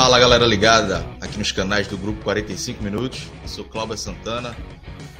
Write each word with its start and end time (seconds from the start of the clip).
Fala 0.00 0.18
galera 0.18 0.46
ligada 0.46 1.06
aqui 1.20 1.38
nos 1.38 1.52
canais 1.52 1.86
do 1.86 1.98
Grupo 1.98 2.22
45 2.22 2.82
Minutos. 2.82 3.28
Eu 3.42 3.48
sou 3.48 3.64
Cláudio 3.66 3.98
Santana. 3.98 4.56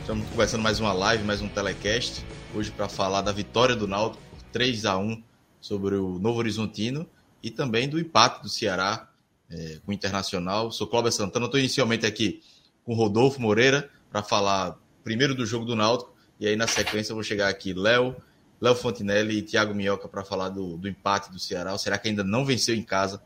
Estamos 0.00 0.26
conversando 0.30 0.62
mais 0.62 0.80
uma 0.80 0.90
live, 0.94 1.22
mais 1.22 1.42
um 1.42 1.48
telecast. 1.50 2.24
Hoje 2.54 2.70
para 2.70 2.88
falar 2.88 3.20
da 3.20 3.30
vitória 3.30 3.76
do 3.76 3.86
Náutico 3.86 4.22
por 4.30 4.42
3 4.44 4.86
a 4.86 4.96
1 4.96 5.22
sobre 5.60 5.96
o 5.96 6.18
Novo 6.18 6.38
Horizontino 6.38 7.06
e 7.42 7.50
também 7.50 7.90
do 7.90 8.00
empate 8.00 8.42
do 8.42 8.48
Ceará 8.48 9.06
é, 9.50 9.80
com 9.84 9.90
o 9.90 9.94
Internacional. 9.94 10.72
Sou 10.72 10.86
Cláudio 10.86 11.12
Santana. 11.12 11.44
Estou 11.44 11.60
inicialmente 11.60 12.06
aqui 12.06 12.42
com 12.82 12.94
Rodolfo 12.94 13.38
Moreira 13.38 13.90
para 14.10 14.22
falar 14.22 14.78
primeiro 15.04 15.34
do 15.34 15.44
jogo 15.44 15.66
do 15.66 15.76
Náutico 15.76 16.10
e 16.40 16.46
aí 16.46 16.56
na 16.56 16.66
sequência 16.66 17.12
eu 17.12 17.16
vou 17.16 17.22
chegar 17.22 17.50
aqui 17.50 17.74
Léo, 17.74 18.16
Léo 18.58 18.74
Fontinelli 18.74 19.36
e 19.36 19.42
Thiago 19.42 19.74
Minhoca 19.74 20.08
para 20.08 20.24
falar 20.24 20.48
do, 20.48 20.78
do 20.78 20.88
empate 20.88 21.30
do 21.30 21.38
Ceará. 21.38 21.74
O 21.74 21.78
Ceará 21.78 21.98
que 21.98 22.08
ainda 22.08 22.24
não 22.24 22.46
venceu 22.46 22.74
em 22.74 22.82
casa 22.82 23.20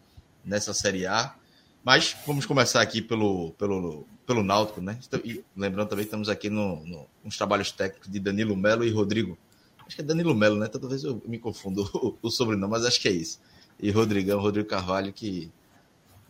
nessa 0.45 0.75
Série 0.75 1.07
A. 1.07 1.33
Mas 1.85 2.17
vamos 2.27 2.47
começar 2.47 2.81
aqui 2.81 3.03
pelo, 3.03 3.53
pelo, 3.53 4.07
pelo 4.27 4.43
Náutico, 4.43 4.81
né? 4.81 4.99
E 5.23 5.45
lembrando 5.55 5.91
também 5.91 6.05
que 6.05 6.09
estamos 6.09 6.31
aqui 6.31 6.49
no, 6.49 6.83
no, 6.87 7.07
nos 7.23 7.37
trabalhos 7.37 7.71
técnicos 7.71 8.11
de 8.11 8.19
Danilo 8.19 8.57
Melo 8.57 8.85
e 8.85 8.91
Rodrigo. 8.91 9.37
Acho 9.87 9.97
que 9.97 10.01
é 10.01 10.05
Danilo 10.05 10.35
Melo, 10.35 10.57
né? 10.57 10.67
Toda 10.67 10.89
vez 10.89 11.05
eu 11.05 11.23
me 11.27 11.39
confundo 11.39 11.83
o, 11.93 12.17
o 12.23 12.31
sobrenome, 12.31 12.71
mas 12.71 12.87
acho 12.87 12.99
que 12.99 13.09
é 13.09 13.13
isso. 13.13 13.39
E 13.79 13.91
Rodrigão, 13.91 14.41
Rodrigo 14.41 14.67
Carvalho, 14.67 15.13
que 15.13 15.53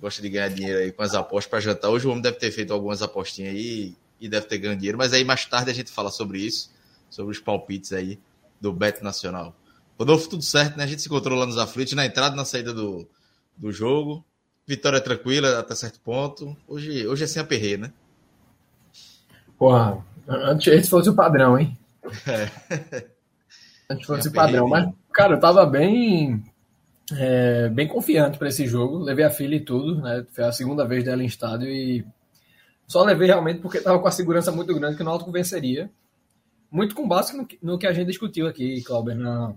gosta 0.01 0.21
de 0.21 0.29
ganhar 0.29 0.49
dinheiro 0.49 0.81
aí 0.81 0.91
com 0.91 1.03
as 1.03 1.15
apostas 1.15 1.49
para 1.49 1.61
jantar. 1.61 1.89
Hoje 1.89 2.05
o 2.05 2.11
homem 2.11 2.23
deve 2.23 2.37
ter 2.37 2.51
feito 2.51 2.73
algumas 2.73 3.01
apostinhas 3.01 3.55
aí 3.55 3.95
e 4.21 4.29
deve 4.29 4.47
ter 4.47 4.59
ganho 4.59 4.77
dinheiro, 4.77 4.99
mas 4.99 5.13
aí 5.13 5.25
mais 5.25 5.47
tarde 5.47 5.71
a 5.71 5.75
gente 5.75 5.91
fala 5.91 6.11
sobre 6.11 6.39
isso, 6.39 6.71
sobre 7.09 7.31
os 7.31 7.39
palpites 7.39 7.93
aí 7.93 8.19
do 8.61 8.73
Beto 8.73 9.05
Nacional. 9.05 9.55
Rodolfo, 9.97 10.29
tudo 10.29 10.43
certo, 10.43 10.77
né? 10.77 10.83
A 10.83 10.87
gente 10.87 11.01
se 11.01 11.07
encontrou 11.07 11.39
lá 11.39 11.47
nos 11.47 11.59
aflitos, 11.59 11.93
na 11.93 12.05
entrada 12.05 12.35
e 12.35 12.37
na 12.37 12.45
saída 12.45 12.75
do, 12.75 13.09
do 13.57 13.71
jogo. 13.71 14.25
Vitória 14.67 15.01
tranquila 15.01 15.59
até 15.59 15.75
certo 15.75 16.01
ponto. 16.01 16.57
Hoje, 16.67 17.07
hoje 17.07 17.25
é 17.25 17.27
sem 17.27 17.43
aperreio, 17.43 17.79
né? 17.79 17.93
Porra, 19.59 20.05
antes 20.27 20.73
esse 20.73 20.89
fosse 20.89 21.09
o 21.11 21.15
padrão, 21.15 21.59
hein? 21.59 21.77
É. 22.27 23.05
Antes 23.91 24.07
fosse 24.07 24.29
o 24.29 24.33
padrão. 24.33 24.69
Mas, 24.69 24.89
cara, 25.13 25.35
eu 25.35 25.41
tava 25.41 25.67
bem. 25.67 26.43
É, 27.13 27.69
bem 27.69 27.87
confiante 27.87 28.39
para 28.39 28.49
esse 28.49 28.67
jogo. 28.67 28.99
Levei 28.99 29.27
a 29.27 29.31
filha 29.31 29.57
e 29.57 29.61
tudo, 29.61 30.01
né? 30.01 30.25
Foi 30.33 30.45
a 30.45 30.53
segunda 30.53 30.87
vez 30.87 31.05
dela 31.05 31.23
em 31.23 31.27
estádio 31.27 31.69
e 31.69 32.05
só 32.87 33.03
levei 33.03 33.27
realmente 33.27 33.61
porque 33.61 33.81
tava 33.81 33.99
com 33.99 34.09
a 34.09 34.11
segurança 34.11 34.51
muito 34.51 34.75
grande 34.75 34.97
que 34.97 35.03
o 35.03 35.05
Náutico 35.05 35.31
venceria. 35.31 35.91
Muito 36.71 36.95
com 36.95 37.07
base 37.07 37.37
no, 37.37 37.47
no 37.63 37.79
que 37.79 37.87
a 37.87 37.93
gente 37.93 38.09
discutiu 38.09 38.47
aqui, 38.47 38.83
Clauber, 38.83 39.15
na, 39.15 39.55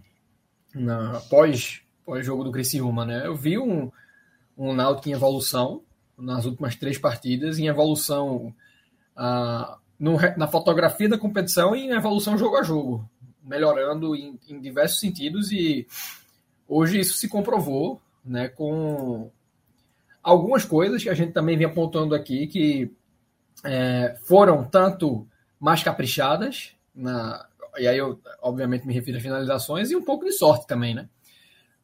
na 0.76 1.20
pós, 1.30 1.82
pós 2.06 2.26
jogo 2.26 2.44
do 2.44 2.52
Criciúma, 2.52 3.06
né? 3.06 3.26
Eu 3.26 3.36
vi 3.36 3.58
um 3.58 3.90
um 4.58 4.74
Náutico 4.74 5.10
em 5.10 5.14
evolução 5.14 5.82
nas 6.18 6.46
últimas 6.46 6.76
três 6.76 6.98
partidas, 6.98 7.60
em 7.60 7.68
evolução 7.68 8.54
ah, 9.16 9.78
no, 10.00 10.18
na 10.36 10.48
fotografia 10.48 11.10
da 11.10 11.18
competição 11.18 11.76
e 11.76 11.82
em 11.82 11.92
evolução 11.92 12.38
jogo 12.38 12.58
a 12.58 12.64
jogo, 12.64 13.08
melhorando 13.44 14.16
em, 14.16 14.40
em, 14.48 14.60
diversos 14.60 15.00
sentidos 15.00 15.52
e 15.52 15.88
hoje 16.68 17.00
isso 17.00 17.18
se 17.18 17.28
comprovou 17.28 18.02
né, 18.26 18.48
com 18.48 19.32
algumas 20.22 20.66
coisas 20.66 21.02
que 21.02 21.10
a 21.10 21.14
gente 21.14 21.32
também 21.32 21.58
vem 21.58 21.68
apontando 21.68 22.14
aqui 22.14 22.48
que 22.48 22.92
é, 23.64 24.16
foram 24.24 24.64
tanto 24.64 25.28
mais 25.60 25.82
caprichadas, 25.82 26.74
na, 26.94 27.48
e 27.78 27.88
aí 27.88 27.98
eu 27.98 28.20
obviamente 28.42 28.86
me 28.86 28.94
refiro 28.94 29.18
a 29.18 29.22
finalizações, 29.22 29.90
e 29.90 29.96
um 29.96 30.04
pouco 30.04 30.26
de 30.26 30.32
sorte 30.32 30.68
também, 30.68 30.94
né? 30.94 31.10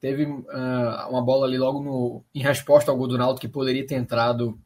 Teve 0.03 0.25
uh, 0.25 1.09
uma 1.09 1.23
bola 1.23 1.47
ali 1.47 1.57
logo 1.57 1.81
no, 1.81 2.25
em 2.35 2.41
resposta 2.41 2.91
ao 2.91 2.97
gol 2.97 3.07
do 3.07 3.17
Náutico 3.17 3.39
que 3.39 3.47
poderia 3.47 3.87
ter 3.87 3.95
entrado. 3.95 4.59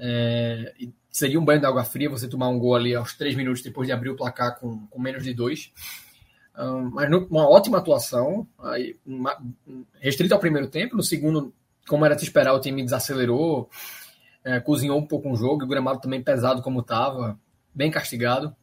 É, 0.00 0.72
seria 1.10 1.38
um 1.38 1.44
banho 1.44 1.60
de 1.60 1.66
água 1.66 1.84
fria 1.84 2.08
você 2.08 2.26
tomar 2.26 2.48
um 2.48 2.58
gol 2.58 2.74
ali 2.74 2.94
aos 2.94 3.12
três 3.12 3.34
minutos 3.34 3.60
depois 3.60 3.86
de 3.86 3.92
abrir 3.92 4.08
o 4.08 4.16
placar 4.16 4.58
com, 4.58 4.86
com 4.86 4.98
menos 4.98 5.22
de 5.22 5.34
dois. 5.34 5.70
Um, 6.58 6.88
mas 6.92 7.10
no, 7.10 7.26
uma 7.26 7.46
ótima 7.46 7.76
atuação, 7.76 8.48
aí, 8.58 8.96
uma, 9.04 9.36
restrita 10.00 10.34
ao 10.34 10.40
primeiro 10.40 10.68
tempo. 10.68 10.96
No 10.96 11.02
segundo, 11.02 11.52
como 11.86 12.06
era 12.06 12.16
de 12.16 12.22
esperar, 12.22 12.54
o 12.54 12.60
time 12.60 12.82
desacelerou, 12.82 13.68
é, 14.42 14.60
cozinhou 14.60 14.98
um 14.98 15.06
pouco 15.06 15.30
o 15.30 15.36
jogo. 15.36 15.64
O 15.64 15.68
gramado 15.68 16.00
também 16.00 16.22
pesado 16.22 16.62
como 16.62 16.80
estava, 16.80 17.38
bem 17.74 17.90
castigado. 17.90 18.56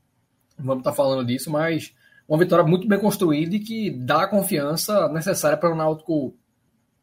Vamos 0.58 0.80
estar 0.80 0.90
tá 0.90 0.98
falando 0.98 1.24
disso, 1.24 1.52
mas 1.52 1.94
uma 2.32 2.38
vitória 2.38 2.64
muito 2.64 2.88
bem 2.88 2.98
construída 2.98 3.58
e 3.58 3.60
que 3.60 3.92
dá 3.92 4.24
a 4.24 4.28
confiança 4.28 5.10
necessária 5.10 5.58
para 5.58 5.70
o 5.70 5.76
Náutico 5.76 6.34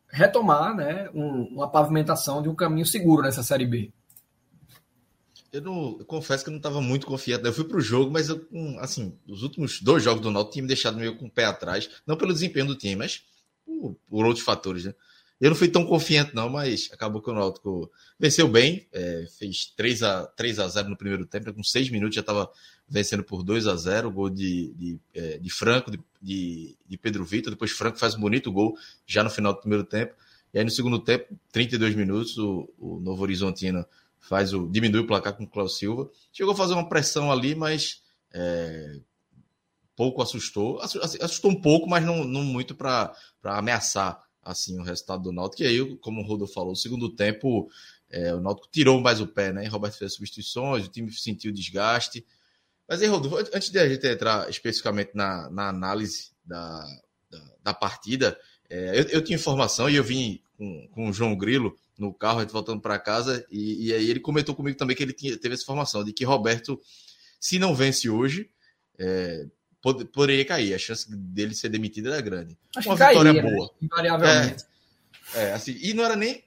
retomar 0.08 0.74
né, 0.74 1.10
um, 1.12 1.42
uma 1.52 1.70
pavimentação 1.70 2.40
de 2.40 2.48
um 2.48 2.54
caminho 2.54 2.86
seguro 2.86 3.20
nessa 3.20 3.42
Série 3.42 3.66
B. 3.66 3.92
Eu, 5.52 5.60
não, 5.60 5.96
eu 5.98 6.06
confesso 6.06 6.42
que 6.42 6.48
eu 6.48 6.52
não 6.52 6.58
estava 6.58 6.80
muito 6.80 7.06
confiante. 7.06 7.44
Eu 7.44 7.52
fui 7.52 7.64
para 7.64 7.76
o 7.76 7.80
jogo, 7.80 8.10
mas 8.10 8.30
eu, 8.30 8.42
assim, 8.80 9.18
os 9.28 9.42
últimos 9.42 9.82
dois 9.82 10.02
jogos 10.02 10.22
do 10.22 10.30
Náutico 10.30 10.54
tinham 10.54 10.62
me 10.62 10.68
deixado 10.68 10.96
meio 10.96 11.18
com 11.18 11.26
o 11.26 11.30
pé 11.30 11.44
atrás. 11.44 11.90
Não 12.06 12.16
pelo 12.16 12.32
desempenho 12.32 12.64
do 12.64 12.74
time, 12.74 12.96
mas 12.96 13.22
por, 13.66 13.98
por 14.08 14.24
outros 14.24 14.42
fatores. 14.42 14.86
Né? 14.86 14.94
Eu 15.38 15.50
não 15.50 15.56
fui 15.56 15.68
tão 15.68 15.84
confiante, 15.84 16.34
não, 16.34 16.48
mas 16.48 16.88
acabou 16.90 17.20
que 17.20 17.28
o 17.28 17.34
Náutico 17.34 17.92
venceu 18.18 18.48
bem, 18.48 18.88
é, 18.90 19.26
fez 19.38 19.74
3 19.76 20.02
a, 20.04 20.26
3 20.26 20.58
a 20.58 20.68
0 20.68 20.88
no 20.88 20.96
primeiro 20.96 21.26
tempo, 21.26 21.52
com 21.52 21.62
6 21.62 21.90
minutos 21.90 22.14
já 22.14 22.22
estava 22.22 22.50
vencendo 22.88 23.22
por 23.22 23.42
2 23.42 23.66
a 23.66 23.76
0 23.76 24.10
gol 24.10 24.30
de, 24.30 24.72
de, 24.74 25.00
é, 25.14 25.38
de 25.38 25.50
Franco, 25.50 25.90
de, 25.90 26.76
de, 26.86 26.96
Pedro 26.96 27.24
Vitor, 27.24 27.52
depois 27.52 27.70
Franco 27.70 27.98
faz 27.98 28.14
um 28.14 28.20
bonito 28.20 28.50
gol 28.50 28.76
já 29.06 29.22
no 29.22 29.30
final 29.30 29.52
do 29.52 29.60
primeiro 29.60 29.84
tempo, 29.84 30.14
e 30.52 30.58
aí 30.58 30.64
no 30.64 30.70
segundo 30.70 30.98
tempo, 30.98 31.38
32 31.52 31.94
minutos, 31.94 32.38
o, 32.38 32.68
o 32.78 33.00
Novo 33.00 33.22
Horizontino 33.22 33.84
faz 34.18 34.54
o, 34.54 34.66
diminui 34.66 35.02
o 35.02 35.06
placar 35.06 35.36
com 35.36 35.44
o 35.44 35.48
Cláudio 35.48 35.74
Silva, 35.74 36.10
chegou 36.32 36.54
a 36.54 36.56
fazer 36.56 36.74
uma 36.74 36.88
pressão 36.88 37.30
ali, 37.30 37.54
mas 37.54 38.02
é, 38.32 39.00
pouco 39.94 40.22
assustou, 40.22 40.80
assustou 40.80 41.50
um 41.50 41.60
pouco, 41.60 41.88
mas 41.88 42.04
não, 42.04 42.24
não 42.24 42.44
muito 42.44 42.74
para 42.74 43.12
ameaçar 43.42 44.22
assim 44.42 44.78
o 44.78 44.82
resultado 44.82 45.24
do 45.24 45.32
Náutico. 45.32 45.62
E 45.62 45.66
aí, 45.66 45.96
como 45.96 46.22
o 46.22 46.24
Rodolfo 46.24 46.54
falou, 46.54 46.72
o 46.72 46.76
segundo 46.76 47.10
tempo 47.10 47.68
é, 48.10 48.32
o 48.32 48.40
Náutico 48.40 48.68
tirou 48.70 49.00
mais 49.00 49.20
o 49.20 49.26
pé, 49.26 49.52
né? 49.52 49.66
Roberto 49.66 49.98
fez 49.98 50.14
substituições, 50.14 50.86
o 50.86 50.88
time 50.88 51.12
sentiu 51.12 51.52
desgaste. 51.52 52.24
Mas 52.88 53.02
aí, 53.02 53.08
Rodolfo, 53.08 53.36
antes 53.36 53.70
de 53.70 53.78
a 53.78 53.88
gente 53.88 54.06
entrar 54.06 54.48
especificamente 54.48 55.10
na, 55.14 55.50
na 55.50 55.68
análise 55.68 56.30
da, 56.44 56.84
da, 57.30 57.38
da 57.64 57.74
partida, 57.74 58.38
é, 58.70 59.00
eu, 59.00 59.04
eu, 59.08 59.24
tinha 59.24 59.36
informação 59.36 59.90
e 59.90 59.96
eu 59.96 60.04
vim 60.04 60.40
com, 60.56 60.88
com 60.92 61.08
o 61.08 61.12
João 61.12 61.36
Grilo 61.36 61.76
no 61.98 62.14
carro, 62.14 62.46
voltando 62.46 62.80
para 62.80 62.98
casa, 62.98 63.44
e, 63.50 63.88
e, 63.88 63.92
aí 63.92 64.08
ele 64.08 64.20
comentou 64.20 64.54
comigo 64.54 64.78
também 64.78 64.96
que 64.96 65.02
ele 65.02 65.12
tinha, 65.12 65.36
teve 65.36 65.54
essa 65.54 65.64
informação 65.64 66.04
de 66.04 66.12
que 66.12 66.24
Roberto, 66.24 66.80
se 67.40 67.58
não 67.58 67.74
vence 67.74 68.08
hoje, 68.08 68.48
é, 68.98 69.46
pod, 69.82 70.04
poderia 70.06 70.44
cair. 70.44 70.74
A 70.74 70.78
chance 70.78 71.06
dele 71.10 71.54
ser 71.54 71.68
demitido 71.68 72.08
era 72.08 72.20
grande. 72.20 72.56
Acho 72.76 72.88
Uma 72.88 72.96
vitória 72.96 73.34
caía, 73.34 73.42
boa. 73.42 73.66
Né? 73.66 73.72
Invariavelmente. 73.82 74.64
É, 74.64 74.68
é, 75.34 75.52
assim, 75.52 75.76
e 75.80 75.92
não 75.92 76.04
era 76.04 76.16
nem, 76.16 76.42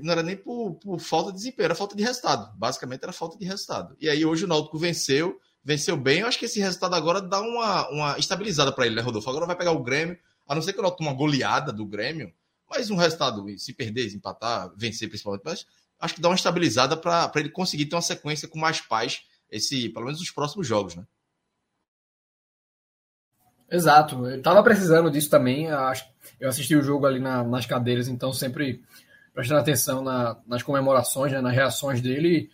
não 0.00 0.12
era 0.12 0.22
nem 0.22 0.36
por, 0.36 0.74
por, 0.74 0.98
falta 1.00 1.32
de 1.32 1.38
desempenho, 1.38 1.64
era 1.64 1.74
falta 1.74 1.96
de 1.96 2.02
resultado. 2.02 2.56
Basicamente 2.56 3.02
era 3.02 3.12
falta 3.12 3.36
de 3.36 3.44
resultado. 3.44 3.96
E 4.00 4.08
aí 4.08 4.24
hoje 4.24 4.44
o 4.44 4.48
Náutico 4.48 4.78
venceu, 4.78 5.40
venceu 5.64 5.96
bem. 5.96 6.20
Eu 6.20 6.26
acho 6.26 6.38
que 6.38 6.46
esse 6.46 6.60
resultado 6.60 6.94
agora 6.94 7.20
dá 7.20 7.40
uma, 7.40 7.88
uma 7.90 8.18
estabilizada 8.18 8.72
para 8.72 8.86
ele, 8.86 8.96
né, 8.96 9.02
Rodolfo? 9.02 9.28
Agora 9.30 9.46
vai 9.46 9.56
pegar 9.56 9.72
o 9.72 9.82
Grêmio, 9.82 10.18
a 10.46 10.54
não 10.54 10.62
ser 10.62 10.72
que 10.72 10.78
o 10.78 10.82
Náutico 10.82 11.02
uma 11.02 11.12
goleada 11.12 11.72
do 11.72 11.86
Grêmio, 11.86 12.32
mas 12.68 12.90
um 12.90 12.96
resultado, 12.96 13.46
se 13.58 13.72
perder, 13.72 14.12
empatar, 14.14 14.72
vencer 14.76 15.08
principalmente, 15.08 15.42
mas 15.44 15.66
acho 16.00 16.14
que 16.14 16.20
dá 16.20 16.28
uma 16.28 16.34
estabilizada 16.34 16.96
para 16.96 17.30
ele 17.36 17.50
conseguir 17.50 17.86
ter 17.86 17.94
uma 17.94 18.02
sequência 18.02 18.48
com 18.48 18.58
mais 18.58 18.80
paz, 18.80 19.22
esse, 19.50 19.88
pelo 19.90 20.06
menos 20.06 20.20
os 20.20 20.30
próximos 20.30 20.66
jogos, 20.66 20.96
né? 20.96 21.04
Exato, 23.70 24.26
eu 24.26 24.42
tava 24.42 24.62
precisando 24.62 25.10
disso 25.10 25.30
também. 25.30 25.68
Eu 26.38 26.48
assisti 26.48 26.76
o 26.76 26.82
jogo 26.82 27.06
ali 27.06 27.18
na, 27.18 27.42
nas 27.42 27.64
cadeiras, 27.64 28.06
então 28.06 28.30
sempre 28.30 28.82
prestando 29.32 29.60
atenção 29.60 30.02
na, 30.02 30.36
nas 30.46 30.62
comemorações, 30.62 31.32
né, 31.32 31.40
nas 31.40 31.54
reações 31.54 32.02
dele. 32.02 32.50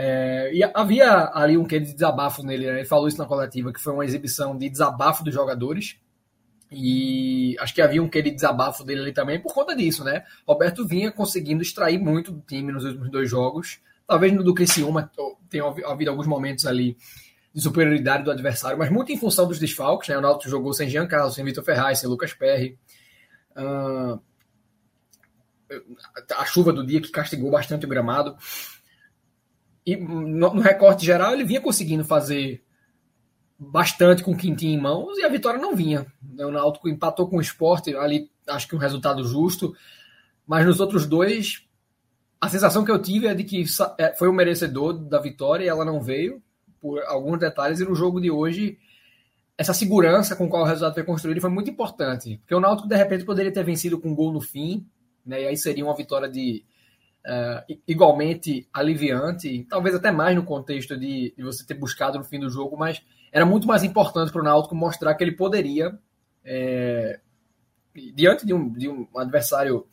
É, 0.00 0.52
e 0.54 0.62
havia 0.62 1.28
ali 1.34 1.58
um 1.58 1.64
quê 1.64 1.80
de 1.80 1.92
desabafo 1.92 2.44
nele, 2.44 2.70
né? 2.70 2.78
ele 2.78 2.84
falou 2.84 3.08
isso 3.08 3.18
na 3.18 3.26
coletiva, 3.26 3.72
que 3.72 3.80
foi 3.80 3.92
uma 3.92 4.04
exibição 4.04 4.56
de 4.56 4.70
desabafo 4.70 5.24
dos 5.24 5.34
jogadores. 5.34 5.98
E 6.70 7.56
acho 7.58 7.74
que 7.74 7.82
havia 7.82 8.00
um 8.00 8.08
quê 8.08 8.22
de 8.22 8.30
desabafo 8.30 8.84
dele 8.84 9.00
ali 9.00 9.12
também 9.12 9.40
por 9.40 9.52
conta 9.52 9.74
disso, 9.74 10.04
né? 10.04 10.22
Roberto 10.46 10.86
vinha 10.86 11.10
conseguindo 11.10 11.62
extrair 11.62 11.98
muito 11.98 12.30
do 12.30 12.40
time 12.42 12.70
nos 12.70 12.84
últimos 12.84 13.10
dois 13.10 13.28
jogos. 13.28 13.80
Talvez 14.06 14.32
no 14.32 14.44
do 14.44 14.54
Criciúma 14.54 15.10
tenha 15.50 15.64
havido 15.64 16.12
alguns 16.12 16.28
momentos 16.28 16.64
ali 16.64 16.96
de 17.52 17.60
superioridade 17.60 18.22
do 18.22 18.30
adversário, 18.30 18.78
mas 18.78 18.90
muito 18.90 19.10
em 19.10 19.18
função 19.18 19.48
dos 19.48 19.58
desfalques, 19.58 20.10
né? 20.10 20.16
O 20.16 20.20
Náutico 20.20 20.48
jogou 20.48 20.72
sem 20.72 20.88
Jean 20.88 21.08
Carlos, 21.08 21.34
sem 21.34 21.44
Vitor 21.44 21.64
Ferraz, 21.64 21.98
sem 21.98 22.08
Lucas 22.08 22.32
Perry. 22.32 22.78
Uh, 23.56 24.20
a 26.36 26.44
chuva 26.44 26.72
do 26.72 26.86
dia 26.86 27.00
que 27.00 27.10
castigou 27.10 27.50
bastante 27.50 27.84
o 27.84 27.88
gramado. 27.88 28.36
E 29.88 29.96
no, 29.96 30.52
no, 30.52 30.60
recorte 30.60 31.06
geral 31.06 31.32
ele 31.32 31.44
vinha 31.44 31.62
conseguindo 31.62 32.04
fazer 32.04 32.62
bastante 33.58 34.22
com 34.22 34.32
o 34.32 34.36
Quintinho 34.36 34.78
em 34.78 34.82
mãos 34.82 35.16
e 35.16 35.24
a 35.24 35.30
vitória 35.30 35.58
não 35.58 35.74
vinha. 35.74 36.06
O 36.38 36.50
Náutico 36.50 36.90
empatou 36.90 37.26
com 37.26 37.38
o 37.38 37.40
esporte, 37.40 37.96
ali 37.96 38.30
acho 38.46 38.68
que 38.68 38.76
um 38.76 38.78
resultado 38.78 39.24
justo, 39.24 39.74
mas 40.46 40.66
nos 40.66 40.78
outros 40.78 41.06
dois 41.06 41.66
a 42.38 42.50
sensação 42.50 42.84
que 42.84 42.90
eu 42.90 43.00
tive 43.00 43.28
é 43.28 43.34
de 43.34 43.44
que 43.44 43.64
é, 43.96 44.12
foi 44.12 44.28
o 44.28 44.32
merecedor 44.32 44.92
da 44.92 45.18
vitória 45.18 45.64
e 45.64 45.68
ela 45.68 45.86
não 45.86 46.02
veio 46.02 46.42
por 46.82 47.02
alguns 47.04 47.38
detalhes 47.38 47.80
e 47.80 47.84
no 47.84 47.94
jogo 47.94 48.20
de 48.20 48.30
hoje 48.30 48.76
essa 49.56 49.72
segurança 49.72 50.36
com 50.36 50.50
qual 50.50 50.64
o 50.64 50.66
resultado 50.66 50.92
foi 50.92 51.02
construído 51.02 51.40
foi 51.40 51.48
muito 51.48 51.70
importante, 51.70 52.36
porque 52.40 52.54
o 52.54 52.60
Náutico 52.60 52.86
de 52.86 52.94
repente 52.94 53.24
poderia 53.24 53.50
ter 53.50 53.64
vencido 53.64 53.98
com 53.98 54.10
um 54.10 54.14
gol 54.14 54.34
no 54.34 54.40
fim, 54.42 54.86
né? 55.24 55.44
E 55.44 55.46
aí 55.46 55.56
seria 55.56 55.86
uma 55.86 55.96
vitória 55.96 56.28
de 56.28 56.62
uh, 57.28 57.78
igualmente 57.86 58.66
aliviante, 58.72 59.66
talvez 59.68 59.94
até 59.94 60.10
mais 60.10 60.34
no 60.34 60.44
contexto 60.44 60.96
de, 60.96 61.34
de, 61.36 61.42
você 61.42 61.64
ter 61.64 61.74
buscado 61.74 62.18
no 62.18 62.24
fim 62.24 62.40
do 62.40 62.48
jogo, 62.48 62.76
mas 62.76 63.02
era 63.30 63.44
muito 63.44 63.66
mais 63.66 63.84
importante 63.84 64.32
para 64.32 64.40
o 64.40 64.44
Náutico 64.44 64.74
mostrar 64.74 65.14
que 65.14 65.22
ele 65.22 65.32
poderia, 65.32 65.98
é, 66.44 67.20
diante 68.14 68.46
de 68.46 68.54
um, 68.54 68.72
de 68.72 68.88
um 68.88 69.06
adversário 69.16 69.86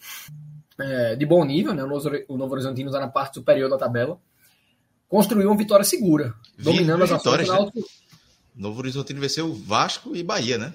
é, 0.80 1.16
de 1.16 1.26
bom 1.26 1.44
nível, 1.44 1.74
né? 1.74 1.84
O 1.84 2.38
Novo 2.38 2.54
Horizontino 2.54 2.90
está 2.90 3.00
na 3.00 3.10
parte 3.10 3.36
superior 3.36 3.70
da 3.70 3.78
tabela, 3.78 4.18
construiu 5.08 5.50
uma 5.50 5.58
vitória 5.58 5.84
segura, 5.84 6.34
dominando 6.58 7.04
as 7.04 7.12
ações 7.12 7.46
do 7.46 7.52
né? 7.52 7.58
Náutico. 7.58 7.80
Né? 7.80 7.86
Novo 8.56 8.80
Horizontino 8.80 9.20
venceu 9.20 9.54
Vasco 9.54 10.16
e 10.16 10.24
Bahia, 10.24 10.58
né? 10.58 10.74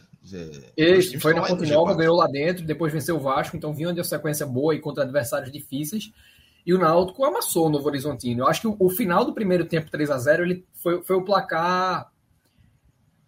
Isso, 0.77 1.19
foi 1.19 1.33
na 1.33 1.43
Ponte 1.43 1.67
Nova, 1.67 1.95
ganhou 1.95 2.15
lá 2.15 2.27
dentro, 2.27 2.65
depois 2.65 2.93
venceu 2.93 3.17
o 3.17 3.21
Vasco, 3.21 3.57
então 3.57 3.73
vinha 3.73 3.91
de 3.93 4.01
uma 4.01 4.05
sequência 4.05 4.47
boa 4.47 4.75
e 4.75 4.79
contra 4.79 5.03
adversários 5.03 5.51
difíceis. 5.51 6.13
E 6.67 6.75
o 6.75 6.79
Náutico 6.79 7.25
amassou 7.25 7.67
o 7.67 7.71
Novo 7.71 7.87
Horizontino. 7.87 8.43
Eu 8.43 8.49
acho 8.49 8.61
que 8.61 8.69
o, 8.69 8.77
o 8.79 8.91
final 8.91 9.25
do 9.25 9.33
primeiro 9.33 9.65
tempo 9.65 9.91
3 9.91 10.11
a 10.11 10.19
0 10.19 10.45
ele 10.45 10.67
foi, 10.75 11.03
foi 11.03 11.17
o 11.17 11.25
placar 11.25 12.11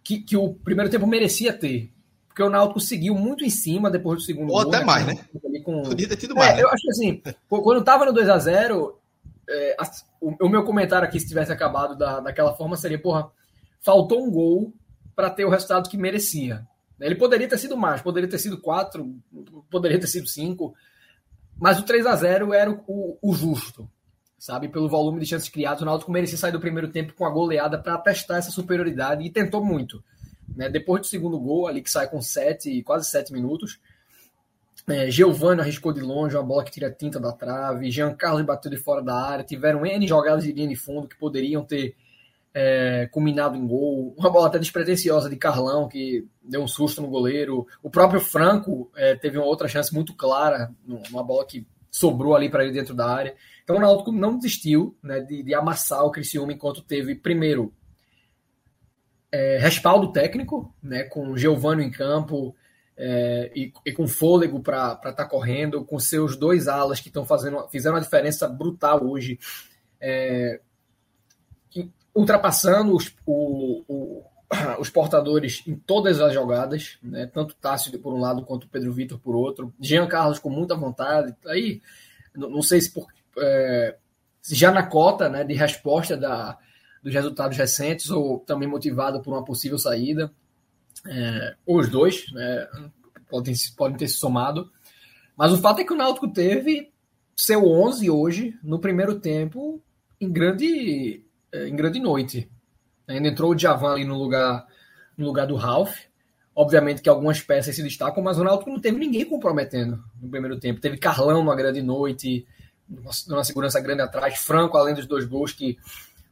que, 0.03 0.19
que 0.19 0.37
o 0.37 0.53
primeiro 0.53 0.91
tempo 0.91 1.07
merecia 1.07 1.53
ter. 1.53 1.91
Porque 2.27 2.43
o 2.43 2.49
Náutico 2.49 2.79
seguiu 2.79 3.15
muito 3.15 3.43
em 3.45 3.49
cima 3.49 3.91
depois 3.91 4.19
do 4.19 4.25
segundo 4.25 4.51
Ou 4.51 4.55
gol. 4.55 4.65
Ou 4.65 4.69
até 4.69 4.79
né, 4.79 4.85
mais, 4.85 5.05
né? 5.05 5.25
Com... 5.63 5.83
Podia 5.83 6.09
ter 6.09 6.17
tido 6.17 6.35
mais. 6.35 6.51
É, 6.51 6.55
né? 6.55 6.63
Eu 6.63 6.69
acho 6.69 6.81
que 6.81 6.89
assim, 6.89 7.21
quando 7.47 7.79
estava 7.79 8.05
no 8.05 8.11
2 8.11 8.27
a 8.27 8.37
0 8.37 8.99
é, 9.49 9.75
o, 10.19 10.45
o, 10.45 10.49
meu 10.49 10.63
comentário 10.63 11.07
aqui, 11.07 11.19
se 11.19 11.27
tivesse 11.27 11.51
acabado 11.51 11.97
da, 11.97 12.19
daquela 12.19 12.55
forma, 12.55 12.75
seria, 12.75 12.99
porra, 12.99 13.29
faltou 13.81 14.25
um 14.25 14.31
gol 14.31 14.73
para 15.15 15.29
ter 15.29 15.45
o 15.45 15.49
resultado 15.49 15.89
que 15.89 15.97
merecia. 15.97 16.65
Ele 16.99 17.15
poderia 17.15 17.47
ter 17.47 17.57
sido 17.57 17.75
mais, 17.75 18.01
poderia 18.01 18.29
ter 18.29 18.39
sido 18.39 18.57
quatro, 18.57 19.13
poderia 19.69 19.99
ter 19.99 20.07
sido 20.07 20.27
cinco, 20.27 20.73
mas 21.63 21.79
o 21.79 21.83
3 21.83 22.05
a 22.05 22.13
0 22.13 22.53
era 22.53 22.69
o, 22.69 23.17
o 23.21 23.33
justo, 23.33 23.89
sabe? 24.37 24.67
Pelo 24.67 24.89
volume 24.89 25.21
de 25.21 25.25
chances 25.25 25.47
criadas, 25.47 25.81
o 25.81 25.85
Náutico 25.85 26.11
merecia 26.11 26.37
sair 26.37 26.51
do 26.51 26.59
primeiro 26.59 26.89
tempo 26.89 27.13
com 27.13 27.25
a 27.25 27.29
goleada 27.29 27.81
para 27.81 27.97
testar 27.99 28.35
essa 28.35 28.51
superioridade 28.51 29.23
e 29.23 29.29
tentou 29.29 29.63
muito. 29.63 30.03
Né? 30.53 30.67
Depois 30.67 30.99
do 30.99 31.07
segundo 31.07 31.39
gol, 31.39 31.65
ali 31.65 31.81
que 31.81 31.89
sai 31.89 32.09
com 32.09 32.21
sete, 32.21 32.83
quase 32.83 33.09
sete 33.09 33.31
minutos, 33.31 33.79
é, 34.89 35.09
Giovanni 35.09 35.61
arriscou 35.61 35.93
de 35.93 36.01
longe 36.01 36.35
uma 36.35 36.43
bola 36.43 36.65
que 36.65 36.71
tira 36.71 36.91
tinta 36.91 37.17
da 37.17 37.31
trave, 37.31 37.89
Jean 37.89 38.13
Carlos 38.13 38.45
bateu 38.45 38.69
de 38.69 38.75
fora 38.75 39.01
da 39.01 39.15
área, 39.15 39.45
tiveram 39.45 39.85
N 39.85 40.05
jogadas 40.05 40.43
de 40.43 40.51
linha 40.51 40.67
de 40.67 40.75
fundo 40.75 41.07
que 41.07 41.17
poderiam 41.17 41.63
ter 41.63 41.95
é, 42.53 43.09
culminado 43.11 43.57
em 43.57 43.65
gol, 43.65 44.13
uma 44.17 44.29
bola 44.29 44.47
até 44.47 44.59
despretensiosa 44.59 45.29
de 45.29 45.35
Carlão, 45.35 45.87
que 45.87 46.27
deu 46.41 46.61
um 46.61 46.67
susto 46.67 47.01
no 47.01 47.07
goleiro. 47.07 47.65
O 47.81 47.89
próprio 47.89 48.19
Franco 48.19 48.91
é, 48.95 49.15
teve 49.15 49.37
uma 49.37 49.47
outra 49.47 49.67
chance 49.67 49.93
muito 49.93 50.13
clara, 50.13 50.71
uma 51.09 51.23
bola 51.23 51.45
que 51.45 51.65
sobrou 51.89 52.35
ali 52.35 52.49
para 52.49 52.63
ele 52.63 52.73
dentro 52.73 52.93
da 52.93 53.07
área. 53.07 53.35
Então 53.63 53.77
o 53.77 53.79
Náutico 53.79 54.11
não 54.11 54.37
desistiu 54.37 54.95
né, 55.01 55.19
de, 55.21 55.41
de, 55.41 55.53
amassar 55.55 56.03
o 56.03 56.11
Criciúma 56.11 56.53
enquanto 56.53 56.81
teve, 56.81 57.15
primeiro, 57.15 57.73
é, 59.31 59.57
respaldo 59.57 60.11
técnico, 60.11 60.73
né, 60.81 61.03
com 61.03 61.35
Giovanni 61.35 61.85
em 61.85 61.91
campo 61.91 62.55
é, 62.95 63.51
e, 63.55 63.73
e, 63.85 63.91
com 63.91 64.07
fôlego 64.07 64.59
para 64.59 64.93
estar 64.93 65.13
tá 65.13 65.25
correndo, 65.25 65.83
com 65.83 65.99
seus 65.99 66.35
dois 66.35 66.67
alas 66.67 66.99
que 66.99 67.07
estão 67.07 67.25
fazendo 67.25 67.67
fizeram 67.69 67.95
uma 67.95 68.01
diferença 68.01 68.47
brutal 68.47 69.03
hoje. 69.05 69.39
É, 69.99 70.59
ultrapassando 72.15 72.95
os, 72.95 73.13
o, 73.25 73.83
o, 73.87 74.23
os 74.79 74.89
portadores 74.89 75.63
em 75.67 75.75
todas 75.75 76.21
as 76.21 76.33
jogadas, 76.33 76.97
né? 77.01 77.25
tanto 77.25 77.55
Tássio 77.55 77.97
por 77.99 78.13
um 78.13 78.19
lado 78.19 78.43
quanto 78.43 78.67
Pedro 78.67 78.93
Vitor 78.93 79.19
por 79.19 79.35
outro. 79.35 79.73
Jean 79.79 80.07
Carlos 80.07 80.39
com 80.39 80.49
muita 80.49 80.75
vontade. 80.75 81.35
Aí, 81.47 81.81
não 82.35 82.61
sei 82.61 82.81
se, 82.81 82.91
por, 82.91 83.07
é, 83.37 83.95
já 84.49 84.71
na 84.71 84.83
cota 84.83 85.29
né, 85.29 85.43
de 85.43 85.53
resposta 85.53 86.17
da, 86.17 86.57
dos 87.01 87.13
resultados 87.13 87.57
recentes 87.57 88.09
ou 88.09 88.39
também 88.39 88.67
motivado 88.67 89.21
por 89.21 89.33
uma 89.33 89.43
possível 89.43 89.77
saída. 89.77 90.31
É, 91.05 91.55
os 91.65 91.89
dois 91.89 92.31
né, 92.31 92.67
podem, 93.29 93.53
podem 93.75 93.97
ter 93.97 94.07
se 94.07 94.15
somado. 94.15 94.71
Mas 95.35 95.51
o 95.51 95.57
fato 95.57 95.81
é 95.81 95.83
que 95.83 95.93
o 95.93 95.97
Náutico 95.97 96.27
teve 96.27 96.91
seu 97.35 97.65
11 97.67 98.09
hoje, 98.09 98.57
no 98.63 98.79
primeiro 98.79 99.19
tempo, 99.19 99.81
em 100.21 100.31
grande 100.31 101.25
é, 101.53 101.67
em 101.67 101.75
grande 101.75 101.99
noite. 101.99 102.49
Ainda 103.07 103.27
entrou 103.27 103.53
o 103.53 103.57
Javan 103.57 103.93
ali 103.93 104.05
no 104.05 104.17
lugar, 104.17 104.65
no 105.15 105.25
lugar 105.25 105.45
do 105.45 105.55
Ralph. 105.55 105.95
Obviamente 106.55 107.01
que 107.01 107.09
algumas 107.09 107.41
peças 107.41 107.75
se 107.75 107.81
destacam, 107.81 108.23
mas 108.23 108.37
o 108.37 108.43
Náutico 108.43 108.69
não 108.69 108.79
teve 108.79 108.97
ninguém 108.97 109.25
comprometendo 109.25 110.03
no 110.21 110.29
primeiro 110.29 110.59
tempo. 110.59 110.81
Teve 110.81 110.97
Carlão 110.97 111.39
numa 111.39 111.55
grande 111.55 111.81
noite, 111.81 112.45
numa 113.27 113.43
segurança 113.43 113.79
grande 113.79 114.01
atrás, 114.01 114.37
Franco 114.37 114.77
além 114.77 114.93
dos 114.93 115.07
dois 115.07 115.25
gols 115.25 115.51
que 115.51 115.77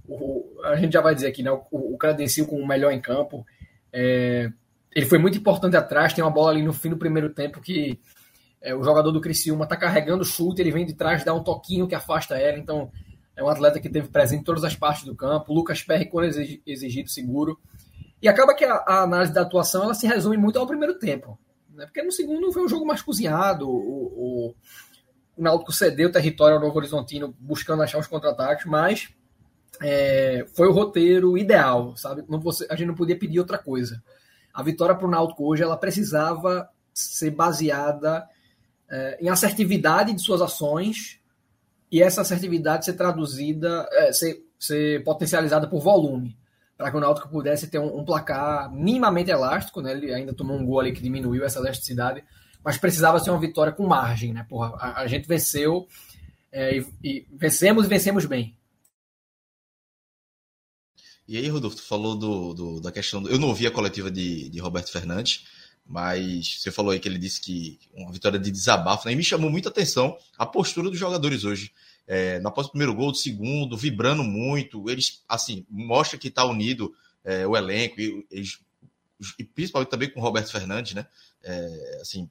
o, 0.07 0.45
a 0.63 0.75
gente 0.75 0.93
já 0.93 1.01
vai 1.01 1.15
dizer 1.15 1.27
aqui, 1.27 1.41
né? 1.41 1.51
O, 1.51 1.63
o 1.71 1.97
credencial 1.97 2.47
com 2.47 2.57
o 2.57 2.67
melhor 2.67 2.91
em 2.91 2.99
campo. 2.99 3.45
É, 3.91 4.51
ele 4.93 5.05
foi 5.05 5.17
muito 5.17 5.37
importante 5.37 5.75
atrás, 5.75 6.13
tem 6.13 6.23
uma 6.23 6.31
bola 6.31 6.51
ali 6.51 6.61
no 6.61 6.73
fim 6.73 6.89
do 6.89 6.97
primeiro 6.97 7.29
tempo 7.29 7.61
que 7.61 7.99
é, 8.61 8.75
o 8.75 8.83
jogador 8.83 9.11
do 9.11 9.21
Criciúma 9.21 9.63
está 9.63 9.75
carregando 9.75 10.21
o 10.21 10.25
chute, 10.25 10.61
ele 10.61 10.71
vem 10.71 10.85
de 10.85 10.93
trás, 10.93 11.23
dá 11.23 11.33
um 11.33 11.43
toquinho 11.43 11.87
que 11.87 11.95
afasta 11.95 12.37
ela, 12.37 12.57
então 12.57 12.91
é 13.41 13.43
um 13.43 13.49
atleta 13.49 13.79
que 13.79 13.89
teve 13.89 14.07
presente 14.07 14.41
em 14.41 14.43
todas 14.43 14.63
as 14.63 14.75
partes 14.75 15.03
do 15.03 15.15
campo. 15.15 15.53
Lucas 15.53 15.81
Perry, 15.81 16.05
quando 16.05 16.25
exigido, 16.65 17.09
seguro. 17.09 17.59
E 18.21 18.27
acaba 18.27 18.53
que 18.53 18.63
a, 18.63 18.75
a, 18.75 19.01
análise 19.01 19.33
da 19.33 19.41
atuação 19.41 19.83
ela 19.83 19.95
se 19.95 20.05
resume 20.05 20.37
muito 20.37 20.59
ao 20.59 20.67
primeiro 20.67 20.99
tempo. 20.99 21.39
Né? 21.73 21.85
Porque 21.85 22.03
no 22.03 22.11
segundo 22.11 22.51
foi 22.51 22.63
um 22.63 22.69
jogo 22.69 22.85
mais 22.85 23.01
cozinhado. 23.01 23.67
O, 23.67 23.73
o, 23.73 24.55
o 25.35 25.41
Náutico 25.41 25.71
cedeu 25.71 26.09
o 26.09 26.11
território 26.11 26.55
ao 26.55 26.61
Novo 26.61 26.77
Horizontino 26.77 27.35
buscando 27.39 27.81
achar 27.81 27.97
os 27.97 28.05
contra-ataques, 28.05 28.65
mas 28.67 29.09
é, 29.81 30.45
foi 30.55 30.67
o 30.67 30.71
roteiro 30.71 31.35
ideal, 31.35 31.97
sabe? 31.97 32.23
Não, 32.29 32.39
você, 32.39 32.67
a 32.69 32.75
gente 32.75 32.89
não 32.89 32.95
podia 32.95 33.17
pedir 33.17 33.39
outra 33.39 33.57
coisa. 33.57 34.03
A 34.53 34.61
vitória 34.61 34.93
para 34.93 35.07
o 35.07 35.09
Náutico 35.09 35.43
hoje 35.45 35.63
ela 35.63 35.77
precisava 35.77 36.69
ser 36.93 37.31
baseada 37.31 38.27
é, 38.87 39.17
em 39.19 39.29
assertividade 39.29 40.13
de 40.13 40.21
suas 40.21 40.41
ações 40.41 41.20
e 41.91 42.01
essa 42.01 42.21
assertividade 42.21 42.85
ser 42.85 42.93
traduzida, 42.93 43.87
é, 43.91 44.13
ser, 44.13 44.45
ser 44.57 45.03
potencializada 45.03 45.67
por 45.67 45.81
volume, 45.81 46.37
para 46.77 46.89
que 46.89 46.97
o 46.97 46.99
Náutico 46.99 47.29
pudesse 47.29 47.67
ter 47.67 47.79
um, 47.79 47.99
um, 47.99 48.05
placar 48.05 48.73
minimamente 48.73 49.29
elástico, 49.29 49.81
né? 49.81 49.91
Ele 49.91 50.13
ainda 50.13 50.33
tomou 50.33 50.57
um 50.57 50.65
gol 50.65 50.79
ali 50.79 50.93
que 50.93 51.01
diminuiu 51.01 51.43
essa 51.43 51.59
elasticidade, 51.59 52.23
mas 52.63 52.77
precisava 52.77 53.19
ser 53.19 53.29
uma 53.29 53.39
vitória 53.39 53.73
com 53.73 53.85
margem, 53.85 54.33
né? 54.33 54.45
Porra, 54.49 54.73
a, 54.77 55.01
a 55.01 55.07
gente 55.07 55.27
venceu 55.27 55.85
é, 56.51 56.77
e, 56.77 56.87
e, 57.03 57.27
vencemos 57.31 57.85
e 57.85 57.89
vencemos 57.89 58.25
bem. 58.25 58.57
E 61.27 61.37
aí, 61.37 61.47
Rodolfo, 61.47 61.77
tu 61.77 61.83
falou 61.83 62.15
do, 62.15 62.53
do, 62.53 62.81
da 62.81 62.91
questão. 62.91 63.21
Do, 63.21 63.29
eu 63.29 63.37
não 63.37 63.49
ouvi 63.49 63.67
a 63.67 63.71
coletiva 63.71 64.09
de, 64.09 64.49
de 64.49 64.59
Roberto 64.59 64.91
Fernandes, 64.91 65.45
mas 65.85 66.59
você 66.59 66.71
falou 66.71 66.91
aí 66.91 66.99
que 66.99 67.07
ele 67.07 67.17
disse 67.17 67.41
que 67.41 67.79
uma 67.93 68.11
vitória 68.11 68.39
de 68.39 68.51
desabafo, 68.51 69.07
né? 69.07 69.13
E 69.13 69.15
me 69.15 69.23
chamou 69.23 69.49
muita 69.49 69.69
atenção 69.69 70.17
a 70.37 70.45
postura 70.45 70.89
dos 70.89 70.99
jogadores 70.99 71.43
hoje. 71.43 71.71
É, 72.07 72.39
na 72.39 72.49
após 72.49 72.67
o 72.67 72.71
primeiro 72.71 72.93
gol, 72.93 73.11
do 73.11 73.17
segundo, 73.17 73.77
vibrando 73.77 74.23
muito, 74.23 74.89
eles, 74.89 75.23
assim, 75.27 75.65
mostra 75.69 76.17
que 76.17 76.27
está 76.27 76.43
unido 76.45 76.93
é, 77.23 77.47
o 77.47 77.55
elenco, 77.55 77.99
e, 77.99 78.25
e, 79.39 79.43
principalmente 79.43 79.89
também 79.89 80.09
com 80.09 80.19
o 80.19 80.23
Roberto 80.23 80.51
Fernandes, 80.51 80.93
né? 80.93 81.05
É, 81.43 81.99
assim, 82.01 82.29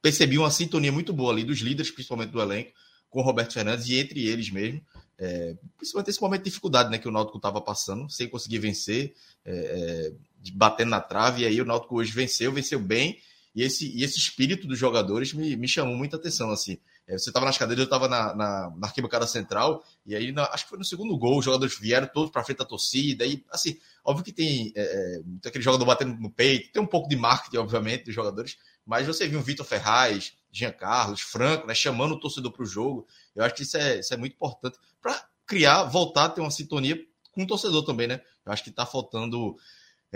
percebi 0.00 0.38
uma 0.38 0.50
sintonia 0.50 0.92
muito 0.92 1.12
boa 1.12 1.32
ali 1.32 1.44
dos 1.44 1.58
líderes, 1.58 1.90
principalmente 1.90 2.30
do 2.30 2.40
elenco, 2.40 2.72
com 3.10 3.20
o 3.20 3.22
Roberto 3.22 3.52
Fernandes 3.52 3.88
e 3.88 3.96
entre 3.96 4.26
eles 4.26 4.50
mesmo. 4.50 4.80
É, 5.16 5.54
principalmente 5.76 6.10
esse 6.10 6.20
momento 6.20 6.42
de 6.42 6.50
dificuldade 6.50 6.90
né, 6.90 6.98
que 6.98 7.08
o 7.08 7.12
Náutico 7.12 7.36
estava 7.36 7.60
passando, 7.60 8.10
sem 8.10 8.28
conseguir 8.28 8.58
vencer, 8.58 9.14
é, 9.44 9.52
é, 9.52 10.12
batendo 10.52 10.90
na 10.90 11.00
trave, 11.00 11.42
e 11.42 11.46
aí 11.46 11.60
o 11.60 11.64
Náutico 11.64 11.96
hoje 11.96 12.12
venceu, 12.12 12.52
venceu 12.52 12.80
bem, 12.80 13.18
e 13.54 13.62
esse, 13.62 13.96
e 13.96 14.02
esse 14.02 14.18
espírito 14.18 14.66
dos 14.66 14.78
jogadores 14.78 15.32
me, 15.32 15.56
me 15.56 15.68
chamou 15.68 15.96
muita 15.96 16.16
atenção, 16.16 16.50
assim. 16.50 16.78
É, 17.06 17.18
você 17.18 17.30
estava 17.30 17.44
nas 17.44 17.58
cadeiras, 17.58 17.80
eu 17.80 17.84
estava 17.84 18.08
na, 18.08 18.34
na, 18.34 18.70
na, 18.76 18.86
arquibancada 18.86 19.26
central, 19.26 19.84
e 20.06 20.14
aí 20.16 20.32
na, 20.32 20.44
acho 20.46 20.64
que 20.64 20.70
foi 20.70 20.78
no 20.78 20.84
segundo 20.84 21.16
gol, 21.18 21.38
os 21.38 21.44
jogadores 21.44 21.78
vieram 21.78 22.06
todos 22.06 22.30
para 22.30 22.42
frente 22.42 22.58
da 22.58 22.64
torcida, 22.64 23.26
e 23.26 23.44
assim, 23.50 23.78
óbvio 24.02 24.24
que 24.24 24.32
tem, 24.32 24.72
é, 24.74 24.82
é, 24.82 25.20
tem 25.42 25.48
aquele 25.50 25.62
jogador 25.62 25.84
batendo 25.84 26.14
no 26.14 26.30
peito, 26.30 26.72
tem 26.72 26.82
um 26.82 26.86
pouco 26.86 27.08
de 27.08 27.16
marketing, 27.16 27.58
obviamente, 27.58 28.04
dos 28.04 28.14
jogadores, 28.14 28.56
mas 28.86 29.06
você 29.06 29.28
viu 29.28 29.38
o 29.38 29.42
Vitor 29.42 29.66
Ferraz, 29.66 30.32
Jean 30.50 30.72
Carlos, 30.72 31.20
Franco, 31.20 31.66
né, 31.66 31.74
chamando 31.74 32.12
o 32.12 32.20
torcedor 32.20 32.52
para 32.52 32.62
o 32.62 32.66
jogo, 32.66 33.06
eu 33.36 33.44
acho 33.44 33.54
que 33.54 33.62
isso 33.62 33.76
é, 33.76 34.00
isso 34.00 34.14
é 34.14 34.16
muito 34.16 34.34
importante 34.34 34.78
para 35.02 35.28
criar, 35.46 35.84
voltar 35.84 36.24
a 36.24 36.28
ter 36.30 36.40
uma 36.40 36.50
sintonia 36.50 36.98
com 37.32 37.42
o 37.42 37.46
torcedor 37.46 37.84
também, 37.84 38.06
né? 38.06 38.20
Eu 38.46 38.52
acho 38.52 38.62
que 38.62 38.70
está 38.70 38.86
faltando 38.86 39.56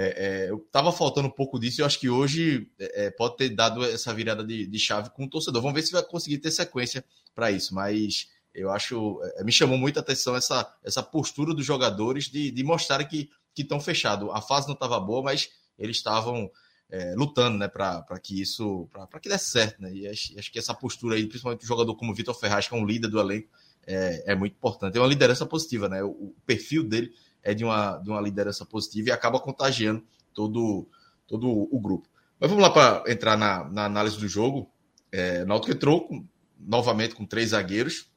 é, 0.01 0.45
é, 0.47 0.51
eu 0.51 0.61
tava 0.71 0.93
faltando 0.93 1.27
um 1.27 1.31
pouco 1.31 1.59
disso 1.59 1.81
e 1.81 1.83
eu 1.83 1.87
acho 1.87 1.99
que 1.99 2.09
hoje 2.09 2.71
é, 2.79 3.07
é, 3.07 3.11
pode 3.11 3.37
ter 3.37 3.49
dado 3.49 3.85
essa 3.85 4.15
virada 4.15 4.45
de, 4.45 4.65
de, 4.65 4.79
chave 4.79 5.11
com 5.11 5.25
o 5.25 5.29
torcedor. 5.29 5.61
Vamos 5.61 5.75
ver 5.75 5.85
se 5.85 5.91
vai 5.91 6.05
conseguir 6.05 6.39
ter 6.39 6.53
sequência 6.53 7.05
para 7.35 7.51
isso, 7.51 7.75
mas 7.75 8.29
eu 8.55 8.71
acho. 8.71 9.21
É, 9.37 9.43
me 9.43 9.51
chamou 9.51 9.77
muita 9.77 9.99
atenção 9.99 10.37
essa, 10.37 10.73
essa 10.85 11.03
postura 11.03 11.53
dos 11.53 11.67
jogadores 11.67 12.27
de, 12.27 12.53
de 12.53 12.63
mostrar 12.63 13.05
que 13.07 13.29
estão 13.57 13.81
fechados. 13.81 14.31
A 14.33 14.41
fase 14.41 14.69
não 14.69 14.75
estava 14.75 15.01
boa, 15.01 15.21
mas 15.21 15.51
eles 15.77 15.97
estavam 15.97 16.49
é, 16.89 17.17
lutando 17.17 17.59
né, 17.59 17.67
para 17.67 18.21
que 18.23 18.41
isso 18.41 18.89
para 18.93 19.19
que 19.19 19.29
desse 19.29 19.51
certo. 19.51 19.83
Né? 19.83 19.93
E 19.93 20.07
acho, 20.07 20.39
acho, 20.39 20.53
que 20.53 20.61
essa 20.61 20.75
postura 20.75 21.17
aí, 21.17 21.27
principalmente 21.27 21.65
um 21.65 21.67
jogador 21.69 21.97
como 21.97 22.15
Vitor 22.15 22.39
Ferraz, 22.39 22.69
que 22.69 22.75
é 22.75 22.79
um 22.79 22.87
líder 22.87 23.09
do 23.09 23.19
elenco, 23.19 23.49
é, 23.85 24.33
muito 24.37 24.53
importante. 24.53 24.97
É 24.97 25.01
uma 25.01 25.09
liderança 25.09 25.45
positiva, 25.45 25.89
né? 25.89 26.05
o, 26.05 26.11
o 26.11 26.35
perfil 26.47 26.85
dele 26.85 27.13
é 27.43 27.55
de 27.55 27.65
uma, 27.65 27.99
de 27.99 28.11
uma 28.11 28.21
liderança 28.21 28.65
positiva 28.65 29.09
e 29.09 29.13
acaba 29.13 29.41
contagiando 29.41 30.03
todo, 30.35 30.87
todo 31.27 31.49
o 31.49 31.81
grupo. 31.81 32.09
Mas 32.39 32.49
vamos 32.49 32.63
lá 32.63 32.71
para 32.71 33.11
entrar 33.11 33.37
na, 33.37 33.65
na, 33.65 33.85
análise 33.85 34.19
do 34.19 34.29
jogo. 34.29 34.71
É, 35.11 35.45
Náutico 35.45 35.73
entrou 35.73 36.07
com, 36.07 36.25
novamente 36.59 37.15
com 37.15 37.27
três 37.27 37.51
zagueiros. 37.51 38.09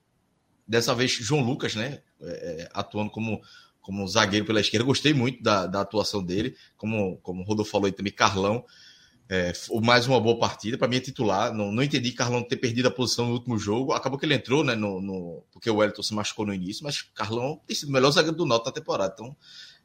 Dessa 0.68 0.94
vez, 0.94 1.12
João 1.12 1.42
Lucas, 1.42 1.76
né? 1.76 2.02
É, 2.22 2.70
atuando 2.74 3.10
como, 3.10 3.42
como 3.82 4.08
zagueiro 4.08 4.46
pela 4.46 4.62
esquerda. 4.62 4.86
Gostei 4.86 5.14
muito 5.14 5.42
da, 5.42 5.66
da 5.66 5.82
atuação 5.82 6.24
dele. 6.24 6.56
Como, 6.78 7.18
como 7.18 7.42
o 7.42 7.46
Rodolfo 7.46 7.72
falou 7.72 7.88
aí 7.88 7.92
também, 7.92 8.14
Carlão 8.14 8.64
é, 9.34 9.54
mais 9.82 10.06
uma 10.08 10.20
boa 10.20 10.38
partida. 10.38 10.78
Para 10.78 10.90
mim 10.90 10.98
é 10.98 11.00
titular. 11.00 11.54
Não, 11.54 11.72
não 11.72 11.82
entendi 11.82 12.12
Carlão 12.12 12.44
ter 12.44 12.58
perdido 12.58 12.90
a 12.90 12.92
posição 12.92 13.28
no 13.28 13.32
último 13.32 13.58
jogo. 13.58 13.94
Acabou 13.94 14.20
que 14.20 14.26
ele 14.26 14.34
entrou, 14.34 14.62
né? 14.62 14.76
No, 14.76 15.00
no 15.00 15.42
porque 15.54 15.70
o 15.70 15.78
Wellington 15.78 16.04
se 16.04 16.14
machucou 16.14 16.46
no 16.46 16.54
início, 16.54 16.84
mas 16.84 17.02
Carlão 17.02 17.62
tem 17.66 17.74
sido 17.74 17.88
o 17.88 17.92
melhor 17.94 18.12
zagueiro 18.12 18.36
do 18.36 18.46
Náutico 18.46 18.70
na 18.70 18.74
temporada. 18.74 19.14
Então 19.14 19.34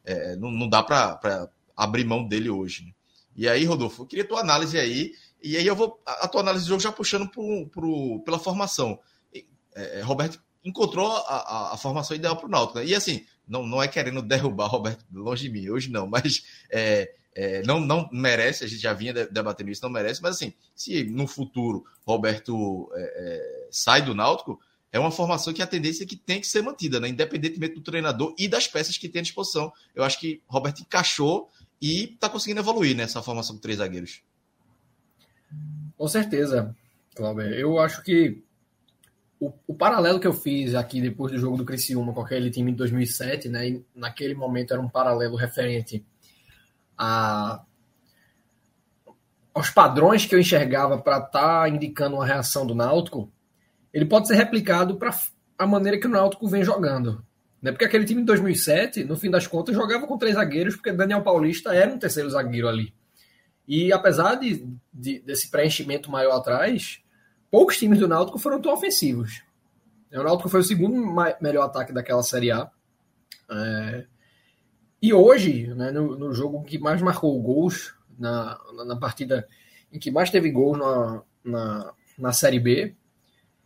é, 0.03 0.35
não, 0.35 0.51
não 0.51 0.67
dá 0.67 0.83
para 0.83 1.49
abrir 1.77 2.03
mão 2.03 2.27
dele 2.27 2.49
hoje. 2.49 2.87
Né? 2.87 2.91
E 3.37 3.47
aí, 3.47 3.63
Rodolfo, 3.63 4.01
eu 4.01 4.05
queria 4.05 4.27
tua 4.27 4.41
análise 4.41 4.77
aí. 4.77 5.13
E 5.41 5.55
aí 5.55 5.65
eu 5.65 5.77
vou. 5.77 5.97
A 6.05 6.27
tua 6.27 6.41
análise 6.41 6.65
do 6.65 6.69
jogo 6.69 6.81
já 6.81 6.91
puxando 6.91 7.29
pro, 7.29 7.69
pro, 7.69 8.21
pela 8.25 8.39
formação. 8.39 8.99
É, 9.73 10.01
Roberto 10.01 10.43
encontrou 10.61 11.09
a, 11.09 11.19
a, 11.19 11.73
a 11.73 11.77
formação 11.77 12.17
ideal 12.17 12.35
para 12.35 12.47
o 12.47 12.49
Náutico. 12.49 12.79
Né? 12.79 12.87
E 12.87 12.93
assim, 12.95 13.25
não, 13.47 13.65
não 13.65 13.81
é 13.81 13.87
querendo 13.87 14.21
derrubar 14.21 14.67
Roberto 14.67 15.05
longe 15.13 15.43
de 15.43 15.49
mim, 15.49 15.69
hoje 15.69 15.89
não, 15.89 16.07
mas 16.07 16.43
é, 16.69 17.13
é, 17.33 17.61
não, 17.63 17.79
não 17.79 18.09
merece, 18.11 18.63
a 18.63 18.67
gente 18.67 18.81
já 18.81 18.93
vinha 18.93 19.13
debatendo 19.13 19.69
isso, 19.69 19.83
não 19.83 19.89
merece, 19.89 20.21
mas 20.21 20.35
assim, 20.35 20.53
se 20.75 21.03
no 21.03 21.27
futuro 21.27 21.85
Roberto 22.05 22.89
é, 22.95 23.01
é, 23.01 23.67
sai 23.71 24.01
do 24.01 24.15
Náutico, 24.15 24.59
é 24.91 24.99
uma 24.99 25.11
formação 25.11 25.53
que 25.53 25.61
a 25.61 25.67
tendência 25.67 26.03
é 26.03 26.07
que 26.07 26.15
tem 26.15 26.39
que 26.39 26.47
ser 26.47 26.61
mantida, 26.61 26.99
né? 26.99 27.09
independentemente 27.09 27.75
do 27.75 27.81
treinador 27.81 28.33
e 28.37 28.47
das 28.47 28.67
peças 28.67 28.97
que 28.97 29.09
tem 29.09 29.19
à 29.19 29.23
disposição. 29.23 29.71
Eu 29.93 30.03
acho 30.03 30.19
que 30.19 30.41
Roberto 30.47 30.79
encaixou 30.79 31.51
e 31.81 32.05
está 32.05 32.29
conseguindo 32.29 32.61
evoluir 32.61 32.95
nessa 32.95 33.21
formação 33.21 33.55
com 33.55 33.61
três 33.61 33.77
zagueiros. 33.77 34.21
Com 35.95 36.07
certeza, 36.07 36.75
Cláudio. 37.15 37.43
Eu 37.53 37.79
acho 37.79 38.01
que 38.03 38.41
o, 39.39 39.53
o, 39.67 39.73
paralelo 39.73 40.19
que 40.19 40.27
eu 40.27 40.33
fiz 40.33 40.73
aqui 40.75 40.99
depois 41.01 41.31
do 41.31 41.37
jogo 41.37 41.57
do 41.57 41.65
Criciúma 41.65 42.13
com 42.13 42.21
aquele 42.21 42.49
time 42.49 42.71
de 42.71 42.77
2007, 42.77 43.49
né? 43.49 43.69
E 43.69 43.85
naquele 43.95 44.33
momento 44.33 44.73
era 44.73 44.81
um 44.81 44.89
paralelo 44.89 45.35
referente 45.35 46.05
a, 46.97 47.61
aos 49.53 49.69
padrões 49.69 50.25
que 50.25 50.35
eu 50.35 50.39
enxergava 50.39 50.97
para 50.97 51.17
estar 51.17 51.63
tá 51.63 51.69
indicando 51.69 52.15
uma 52.15 52.25
reação 52.25 52.65
do 52.65 52.75
Náutico, 52.75 53.31
ele 53.93 54.05
pode 54.05 54.27
ser 54.27 54.35
replicado 54.35 54.97
para 54.97 55.15
a 55.57 55.67
maneira 55.67 55.99
que 55.99 56.07
o 56.07 56.09
Náutico 56.09 56.47
vem 56.47 56.63
jogando. 56.63 57.25
Né? 57.61 57.71
Porque 57.71 57.85
aquele 57.85 58.05
time 58.05 58.21
de 58.21 58.27
2007, 58.27 59.03
no 59.03 59.17
fim 59.17 59.29
das 59.29 59.47
contas, 59.47 59.75
jogava 59.75 60.05
com 60.05 60.17
três 60.17 60.35
zagueiros, 60.35 60.75
porque 60.75 60.91
Daniel 60.91 61.23
Paulista 61.23 61.73
era 61.73 61.91
um 61.91 61.97
terceiro 61.97 62.29
zagueiro 62.29 62.67
ali. 62.67 62.93
E 63.67 63.91
apesar 63.91 64.35
de, 64.35 64.65
de 64.93 65.19
desse 65.19 65.49
preenchimento 65.49 66.09
maior 66.09 66.37
atrás, 66.37 67.01
poucos 67.51 67.77
times 67.77 67.99
do 67.99 68.07
Náutico 68.07 68.37
foram 68.37 68.61
tão 68.61 68.73
ofensivos. 68.73 69.43
O 70.11 70.23
Náutico 70.23 70.49
foi 70.49 70.61
o 70.61 70.63
segundo 70.63 70.95
melhor 71.41 71.65
ataque 71.65 71.93
daquela 71.93 72.23
Série 72.23 72.51
A. 72.51 72.69
É, 73.49 74.05
e 75.01 75.13
hoje, 75.13 75.67
né, 75.67 75.91
no, 75.91 76.17
no, 76.17 76.33
jogo 76.33 76.63
que 76.63 76.79
mais 76.79 77.01
marcou 77.01 77.39
gols, 77.41 77.93
na, 78.17 78.57
na, 78.73 78.85
na, 78.85 78.95
partida 78.95 79.47
em 79.91 79.99
que 79.99 80.09
mais 80.09 80.29
teve 80.29 80.49
gols 80.49 80.77
na, 80.77 81.23
na, 81.43 81.93
na 82.17 82.33
Série 82.33 82.59
B, 82.59 82.95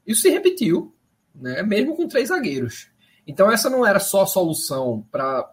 isso 0.06 0.22
se 0.22 0.30
repetiu, 0.30 0.94
né, 1.34 1.64
mesmo 1.64 1.96
com 1.96 2.08
três 2.08 2.30
zagueiros. 2.30 2.90
Então 3.26 3.52
essa 3.52 3.70
não 3.70 3.86
era 3.86 4.00
só 4.00 4.24
a 4.24 4.28
solução 4.28 5.06
para 5.12 5.52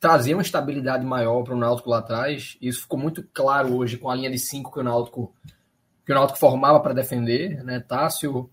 trazer 0.00 0.34
uma 0.34 0.42
estabilidade 0.42 1.04
maior 1.04 1.42
para 1.42 1.54
o 1.54 1.58
Náutico 1.58 1.90
lá 1.90 1.98
atrás. 1.98 2.56
Isso 2.60 2.82
ficou 2.82 2.98
muito 2.98 3.22
claro 3.32 3.74
hoje 3.76 3.96
com 3.96 4.10
a 4.10 4.14
linha 4.14 4.30
de 4.30 4.38
cinco 4.38 4.72
que 4.72 4.80
o 4.80 4.82
Náutico, 4.82 5.34
que 6.04 6.12
o 6.12 6.14
Náutico 6.14 6.38
formava 6.38 6.80
para 6.80 6.92
defender, 6.92 7.62
né? 7.64 7.80
Tássio, 7.80 8.50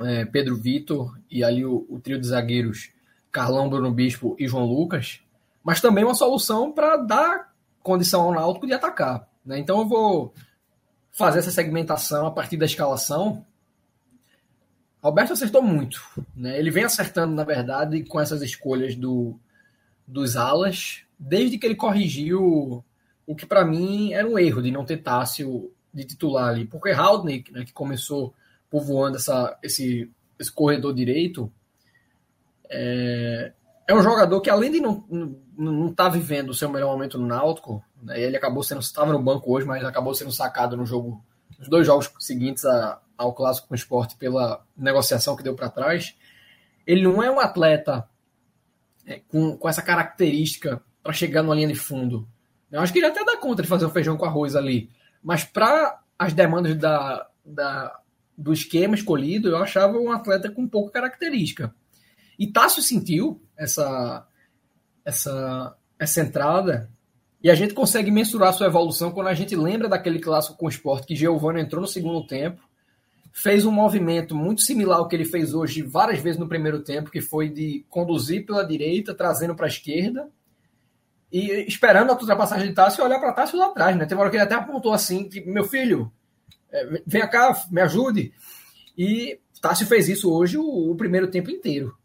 é, 0.00 0.24
Pedro 0.24 0.56
Vitor 0.56 1.18
e 1.30 1.44
ali 1.44 1.64
o, 1.64 1.86
o 1.88 2.00
trio 2.00 2.20
de 2.20 2.26
zagueiros 2.26 2.90
Carlão, 3.30 3.68
Bruno 3.68 3.92
Bispo 3.92 4.34
e 4.38 4.48
João 4.48 4.64
Lucas, 4.64 5.20
mas 5.62 5.80
também 5.80 6.04
uma 6.04 6.14
solução 6.14 6.72
para 6.72 6.96
dar 6.96 7.52
condição 7.82 8.22
ao 8.22 8.32
Náutico 8.32 8.66
de 8.66 8.72
atacar. 8.72 9.28
Né? 9.44 9.58
Então 9.58 9.80
eu 9.80 9.88
vou 9.88 10.34
fazer 11.10 11.40
essa 11.40 11.50
segmentação 11.50 12.26
a 12.26 12.30
partir 12.30 12.56
da 12.56 12.66
escalação. 12.66 13.44
Alberto 15.00 15.32
acertou 15.32 15.62
muito. 15.62 16.02
Né? 16.34 16.58
Ele 16.58 16.70
vem 16.70 16.84
acertando, 16.84 17.34
na 17.34 17.44
verdade, 17.44 18.02
com 18.04 18.20
essas 18.20 18.42
escolhas 18.42 18.94
do, 18.96 19.38
dos 20.06 20.36
alas, 20.36 21.02
desde 21.18 21.58
que 21.58 21.66
ele 21.66 21.74
corrigiu 21.74 22.84
o 23.26 23.34
que 23.36 23.44
para 23.44 23.64
mim 23.64 24.12
era 24.12 24.26
um 24.26 24.38
erro 24.38 24.62
de 24.62 24.70
não 24.70 24.84
ter 24.84 24.96
Tássio 24.98 25.70
de 25.98 26.04
titular 26.04 26.48
ali. 26.48 26.64
Porque 26.64 26.90
Haldnick, 26.90 27.52
né, 27.52 27.64
que 27.64 27.72
começou 27.72 28.34
povoando 28.70 29.16
essa, 29.16 29.58
esse, 29.62 30.10
esse 30.38 30.52
corredor 30.52 30.94
direito, 30.94 31.52
é, 32.70 33.52
é 33.86 33.94
um 33.94 34.02
jogador 34.02 34.40
que, 34.40 34.50
além 34.50 34.70
de 34.70 34.80
não 34.80 35.04
não 35.56 35.90
estar 35.90 36.04
tá 36.04 36.10
vivendo 36.10 36.50
o 36.50 36.54
seu 36.54 36.68
melhor 36.68 36.92
momento 36.92 37.18
no 37.18 37.26
Náutico, 37.26 37.82
né, 38.00 38.20
ele 38.20 38.36
acabou 38.36 38.62
sendo 38.62 38.80
estava 38.80 39.12
no 39.12 39.20
banco 39.20 39.52
hoje, 39.52 39.66
mas 39.66 39.84
acabou 39.84 40.14
sendo 40.14 40.30
sacado 40.30 40.76
no 40.76 40.86
jogo, 40.86 41.20
nos 41.58 41.68
dois 41.68 41.84
jogos 41.84 42.12
seguintes 42.20 42.64
a, 42.64 43.00
ao 43.16 43.32
clássico 43.32 43.66
com 43.66 43.74
o 43.74 43.76
esporte 43.76 44.16
pela 44.16 44.64
negociação 44.76 45.34
que 45.34 45.42
deu 45.42 45.54
para 45.54 45.68
trás. 45.68 46.14
Ele 46.86 47.02
não 47.02 47.20
é 47.22 47.30
um 47.30 47.40
atleta 47.40 48.08
é, 49.04 49.20
com, 49.28 49.56
com 49.56 49.68
essa 49.68 49.82
característica 49.82 50.80
para 51.02 51.12
chegar 51.12 51.42
numa 51.42 51.54
linha 51.54 51.68
de 51.68 51.74
fundo. 51.74 52.28
Eu 52.70 52.80
acho 52.80 52.92
que 52.92 52.98
ele 52.98 53.06
até 53.06 53.24
dá 53.24 53.36
conta 53.38 53.62
de 53.62 53.68
fazer 53.68 53.86
um 53.86 53.90
feijão 53.90 54.16
com 54.16 54.26
arroz 54.26 54.54
ali, 54.54 54.90
mas 55.22 55.44
para 55.44 56.00
as 56.18 56.32
demandas 56.32 56.76
da, 56.76 57.26
da, 57.44 58.00
do 58.36 58.52
esquema 58.52 58.94
escolhido, 58.94 59.48
eu 59.48 59.56
achava 59.56 59.98
um 59.98 60.10
atleta 60.10 60.50
com 60.50 60.68
pouca 60.68 60.92
característica. 60.92 61.74
E 62.38 62.46
Tássio 62.46 62.82
sentiu 62.82 63.42
essa, 63.56 64.26
essa, 65.04 65.76
essa 65.98 66.20
entrada 66.20 66.90
e 67.42 67.50
a 67.50 67.54
gente 67.54 67.74
consegue 67.74 68.10
mensurar 68.10 68.52
sua 68.52 68.66
evolução 68.66 69.12
quando 69.12 69.28
a 69.28 69.34
gente 69.34 69.54
lembra 69.54 69.88
daquele 69.88 70.18
clássico 70.18 70.56
com 70.56 70.66
o 70.66 70.68
esporte 70.68 71.06
que 71.06 71.16
Giovanni 71.16 71.60
entrou 71.60 71.80
no 71.80 71.86
segundo 71.86 72.26
tempo, 72.26 72.62
fez 73.32 73.64
um 73.64 73.70
movimento 73.70 74.34
muito 74.34 74.62
similar 74.62 74.98
ao 74.98 75.08
que 75.08 75.14
ele 75.14 75.24
fez 75.24 75.54
hoje 75.54 75.82
várias 75.82 76.20
vezes 76.20 76.38
no 76.38 76.48
primeiro 76.48 76.82
tempo, 76.82 77.10
que 77.10 77.20
foi 77.20 77.48
de 77.48 77.84
conduzir 77.88 78.44
pela 78.44 78.64
direita, 78.64 79.14
trazendo 79.14 79.54
para 79.54 79.66
a 79.66 79.68
esquerda 79.68 80.28
e 81.30 81.66
esperando 81.66 82.10
a 82.10 82.14
ultrapassagem 82.14 82.68
de 82.68 82.74
Tássio 82.74 83.02
e 83.02 83.04
olhar 83.04 83.18
para 83.18 83.32
Tássio 83.32 83.58
lá 83.58 83.66
atrás. 83.66 83.96
Né? 83.96 84.06
Uma 84.10 84.20
hora 84.20 84.30
que 84.30 84.36
ele 84.36 84.44
até 84.44 84.54
apontou 84.54 84.92
assim: 84.92 85.28
que, 85.28 85.40
meu 85.42 85.64
filho, 85.64 86.10
é, 86.72 87.02
venha 87.06 87.28
cá, 87.28 87.54
me 87.70 87.80
ajude. 87.80 88.32
E 88.96 89.38
Tássio 89.60 89.86
fez 89.86 90.08
isso 90.08 90.32
hoje 90.32 90.56
o, 90.56 90.90
o 90.90 90.96
primeiro 90.96 91.28
tempo 91.28 91.50
inteiro 91.50 91.96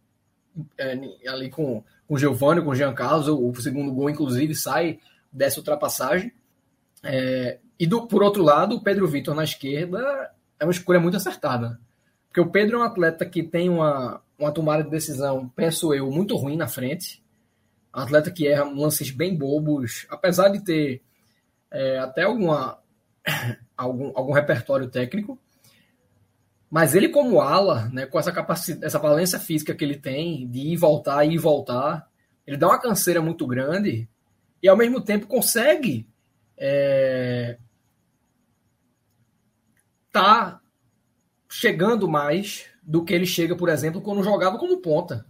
é, 0.77 0.99
ali 1.27 1.49
com, 1.49 1.83
com 2.07 2.15
o 2.15 2.17
Giovanni, 2.17 2.61
com 2.61 2.69
o 2.69 2.75
Jean 2.75 2.93
Carlos, 2.93 3.27
o, 3.27 3.49
o, 3.49 3.61
segundo 3.61 3.91
gol, 3.91 4.09
inclusive, 4.09 4.53
sai 4.55 4.99
dessa 5.31 5.59
ultrapassagem. 5.59 6.31
É, 7.03 7.59
e 7.79 7.87
do, 7.87 8.07
por 8.07 8.23
outro 8.23 8.43
lado, 8.43 8.75
o 8.75 8.83
Pedro 8.83 9.07
Vitor 9.07 9.35
na 9.35 9.43
esquerda 9.43 10.31
é 10.59 10.65
uma 10.65 10.71
escolha 10.71 10.99
muito 10.99 11.17
acertada. 11.17 11.79
Porque 12.27 12.41
o 12.41 12.49
Pedro 12.49 12.77
é 12.77 12.79
um 12.79 12.83
atleta 12.83 13.25
que 13.25 13.43
tem 13.43 13.69
uma, 13.69 14.21
uma 14.37 14.51
tomada 14.51 14.83
de 14.83 14.89
decisão, 14.89 15.49
penso 15.55 15.93
eu, 15.93 16.09
muito 16.09 16.35
ruim 16.35 16.55
na 16.55 16.67
frente. 16.67 17.22
Atleta 18.01 18.31
que 18.31 18.47
erra 18.47 18.63
lances 18.63 19.11
bem 19.11 19.37
bobos, 19.37 20.07
apesar 20.09 20.49
de 20.49 20.63
ter 20.63 21.01
é, 21.69 21.99
até 21.99 22.23
alguma, 22.23 22.79
algum, 23.77 24.11
algum 24.15 24.33
repertório 24.33 24.89
técnico. 24.89 25.39
Mas 26.69 26.95
ele, 26.95 27.09
como 27.09 27.39
ala, 27.39 27.87
né, 27.89 28.07
com 28.07 28.19
essa 28.19 28.31
capacidade, 28.31 28.83
essa 28.83 28.97
valência 28.97 29.39
física 29.39 29.75
que 29.75 29.83
ele 29.83 29.97
tem 29.97 30.47
de 30.49 30.59
ir 30.59 30.75
voltar, 30.75 31.23
ir 31.23 31.37
voltar, 31.37 32.09
ele 32.47 32.57
dá 32.57 32.67
uma 32.67 32.81
canseira 32.81 33.21
muito 33.21 33.45
grande 33.45 34.09
e, 34.61 34.67
ao 34.67 34.75
mesmo 34.75 34.99
tempo, 34.99 35.27
consegue 35.27 36.07
é, 36.57 37.57
tá 40.11 40.61
chegando 41.49 42.07
mais 42.07 42.65
do 42.81 43.03
que 43.03 43.13
ele 43.13 43.25
chega, 43.25 43.55
por 43.55 43.69
exemplo, 43.69 44.01
quando 44.01 44.23
jogava 44.23 44.57
como 44.57 44.81
ponta. 44.81 45.25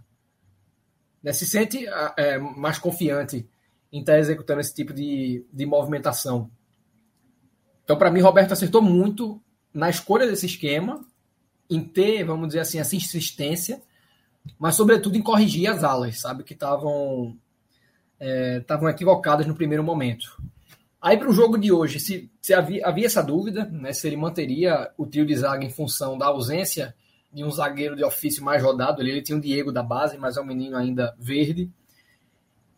Né? 1.24 1.32
Se 1.32 1.46
sente 1.46 1.86
é, 2.18 2.38
mais 2.38 2.78
confiante 2.78 3.48
em 3.90 4.00
estar 4.00 4.12
tá 4.12 4.18
executando 4.18 4.60
esse 4.60 4.74
tipo 4.74 4.92
de, 4.92 5.46
de 5.50 5.64
movimentação. 5.64 6.50
Então, 7.82 7.96
para 7.96 8.10
mim, 8.10 8.20
Roberto 8.20 8.52
acertou 8.52 8.82
muito 8.82 9.42
na 9.72 9.88
escolha 9.88 10.26
desse 10.26 10.46
esquema, 10.46 11.04
em 11.68 11.82
ter, 11.82 12.22
vamos 12.24 12.48
dizer 12.48 12.60
assim, 12.60 12.78
essa 12.78 12.94
insistência, 12.94 13.80
mas, 14.58 14.74
sobretudo, 14.74 15.16
em 15.16 15.22
corrigir 15.22 15.68
as 15.68 15.82
alas, 15.82 16.20
sabe? 16.20 16.44
Que 16.44 16.52
estavam 16.52 17.38
estavam 18.60 18.88
é, 18.88 18.92
equivocadas 18.92 19.46
no 19.46 19.54
primeiro 19.54 19.82
momento. 19.82 20.40
Aí 21.00 21.18
para 21.18 21.28
o 21.28 21.32
jogo 21.32 21.58
de 21.58 21.70
hoje, 21.70 22.00
se, 22.00 22.30
se 22.40 22.54
havia, 22.54 22.86
havia, 22.86 23.06
essa 23.06 23.22
dúvida, 23.22 23.66
né, 23.66 23.92
se 23.92 24.06
ele 24.06 24.16
manteria 24.16 24.90
o 24.96 25.04
trio 25.04 25.26
de 25.26 25.36
zaga 25.36 25.64
em 25.64 25.70
função 25.70 26.16
da 26.16 26.26
ausência 26.26 26.94
de 27.34 27.44
um 27.44 27.50
zagueiro 27.50 27.96
de 27.96 28.04
ofício 28.04 28.44
mais 28.44 28.62
rodado, 28.62 29.02
ele, 29.02 29.10
ele 29.10 29.22
tinha 29.22 29.36
o 29.36 29.40
Diego 29.40 29.72
da 29.72 29.82
base, 29.82 30.16
mas 30.16 30.36
é 30.36 30.40
um 30.40 30.46
menino 30.46 30.76
ainda 30.76 31.14
verde. 31.18 31.70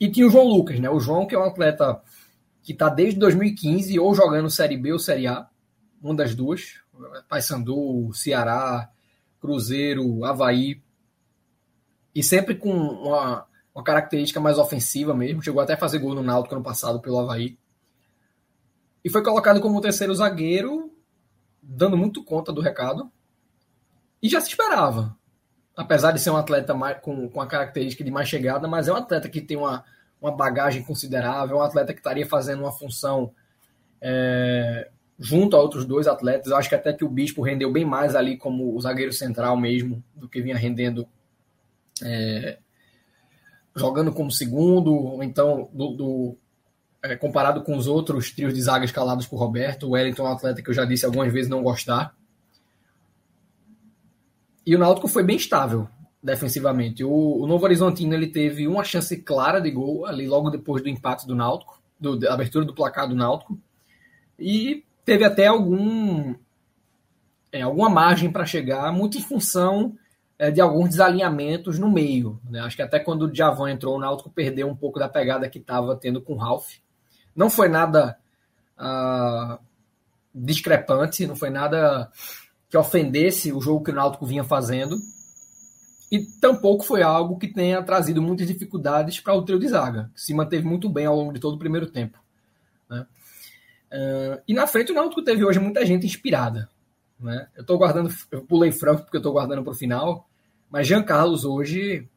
E 0.01 0.11
tinha 0.11 0.27
o 0.27 0.31
João 0.31 0.47
Lucas, 0.47 0.81
né? 0.81 0.89
O 0.89 0.99
João, 0.99 1.27
que 1.27 1.35
é 1.35 1.39
um 1.39 1.45
atleta 1.45 2.01
que 2.63 2.73
está 2.73 2.89
desde 2.89 3.19
2015 3.21 3.99
ou 3.99 4.15
jogando 4.15 4.51
Série 4.51 4.77
B 4.77 4.93
ou 4.93 4.99
Série 4.99 5.27
A, 5.27 5.47
uma 6.03 6.15
das 6.15 6.35
duas, 6.35 6.81
Paysandu, 7.29 8.11
Ceará, 8.13 8.91
Cruzeiro, 9.41 10.25
Havaí, 10.25 10.83
e 12.15 12.23
sempre 12.23 12.55
com 12.55 12.71
uma, 12.71 13.47
uma 13.75 13.85
característica 13.85 14.41
mais 14.41 14.59
ofensiva 14.59 15.15
mesmo, 15.15 15.43
chegou 15.43 15.61
até 15.61 15.75
a 15.75 15.79
fazer 15.79 15.99
gol 15.99 16.15
no 16.15 16.23
Náutico 16.23 16.55
ano 16.55 16.65
passado 16.65 17.01
pelo 17.01 17.19
Havaí 17.19 17.59
e 19.07 19.09
foi 19.09 19.23
colocado 19.23 19.61
como 19.61 19.81
terceiro 19.81 20.13
zagueiro, 20.13 20.91
dando 21.63 21.97
muito 21.97 22.25
conta 22.25 22.53
do 22.53 22.61
recado. 22.61 23.09
E 24.23 24.29
já 24.29 24.41
se 24.41 24.49
esperava. 24.49 25.17
Apesar 25.77 26.13
de 26.13 26.21
ser 26.21 26.31
um 26.31 26.37
atleta 26.37 26.75
mais, 26.75 26.99
com, 27.01 27.29
com 27.29 27.41
a 27.41 27.47
característica 27.47 28.03
de 28.03 28.11
mais 28.11 28.29
chegada, 28.29 28.67
mas 28.67 28.89
é 28.89 28.93
um 28.93 28.97
atleta 28.97 29.29
que 29.29 29.41
tem 29.41 29.57
uma, 29.57 29.85
uma 30.21 30.33
bagagem 30.33 30.83
considerável, 30.83 31.57
é 31.57 31.61
um 31.61 31.63
atleta 31.63 31.93
que 31.93 32.01
estaria 32.01 32.27
fazendo 32.27 32.61
uma 32.61 32.73
função 32.73 33.33
é, 34.01 34.89
junto 35.19 35.57
a 35.57 35.61
outros 35.61 35.85
dois 35.85 36.07
atletas. 36.07 36.51
Eu 36.51 36.57
acho 36.57 36.69
que 36.69 36.75
até 36.75 36.93
que 36.93 37.05
o 37.05 37.09
Bispo 37.09 37.43
rendeu 37.43 37.71
bem 37.71 37.85
mais 37.85 38.15
ali 38.17 38.37
como 38.37 38.75
o 38.75 38.81
zagueiro 38.81 39.13
central 39.13 39.57
mesmo, 39.57 40.03
do 40.15 40.29
que 40.29 40.41
vinha 40.41 40.57
rendendo 40.57 41.07
é, 42.03 42.59
jogando 43.75 44.13
como 44.13 44.31
segundo, 44.31 44.95
ou 44.95 45.23
então 45.23 45.69
do, 45.73 45.91
do 45.91 46.39
é, 47.03 47.15
comparado 47.17 47.63
com 47.63 47.77
os 47.77 47.87
outros 47.87 48.31
trios 48.31 48.55
de 48.55 48.63
zaga 48.63 48.85
escalados 48.85 49.27
por 49.27 49.37
Roberto, 49.37 49.87
o 49.87 49.91
Wellington 49.91 50.27
é 50.27 50.31
um 50.31 50.33
atleta 50.33 50.63
que 50.63 50.71
eu 50.71 50.75
já 50.75 50.85
disse 50.85 51.05
algumas 51.05 51.33
vezes 51.33 51.51
não 51.51 51.63
gostar. 51.63 52.16
E 54.67 54.75
o 54.75 54.79
Náutico 54.79 55.07
foi 55.07 55.23
bem 55.23 55.37
estável 55.37 55.89
defensivamente. 56.23 57.05
O, 57.05 57.43
o 57.43 57.47
Novo 57.47 57.65
Horizontino 57.65 58.13
ele 58.13 58.27
teve 58.27 58.67
uma 58.67 58.83
chance 58.83 59.17
clara 59.19 59.61
de 59.61 59.71
gol 59.71 60.05
ali 60.05 60.27
logo 60.27 60.51
depois 60.51 60.83
do 60.83 60.89
empate 60.89 61.27
do 61.27 61.37
Náutico, 61.37 61.81
do, 62.01 62.19
da 62.19 62.35
abertura 62.35 62.65
do 62.65 62.75
placar 62.75 63.09
do 63.09 63.15
Náutico, 63.15 63.59
e 64.39 64.85
teve 65.05 65.25
até 65.25 65.47
algum 65.47 66.35
é, 67.53 67.63
alguma 67.63 67.89
margem 67.89 68.31
para 68.31 68.45
chegar, 68.45 68.93
muito 68.93 69.17
em 69.17 69.23
função 69.23 69.97
é, 70.39 70.51
de 70.51 70.61
alguns 70.61 70.91
desalinhamentos 70.91 71.79
no 71.79 71.91
meio. 71.91 72.41
Né? 72.51 72.61
Acho 72.61 72.77
que 72.77 72.83
até 72.83 72.99
quando 72.99 73.23
o 73.23 73.31
Djavan 73.31 73.71
entrou, 73.71 73.97
o 73.97 74.01
Náutico 74.01 74.29
perdeu 74.29 74.69
um 74.69 74.77
pouco 74.77 74.99
da 74.99 75.09
pegada 75.09 75.49
que 75.49 75.59
estava 75.59 75.97
tendo 75.97 76.21
com 76.21 76.35
o 76.35 76.37
Ralph. 76.37 76.75
Não 77.35 77.49
foi 77.49 77.69
nada 77.69 78.19
uh, 78.79 79.59
discrepante, 80.35 81.27
não 81.27 81.37
foi 81.37 81.51
nada 81.51 82.11
que 82.69 82.77
ofendesse 82.77 83.53
o 83.53 83.61
jogo 83.61 83.85
que 83.85 83.91
o 83.91 83.95
Náutico 83.95 84.27
vinha 84.27 84.45
fazendo. 84.45 84.97
E 86.11 86.21
tampouco 86.41 86.85
foi 86.85 87.03
algo 87.03 87.39
que 87.39 87.49
tenha 87.49 87.83
trazido 87.83 88.23
muitas 88.23 88.47
dificuldades 88.47 89.21
para 89.21 89.35
o 89.35 89.43
trio 89.43 89.59
de 89.59 89.69
zaga, 89.69 90.11
que 90.15 90.21
se 90.21 90.33
manteve 90.33 90.65
muito 90.65 90.89
bem 90.89 91.07
ao 91.07 91.17
longo 91.17 91.33
de 91.33 91.41
todo 91.41 91.55
o 91.55 91.59
primeiro 91.59 91.87
tempo. 91.87 92.19
Né? 92.89 93.07
Uh, 93.93 94.43
e 94.47 94.55
na 94.55 94.67
frente 94.67 94.93
o 94.93 94.95
Náutico 94.95 95.23
teve 95.23 95.45
hoje 95.45 95.59
muita 95.59 95.85
gente 95.85 96.07
inspirada. 96.07 96.69
Né? 97.19 97.49
Eu 97.57 97.63
estou 97.63 97.79
guardando, 97.79 98.15
eu 98.31 98.43
pulei 98.43 98.71
Franco 98.71 99.03
porque 99.03 99.17
eu 99.17 99.21
estou 99.21 99.33
guardando 99.33 99.65
para 99.65 99.73
o 99.73 99.77
final, 99.77 100.29
mas 100.71 100.87
Jean 100.87 101.03
Carlos 101.03 101.45
hoje 101.45 102.09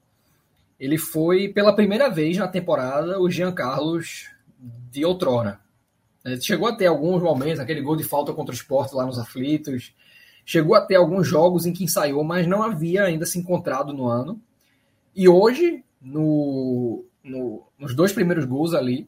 ele 0.79 0.97
foi 0.97 1.49
pela 1.49 1.75
primeira 1.75 2.09
vez 2.09 2.37
na 2.37 2.47
temporada 2.47 3.19
o 3.19 3.29
Jean 3.29 3.51
Carlos 3.51 4.29
de 4.91 5.03
outrora. 5.03 5.59
Ele 6.23 6.39
chegou 6.39 6.67
a 6.67 6.75
ter 6.75 6.85
alguns 6.85 7.21
momentos, 7.21 7.59
aquele 7.59 7.81
gol 7.81 7.95
de 7.95 8.03
falta 8.03 8.33
contra 8.33 8.53
o 8.53 8.55
esporte 8.55 8.95
lá 8.95 9.05
nos 9.05 9.17
aflitos. 9.17 9.93
Chegou 10.49 10.73
a 10.73 10.81
ter 10.81 10.95
alguns 10.95 11.27
jogos 11.27 11.67
em 11.67 11.71
que 11.71 11.83
ensaiou, 11.83 12.23
mas 12.23 12.47
não 12.47 12.63
havia 12.63 13.03
ainda 13.03 13.23
se 13.23 13.37
encontrado 13.37 13.93
no 13.93 14.07
ano. 14.07 14.41
E 15.15 15.29
hoje, 15.29 15.83
no, 16.01 17.05
no, 17.23 17.67
nos 17.77 17.93
dois 17.93 18.11
primeiros 18.11 18.45
gols 18.45 18.73
ali, 18.73 19.07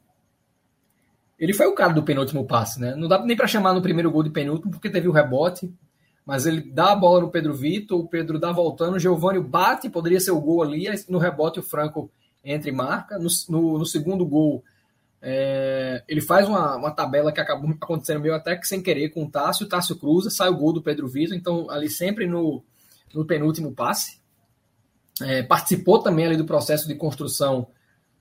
ele 1.40 1.52
foi 1.52 1.66
o 1.66 1.74
cara 1.74 1.94
do 1.94 2.04
penúltimo 2.04 2.46
passe, 2.46 2.80
né? 2.80 2.94
Não 2.94 3.08
dá 3.08 3.26
nem 3.26 3.36
para 3.36 3.48
chamar 3.48 3.74
no 3.74 3.82
primeiro 3.82 4.12
gol 4.12 4.22
de 4.22 4.30
penúltimo, 4.30 4.70
porque 4.70 4.88
teve 4.88 5.08
o 5.08 5.12
rebote, 5.12 5.74
mas 6.24 6.46
ele 6.46 6.62
dá 6.62 6.92
a 6.92 6.96
bola 6.96 7.22
no 7.22 7.32
Pedro 7.32 7.56
Vitor, 7.56 8.00
o 8.00 8.08
Pedro 8.08 8.38
dá 8.38 8.52
voltando, 8.52 8.98
o 8.98 9.00
Giovanni 9.00 9.40
bate, 9.40 9.90
poderia 9.90 10.20
ser 10.20 10.30
o 10.30 10.40
gol 10.40 10.62
ali, 10.62 10.86
no 11.10 11.18
rebote 11.18 11.60
o 11.60 11.64
Franco 11.64 12.12
entra 12.46 12.70
e 12.70 12.72
marca. 12.72 13.18
No, 13.18 13.30
no, 13.50 13.80
no 13.80 13.86
segundo 13.88 14.24
gol, 14.28 14.64
é, 15.22 16.04
ele 16.08 16.20
faz 16.20 16.48
uma, 16.48 16.76
uma 16.76 16.92
tabela 16.92 17.32
que 17.32 17.40
acabou 17.40 17.70
acontecendo 17.80 18.20
meio 18.20 18.34
até 18.34 18.56
que 18.56 18.68
sem 18.68 18.82
querer 18.82 19.10
com 19.10 19.24
o 19.24 19.30
Tássio, 19.30 19.66
o 19.66 19.70
Tássio 19.70 19.96
cruza, 19.96 20.32
sai 20.32 20.50
o 20.50 20.58
gol 20.58 20.74
do 20.74 20.82
Pedro 20.82 21.08
Vitor, 21.08 21.38
então 21.38 21.70
ali 21.70 21.90
sempre 21.90 22.26
no, 22.26 22.64
no 23.14 23.26
penúltimo 23.26 23.72
passe. 23.72 24.20
É, 25.22 25.44
participou 25.44 26.02
também 26.02 26.26
ali 26.26 26.38
do 26.38 26.46
processo 26.46 26.88
de 26.88 26.96
construção 26.96 27.68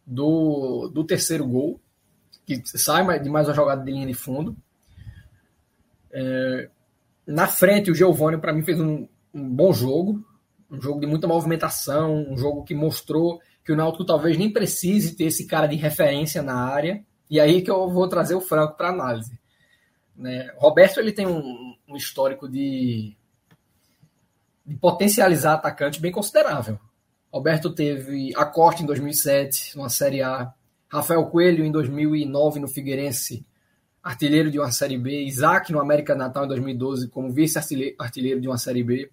do, 0.06 0.90
do 0.92 1.02
terceiro 1.02 1.46
gol, 1.46 1.80
que 2.44 2.60
sai 2.66 3.18
de 3.20 3.30
mais 3.30 3.48
uma 3.48 3.54
jogada 3.54 3.82
de 3.82 3.90
linha 3.90 4.06
de 4.06 4.12
fundo. 4.12 4.54
É, 6.12 6.68
na 7.26 7.46
frente, 7.46 7.90
o 7.90 7.94
Giovanni, 7.94 8.36
para 8.36 8.52
mim, 8.52 8.62
fez 8.62 8.78
um, 8.78 9.06
um 9.32 9.48
bom 9.48 9.72
jogo, 9.72 10.22
um 10.70 10.80
jogo 10.80 11.00
de 11.00 11.06
muita 11.06 11.26
movimentação, 11.26 12.26
um 12.28 12.36
jogo 12.36 12.64
que 12.64 12.74
mostrou 12.74 13.40
que 13.70 13.74
o 13.74 13.76
Náutico 13.76 14.04
talvez 14.04 14.36
nem 14.36 14.52
precise 14.52 15.14
ter 15.14 15.26
esse 15.26 15.46
cara 15.46 15.68
de 15.68 15.76
referência 15.76 16.42
na 16.42 16.56
área. 16.56 17.04
E 17.30 17.38
aí 17.38 17.62
que 17.62 17.70
eu 17.70 17.88
vou 17.88 18.08
trazer 18.08 18.34
o 18.34 18.40
Franco 18.40 18.76
para 18.76 18.88
análise. 18.88 19.38
Né? 20.16 20.52
Roberto 20.56 20.98
ele 20.98 21.12
tem 21.12 21.24
um, 21.24 21.76
um 21.88 21.96
histórico 21.96 22.48
de, 22.48 23.16
de, 24.66 24.74
potencializar 24.74 25.54
atacante 25.54 26.00
bem 26.00 26.10
considerável. 26.10 26.80
Roberto 27.32 27.72
teve 27.72 28.32
a 28.34 28.44
Corte 28.44 28.82
em 28.82 28.86
2007, 28.86 29.76
numa 29.76 29.88
Série 29.88 30.20
A. 30.20 30.52
Rafael 30.88 31.24
Coelho 31.26 31.64
em 31.64 31.70
2009 31.70 32.58
no 32.58 32.66
Figueirense, 32.66 33.46
artilheiro 34.02 34.50
de 34.50 34.58
uma 34.58 34.72
Série 34.72 34.98
B. 34.98 35.22
Isaac 35.26 35.70
no 35.70 35.80
América 35.80 36.16
Natal 36.16 36.44
em 36.44 36.48
2012 36.48 37.08
como 37.08 37.30
vice-artilheiro 37.30 38.40
de 38.40 38.48
uma 38.48 38.58
Série 38.58 38.82
B. 38.82 39.08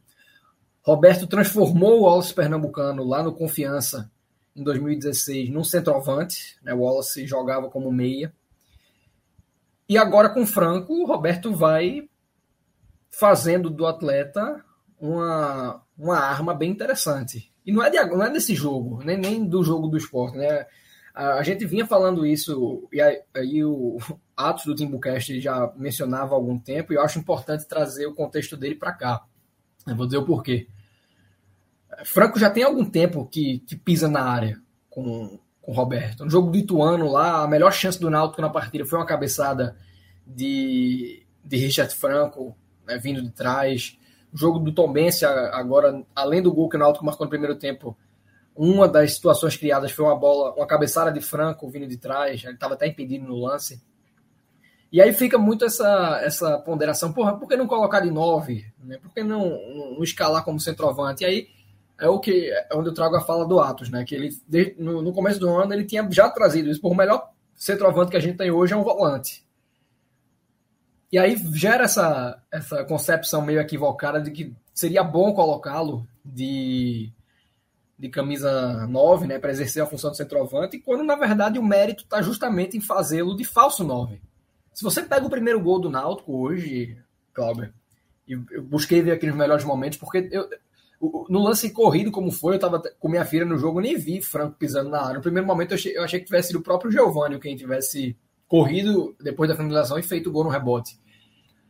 Roberto 0.81 1.27
transformou 1.27 1.99
o 1.99 2.03
Wallace 2.05 2.33
Pernambucano 2.33 3.03
lá 3.03 3.21
no 3.21 3.31
Confiança 3.31 4.09
em 4.57 4.63
2016 4.63 5.49
num 5.49 5.63
centroavante, 5.63 6.57
né? 6.63 6.73
o 6.73 6.79
Wallace 6.79 7.25
jogava 7.27 7.69
como 7.69 7.91
meia. 7.91 8.33
E 9.87 9.97
agora 9.97 10.29
com 10.29 10.41
o 10.41 10.47
Franco, 10.47 10.93
o 10.93 11.05
Roberto 11.05 11.53
vai 11.53 12.09
fazendo 13.09 13.69
do 13.69 13.85
atleta 13.85 14.63
uma, 14.99 15.81
uma 15.97 16.17
arma 16.17 16.53
bem 16.53 16.71
interessante. 16.71 17.53
E 17.65 17.71
não 17.71 17.83
é, 17.83 17.89
de, 17.89 18.03
não 18.05 18.23
é 18.23 18.29
desse 18.29 18.55
jogo, 18.55 19.01
nem, 19.03 19.17
nem 19.17 19.45
do 19.45 19.63
jogo 19.63 19.87
do 19.87 19.97
esporte. 19.97 20.37
Né? 20.37 20.65
A, 21.13 21.43
gente 21.43 21.65
vinha 21.65 21.85
falando 21.85 22.25
isso, 22.25 22.87
e 22.91 23.01
aí, 23.01 23.21
aí 23.35 23.63
o 23.63 23.97
Atos 24.35 24.65
do 24.65 24.75
Timbucast 24.75 25.39
já 25.39 25.71
mencionava 25.75 26.33
há 26.33 26.35
algum 26.35 26.59
tempo, 26.59 26.91
e 26.91 26.95
eu 26.95 27.01
acho 27.01 27.19
importante 27.19 27.67
trazer 27.67 28.07
o 28.07 28.15
contexto 28.15 28.57
dele 28.57 28.75
para 28.75 28.93
cá. 28.93 29.23
Eu 29.85 29.95
vou 29.95 30.05
dizer 30.05 30.17
o 30.17 30.25
porquê. 30.25 30.67
Franco 32.05 32.39
já 32.39 32.49
tem 32.49 32.63
algum 32.63 32.86
tempo 32.86 33.25
que, 33.25 33.60
que 33.60 33.75
pisa 33.75 34.07
na 34.07 34.23
área 34.23 34.60
com, 34.89 35.39
com 35.62 35.71
o 35.71 35.75
Roberto. 35.75 36.23
No 36.23 36.29
jogo 36.29 36.51
do 36.51 36.57
Ituano 36.57 37.12
lá, 37.12 37.43
a 37.43 37.47
melhor 37.47 37.71
chance 37.73 37.99
do 37.99 38.10
Náutico 38.10 38.41
na 38.41 38.49
partida 38.49 38.86
foi 38.86 38.99
uma 38.99 39.05
cabeçada 39.05 39.75
de, 40.25 41.25
de 41.43 41.57
Richard 41.57 41.93
Franco, 41.95 42.55
né, 42.86 42.97
vindo 42.97 43.21
de 43.21 43.31
trás. 43.31 43.97
O 44.33 44.38
jogo 44.38 44.60
do 44.60 44.71
Tom 44.71 44.91
Bense, 44.91 45.25
agora, 45.25 46.03
além 46.15 46.41
do 46.41 46.53
gol 46.53 46.69
que 46.69 46.75
o 46.75 46.79
Náutico 46.79 47.05
marcou 47.05 47.25
no 47.25 47.29
primeiro 47.29 47.55
tempo, 47.55 47.97
uma 48.55 48.88
das 48.88 49.15
situações 49.15 49.55
criadas 49.55 49.91
foi 49.91 50.05
uma 50.05 50.15
bola, 50.15 50.53
uma 50.55 50.65
cabeçada 50.65 51.12
de 51.12 51.21
Franco 51.21 51.69
vindo 51.69 51.88
de 51.88 51.97
trás, 51.97 52.43
ele 52.43 52.53
estava 52.53 52.73
até 52.73 52.88
impedido 52.88 53.27
no 53.27 53.36
lance. 53.36 53.81
E 54.91 55.01
aí 55.01 55.13
fica 55.13 55.38
muito 55.38 55.65
essa, 55.65 56.19
essa 56.23 56.57
ponderação, 56.60 57.12
porra, 57.12 57.38
por 57.38 57.47
que 57.47 57.57
não 57.57 57.67
colocar 57.67 57.99
de 57.99 58.10
nove? 58.10 58.65
Né? 58.79 58.97
Por 58.97 59.13
que 59.13 59.21
não, 59.21 59.49
não, 59.49 60.01
escalar 60.01 60.43
como 60.43 60.60
centroavante? 60.60 61.23
E 61.23 61.25
aí 61.25 61.47
é 61.99 62.07
o 62.07 62.19
que 62.19 62.49
é 62.51 62.69
onde 62.73 62.89
eu 62.89 62.93
trago 62.93 63.15
a 63.15 63.21
fala 63.21 63.45
do 63.45 63.60
Atos, 63.60 63.89
né? 63.89 64.05
Que 64.05 64.15
ele 64.15 64.75
no, 64.77 65.01
no 65.01 65.13
começo 65.13 65.39
do 65.39 65.49
ano 65.49 65.73
ele 65.73 65.86
tinha 65.86 66.07
já 66.12 66.29
trazido 66.29 66.69
isso, 66.69 66.81
por 66.81 66.95
melhor 66.95 67.31
centroavante 67.55 68.12
que 68.12 68.17
a 68.17 68.21
gente 68.21 68.38
tem 68.38 68.51
hoje 68.51 68.73
é 68.73 68.77
um 68.77 68.83
volante. 68.83 69.45
E 71.12 71.17
aí 71.17 71.38
gera 71.55 71.86
essa, 71.86 72.41
essa 72.51 72.83
concepção 72.83 73.41
meio 73.41 73.60
equivocada 73.60 74.21
de 74.21 74.29
que 74.31 74.53
seria 74.73 75.03
bom 75.03 75.33
colocá-lo 75.33 76.07
de, 76.23 77.12
de 77.97 78.10
camisa 78.10 78.86
9, 78.88 79.25
né, 79.25 79.39
para 79.39 79.51
exercer 79.51 79.81
a 79.81 79.88
função 79.88 80.12
de 80.12 80.17
centroavante, 80.17 80.79
quando 80.79 81.03
na 81.03 81.15
verdade 81.15 81.57
o 81.57 81.63
mérito 81.63 82.03
está 82.03 82.21
justamente 82.21 82.77
em 82.77 82.81
fazê-lo 82.81 83.36
de 83.36 83.45
falso 83.45 83.83
9. 83.83 84.21
Se 84.73 84.83
você 84.83 85.01
pega 85.01 85.25
o 85.25 85.29
primeiro 85.29 85.60
gol 85.62 85.79
do 85.79 85.89
Náutico 85.89 86.38
hoje, 86.38 86.97
Cláudio, 87.33 87.73
eu, 88.27 88.43
eu 88.51 88.62
busquei 88.62 89.01
ver 89.01 89.13
aqueles 89.13 89.36
melhores 89.36 89.63
momentos, 89.63 89.97
porque 89.97 90.27
eu, 90.31 90.47
no 90.99 91.43
lance 91.43 91.69
corrido, 91.71 92.12
como 92.12 92.31
foi, 92.31 92.53
eu 92.53 92.57
estava 92.57 92.81
com 92.99 93.10
minha 93.10 93.25
filha 93.25 93.45
no 93.45 93.57
jogo, 93.57 93.79
nem 93.79 93.97
vi 93.97 94.21
Franco 94.21 94.57
pisando 94.57 94.89
na 94.89 95.01
área. 95.01 95.15
No 95.15 95.21
primeiro 95.21 95.47
momento, 95.47 95.71
eu 95.71 95.75
achei, 95.75 95.97
eu 95.97 96.03
achei 96.03 96.19
que 96.19 96.25
tivesse 96.25 96.49
sido 96.49 96.60
o 96.60 96.63
próprio 96.63 96.91
Giovanni 96.91 97.39
quem 97.39 97.55
tivesse 97.55 98.17
corrido 98.47 99.15
depois 99.21 99.49
da 99.49 99.55
finalização 99.55 99.99
e 99.99 100.03
feito 100.03 100.29
o 100.29 100.31
gol 100.31 100.43
no 100.43 100.49
rebote. 100.49 100.99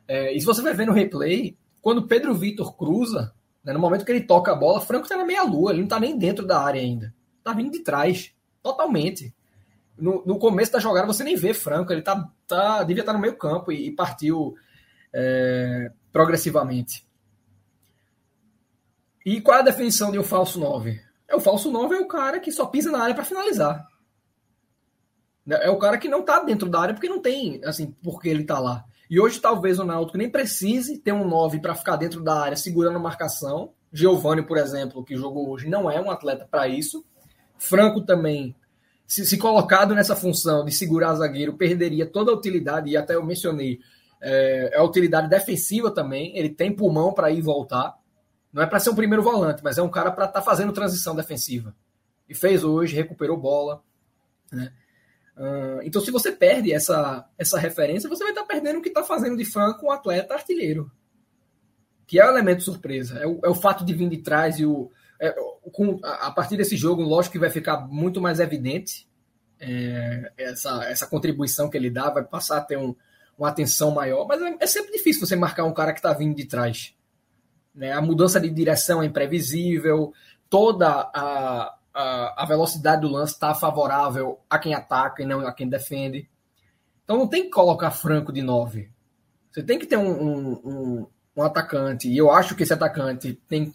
É, 0.07 0.33
e 0.33 0.39
se 0.39 0.45
você 0.45 0.61
vai 0.61 0.73
ver 0.73 0.85
no 0.85 0.93
replay, 0.93 1.57
quando 1.81 2.07
Pedro 2.07 2.33
Vitor 2.33 2.75
cruza, 2.77 3.33
né, 3.63 3.73
no 3.73 3.79
momento 3.79 4.05
que 4.05 4.11
ele 4.11 4.21
toca 4.21 4.51
a 4.51 4.55
bola, 4.55 4.79
Franco 4.79 5.03
está 5.03 5.17
na 5.17 5.25
meia-lua, 5.25 5.71
ele 5.71 5.79
não 5.79 5.87
está 5.87 5.99
nem 5.99 6.17
dentro 6.17 6.45
da 6.45 6.61
área 6.61 6.81
ainda. 6.81 7.13
Está 7.39 7.53
vindo 7.53 7.71
de 7.71 7.79
trás, 7.79 8.33
totalmente. 8.63 9.33
No, 9.97 10.23
no, 10.25 10.37
começo 10.37 10.71
da 10.71 10.79
jogada 10.79 11.07
você 11.07 11.23
nem 11.23 11.35
vê 11.35 11.53
Franco, 11.53 11.91
ele 11.91 12.01
tá, 12.03 12.29
tá, 12.45 12.83
devia 12.83 13.01
estar 13.01 13.11
tá 13.11 13.17
no 13.17 13.21
meio 13.21 13.35
campo 13.35 13.71
e, 13.71 13.87
e 13.87 13.91
partiu 13.91 14.53
é, 15.13 15.91
progressivamente. 16.11 17.06
E 19.27 19.41
qual 19.41 19.57
é 19.57 19.59
a 19.59 19.63
definição 19.63 20.09
de 20.09 20.17
um 20.17 20.23
falso 20.23 20.57
9? 20.57 21.01
É 21.27 21.35
o 21.35 21.41
falso 21.41 21.69
9 21.69 21.93
é 21.93 21.99
o 21.99 22.07
cara 22.07 22.39
que 22.39 22.49
só 22.49 22.65
pisa 22.65 22.89
na 22.89 23.03
área 23.03 23.13
para 23.13 23.25
finalizar. 23.25 23.85
É 25.45 25.69
o 25.69 25.77
cara 25.77 25.97
que 25.97 26.07
não 26.07 26.23
tá 26.23 26.41
dentro 26.41 26.69
da 26.69 26.79
área 26.79 26.93
porque 26.93 27.09
não 27.09 27.21
tem, 27.21 27.59
assim, 27.65 27.93
porque 28.01 28.29
ele 28.29 28.45
tá 28.45 28.57
lá. 28.57 28.85
E 29.09 29.19
hoje 29.19 29.41
talvez 29.41 29.79
o 29.79 29.83
Náutico 29.83 30.17
nem 30.17 30.29
precise 30.29 30.97
ter 30.99 31.11
um 31.11 31.27
9 31.27 31.59
para 31.59 31.75
ficar 31.75 31.97
dentro 31.97 32.23
da 32.23 32.39
área 32.39 32.55
segurando 32.55 32.95
a 32.95 33.01
marcação. 33.01 33.73
Giovani, 33.91 34.43
por 34.43 34.57
exemplo, 34.57 35.03
que 35.03 35.17
jogou 35.17 35.49
hoje, 35.49 35.67
não 35.67 35.91
é 35.91 35.99
um 35.99 36.09
atleta 36.09 36.47
para 36.49 36.69
isso. 36.69 37.03
Franco 37.57 37.99
também, 38.05 38.55
se, 39.05 39.25
se, 39.25 39.37
colocado 39.37 39.93
nessa 39.93 40.15
função 40.15 40.63
de 40.63 40.71
segurar 40.71 41.13
zagueiro, 41.15 41.57
perderia 41.57 42.05
toda 42.05 42.31
a 42.31 42.33
utilidade, 42.33 42.91
e 42.91 42.95
até 42.95 43.15
eu 43.15 43.25
mencionei, 43.25 43.81
é, 44.21 44.69
é 44.71 44.77
a 44.77 44.83
utilidade 44.83 45.27
defensiva 45.27 45.91
também. 45.91 46.33
Ele 46.37 46.47
tem 46.47 46.73
pulmão 46.73 47.11
para 47.11 47.29
ir 47.29 47.39
e 47.39 47.41
voltar. 47.41 47.93
Não 48.57 48.63
é 48.63 48.65
para 48.65 48.79
ser 48.79 48.89
um 48.89 48.95
primeiro 48.95 49.21
volante, 49.21 49.63
mas 49.63 49.77
é 49.77 49.83
um 49.83 49.89
cara 49.89 50.11
para 50.11 50.25
estar 50.25 50.39
tá 50.39 50.41
fazendo 50.43 50.73
transição 50.73 51.15
defensiva. 51.15 51.75
E 52.27 52.33
fez 52.33 52.63
hoje, 52.63 52.95
recuperou 52.95 53.37
bola. 53.37 53.83
Né? 54.51 54.73
Uh, 55.37 55.83
então, 55.83 56.01
se 56.01 56.09
você 56.09 56.31
perde 56.31 56.73
essa, 56.73 57.29
essa 57.37 57.59
referência, 57.59 58.09
você 58.09 58.23
vai 58.23 58.31
estar 58.31 58.41
tá 58.41 58.47
perdendo 58.47 58.79
o 58.79 58.81
que 58.81 58.87
está 58.87 59.03
fazendo 59.03 59.37
de 59.37 59.45
Franco 59.45 59.85
um 59.85 59.91
atleta 59.91 60.33
artilheiro. 60.33 60.91
Que 62.07 62.19
é 62.19 62.25
o 62.25 62.31
elemento 62.31 62.63
surpresa. 62.63 63.19
É 63.19 63.27
o, 63.27 63.39
é 63.45 63.47
o 63.47 63.53
fato 63.53 63.85
de 63.85 63.93
vir 63.93 64.09
de 64.09 64.17
trás 64.23 64.57
e 64.57 64.65
o. 64.65 64.89
É, 65.21 65.35
com, 65.71 65.99
a, 66.03 66.25
a, 66.25 66.31
partir 66.31 66.57
desse 66.57 66.75
jogo, 66.75 67.03
lógico 67.03 67.33
que 67.33 67.39
vai 67.39 67.51
ficar 67.51 67.87
muito 67.87 68.19
mais 68.19 68.39
evidente 68.39 69.07
é, 69.59 70.31
essa, 70.35 70.83
essa 70.85 71.05
contribuição 71.05 71.69
que 71.69 71.77
ele 71.77 71.91
dá, 71.91 72.09
vai 72.09 72.23
passar 72.23 72.57
a 72.57 72.61
ter 72.61 72.79
um, 72.79 72.95
uma 73.37 73.49
atenção 73.49 73.91
maior. 73.91 74.25
Mas 74.25 74.41
é, 74.41 74.57
é 74.61 74.65
sempre 74.65 74.93
difícil 74.93 75.27
você 75.27 75.35
marcar 75.35 75.63
um 75.63 75.73
cara 75.75 75.93
que 75.93 75.99
está 75.99 76.11
vindo 76.11 76.35
de 76.35 76.45
trás. 76.45 76.96
Né? 77.77 77.93
A 77.93 78.01
mudança 78.01 78.39
de 78.41 78.49
direção 78.49 79.03
é 79.03 79.05
imprevisível, 79.05 80.11
toda 80.49 80.87
a, 81.13 81.75
a, 81.93 82.43
a 82.43 82.45
velocidade 82.47 83.01
do 83.01 83.07
lance 83.07 83.33
está 83.33 83.53
favorável 83.53 84.39
a 84.49 84.57
quem 84.57 84.73
ataca 84.73 85.21
e 85.21 85.25
não 85.27 85.45
a 85.45 85.53
quem 85.53 85.69
defende. 85.69 86.27
Então 87.03 87.19
não 87.19 87.27
tem 87.27 87.43
que 87.43 87.51
colocar 87.51 87.91
Franco 87.91 88.33
de 88.33 88.41
9. 88.41 88.89
Você 89.51 89.61
tem 89.61 89.77
que 89.77 89.85
ter 89.85 89.95
um, 89.95 90.09
um, 90.09 90.51
um, 90.65 91.07
um 91.37 91.43
atacante, 91.43 92.09
e 92.09 92.17
eu 92.17 92.31
acho 92.31 92.55
que 92.55 92.63
esse 92.63 92.73
atacante 92.73 93.39
tem, 93.47 93.71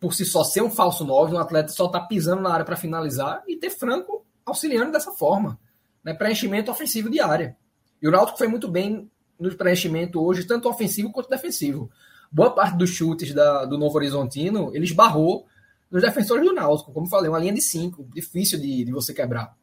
por 0.00 0.12
si 0.12 0.24
só, 0.24 0.42
ser 0.42 0.62
um 0.62 0.70
falso 0.70 1.04
9, 1.04 1.36
um 1.36 1.38
atleta 1.38 1.68
só 1.68 1.86
tá 1.86 2.00
pisando 2.00 2.42
na 2.42 2.52
área 2.52 2.64
para 2.64 2.76
finalizar, 2.76 3.42
e 3.46 3.56
ter 3.56 3.70
Franco 3.70 4.26
auxiliando 4.44 4.90
dessa 4.90 5.12
forma. 5.12 5.58
Né? 6.02 6.12
Preenchimento 6.12 6.72
ofensivo 6.72 7.08
de 7.08 7.20
área. 7.20 7.56
E 8.02 8.08
o 8.08 8.10
Náutico 8.10 8.36
foi 8.36 8.48
muito 8.48 8.68
bem 8.68 9.08
no 9.38 9.54
preenchimento 9.56 10.20
hoje, 10.20 10.44
tanto 10.44 10.68
ofensivo 10.68 11.12
quanto 11.12 11.30
defensivo 11.30 11.90
boa 12.30 12.50
parte 12.50 12.76
dos 12.76 12.90
chutes 12.90 13.32
da, 13.34 13.64
do 13.64 13.78
Novo 13.78 13.96
Horizontino, 13.96 14.70
ele 14.74 14.84
esbarrou 14.84 15.46
nos 15.90 16.02
defensores 16.02 16.44
do 16.44 16.52
Náutico. 16.52 16.92
Como 16.92 17.08
falei, 17.08 17.28
uma 17.28 17.38
linha 17.38 17.52
de 17.52 17.62
cinco, 17.62 18.08
difícil 18.12 18.60
de, 18.60 18.84
de 18.84 18.92
você 18.92 19.14
quebrar. 19.14 19.56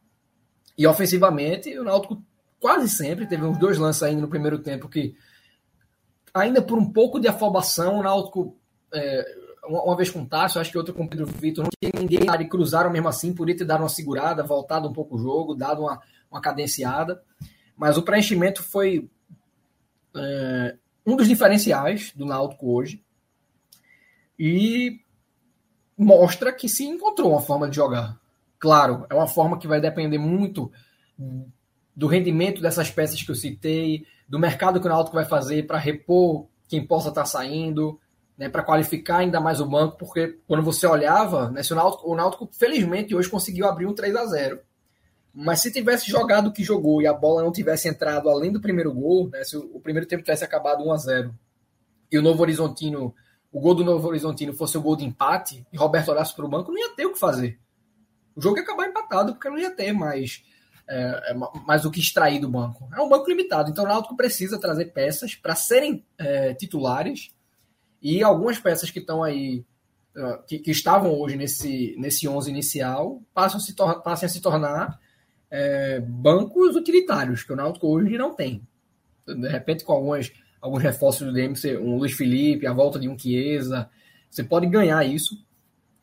E 0.76 0.86
ofensivamente, 0.86 1.78
o 1.78 1.84
Náutico 1.84 2.22
quase 2.58 2.88
sempre 2.88 3.26
teve 3.26 3.44
uns 3.44 3.58
dois 3.58 3.76
lances 3.76 4.02
ainda 4.02 4.22
no 4.22 4.28
primeiro 4.28 4.58
tempo 4.58 4.88
que, 4.88 5.14
ainda 6.32 6.62
por 6.62 6.78
um 6.78 6.90
pouco 6.90 7.20
de 7.20 7.28
afobação, 7.28 7.98
o 7.98 8.02
Náutico, 8.02 8.56
é, 8.94 9.24
uma, 9.66 9.82
uma, 9.82 9.96
vez 9.96 10.10
com 10.10 10.22
o 10.22 10.28
acho 10.32 10.70
que 10.70 10.78
outra 10.78 10.94
com 10.94 11.04
o 11.04 11.08
Pedro 11.08 11.26
Vitor, 11.26 11.64
não 11.64 11.70
tinha 11.80 11.92
ninguém 12.00 12.30
ali, 12.30 12.48
cruzaram 12.48 12.90
mesmo 12.90 13.08
assim, 13.08 13.34
podia 13.34 13.56
ter 13.56 13.64
dado 13.64 13.82
uma 13.82 13.88
segurada, 13.88 14.42
voltado 14.42 14.88
um 14.88 14.92
pouco 14.92 15.16
o 15.16 15.18
jogo, 15.18 15.54
dado 15.54 15.82
uma, 15.82 16.00
uma 16.30 16.40
cadenciada. 16.40 17.22
Mas 17.76 17.98
o 17.98 18.02
preenchimento 18.02 18.62
foi 18.62 19.10
é, 20.16 20.76
um 21.06 21.16
dos 21.16 21.28
diferenciais 21.28 22.12
do 22.14 22.24
Náutico 22.24 22.72
hoje 22.72 23.04
e 24.38 25.00
mostra 25.96 26.52
que 26.52 26.68
se 26.68 26.84
encontrou 26.84 27.30
uma 27.30 27.40
forma 27.40 27.68
de 27.68 27.76
jogar. 27.76 28.20
Claro, 28.58 29.06
é 29.10 29.14
uma 29.14 29.26
forma 29.26 29.58
que 29.58 29.66
vai 29.66 29.80
depender 29.80 30.18
muito 30.18 30.70
do 31.94 32.06
rendimento 32.06 32.62
dessas 32.62 32.90
peças 32.90 33.22
que 33.22 33.30
eu 33.30 33.34
citei, 33.34 34.06
do 34.28 34.38
mercado 34.38 34.80
que 34.80 34.86
o 34.86 34.88
Náutico 34.88 35.16
vai 35.16 35.24
fazer 35.24 35.66
para 35.66 35.78
repor 35.78 36.46
quem 36.68 36.86
possa 36.86 37.10
estar 37.10 37.22
tá 37.22 37.26
saindo, 37.26 38.00
né, 38.36 38.48
para 38.48 38.62
qualificar 38.62 39.18
ainda 39.18 39.40
mais 39.40 39.60
o 39.60 39.66
banco, 39.66 39.98
porque 39.98 40.38
quando 40.46 40.62
você 40.62 40.86
olhava, 40.86 41.50
né, 41.50 41.60
o, 41.70 41.74
Náutico, 41.74 42.10
o 42.10 42.16
Náutico 42.16 42.48
felizmente 42.52 43.14
hoje 43.14 43.28
conseguiu 43.28 43.66
abrir 43.66 43.86
um 43.86 43.94
3 43.94 44.16
a 44.16 44.26
0 44.26 44.60
mas 45.34 45.60
se 45.60 45.72
tivesse 45.72 46.10
jogado 46.10 46.48
o 46.48 46.52
que 46.52 46.62
jogou 46.62 47.00
e 47.00 47.06
a 47.06 47.14
bola 47.14 47.42
não 47.42 47.50
tivesse 47.50 47.88
entrado 47.88 48.28
além 48.28 48.52
do 48.52 48.60
primeiro 48.60 48.92
gol, 48.92 49.30
né, 49.30 49.42
se 49.44 49.56
o 49.56 49.80
primeiro 49.80 50.06
tempo 50.06 50.22
tivesse 50.22 50.44
acabado 50.44 50.84
1 50.84 50.92
a 50.92 50.96
0 50.96 51.34
e 52.10 52.18
o 52.18 52.22
Novo 52.22 52.42
Horizontino, 52.42 53.14
o 53.50 53.60
gol 53.60 53.74
do 53.74 53.84
Novo 53.84 54.06
Horizontino 54.06 54.52
fosse 54.52 54.76
o 54.76 54.82
gol 54.82 54.94
de 54.94 55.04
empate 55.04 55.66
e 55.72 55.76
Roberto 55.76 56.10
olhasse 56.10 56.34
para 56.34 56.44
o 56.44 56.48
banco, 56.48 56.70
não 56.70 56.78
ia 56.78 56.94
ter 56.94 57.06
o 57.06 57.12
que 57.12 57.18
fazer. 57.18 57.58
O 58.36 58.42
jogo 58.42 58.58
ia 58.58 58.62
acabar 58.62 58.86
empatado 58.86 59.32
porque 59.32 59.48
não 59.48 59.58
ia 59.58 59.70
ter 59.70 59.92
mais, 59.92 60.44
é, 60.86 61.30
é 61.30 61.34
mais 61.66 61.86
o 61.86 61.90
que 61.90 62.00
extrair 62.00 62.38
do 62.38 62.50
banco. 62.50 62.88
É 62.94 63.00
um 63.00 63.08
banco 63.08 63.28
limitado, 63.28 63.70
então 63.70 63.84
o 63.84 63.88
Náutico 63.88 64.16
precisa 64.16 64.60
trazer 64.60 64.86
peças 64.86 65.34
para 65.34 65.54
serem 65.54 66.04
é, 66.18 66.52
titulares 66.52 67.30
e 68.02 68.22
algumas 68.22 68.58
peças 68.58 68.90
que 68.90 68.98
estão 68.98 69.22
aí 69.22 69.64
que, 70.46 70.58
que, 70.58 70.70
estavam 70.70 71.18
hoje 71.18 71.36
nesse, 71.36 71.96
nesse 71.98 72.28
11 72.28 72.50
inicial 72.50 73.22
passam, 73.32 73.58
se 73.58 73.74
passem 74.04 74.26
a 74.26 74.28
se 74.28 74.42
tornar 74.42 75.00
é, 75.52 76.00
bancos 76.00 76.74
utilitários, 76.74 77.42
que 77.42 77.52
o 77.52 77.56
Náutico 77.56 77.86
hoje 77.86 78.16
não 78.16 78.34
tem. 78.34 78.66
De 79.26 79.46
repente, 79.46 79.84
com 79.84 79.92
algumas, 79.92 80.32
alguns 80.62 80.82
reforços 80.82 81.26
do 81.26 81.32
DMC, 81.32 81.76
um 81.76 81.98
Luiz 81.98 82.14
Felipe, 82.14 82.66
a 82.66 82.72
volta 82.72 82.98
de 82.98 83.06
um 83.06 83.18
Chiesa, 83.18 83.90
você 84.30 84.42
pode 84.42 84.66
ganhar 84.66 85.04
isso, 85.04 85.36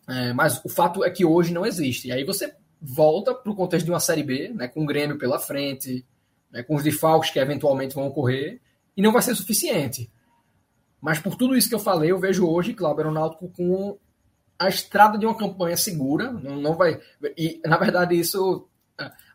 é, 0.07 0.31
mas 0.33 0.63
o 0.63 0.69
fato 0.69 1.03
é 1.03 1.09
que 1.09 1.25
hoje 1.25 1.51
não 1.51 1.65
existe. 1.65 2.09
E 2.09 2.11
aí 2.11 2.23
você 2.23 2.53
volta 2.79 3.33
para 3.33 3.51
o 3.51 3.55
contexto 3.55 3.85
de 3.85 3.91
uma 3.91 3.99
Série 3.99 4.21
B, 4.21 4.49
né, 4.49 4.67
com 4.67 4.83
o 4.83 4.85
Grêmio 4.85 5.17
pela 5.17 5.39
frente, 5.39 6.05
né, 6.51 6.61
com 6.61 6.75
os 6.75 6.83
desfalques 6.83 7.31
que 7.31 7.39
eventualmente 7.39 7.95
vão 7.95 8.05
ocorrer, 8.05 8.61
e 8.95 9.01
não 9.01 9.11
vai 9.11 9.23
ser 9.23 9.33
suficiente. 9.33 10.11
Mas 11.01 11.17
por 11.17 11.35
tudo 11.35 11.57
isso 11.57 11.67
que 11.67 11.75
eu 11.75 11.79
falei, 11.79 12.11
eu 12.11 12.19
vejo 12.19 12.47
hoje, 12.47 12.75
Cláudio, 12.75 13.09
Náutico 13.09 13.49
com 13.49 13.97
a 14.59 14.69
estrada 14.69 15.17
de 15.17 15.25
uma 15.25 15.35
campanha 15.35 15.75
segura, 15.75 16.31
não, 16.31 16.57
não 16.57 16.75
vai... 16.75 16.99
E, 17.35 17.59
na 17.65 17.77
verdade, 17.77 18.13
isso 18.13 18.68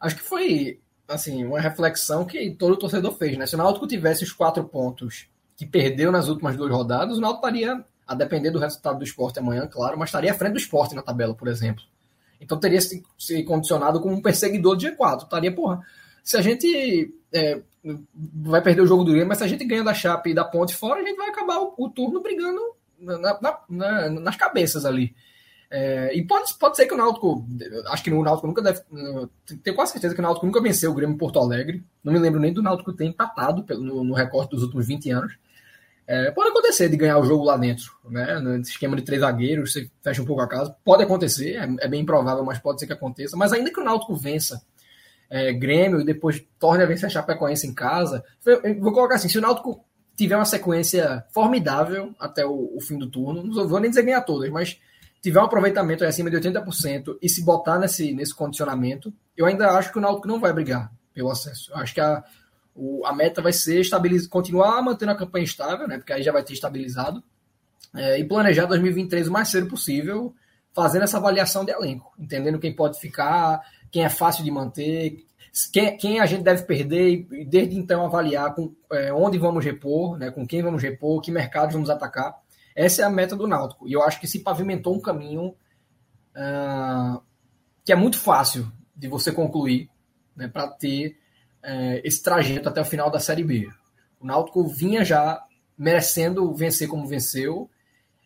acho 0.00 0.16
que 0.16 0.22
foi 0.22 0.81
assim 1.07 1.44
uma 1.44 1.61
reflexão 1.61 2.24
que 2.24 2.50
todo 2.50 2.77
torcedor 2.77 3.16
fez, 3.16 3.37
né? 3.37 3.46
Se 3.46 3.55
o 3.55 3.59
Náutico 3.59 3.87
tivesse 3.87 4.24
os 4.24 4.33
quatro 4.33 4.64
pontos 4.64 5.27
que 5.57 5.66
perdeu 5.66 6.11
nas 6.11 6.29
últimas 6.29 6.57
duas 6.57 6.70
rodadas, 6.70 7.18
o 7.18 7.20
Náutico 7.20 7.46
estaria, 7.46 7.85
a 8.07 8.14
depender 8.14 8.50
do 8.50 8.59
resultado 8.59 8.98
do 8.98 9.05
esporte 9.05 9.38
amanhã, 9.38 9.66
claro, 9.66 9.98
mas 9.98 10.09
estaria 10.09 10.31
à 10.31 10.35
frente 10.35 10.53
do 10.53 10.59
esporte 10.59 10.94
na 10.94 11.03
tabela, 11.03 11.35
por 11.35 11.48
exemplo. 11.48 11.85
Então 12.40 12.59
teria 12.59 12.81
se, 12.81 13.03
se 13.18 13.42
condicionado 13.44 14.00
como 14.00 14.14
um 14.14 14.22
perseguidor 14.22 14.77
de 14.77 14.90
G4. 14.90 15.22
Estaria, 15.22 15.55
porra, 15.55 15.81
se 16.22 16.37
a 16.37 16.42
gente 16.42 17.14
é, 17.33 17.61
vai 18.14 18.62
perder 18.62 18.83
o 18.83 18.87
jogo 18.87 19.05
do 19.05 19.12
Grêmio, 19.12 19.29
mas 19.29 19.38
se 19.38 19.44
a 19.44 19.48
gente 19.48 19.64
ganha 19.64 19.85
da 19.85 19.94
Chape 19.94 20.31
e 20.31 20.35
da 20.35 20.44
Ponte 20.44 20.74
fora, 20.74 21.00
a 21.00 21.05
gente 21.05 21.16
vai 21.16 21.29
acabar 21.29 21.59
o, 21.61 21.74
o 21.77 21.88
turno 21.88 22.20
brigando 22.22 22.61
na, 22.98 23.18
na, 23.18 23.59
na, 23.68 24.11
nas 24.11 24.37
cabeças 24.37 24.85
ali. 24.85 25.14
É, 25.77 26.17
e 26.17 26.25
pode, 26.25 26.55
pode 26.55 26.77
ser 26.77 26.87
que 26.87 26.95
o 26.95 26.97
Náutico, 26.97 27.45
acho 27.89 28.05
que 28.05 28.11
o 28.13 28.23
Náutico 28.23 28.47
nunca 28.47 28.63
deve, 28.63 28.81
tenho 29.65 29.75
quase 29.75 29.91
certeza 29.91 30.15
que 30.15 30.21
o 30.21 30.23
Náutico 30.23 30.47
nunca 30.47 30.63
venceu 30.63 30.93
o 30.93 30.95
Grêmio 30.95 31.19
Porto 31.19 31.41
Alegre. 31.41 31.85
Não 32.05 32.13
me 32.13 32.19
lembro 32.21 32.39
nem 32.39 32.53
do 32.53 32.63
Náutico 32.63 32.93
ter 32.93 33.07
empatado 33.07 33.65
no, 33.81 34.05
no 34.05 34.15
recorte 34.15 34.53
dos 34.53 34.63
últimos 34.63 34.87
20 34.87 35.11
anos. 35.11 35.37
É, 36.07 36.31
pode 36.31 36.51
acontecer 36.51 36.89
de 36.89 36.97
ganhar 36.97 37.19
o 37.19 37.25
jogo 37.25 37.43
lá 37.43 37.57
dentro, 37.57 37.93
né? 38.09 38.39
No 38.39 38.57
esquema 38.59 38.95
de 38.95 39.03
três 39.03 39.23
zagueiros, 39.23 39.73
você 39.73 39.91
fecha 40.01 40.23
um 40.23 40.25
pouco 40.25 40.43
a 40.43 40.47
casa. 40.47 40.77
Pode 40.85 41.03
acontecer, 41.03 41.57
é, 41.57 41.69
é 41.81 41.89
bem 41.89 42.03
improvável, 42.03 42.45
mas 42.45 42.61
pode 42.61 42.79
ser 42.79 42.87
que 42.87 42.93
aconteça. 42.93 43.37
Mas 43.37 43.53
ainda 43.53 43.73
que 43.73 43.81
o 43.81 43.85
Náutico 43.85 44.15
vença 44.15 44.63
é, 45.29 45.53
Grêmio 45.53 46.01
e 46.01 46.05
depois 46.05 46.41
torne 46.57 46.85
a 46.85 46.87
vencer 46.87 47.07
a 47.07 47.11
Chapecoense 47.11 47.67
em 47.67 47.75
casa, 47.75 48.23
eu 48.47 48.81
vou 48.81 48.93
colocar 48.93 49.17
assim: 49.17 49.29
se 49.29 49.39
o 49.39 49.43
Náutico 49.43 49.85
tiver 50.15 50.37
uma 50.37 50.45
sequência 50.45 51.25
formidável 51.33 52.15
até 52.21 52.47
o, 52.47 52.77
o 52.77 52.81
fim 52.81 52.97
do 52.97 53.11
turno, 53.11 53.43
não 53.43 53.67
vou 53.67 53.81
nem 53.81 53.91
dizer 53.91 54.05
ganhar 54.05 54.21
todas, 54.21 54.49
mas 54.51 54.79
tiver 55.25 55.41
um 55.41 55.45
aproveitamento 55.45 56.05
acima 56.05 56.29
de 56.29 56.37
80% 56.37 57.17
e 57.23 57.31
se 57.31 57.43
botar 57.43 57.79
nesse, 57.79 58.13
nesse 58.13 58.35
condicionamento, 58.35 59.11
eu 59.35 59.47
ainda 59.47 59.71
acho 59.71 59.91
que 59.91 59.97
o 59.97 60.01
Náutico 60.01 60.29
não 60.29 60.39
vai 60.39 60.53
brigar 60.53 60.93
pelo 61.15 61.31
acesso. 61.31 61.73
Eu 61.73 61.79
acho 61.79 61.95
que 61.95 62.01
a, 62.03 62.23
o, 62.75 63.07
a 63.07 63.13
meta 63.15 63.41
vai 63.41 63.51
ser 63.51 63.81
estabilizar, 63.81 64.29
continuar 64.29 64.83
mantendo 64.83 65.13
a 65.13 65.17
campanha 65.17 65.47
estável, 65.47 65.89
né? 65.89 65.97
Porque 65.97 66.13
aí 66.13 66.23
já 66.23 66.31
vai 66.31 66.43
ter 66.43 66.53
estabilizado. 66.53 67.25
É, 67.97 68.19
e 68.19 68.25
planejar 68.25 68.67
2023 68.67 69.29
o 69.29 69.33
mais 69.33 69.49
cedo 69.49 69.67
possível, 69.67 70.35
fazendo 70.75 71.05
essa 71.05 71.17
avaliação 71.17 71.65
de 71.65 71.73
elenco, 71.73 72.13
entendendo 72.19 72.59
quem 72.59 72.77
pode 72.77 73.01
ficar, 73.01 73.63
quem 73.91 74.05
é 74.05 74.11
fácil 74.11 74.45
de 74.45 74.51
manter, 74.51 75.25
quem, 75.73 75.97
quem 75.97 76.21
a 76.21 76.27
gente 76.27 76.43
deve 76.43 76.65
perder 76.65 77.27
e 77.33 77.47
desde 77.47 77.79
então 77.79 78.05
avaliar 78.05 78.55
com, 78.55 78.75
é, 78.93 79.11
onde 79.11 79.39
vamos 79.39 79.65
repor, 79.65 80.19
né, 80.19 80.31
com 80.31 80.47
quem 80.47 80.63
vamos 80.63 80.83
repor, 80.83 81.23
que 81.23 81.33
mercados 81.33 81.73
vamos 81.73 81.89
atacar. 81.89 82.44
Essa 82.75 83.03
é 83.03 83.05
a 83.05 83.11
meta 83.11 83.37
do 83.37 83.47
Náutico. 83.47 83.89
E 83.89 83.93
eu 83.93 84.03
acho 84.03 84.21
que 84.21 84.27
se 84.27 84.41
pavimentou 84.41 84.95
um 84.95 85.01
caminho 85.01 85.55
uh, 86.35 87.23
que 87.85 87.93
é 87.93 87.97
muito 87.97 88.19
fácil 88.19 88.71
de 88.97 89.09
você 89.09 89.31
concluir 89.31 89.89
né, 90.35 90.49
para 90.49 90.69
ter 90.69 91.17
uh, 91.63 92.01
esse 92.03 92.23
trajeto 92.23 92.69
até 92.69 92.81
o 92.81 92.85
final 92.85 93.11
da 93.11 93.21
Série 93.21 93.45
B. 93.45 93.69
O 94.21 94.27
Náutico 94.27 94.67
vinha 94.67 95.05
já 95.05 95.45
merecendo 95.77 96.53
vencer 96.55 96.89
como 96.89 97.07
venceu 97.07 97.69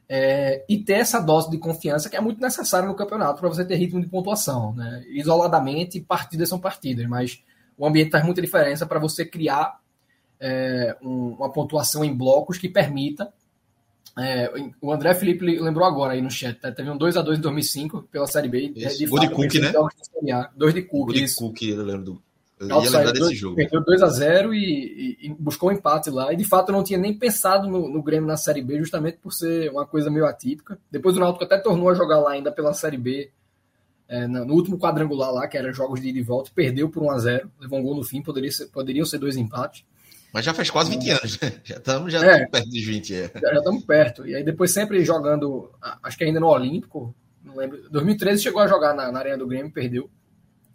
é, 0.09 0.65
e 0.69 0.79
ter 0.79 0.95
essa 0.95 1.21
dose 1.21 1.51
de 1.51 1.59
confiança 1.59 2.09
que 2.09 2.17
é 2.17 2.21
muito 2.21 2.41
necessária 2.41 2.89
no 2.89 2.95
campeonato 2.95 3.41
para 3.41 3.49
você 3.49 3.65
ter 3.65 3.77
ritmo 3.77 4.01
de 4.01 4.09
pontuação. 4.09 4.75
Né? 4.75 5.05
Isoladamente, 5.09 6.01
partidas 6.01 6.49
são 6.49 6.59
partidas, 6.59 7.07
mas 7.07 7.43
o 7.77 7.87
ambiente 7.87 8.11
faz 8.11 8.25
muita 8.25 8.41
diferença 8.41 8.87
para 8.87 8.99
você 8.99 9.25
criar 9.25 9.79
é, 10.41 10.97
um, 11.03 11.35
uma 11.35 11.53
pontuação 11.53 12.05
em 12.05 12.15
blocos 12.15 12.59
que 12.59 12.69
permita 12.69 13.33
é, 14.19 14.53
o 14.81 14.93
André 14.93 15.15
Felipe 15.15 15.45
lembrou 15.61 15.87
agora 15.87 16.15
aí 16.15 16.21
no 16.21 16.31
chat, 16.31 16.59
tá? 16.59 16.73
teve 16.73 16.91
um 16.91 16.99
2x2 16.99 17.37
em 17.37 17.41
2005 17.41 18.03
pela 18.11 18.27
Série 18.27 18.49
B. 18.49 18.69
De 18.71 19.07
Gol 19.07 19.21
de 19.21 19.31
Cook, 19.31 19.55
né? 19.55 19.73
Dois 20.57 20.75
de 20.75 20.83
Cook. 20.83 21.07
Gol 21.07 21.13
de 21.13 21.35
Cook, 21.35 21.63
eu 21.63 21.85
lembro 21.85 22.05
do... 22.05 22.23
Eu 22.59 22.67
ia 22.67 22.91
lembrar 22.91 23.13
desse 23.13 23.37
jogo. 23.37 23.55
Perdeu 23.55 23.85
2x0 23.85 24.53
e, 24.53 24.57
e, 24.59 25.27
e, 25.27 25.35
buscou 25.39 25.69
um 25.69 25.73
empate 25.73 26.11
lá. 26.11 26.33
E 26.33 26.37
de 26.37 26.43
fato 26.43 26.71
eu 26.71 26.73
não 26.73 26.83
tinha 26.83 26.99
nem 26.99 27.17
pensado 27.17 27.69
no, 27.69 27.89
no, 27.89 28.03
Grêmio 28.03 28.27
na 28.27 28.37
Série 28.37 28.61
B, 28.61 28.79
justamente 28.79 29.19
por 29.19 29.33
ser 29.33 29.71
uma 29.71 29.87
coisa 29.87 30.11
meio 30.11 30.27
atípica. 30.27 30.77
Depois 30.91 31.17
o 31.17 31.21
Náutico 31.21 31.45
até 31.45 31.57
tornou 31.57 31.89
a 31.89 31.95
jogar 31.95 32.19
lá 32.19 32.33
ainda 32.33 32.51
pela 32.51 32.75
Série 32.75 32.97
B, 32.97 33.31
é, 34.09 34.27
no 34.27 34.55
último 34.55 34.79
quadrangular 34.79 35.31
lá, 35.31 35.47
que 35.47 35.57
era 35.57 35.73
jogos 35.73 36.01
de 36.01 36.09
ida 36.09 36.19
e 36.19 36.23
volta, 36.23 36.51
perdeu 36.53 36.89
por 36.89 37.05
1x0, 37.05 37.49
levou 37.61 37.79
um 37.79 37.83
gol 37.83 37.95
no 37.95 38.03
fim, 38.03 38.23
poderia 38.23 38.51
ser, 38.51 38.67
poderiam 38.67 39.07
ser 39.07 39.19
dois 39.19 39.37
empates. 39.37 39.85
Mas 40.33 40.45
já 40.45 40.53
faz 40.53 40.71
quase 40.71 40.91
20 40.91 41.11
anos, 41.11 41.41
né? 41.41 41.53
Já 41.65 41.77
estamos 41.77 42.13
já 42.13 42.25
é, 42.25 42.47
perto 42.47 42.69
dos 42.69 42.85
20. 42.85 43.15
É. 43.15 43.31
Já 43.41 43.53
estamos 43.55 43.85
perto. 43.85 44.27
E 44.27 44.35
aí 44.35 44.45
depois 44.45 44.73
sempre 44.73 45.05
jogando, 45.05 45.71
acho 46.03 46.19
que 46.19 46.25
ainda 46.25 46.41
no 46.41 46.49
Olímpico, 46.49 47.15
não 47.43 47.57
lembro. 47.57 47.89
2013 47.91 48.43
chegou 48.43 48.61
a 48.61 48.67
jogar 48.67 48.95
na, 48.95 49.11
na 49.11 49.19
Arena 49.19 49.39
do 49.39 49.47
Grêmio, 49.47 49.73
perdeu. 49.73 50.11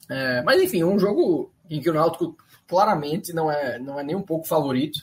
É, 0.10 0.42
mas 0.42 0.62
enfim, 0.62 0.84
um 0.84 1.00
jogo 1.00 1.54
em 1.70 1.80
que 1.80 1.90
o 1.90 1.94
Náutico 1.94 2.36
claramente 2.68 3.34
não 3.34 3.52
é, 3.52 3.80
não 3.80 4.00
é 4.00 4.04
nem 4.04 4.16
um 4.16 4.22
pouco 4.22 4.48
favorito. 4.48 5.00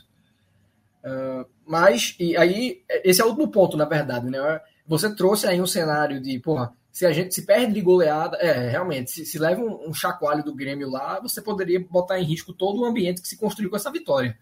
Uh, 1.05 1.49
mas, 1.65 2.15
e 2.19 2.37
aí, 2.37 2.83
esse 3.05 3.21
é 3.21 3.25
o 3.25 3.29
último 3.29 3.49
ponto, 3.49 3.77
na 3.77 3.85
verdade, 3.85 4.29
né? 4.29 4.61
Você 4.87 5.15
trouxe 5.15 5.47
aí 5.47 5.61
um 5.61 5.67
cenário 5.67 6.21
de, 6.21 6.39
porra, 6.41 6.73
se 6.93 7.07
a 7.07 7.13
gente 7.13 7.35
se 7.35 7.47
perde 7.47 7.73
de 7.73 7.81
goleada, 7.81 8.37
é, 8.39 8.69
realmente, 8.69 9.11
se, 9.11 9.25
se 9.25 9.39
leva 9.39 9.63
um, 9.63 9.89
um, 9.89 9.95
chacoalho 9.95 10.43
do 10.43 10.55
Grêmio 10.55 10.91
lá, 10.91 11.21
você 11.21 11.41
poderia 11.41 11.79
botar 11.81 12.19
em 12.19 12.25
risco 12.25 12.53
todo 12.53 12.81
o 12.81 12.85
ambiente 12.85 13.23
que 13.23 13.29
se 13.29 13.37
construiu 13.37 13.71
com 13.71 13.77
essa 13.77 13.93
vitória. 13.93 14.37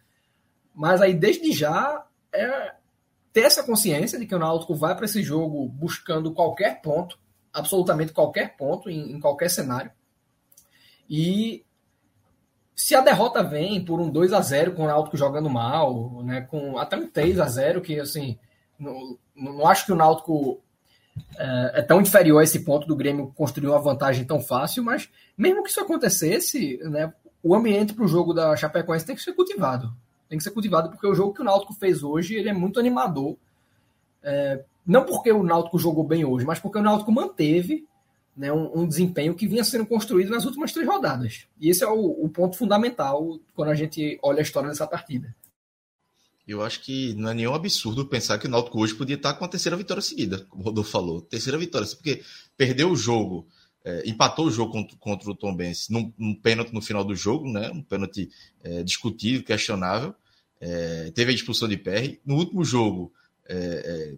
Mas 0.75 1.03
aí, 1.03 1.13
desde 1.13 1.53
já, 1.53 2.07
é 2.33 2.75
ter 3.33 3.43
essa 3.43 3.63
consciência 3.63 4.19
de 4.19 4.27
que 4.27 4.35
o 4.35 4.39
Náutico 4.39 4.75
vai 4.75 4.95
para 4.97 5.05
esse 5.05 5.23
jogo 5.23 5.69
buscando 5.69 6.33
qualquer 6.33 6.81
ponto, 6.81 7.19
absolutamente 7.53 8.13
qualquer 8.13 8.57
ponto, 8.57 8.89
em, 8.89 9.13
em 9.13 9.21
qualquer 9.21 9.51
cenário. 9.51 9.91
E 11.09 11.65
se 12.75 12.95
a 12.95 13.01
derrota 13.01 13.43
vem 13.43 13.85
por 13.85 14.01
um 14.01 14.11
2 14.11 14.33
a 14.33 14.41
0 14.41 14.73
com 14.73 14.85
o 14.85 14.87
Náutico 14.87 15.17
jogando 15.17 15.51
mal, 15.51 16.23
né, 16.23 16.43
com 16.43 16.79
até 16.79 16.97
um 16.97 17.09
3 17.09 17.41
a 17.41 17.47
0 17.47 17.83
que 17.83 17.99
assim, 17.99 18.39
não, 18.79 19.19
não 19.35 19.67
acho 19.67 19.85
que 19.85 19.93
o 19.93 19.97
Náutico 19.97 20.63
é, 21.37 21.81
é, 21.81 21.83
tão 21.83 22.01
inferior 22.01 22.41
a 22.41 22.45
esse 22.45 22.61
ponto 22.61 22.87
do 22.87 22.97
Grêmio 22.97 23.33
construir 23.35 23.69
uma 23.69 23.81
vantagem 23.81 24.25
tão 24.25 24.41
fácil, 24.41 24.83
mas 24.83 25.09
mesmo 25.37 25.63
que 25.63 25.71
isso 25.71 25.81
acontecesse, 25.81 26.79
né, 26.85 27.13
o 27.43 27.55
ambiente 27.55 27.95
para 27.95 28.05
o 28.05 28.09
jogo 28.09 28.33
da 28.33 28.57
Chapecoense 28.57 29.07
tem 29.07 29.17
que 29.17 29.23
ser 29.23 29.33
cultivado. 29.33 29.93
Tem 30.29 30.37
que 30.37 30.45
ser 30.45 30.51
cultivado 30.51 30.91
porque 30.91 31.07
o 31.07 31.15
jogo 31.15 31.33
que 31.33 31.41
o 31.41 31.45
Náutico 31.45 31.73
fez 31.75 32.03
hoje 32.03 32.35
ele 32.35 32.49
é 32.49 32.53
muito 32.53 32.79
animador. 32.79 33.37
É, 34.23 34.63
não 34.87 35.05
porque 35.05 35.31
o 35.31 35.43
Náutico 35.43 35.79
jogou 35.79 36.05
bem 36.05 36.25
hoje, 36.25 36.45
mas 36.45 36.59
porque 36.59 36.79
o 36.79 36.83
Náutico 36.83 37.13
manteve 37.13 37.87
né, 38.37 38.53
um, 38.53 38.81
um, 38.81 38.87
desempenho 38.87 39.35
que 39.35 39.49
vinha 39.49 39.65
sendo 39.65 39.87
construído 39.87 40.31
nas 40.31 40.45
últimas 40.45 40.73
três 40.73 40.89
rodadas. 40.89 41.47
E 41.61 41.69
esse 41.69 41.83
é 41.83 41.89
o, 41.89 42.25
o 42.25 42.29
ponto 42.29 42.57
fundamental 42.57 43.39
quando 43.55 43.71
a 43.71 43.75
gente 43.75 44.19
olha 44.23 44.39
a 44.39 44.43
história 44.43 44.69
dessa 44.69 44.87
partida. 44.87 45.35
Eu 46.49 46.63
acho 46.63 46.81
que 46.81 47.13
não 47.13 47.29
é 47.29 47.35
nenhum 47.35 47.53
absurdo 47.53 48.07
pensar 48.07 48.39
que 48.39 48.47
o 48.47 48.51
Náutico 48.51 48.81
hoje 48.81 48.95
podia 48.95 49.17
estar 49.17 49.35
com 49.35 49.45
a 49.45 49.49
terceira 49.49 49.77
vitória 49.77 50.03
seguida, 50.03 50.47
como 50.49 50.63
o 50.63 50.65
Rodolfo 50.65 50.91
falou. 50.91 51.21
Terceira 51.21 51.59
vitória, 51.59 51.87
porque 51.87 52.23
perdeu 52.57 52.91
o 52.91 52.97
jogo, 52.97 53.47
é, 53.85 54.09
empatou 54.09 54.47
o 54.47 54.51
jogo 54.51 54.73
contra, 54.73 54.97
contra 54.97 55.31
o 55.31 55.35
Tom 55.35 55.55
Benz 55.55 55.91
num, 55.91 56.11
num, 56.17 56.35
pênalti 56.35 56.73
no 56.73 56.81
final 56.81 57.05
do 57.05 57.15
jogo, 57.15 57.53
né? 57.53 57.71
Um 57.71 57.83
pênalti 57.83 58.31
é, 58.63 58.83
discutível, 58.83 59.45
questionável. 59.45 60.15
É, 60.59 61.11
teve 61.11 61.33
a 61.33 61.35
expulsão 61.35 61.69
de 61.69 61.77
PR. 61.77 62.19
No 62.25 62.37
último 62.37 62.65
jogo, 62.65 63.13
é, 63.47 63.55
é, 63.55 64.17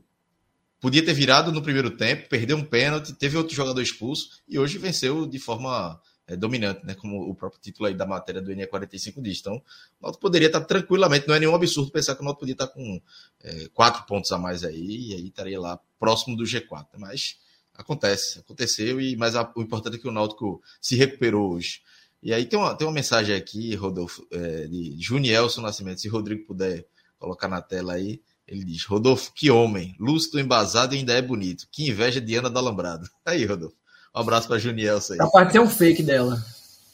podia 0.80 1.04
ter 1.04 1.12
virado 1.12 1.50
no 1.50 1.60
primeiro 1.60 1.90
tempo, 1.90 2.28
perdeu 2.28 2.56
um 2.56 2.64
pênalti, 2.64 3.12
teve 3.12 3.36
outro 3.36 3.56
jogador 3.56 3.82
expulso 3.82 4.40
e 4.48 4.56
hoje 4.56 4.78
venceu 4.78 5.26
de 5.26 5.40
forma 5.40 6.00
é, 6.30 6.36
dominante, 6.36 6.86
né? 6.86 6.94
Como 6.94 7.28
o 7.28 7.34
próprio 7.34 7.60
título 7.60 7.88
aí 7.88 7.94
da 7.94 8.06
matéria 8.06 8.40
do 8.40 8.52
NE45 8.52 9.20
diz. 9.20 9.40
Então, 9.40 9.56
o 9.56 9.62
Náutico 10.02 10.22
poderia 10.22 10.46
estar 10.46 10.60
tranquilamente, 10.60 11.26
não 11.26 11.34
é 11.34 11.40
nenhum 11.40 11.54
absurdo 11.54 11.90
pensar 11.90 12.14
que 12.14 12.22
o 12.22 12.24
Náutico 12.24 12.40
podia 12.40 12.52
estar 12.52 12.68
com 12.68 13.02
é, 13.42 13.68
quatro 13.74 14.06
pontos 14.06 14.30
a 14.30 14.38
mais 14.38 14.62
aí, 14.62 15.10
e 15.10 15.14
aí 15.14 15.26
estaria 15.26 15.60
lá 15.60 15.78
próximo 15.98 16.36
do 16.36 16.44
G4. 16.44 16.86
Mas 16.96 17.36
acontece, 17.74 18.38
aconteceu, 18.38 19.00
e 19.00 19.16
mas 19.16 19.34
a, 19.34 19.50
o 19.56 19.60
importante 19.60 19.96
é 19.96 19.98
que 19.98 20.08
o 20.08 20.12
Náutico 20.12 20.62
se 20.80 20.94
recuperou 20.94 21.54
hoje. 21.54 21.82
E 22.22 22.32
aí 22.32 22.44
tem 22.44 22.58
uma, 22.58 22.74
tem 22.76 22.86
uma 22.86 22.92
mensagem 22.92 23.34
aqui, 23.34 23.74
Rodolfo, 23.74 24.24
é, 24.30 24.66
de 24.68 24.94
Junielson 25.00 25.62
Nascimento, 25.62 26.00
se 26.00 26.08
Rodrigo 26.08 26.46
puder 26.46 26.86
colocar 27.18 27.48
na 27.48 27.60
tela 27.60 27.94
aí. 27.94 28.22
Ele 28.46 28.64
diz: 28.64 28.84
Rodolfo, 28.84 29.32
que 29.34 29.50
homem, 29.50 29.96
lúcido, 29.98 30.38
embasado 30.38 30.94
e 30.94 30.98
ainda 30.98 31.12
é 31.12 31.22
bonito. 31.22 31.66
Que 31.72 31.88
inveja 31.88 32.20
de 32.20 32.34
Ana 32.34 32.50
da 32.50 32.60
Alambrado. 32.60 33.08
Aí, 33.24 33.44
Rodolfo. 33.44 33.79
Um 34.14 34.20
abraço 34.20 34.48
pra 34.48 34.58
Junielson 34.58 35.14
aí. 35.14 35.18
Capaz 35.18 35.52
de 35.52 35.60
um 35.60 35.68
fake 35.68 36.02
dela. 36.02 36.44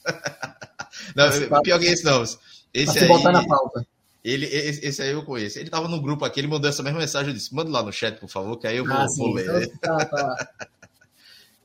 não, 1.16 1.62
pior 1.62 1.78
que 1.78 1.86
esse 1.86 2.04
não. 2.04 2.22
Esse 2.22 2.98
aí. 2.98 3.08
botar 3.08 3.32
na 3.32 3.46
pauta. 3.46 3.86
Ele, 4.22 4.44
esse, 4.46 4.84
esse, 4.84 5.02
aí 5.02 5.12
eu 5.12 5.24
conheço. 5.24 5.58
Ele 5.58 5.70
tava 5.70 5.86
no 5.86 6.00
grupo 6.00 6.24
aqui, 6.24 6.40
ele 6.40 6.48
mandou 6.48 6.68
essa 6.68 6.82
mesma 6.82 6.98
mensagem. 6.98 7.28
Eu 7.28 7.34
disse: 7.34 7.54
manda 7.54 7.70
lá 7.70 7.82
no 7.82 7.92
chat, 7.92 8.18
por 8.18 8.28
favor, 8.28 8.58
que 8.58 8.66
aí 8.66 8.76
eu 8.76 8.84
vou, 8.84 8.92
ah, 8.96 9.06
vou 9.16 9.32
ler. 9.32 9.70
Então, 9.74 9.96
tá, 9.96 10.04
tá. 10.04 10.48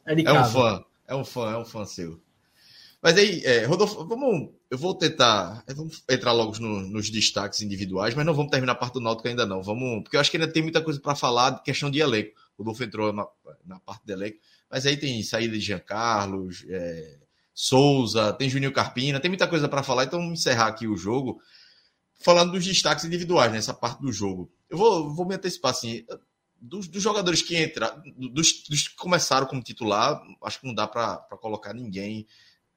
É, 0.04 0.20
é 0.20 0.34
um 0.34 0.46
fã, 0.46 0.84
é 1.08 1.16
um 1.16 1.24
fã, 1.24 1.52
é 1.52 1.58
um 1.58 1.64
fã 1.64 1.86
seu. 1.86 2.20
Mas 3.02 3.18
aí, 3.18 3.44
é, 3.44 3.66
Rodolfo, 3.66 4.04
vamos. 4.06 4.50
Eu 4.70 4.78
vou 4.78 4.96
tentar. 4.96 5.64
Vamos 5.76 6.04
entrar 6.10 6.32
logo 6.32 6.58
no, 6.60 6.82
nos 6.82 7.10
destaques 7.10 7.62
individuais, 7.62 8.16
mas 8.16 8.26
não 8.26 8.34
vamos 8.34 8.52
terminar 8.52 8.74
a 8.74 8.76
parte 8.76 8.94
do 8.94 9.00
Náutico 9.00 9.28
ainda 9.28 9.46
não. 9.46 9.62
Vamos, 9.62 10.04
porque 10.04 10.16
eu 10.16 10.22
acho 10.22 10.32
que 10.32 10.38
ainda 10.38 10.52
tem 10.52 10.64
muita 10.64 10.82
coisa 10.82 11.00
para 11.00 11.16
falar 11.16 11.52
de 11.52 11.64
questão 11.64 11.90
de 11.90 12.00
elenco. 12.00 12.32
O 12.58 12.64
Rodolfo 12.64 12.84
entrou 12.84 13.14
na, 13.14 13.28
na 13.66 13.80
parte 13.80 14.06
do 14.06 14.12
elenco. 14.12 14.38
Mas 14.72 14.86
aí 14.86 14.96
tem 14.96 15.22
saída 15.22 15.54
de 15.54 15.60
Jean 15.60 15.80
Carlos, 15.80 16.66
é, 16.70 17.20
Souza, 17.54 18.32
tem 18.34 18.50
Juninho 18.50 18.72
Carpina, 18.72 19.20
tem 19.20 19.30
muita 19.30 19.48
coisa 19.48 19.68
para 19.68 19.84
falar. 19.84 20.06
Então, 20.06 20.20
vamos 20.20 20.40
encerrar 20.40 20.68
aqui 20.68 20.88
o 20.88 20.96
jogo 20.96 21.42
falando 22.24 22.54
dos 22.54 22.66
destaques 22.66 23.04
individuais 23.04 23.52
nessa 23.52 23.74
parte 23.74 24.02
do 24.02 24.12
jogo. 24.12 24.52
Eu 24.70 24.78
vou, 24.78 25.14
vou 25.14 25.26
me 25.28 25.36
antecipar 25.36 25.72
assim. 25.72 26.06
Dos, 26.64 26.88
dos 26.88 27.02
jogadores 27.02 27.42
que 27.42 27.62
entraram, 27.62 28.02
dos, 28.16 28.64
dos, 28.70 28.88
que 28.88 28.96
começaram 28.96 29.48
como 29.48 29.64
titular, 29.64 30.22
acho 30.44 30.60
que 30.62 30.68
não 30.68 30.76
dá 30.76 30.88
para 30.88 31.18
colocar 31.42 31.74
ninguém 31.74 32.28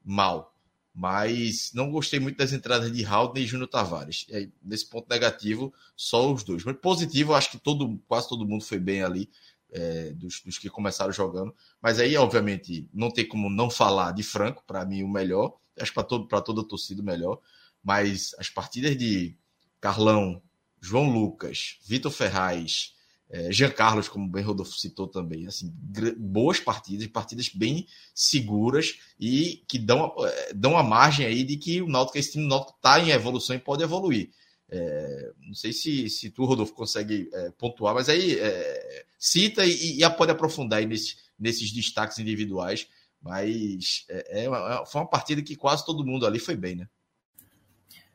mal. 0.02 0.54
mas 0.94 1.72
não 1.74 1.90
gostei 1.90 2.20
muito 2.20 2.38
das 2.38 2.52
entradas 2.52 2.90
de 2.92 3.04
Haldner 3.04 3.42
e 3.42 3.46
Júnior 3.46 3.68
Tavares. 3.68 4.26
E 4.28 4.36
aí, 4.36 4.52
nesse 4.62 4.88
ponto 4.88 5.08
negativo, 5.08 5.74
só 5.96 6.32
os 6.32 6.44
dois. 6.44 6.62
Mas 6.62 6.76
positivo, 6.76 7.34
acho 7.34 7.50
que 7.50 7.58
todo, 7.58 8.00
quase 8.06 8.28
todo 8.28 8.46
mundo 8.46 8.64
foi 8.64 8.78
bem 8.78 9.02
ali, 9.02 9.28
é, 9.74 10.12
dos, 10.12 10.40
dos, 10.40 10.56
que 10.56 10.70
começaram 10.70 11.12
jogando. 11.12 11.54
Mas 11.82 11.98
aí, 11.98 12.16
obviamente, 12.16 12.88
não 12.94 13.10
tem 13.10 13.26
como 13.26 13.50
não 13.50 13.68
falar 13.68 14.12
de 14.12 14.22
Franco, 14.22 14.62
para 14.64 14.84
mim, 14.84 15.02
o 15.02 15.08
melhor. 15.08 15.56
Acho 15.78 15.92
que 15.92 16.00
para 16.28 16.40
toda 16.40 16.60
a 16.60 16.64
torcida, 16.64 17.02
o 17.02 17.04
melhor. 17.04 17.40
Mas 17.82 18.34
as 18.38 18.48
partidas 18.48 18.96
de 18.96 19.36
Carlão, 19.80 20.40
João 20.80 21.10
Lucas, 21.10 21.78
Vitor 21.84 22.12
Ferraz, 22.12 22.94
é, 23.28 23.50
Jean 23.50 23.70
Carlos, 23.70 24.08
como 24.08 24.28
bem 24.28 24.44
Rodolfo 24.44 24.78
citou 24.78 25.08
também, 25.08 25.46
assim, 25.46 25.74
boas 26.16 26.60
partidas, 26.60 27.06
partidas 27.08 27.48
bem 27.48 27.86
seguras 28.14 28.98
e 29.18 29.64
que 29.66 29.78
dão, 29.78 30.14
é, 30.20 30.54
dão 30.54 30.78
a 30.78 30.82
margem 30.82 31.26
aí 31.26 31.42
de 31.42 31.56
que 31.56 31.82
o 31.82 31.88
Náutico, 31.88 32.16
esse 32.16 32.32
time 32.32 32.46
Náutico 32.46 32.76
está 32.76 33.00
em 33.00 33.10
evolução 33.10 33.56
e 33.56 33.58
pode 33.58 33.82
evoluir. 33.82 34.30
É, 34.76 35.32
não 35.46 35.54
sei 35.54 35.72
se, 35.72 36.08
se 36.10 36.30
tu, 36.30 36.44
Rodolfo, 36.44 36.74
consegue 36.74 37.30
é, 37.32 37.50
pontuar, 37.52 37.94
mas 37.94 38.08
aí 38.08 38.38
é, 38.38 39.04
cita 39.18 39.64
e, 39.64 40.02
e, 40.02 40.10
pode 40.10 40.32
aprofundar 40.32 40.80
aí 40.80 40.86
nesse, 40.86 41.16
nesses 41.38 41.72
destaques 41.72 42.18
individuais. 42.18 42.88
Mas 43.22 44.04
é, 44.10 44.44
é 44.44 44.86
foi 44.86 45.00
uma 45.00 45.08
partida 45.08 45.40
que 45.42 45.56
quase 45.56 45.86
todo 45.86 46.04
mundo 46.04 46.26
ali 46.26 46.38
foi 46.38 46.56
bem, 46.56 46.76
né? 46.76 46.88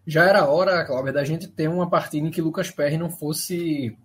Já 0.06 0.26
era 0.26 0.48
hora, 0.48 0.86
Cláudio, 0.86 1.14
da 1.14 1.24
gente 1.24 1.48
ter 1.48 1.68
uma 1.68 1.90
partida 1.90 2.28
em 2.28 2.32
que 2.32 2.42
Lucas 2.42 2.72
Perry 2.72 2.98
não 2.98 3.10
fosse 3.10 3.96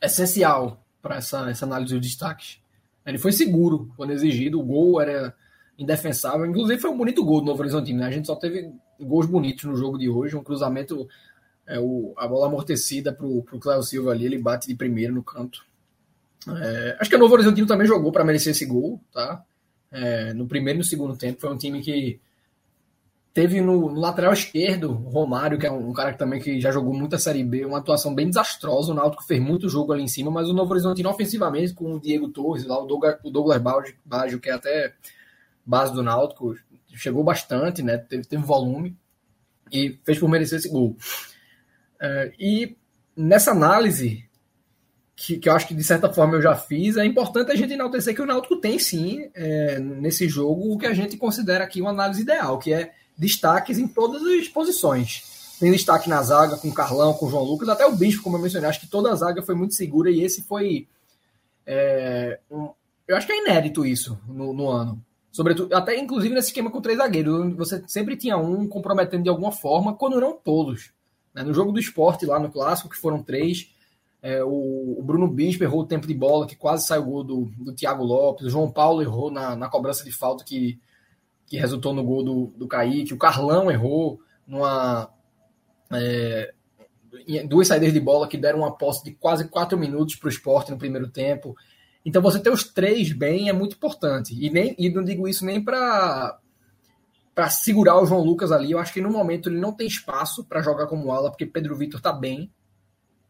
essencial 0.00 0.84
para 1.02 1.16
essa, 1.16 1.50
essa 1.50 1.64
análise 1.64 1.94
dos 1.94 2.06
destaques. 2.06 2.58
Ele 3.04 3.18
foi 3.18 3.32
seguro 3.32 3.92
quando 3.96 4.12
exigido, 4.12 4.58
o 4.58 4.64
gol 4.64 5.00
era 5.00 5.34
indefensável. 5.78 6.46
Inclusive, 6.46 6.80
foi 6.80 6.90
um 6.90 6.96
bonito 6.96 7.24
gol 7.24 7.40
do 7.40 7.46
Novo 7.46 7.60
Horizontino. 7.60 8.00
Né? 8.00 8.06
A 8.06 8.10
gente 8.10 8.26
só 8.26 8.34
teve 8.34 8.72
gols 9.00 9.26
bonitos 9.26 9.64
no 9.64 9.76
jogo 9.76 9.98
de 9.98 10.08
hoje. 10.08 10.36
Um 10.36 10.42
cruzamento, 10.42 11.08
é, 11.66 11.78
o, 11.78 12.14
a 12.16 12.26
bola 12.26 12.46
amortecida 12.46 13.12
para 13.12 13.26
o 13.26 13.42
Cléo 13.60 13.82
Silva 13.82 14.12
ali, 14.12 14.26
ele 14.26 14.38
bate 14.38 14.68
de 14.68 14.74
primeiro 14.74 15.14
no 15.14 15.22
canto. 15.22 15.64
É, 16.48 16.96
acho 17.00 17.10
que 17.10 17.16
o 17.16 17.18
Novo 17.18 17.34
Horizontino 17.34 17.66
também 17.66 17.86
jogou 17.86 18.12
para 18.12 18.24
merecer 18.24 18.52
esse 18.52 18.64
gol, 18.64 19.00
tá? 19.12 19.44
É, 19.90 20.32
no 20.32 20.46
primeiro 20.46 20.78
e 20.78 20.80
no 20.80 20.84
segundo 20.84 21.16
tempo. 21.16 21.40
Foi 21.40 21.52
um 21.52 21.56
time 21.56 21.80
que 21.80 22.20
Teve 23.36 23.60
no, 23.60 23.90
no, 23.92 24.00
lateral 24.00 24.32
esquerdo, 24.32 24.94
Romário, 24.94 25.58
que 25.58 25.66
é 25.66 25.70
um, 25.70 25.90
um, 25.90 25.92
cara 25.92 26.10
que 26.10 26.18
também 26.18 26.40
que 26.40 26.58
já 26.58 26.70
jogou 26.70 26.94
muita 26.94 27.18
Série 27.18 27.44
B, 27.44 27.66
uma 27.66 27.76
atuação 27.76 28.14
bem 28.14 28.28
desastrosa. 28.28 28.92
O 28.92 28.94
Náutico 28.94 29.26
fez 29.26 29.38
muito 29.38 29.68
jogo 29.68 29.92
ali 29.92 30.02
em 30.02 30.08
cima, 30.08 30.30
mas 30.30 30.48
o 30.48 30.54
Novo 30.54 30.70
Horizontino 30.70 31.10
ofensivamente, 31.10 31.74
com 31.74 31.92
o 31.92 32.00
Diego 32.00 32.30
Torres, 32.30 32.64
lá, 32.64 32.82
o 32.82 32.86
Douglas, 32.86 33.18
o 33.22 33.30
Douglas 33.30 33.60
Baggio, 34.06 34.40
que 34.40 34.48
é 34.48 34.54
até 34.54 34.94
base 35.66 35.92
do 35.92 36.02
Náutico, 36.02 36.56
chegou 36.94 37.22
bastante, 37.22 37.82
né? 37.82 37.98
Teve, 37.98 38.24
teve 38.24 38.42
volume 38.42 38.96
e 39.70 40.00
fez 40.02 40.18
por 40.18 40.30
merecer 40.30 40.58
esse 40.58 40.70
gol. 40.70 40.96
É, 42.00 42.32
e 42.38 42.76
nessa 43.16 43.50
análise, 43.50 44.26
que, 45.16 45.38
que 45.38 45.48
eu 45.48 45.54
acho 45.54 45.66
que 45.66 45.74
de 45.74 45.82
certa 45.82 46.12
forma 46.12 46.34
eu 46.34 46.42
já 46.42 46.54
fiz, 46.54 46.96
é 46.96 47.04
importante 47.04 47.50
a 47.50 47.56
gente 47.56 47.72
enaltecer 47.72 48.14
que 48.14 48.20
o 48.20 48.26
Náutico 48.26 48.56
tem 48.56 48.78
sim, 48.78 49.30
é, 49.34 49.78
nesse 49.78 50.28
jogo, 50.28 50.72
o 50.72 50.78
que 50.78 50.86
a 50.86 50.92
gente 50.92 51.16
considera 51.16 51.64
aqui 51.64 51.80
uma 51.80 51.90
análise 51.90 52.20
ideal, 52.20 52.58
que 52.58 52.72
é 52.72 52.92
destaques 53.16 53.78
em 53.78 53.88
todas 53.88 54.22
as 54.22 54.48
posições. 54.48 55.56
Tem 55.58 55.72
destaque 55.72 56.08
na 56.08 56.22
zaga 56.22 56.58
com 56.58 56.68
o 56.68 56.74
Carlão, 56.74 57.14
com 57.14 57.26
o 57.26 57.30
João 57.30 57.44
Lucas, 57.44 57.68
até 57.70 57.86
o 57.86 57.96
Bispo, 57.96 58.22
como 58.22 58.36
eu 58.36 58.42
mencionei. 58.42 58.68
Acho 58.68 58.80
que 58.80 58.90
toda 58.90 59.10
a 59.10 59.14
zaga 59.14 59.40
foi 59.42 59.54
muito 59.54 59.74
segura 59.74 60.10
e 60.10 60.22
esse 60.22 60.42
foi. 60.42 60.86
É, 61.64 62.38
um, 62.50 62.68
eu 63.08 63.16
acho 63.16 63.26
que 63.26 63.32
é 63.32 63.38
inédito 63.38 63.86
isso 63.86 64.20
no, 64.28 64.52
no, 64.52 64.68
ano. 64.68 65.02
Sobretudo, 65.32 65.74
até 65.74 65.98
inclusive 65.98 66.34
nesse 66.34 66.48
esquema 66.48 66.70
com 66.70 66.82
três 66.82 66.98
zagueiros. 66.98 67.56
Você 67.56 67.82
sempre 67.86 68.16
tinha 68.16 68.36
um 68.36 68.68
comprometendo 68.68 69.22
de 69.22 69.30
alguma 69.30 69.50
forma, 69.50 69.94
quando 69.94 70.20
não 70.20 70.34
todos. 70.34 70.92
Né? 71.36 71.44
No 71.44 71.54
jogo 71.54 71.70
do 71.70 71.78
esporte, 71.78 72.26
lá 72.26 72.40
no 72.40 72.50
clássico, 72.50 72.88
que 72.88 72.96
foram 72.96 73.22
três. 73.22 73.70
É, 74.20 74.42
o, 74.42 74.96
o, 74.98 75.02
Bruno 75.04 75.28
Bispo 75.28 75.62
errou 75.62 75.82
o 75.82 75.86
tempo 75.86 76.08
de 76.08 76.14
bola, 76.14 76.48
que 76.48 76.56
quase 76.56 76.86
saiu 76.86 77.02
o 77.02 77.04
gol 77.04 77.22
do, 77.22 77.44
do 77.58 77.72
Thiago 77.72 78.02
Lopes. 78.02 78.46
O 78.46 78.50
João 78.50 78.72
Paulo 78.72 79.02
errou 79.02 79.30
na, 79.30 79.54
na 79.54 79.68
cobrança 79.68 80.02
de 80.02 80.10
falta, 80.10 80.42
que 80.42 80.80
que 81.46 81.56
resultou 81.56 81.94
no 81.94 82.04
gol 82.04 82.24
do, 82.24 82.46
do 82.56 82.66
Kaique. 82.66 83.14
O 83.14 83.18
Carlão 83.18 83.70
errou 83.70 84.20
numa. 84.46 85.08
É, 85.92 86.52
duas 87.48 87.68
saídas 87.68 87.92
de 87.92 88.00
bola 88.00 88.28
que 88.28 88.36
deram 88.36 88.58
uma 88.58 88.76
posse 88.76 89.04
de 89.04 89.12
quase 89.12 89.48
quatro 89.48 89.78
minutos 89.78 90.16
para 90.16 90.26
o 90.26 90.30
esporte 90.30 90.70
no 90.70 90.78
primeiro 90.78 91.08
tempo. 91.08 91.56
Então 92.04 92.20
você 92.20 92.38
ter 92.38 92.50
os 92.50 92.64
três 92.64 93.12
bem 93.12 93.48
é 93.48 93.52
muito 93.52 93.76
importante. 93.76 94.34
E, 94.38 94.50
nem, 94.50 94.74
e 94.78 94.90
não 94.90 95.04
digo 95.04 95.26
isso 95.28 95.44
nem 95.44 95.62
para 95.62 96.38
para 97.36 97.50
segurar 97.50 98.00
o 98.00 98.06
João 98.06 98.22
Lucas 98.22 98.50
ali. 98.50 98.72
Eu 98.72 98.78
acho 98.78 98.94
que 98.94 99.00
no 99.02 99.10
momento 99.10 99.50
ele 99.50 99.60
não 99.60 99.70
tem 99.70 99.86
espaço 99.86 100.42
para 100.42 100.62
jogar 100.62 100.86
como 100.86 101.12
ala, 101.12 101.30
porque 101.30 101.44
Pedro 101.44 101.76
Vitor 101.76 101.98
está 102.00 102.10
bem 102.10 102.50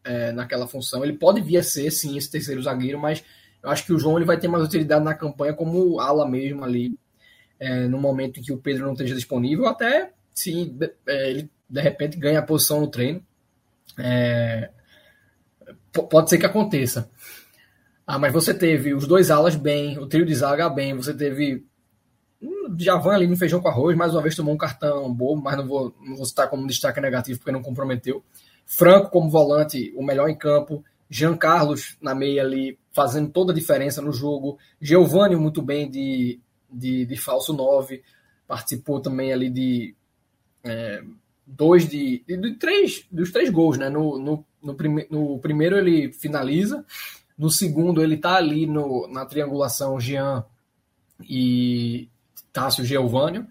é, 0.01 0.31
naquela 0.31 0.65
função. 0.65 1.03
Ele 1.03 1.11
pode 1.11 1.41
vir 1.41 1.57
a 1.57 1.63
ser, 1.63 1.91
sim, 1.91 2.17
esse 2.17 2.31
terceiro 2.31 2.63
zagueiro, 2.63 2.97
mas 2.97 3.21
eu 3.61 3.69
acho 3.69 3.85
que 3.85 3.91
o 3.91 3.99
João 3.99 4.15
ele 4.15 4.25
vai 4.25 4.39
ter 4.39 4.47
mais 4.47 4.63
utilidade 4.63 5.03
na 5.03 5.13
campanha 5.13 5.53
como 5.53 5.99
ala 5.99 6.25
mesmo 6.25 6.63
ali 6.63 6.97
é, 7.59 7.85
no 7.89 7.99
momento 7.99 8.39
em 8.39 8.43
que 8.43 8.53
o 8.53 8.57
Pedro 8.57 8.85
não 8.85 8.93
esteja 8.93 9.13
disponível, 9.13 9.67
até 9.67 10.13
se 10.33 10.73
é, 11.05 11.29
ele 11.29 11.51
de 11.69 11.81
repente 11.81 12.17
ganha 12.17 12.39
a 12.39 12.43
posição 12.43 12.79
no 12.79 12.87
treino. 12.87 13.21
É, 13.99 14.69
pode 16.09 16.29
ser 16.29 16.37
que 16.37 16.45
aconteça. 16.45 17.09
Ah, 18.05 18.17
mas 18.17 18.31
você 18.31 18.53
teve 18.53 18.93
os 18.93 19.05
dois 19.05 19.29
alas 19.29 19.57
bem, 19.57 19.99
o 19.99 20.07
trio 20.07 20.25
de 20.25 20.33
zaga 20.33 20.69
bem, 20.69 20.93
você 20.93 21.13
teve 21.13 21.65
Javan 22.77 23.13
ali 23.13 23.27
no 23.27 23.37
feijão 23.37 23.61
com 23.61 23.67
arroz, 23.67 23.95
mais 23.95 24.13
uma 24.13 24.21
vez 24.21 24.35
tomou 24.35 24.53
um 24.53 24.57
cartão 24.57 25.13
bobo, 25.13 25.41
mas 25.41 25.57
não 25.57 25.67
vou, 25.67 25.95
não 26.01 26.15
vou 26.15 26.25
citar 26.25 26.49
como 26.49 26.67
destaque 26.67 27.01
negativo 27.01 27.39
porque 27.39 27.51
não 27.51 27.61
comprometeu. 27.61 28.23
Franco 28.65 29.09
como 29.09 29.29
volante, 29.29 29.93
o 29.95 30.03
melhor 30.03 30.29
em 30.29 30.37
campo. 30.37 30.83
Jean 31.09 31.37
Carlos 31.37 31.97
na 32.01 32.13
meia 32.13 32.41
ali, 32.41 32.77
fazendo 32.91 33.29
toda 33.29 33.53
a 33.53 33.55
diferença 33.55 34.01
no 34.01 34.11
jogo. 34.11 34.57
Giovanni 34.81 35.37
muito 35.37 35.61
bem 35.61 35.89
de 35.89 36.39
de, 36.69 37.05
de 37.05 37.17
falso 37.17 37.53
9, 37.53 38.03
participou 38.47 38.99
também 38.99 39.31
ali 39.31 39.49
de 39.49 39.95
é, 40.63 41.03
dois 41.45 41.87
de, 41.87 42.23
de, 42.27 42.37
de, 42.37 42.55
três 42.55 43.05
dos 43.11 43.31
três 43.31 43.49
gols, 43.49 43.77
né? 43.77 43.89
No, 43.89 44.19
no, 44.19 44.45
no, 44.61 44.75
prime, 44.75 45.07
no 45.09 45.39
primeiro 45.39 45.77
ele 45.77 46.11
finaliza, 46.11 46.85
no 47.37 47.49
segundo 47.49 48.01
ele 48.03 48.17
tá 48.17 48.35
ali 48.35 48.65
no, 48.65 49.07
na 49.07 49.25
triangulação 49.25 49.99
Jean 49.99 50.45
e 51.21 52.09
Tássio 52.57 52.83
Geovânio, 52.83 53.45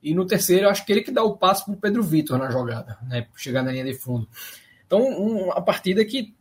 e 0.00 0.14
no 0.14 0.24
terceiro 0.24 0.68
acho 0.68 0.86
que 0.86 0.92
ele 0.92 1.02
que 1.02 1.10
dá 1.10 1.24
o 1.24 1.36
passo 1.36 1.64
para 1.64 1.74
o 1.74 1.76
Pedro 1.76 2.00
Vitor 2.00 2.38
na 2.38 2.48
jogada, 2.48 2.96
né? 3.08 3.26
Chegar 3.36 3.60
na 3.64 3.72
linha 3.72 3.84
de 3.84 3.94
fundo. 3.94 4.28
Então, 4.86 5.04
uma 5.04 5.60
partida 5.60 6.04
que 6.04 6.32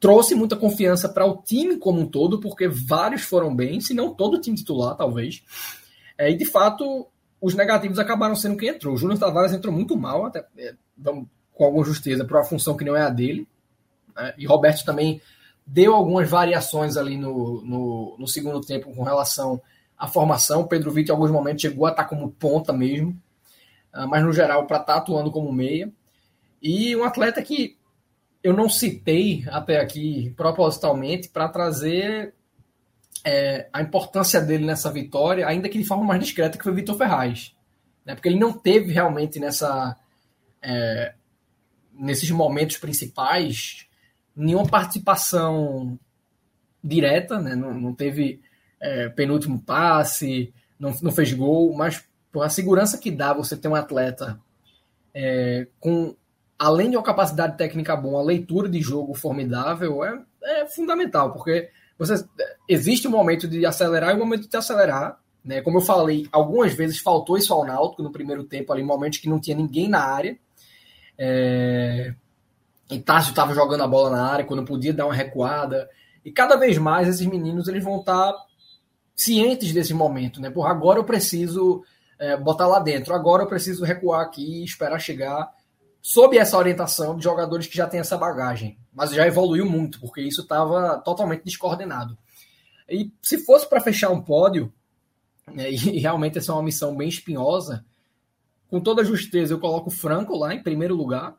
trouxe 0.00 0.34
muita 0.34 0.56
confiança 0.56 1.08
para 1.08 1.24
o 1.24 1.40
time 1.40 1.76
como 1.76 2.00
um 2.00 2.06
todo, 2.06 2.40
porque 2.40 2.66
vários 2.66 3.22
foram 3.22 3.54
bem, 3.54 3.80
se 3.80 3.94
não 3.94 4.12
todo 4.12 4.34
o 4.34 4.40
time 4.40 4.56
titular, 4.56 4.96
talvez. 4.96 5.44
É, 6.18 6.30
e 6.30 6.36
de 6.36 6.44
fato, 6.44 7.06
os 7.40 7.54
negativos 7.54 8.00
acabaram 8.00 8.34
sendo 8.34 8.56
quem 8.56 8.70
entrou. 8.70 8.94
O 8.94 8.96
Júnior 8.96 9.20
Tavares 9.20 9.52
entrou 9.52 9.72
muito 9.72 9.96
mal, 9.96 10.26
até 10.26 10.44
é, 10.58 10.74
com 11.52 11.64
alguma 11.64 11.84
justeza, 11.84 12.24
para 12.24 12.38
uma 12.38 12.44
função 12.44 12.76
que 12.76 12.84
não 12.84 12.96
é 12.96 13.02
a 13.02 13.10
dele. 13.10 13.46
Né? 14.16 14.34
E 14.36 14.46
Roberto 14.46 14.84
também 14.84 15.20
deu 15.64 15.94
algumas 15.94 16.28
variações 16.28 16.96
ali 16.96 17.16
no, 17.16 17.62
no, 17.62 18.16
no, 18.18 18.26
segundo 18.26 18.60
tempo 18.60 18.92
com 18.92 19.02
relação 19.02 19.60
à 19.98 20.06
formação. 20.06 20.66
Pedro 20.66 20.90
Vitor, 20.90 21.14
em 21.14 21.16
alguns 21.16 21.30
momentos, 21.30 21.62
chegou 21.62 21.86
a 21.86 21.90
estar 21.90 22.04
como 22.04 22.30
ponta 22.30 22.72
mesmo, 22.72 23.20
ah, 23.92 24.06
mas 24.06 24.24
no 24.24 24.32
geral, 24.32 24.66
para 24.66 24.78
estar 24.78 24.94
tá 24.94 24.98
atuando 24.98 25.30
como 25.30 25.52
meia. 25.52 25.92
E 26.62 26.94
um 26.96 27.04
atleta 27.04 27.42
que 27.42 27.76
eu 28.42 28.54
não 28.54 28.68
citei 28.68 29.44
até 29.48 29.80
aqui 29.80 30.32
propositalmente 30.36 31.28
para 31.28 31.48
trazer 31.48 32.32
é, 33.24 33.68
a 33.72 33.82
importância 33.82 34.40
dele 34.40 34.64
nessa 34.64 34.90
vitória, 34.92 35.46
ainda 35.46 35.68
que 35.68 35.78
de 35.78 35.84
forma 35.84 36.04
mais 36.04 36.20
discreta, 36.20 36.56
que 36.56 36.62
foi 36.62 36.72
Vitor 36.72 36.96
Ferraz. 36.96 37.54
Né? 38.04 38.14
Porque 38.14 38.28
ele 38.28 38.38
não 38.38 38.52
teve 38.52 38.92
realmente 38.92 39.40
nessa, 39.40 39.96
é, 40.62 41.14
nesses 41.92 42.30
momentos 42.30 42.76
principais 42.76 43.86
nenhuma 44.34 44.66
participação 44.66 45.98
direta, 46.84 47.40
né? 47.40 47.56
não, 47.56 47.74
não 47.74 47.92
teve 47.92 48.40
é, 48.80 49.08
penúltimo 49.08 49.60
passe, 49.60 50.52
não, 50.78 50.94
não 51.02 51.12
fez 51.12 51.32
gol, 51.32 51.74
mas 51.74 52.04
a 52.36 52.48
segurança 52.48 52.98
que 52.98 53.10
dá 53.10 53.32
você 53.32 53.56
ter 53.56 53.68
um 53.68 53.74
atleta 53.74 54.38
é, 55.14 55.66
com 55.80 56.14
além 56.58 56.90
de 56.90 56.96
uma 56.96 57.02
capacidade 57.02 57.56
técnica 57.56 57.96
boa, 57.96 58.18
uma 58.18 58.26
leitura 58.26 58.68
de 58.68 58.80
jogo 58.80 59.14
formidável 59.14 60.04
é, 60.04 60.22
é 60.42 60.66
fundamental, 60.66 61.32
porque 61.32 61.70
você, 61.98 62.24
existe 62.68 63.08
um 63.08 63.10
momento 63.10 63.48
de 63.48 63.64
acelerar 63.64 64.10
e 64.10 64.14
um 64.14 64.18
momento 64.18 64.48
de 64.48 64.56
acelerar. 64.56 65.18
Né? 65.44 65.62
Como 65.62 65.78
eu 65.78 65.82
falei, 65.82 66.26
algumas 66.30 66.74
vezes 66.74 66.98
faltou 66.98 67.38
isso 67.38 67.52
ao 67.52 67.64
Náutico 67.64 68.02
no 68.02 68.12
primeiro 68.12 68.44
tempo, 68.44 68.72
ali, 68.72 68.82
momentos 68.82 69.18
que 69.18 69.28
não 69.28 69.40
tinha 69.40 69.56
ninguém 69.56 69.88
na 69.88 70.00
área. 70.00 70.36
É... 71.16 72.14
E 72.90 73.00
Tássio 73.00 73.30
estava 73.30 73.54
jogando 73.54 73.82
a 73.82 73.88
bola 73.88 74.10
na 74.10 74.30
área 74.30 74.44
quando 74.44 74.64
podia 74.64 74.92
dar 74.92 75.06
uma 75.06 75.14
recuada. 75.14 75.88
E 76.24 76.30
cada 76.30 76.56
vez 76.56 76.78
mais 76.78 77.08
esses 77.08 77.26
meninos 77.26 77.68
eles 77.68 77.82
vão 77.82 78.00
estar 78.00 78.34
cientes 79.16 79.72
desse 79.72 79.94
momento. 79.94 80.40
Né? 80.40 80.50
Por 80.50 80.66
agora 80.66 81.00
eu 81.00 81.04
preciso 81.04 81.82
é, 82.18 82.36
botar 82.36 82.66
lá 82.66 82.78
dentro. 82.78 83.14
Agora 83.14 83.42
eu 83.42 83.48
preciso 83.48 83.84
recuar 83.84 84.20
aqui 84.20 84.60
e 84.60 84.64
esperar 84.64 85.00
chegar 85.00 85.50
sob 86.02 86.36
essa 86.38 86.56
orientação 86.56 87.16
de 87.16 87.24
jogadores 87.24 87.66
que 87.66 87.76
já 87.76 87.86
têm 87.86 88.00
essa 88.00 88.16
bagagem. 88.16 88.78
Mas 88.92 89.10
já 89.10 89.26
evoluiu 89.26 89.66
muito, 89.66 89.98
porque 89.98 90.20
isso 90.20 90.42
estava 90.42 90.98
totalmente 90.98 91.42
descoordenado. 91.42 92.16
E 92.88 93.10
se 93.20 93.38
fosse 93.38 93.68
para 93.68 93.80
fechar 93.80 94.10
um 94.10 94.22
pódio, 94.22 94.72
né, 95.52 95.70
e 95.72 95.98
realmente 95.98 96.38
essa 96.38 96.52
é 96.52 96.54
uma 96.54 96.62
missão 96.62 96.94
bem 96.94 97.08
espinhosa, 97.08 97.84
com 98.68 98.80
toda 98.80 99.02
a 99.02 99.04
justeza 99.04 99.54
eu 99.54 99.60
coloco 99.60 99.88
o 99.88 99.92
Franco 99.92 100.36
lá 100.36 100.54
em 100.54 100.62
primeiro 100.62 100.94
lugar, 100.94 101.36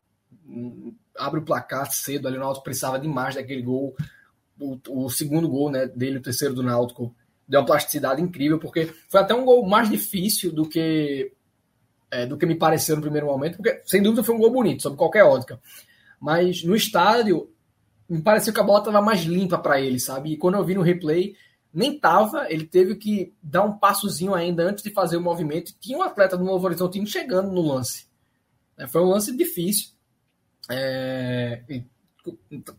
abre 1.18 1.40
o 1.40 1.46
placar 1.46 1.92
cedo, 1.92 2.28
ali 2.28 2.38
o 2.38 2.40
Náutico 2.40 2.64
precisava 2.64 3.00
demais 3.00 3.36
daquele 3.36 3.62
gol, 3.62 3.96
o, 4.60 4.80
o 4.90 5.10
segundo 5.10 5.48
gol 5.48 5.70
né, 5.70 5.88
dele, 5.88 6.18
o 6.18 6.22
terceiro 6.22 6.54
do 6.54 6.64
Náutico, 6.64 7.14
deu 7.48 7.62
uma 7.62 7.66
plasticidade 7.66 8.22
incrível, 8.22 8.60
porque 8.60 8.94
foi 9.10 9.22
até 9.22 9.34
um 9.34 9.46
gol 9.46 9.66
mais 9.68 9.90
difícil 9.90 10.52
do 10.52 10.68
que 10.68 11.32
é, 12.12 12.26
do 12.26 12.38
que 12.38 12.46
me 12.46 12.56
pareceu 12.56 12.96
no 12.96 13.02
primeiro 13.02 13.28
momento, 13.28 13.58
porque 13.58 13.82
sem 13.86 14.02
dúvida 14.02 14.24
foi 14.24 14.36
um 14.36 14.40
gol 14.40 14.52
bonito, 14.52 14.84
sob 14.84 14.96
qualquer 14.96 15.24
ótica. 15.24 15.60
Mas 16.20 16.64
no 16.64 16.76
estádio, 16.76 17.50
me 18.10 18.22
pareceu 18.22 18.54
que 18.54 18.60
a 18.60 18.64
bola 18.64 18.80
estava 18.80 19.02
mais 19.02 19.22
limpa 19.22 19.58
para 19.58 19.80
ele, 19.80 20.00
sabe? 20.00 20.32
E 20.32 20.38
quando 20.38 20.56
eu 20.56 20.64
vi 20.64 20.74
no 20.74 20.82
replay, 20.82 21.36
nem 21.74 22.00
tava, 22.00 22.52
ele 22.52 22.66
teve 22.66 22.96
que 22.96 23.34
dar 23.44 23.64
um 23.64 23.78
passozinho 23.78 24.34
ainda 24.34 24.64
antes 24.64 24.84
de 24.84 24.90
fazer 24.92 25.18
o 25.18 25.22
movimento. 25.22 25.74
Tinha 25.80 25.98
um 25.98 26.02
atleta 26.02 26.38
do 26.38 26.44
Novo 26.44 26.66
Horizontino 26.66 27.06
chegando 27.06 27.52
no 27.52 27.62
lance. 27.62 28.08
É, 28.78 28.88
foi 28.88 29.02
um 29.02 29.10
lance 29.10 29.36
difícil. 29.36 29.90
É, 30.70 31.62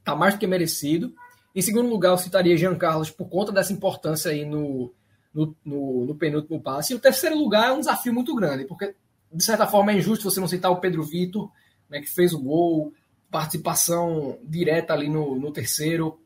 tá 0.02 0.16
mais 0.16 0.34
do 0.34 0.40
que 0.40 0.46
merecido. 0.46 1.14
Em 1.58 1.62
segundo 1.62 1.88
lugar, 1.88 2.10
eu 2.10 2.16
citaria 2.16 2.56
Jean 2.56 2.76
Carlos 2.76 3.10
por 3.10 3.28
conta 3.28 3.50
dessa 3.50 3.72
importância 3.72 4.30
aí 4.30 4.44
no, 4.44 4.94
no, 5.34 5.56
no, 5.64 6.06
no 6.06 6.14
penúltimo 6.14 6.62
passe. 6.62 6.92
E 6.92 6.96
o 6.96 7.00
terceiro 7.00 7.36
lugar 7.36 7.70
é 7.70 7.72
um 7.72 7.80
desafio 7.80 8.14
muito 8.14 8.32
grande, 8.32 8.64
porque 8.64 8.94
de 9.32 9.42
certa 9.44 9.66
forma 9.66 9.90
é 9.90 9.96
injusto 9.96 10.30
você 10.30 10.38
não 10.38 10.46
citar 10.46 10.70
o 10.70 10.76
Pedro 10.80 11.02
Vitor, 11.02 11.50
né, 11.90 12.00
que 12.00 12.06
fez 12.06 12.32
o 12.32 12.38
gol, 12.38 12.92
participação 13.28 14.38
direta 14.44 14.92
ali 14.92 15.08
no, 15.08 15.34
no 15.34 15.50
terceiro. 15.50 16.20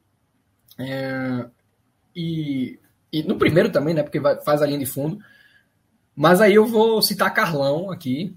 É, 0.78 1.46
e, 2.14 2.78
e, 3.10 3.22
no 3.22 3.38
primeiro 3.38 3.72
também, 3.72 3.94
né? 3.94 4.02
Porque 4.02 4.20
vai, 4.20 4.38
faz 4.42 4.60
a 4.60 4.66
linha 4.66 4.80
de 4.80 4.84
fundo. 4.84 5.18
Mas 6.14 6.42
aí 6.42 6.56
eu 6.56 6.66
vou 6.66 7.00
citar 7.00 7.32
Carlão 7.32 7.90
aqui, 7.90 8.36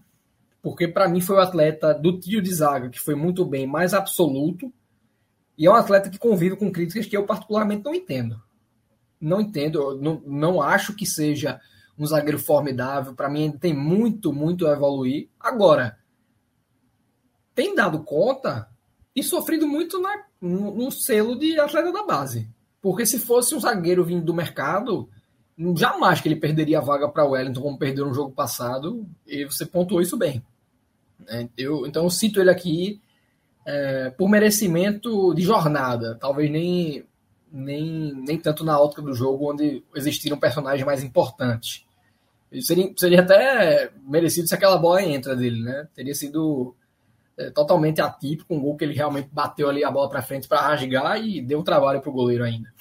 porque 0.62 0.88
para 0.88 1.10
mim 1.10 1.20
foi 1.20 1.36
o 1.36 1.42
atleta 1.42 1.94
do 1.94 2.18
tio 2.18 2.42
de 2.42 2.54
zaga 2.54 2.88
que 2.88 3.02
foi 3.02 3.16
muito 3.16 3.44
bem, 3.44 3.68
mais 3.68 3.94
absoluto. 3.94 4.72
E 5.58 5.66
é 5.66 5.72
um 5.72 5.76
atleta 5.76 6.10
que 6.10 6.20
convive 6.20 6.56
com 6.56 6.72
críticas 6.72 7.06
que 7.06 7.16
eu 7.16 7.26
particularmente 7.26 7.84
não 7.84 7.96
entendo. 7.96 8.42
Não 9.20 9.40
entendo, 9.40 9.98
não, 10.02 10.22
não 10.26 10.62
acho 10.62 10.94
que 10.94 11.06
seja 11.06 11.60
um 11.98 12.06
zagueiro 12.06 12.38
formidável. 12.38 13.14
Para 13.14 13.30
mim 13.30 13.44
ainda 13.44 13.58
tem 13.58 13.74
muito, 13.74 14.34
muito 14.34 14.68
a 14.68 14.74
evoluir. 14.74 15.30
Agora, 15.40 15.98
tem 17.54 17.74
dado 17.74 18.04
conta 18.04 18.70
e 19.16 19.24
sofrido 19.24 19.66
muito 19.66 20.00
na, 20.02 20.24
no, 20.42 20.76
no, 20.76 20.92
selo 20.92 21.40
de 21.40 21.58
atleta 21.60 21.92
da 21.92 22.04
base. 22.04 22.50
Porque 22.82 23.06
se 23.06 23.18
fosse 23.18 23.56
um 23.56 23.60
zagueiro 23.60 24.04
vindo 24.04 24.26
do 24.26 24.34
mercado, 24.34 25.10
jamais 25.78 26.20
que 26.20 26.28
ele 26.28 26.36
perderia 26.36 26.80
a 26.80 26.84
vaga 26.84 27.08
para 27.08 27.24
o 27.24 27.32
Wellington, 27.32 27.62
como 27.62 27.80
perdeu 27.80 28.06
no 28.06 28.14
jogo 28.14 28.32
passado, 28.32 29.08
e 29.26 29.46
você 29.46 29.66
pontuou 29.66 30.02
isso 30.02 30.18
bem. 30.18 30.44
É, 31.28 31.48
eu, 31.58 31.88
então 31.88 32.04
eu 32.04 32.10
cito 32.10 32.42
ele 32.42 32.50
aqui 32.50 33.02
é, 33.66 34.12
por 34.12 34.30
merecimento 34.30 35.34
de 35.34 35.42
jornada, 35.42 36.16
talvez 36.20 36.50
nem, 36.52 37.04
nem, 37.52 38.14
nem 38.14 38.38
tanto 38.38 38.64
na 38.64 38.80
ótica 38.80 39.02
do 39.02 39.14
jogo, 39.14 39.52
onde 39.52 39.84
existiram 39.96 40.38
personagens 40.38 40.86
mais 40.86 41.04
importantes. 41.04 41.84
Seria, 42.62 42.94
seria 42.96 43.22
até 43.22 43.92
merecido 44.08 44.48
se 44.48 44.54
aquela 44.54 44.78
bola 44.78 45.02
entra 45.02 45.36
dele, 45.36 45.62
né? 45.62 45.88
Teria 45.94 46.14
sido 46.14 46.76
é, 47.38 47.50
totalmente 47.50 48.00
atípico, 48.00 48.54
um 48.54 48.62
gol 48.62 48.78
que 48.78 48.86
ele 48.86 48.94
realmente 48.94 49.30
bateu 49.32 49.68
ali 49.68 49.84
a 49.84 49.92
bola 49.92 50.10
para 50.10 50.22
frente 50.22 50.48
para 50.48 50.62
rasgar 50.62 51.22
e 51.22 51.42
deu 51.42 51.64
trabalho 51.64 52.00
para 52.00 52.10
o 52.10 52.14
goleiro 52.14 52.44
ainda. 52.44 52.72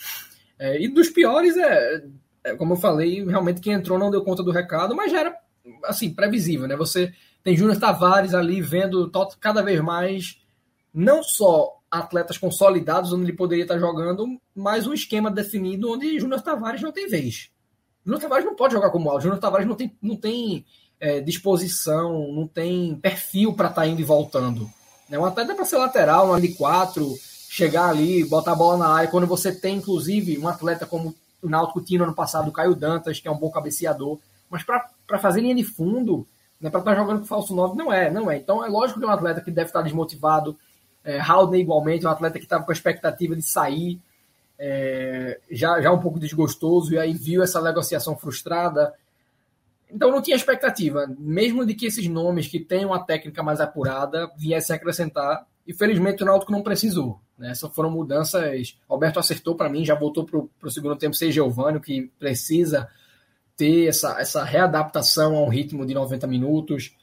É, 0.58 0.80
e 0.80 0.86
dos 0.86 1.08
piores 1.08 1.56
é, 1.56 2.04
é, 2.44 2.54
como 2.54 2.74
eu 2.74 2.76
falei, 2.76 3.24
realmente 3.24 3.60
quem 3.60 3.72
entrou 3.72 3.98
não 3.98 4.10
deu 4.10 4.22
conta 4.22 4.42
do 4.42 4.52
recado, 4.52 4.94
mas 4.94 5.10
já 5.10 5.20
era 5.20 5.36
assim 5.84 6.12
previsível, 6.12 6.68
né? 6.68 6.76
Você 6.76 7.12
tem 7.42 7.56
Júnior 7.56 7.78
Tavares 7.78 8.34
ali 8.34 8.60
vendo 8.60 9.10
cada 9.40 9.62
vez 9.62 9.80
mais 9.80 10.43
não 10.94 11.22
só 11.22 11.80
atletas 11.90 12.38
consolidados 12.38 13.12
onde 13.12 13.24
ele 13.24 13.32
poderia 13.32 13.64
estar 13.64 13.78
jogando, 13.78 14.26
mas 14.54 14.86
um 14.86 14.92
esquema 14.92 15.30
definido 15.30 15.92
onde 15.92 16.18
Júnior 16.18 16.40
Tavares 16.40 16.80
não 16.80 16.92
tem 16.92 17.08
vez. 17.08 17.50
Júnior 18.04 18.20
Tavares 18.20 18.44
não 18.44 18.54
pode 18.54 18.74
jogar 18.74 18.90
como 18.90 19.10
alto. 19.10 19.22
Júnior 19.22 19.40
Tavares 19.40 19.66
não 19.66 19.74
tem, 19.74 19.96
não 20.00 20.16
tem 20.16 20.64
é, 21.00 21.20
disposição, 21.20 22.32
não 22.32 22.46
tem 22.46 22.94
perfil 22.96 23.54
para 23.54 23.68
estar 23.68 23.82
tá 23.82 23.86
indo 23.86 24.00
e 24.00 24.04
voltando. 24.04 24.70
Né? 25.08 25.18
Um 25.18 25.24
atleta 25.24 25.54
para 25.54 25.64
ser 25.64 25.78
lateral, 25.78 26.26
uma 26.26 26.40
de 26.40 26.54
quatro, 26.54 27.14
chegar 27.48 27.88
ali, 27.88 28.24
botar 28.24 28.52
a 28.52 28.56
bola 28.56 28.78
na 28.78 28.88
área. 28.88 29.10
Quando 29.10 29.26
você 29.26 29.52
tem, 29.52 29.76
inclusive, 29.76 30.38
um 30.38 30.48
atleta 30.48 30.86
como 30.86 31.14
o 31.42 31.48
Náutico 31.48 31.80
tinha 31.80 31.98
no 31.98 32.06
ano 32.06 32.14
passado, 32.14 32.48
o 32.48 32.52
Caio 32.52 32.74
Dantas, 32.74 33.20
que 33.20 33.28
é 33.28 33.30
um 33.30 33.38
bom 33.38 33.50
cabeceador. 33.50 34.18
Mas 34.48 34.62
para 34.62 35.18
fazer 35.18 35.40
linha 35.40 35.54
de 35.54 35.64
fundo, 35.64 36.26
né, 36.60 36.70
para 36.70 36.80
estar 36.80 36.94
tá 36.94 37.00
jogando 37.00 37.20
com 37.20 37.26
falso 37.26 37.54
9, 37.54 37.76
não 37.76 37.92
é, 37.92 38.10
não 38.10 38.30
é. 38.30 38.36
Então 38.36 38.64
é 38.64 38.68
lógico 38.68 38.98
que 38.98 39.04
é 39.04 39.08
um 39.08 39.12
atleta 39.12 39.40
que 39.40 39.50
deve 39.50 39.68
estar 39.68 39.80
tá 39.80 39.84
desmotivado. 39.84 40.56
É, 41.04 41.20
igualmente, 41.58 42.06
um 42.06 42.10
atleta 42.10 42.38
que 42.38 42.44
estava 42.44 42.64
com 42.64 42.72
a 42.72 42.74
expectativa 42.74 43.36
de 43.36 43.42
sair, 43.42 44.00
é, 44.58 45.38
já, 45.50 45.80
já 45.80 45.92
um 45.92 46.00
pouco 46.00 46.18
desgostoso, 46.18 46.94
e 46.94 46.98
aí 46.98 47.12
viu 47.12 47.42
essa 47.42 47.60
negociação 47.60 48.16
frustrada, 48.16 48.94
então 49.94 50.10
não 50.10 50.20
tinha 50.20 50.36
expectativa, 50.36 51.06
mesmo 51.16 51.64
de 51.64 51.72
que 51.74 51.86
esses 51.86 52.08
nomes 52.08 52.48
que 52.48 52.58
têm 52.58 52.84
uma 52.84 53.04
técnica 53.04 53.42
mais 53.44 53.60
apurada 53.60 54.28
viessem 54.36 54.74
acrescentar. 54.74 55.46
E 55.64 55.72
felizmente 55.72 56.22
o 56.22 56.26
Náutico 56.26 56.50
não 56.50 56.62
precisou. 56.62 57.20
Né? 57.38 57.52
Essas 57.52 57.72
foram 57.72 57.90
mudanças. 57.90 58.76
Alberto 58.88 59.20
acertou 59.20 59.54
para 59.54 59.68
mim, 59.68 59.84
já 59.84 59.94
voltou 59.94 60.24
para 60.24 60.40
o 60.40 60.70
segundo 60.70 60.96
tempo 60.96 61.14
ser 61.14 61.30
Giovanni, 61.30 61.80
que 61.80 62.10
precisa 62.18 62.88
ter 63.56 63.86
essa, 63.86 64.20
essa 64.20 64.42
readaptação 64.42 65.36
ao 65.36 65.48
ritmo 65.48 65.86
de 65.86 65.94
90 65.94 66.26
minutos. 66.26 66.94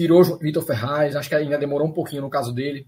Tirou 0.00 0.22
o 0.22 0.36
Vitor 0.38 0.62
Ferraz, 0.62 1.14
acho 1.14 1.28
que 1.28 1.34
ainda 1.34 1.58
demorou 1.58 1.86
um 1.86 1.92
pouquinho 1.92 2.22
no 2.22 2.30
caso 2.30 2.52
dele. 2.52 2.86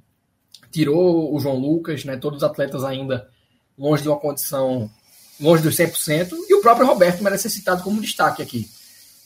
Tirou 0.70 1.34
o 1.34 1.38
João 1.38 1.58
Lucas, 1.58 2.06
né? 2.06 2.16
todos 2.16 2.38
os 2.38 2.42
atletas 2.42 2.84
ainda 2.84 3.28
longe 3.76 4.02
de 4.02 4.08
uma 4.08 4.18
condição, 4.18 4.90
longe 5.38 5.62
dos 5.62 5.76
100%. 5.76 6.32
E 6.48 6.54
o 6.54 6.62
próprio 6.62 6.86
Roberto 6.86 7.22
merece 7.22 7.50
ser 7.50 7.50
citado 7.50 7.82
como 7.82 8.00
destaque 8.00 8.40
aqui 8.40 8.66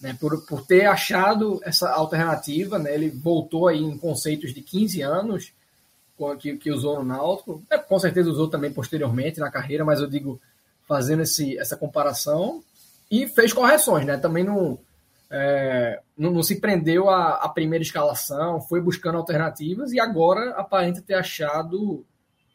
né, 0.00 0.16
por, 0.18 0.44
por 0.46 0.66
ter 0.66 0.86
achado 0.86 1.60
essa 1.62 1.88
alternativa, 1.90 2.76
né, 2.76 2.92
ele 2.92 3.08
voltou 3.08 3.68
aí 3.68 3.78
em 3.78 3.96
conceitos 3.96 4.52
de 4.52 4.60
15 4.60 5.02
anos 5.02 5.52
que, 6.40 6.56
que 6.56 6.72
usou 6.72 6.98
no 6.98 7.04
Náutico, 7.04 7.62
é, 7.70 7.78
com 7.78 7.98
certeza 8.00 8.30
usou 8.30 8.48
também 8.48 8.72
posteriormente 8.72 9.38
na 9.38 9.50
carreira, 9.50 9.84
mas 9.84 10.00
eu 10.00 10.08
digo 10.08 10.40
fazendo 10.88 11.22
esse, 11.22 11.56
essa 11.56 11.76
comparação 11.76 12.64
e 13.08 13.28
fez 13.28 13.52
correções, 13.52 14.04
né, 14.04 14.16
também 14.16 14.44
não, 14.44 14.76
é, 15.30 16.00
não, 16.16 16.30
não, 16.30 16.42
se 16.42 16.60
prendeu 16.60 17.10
à, 17.10 17.34
à, 17.34 17.48
primeira 17.48 17.82
escalação, 17.82 18.60
foi 18.60 18.80
buscando 18.80 19.18
alternativas 19.18 19.92
e 19.92 19.98
agora 19.98 20.50
aparenta 20.50 21.02
ter 21.02 21.14
achado 21.14 22.04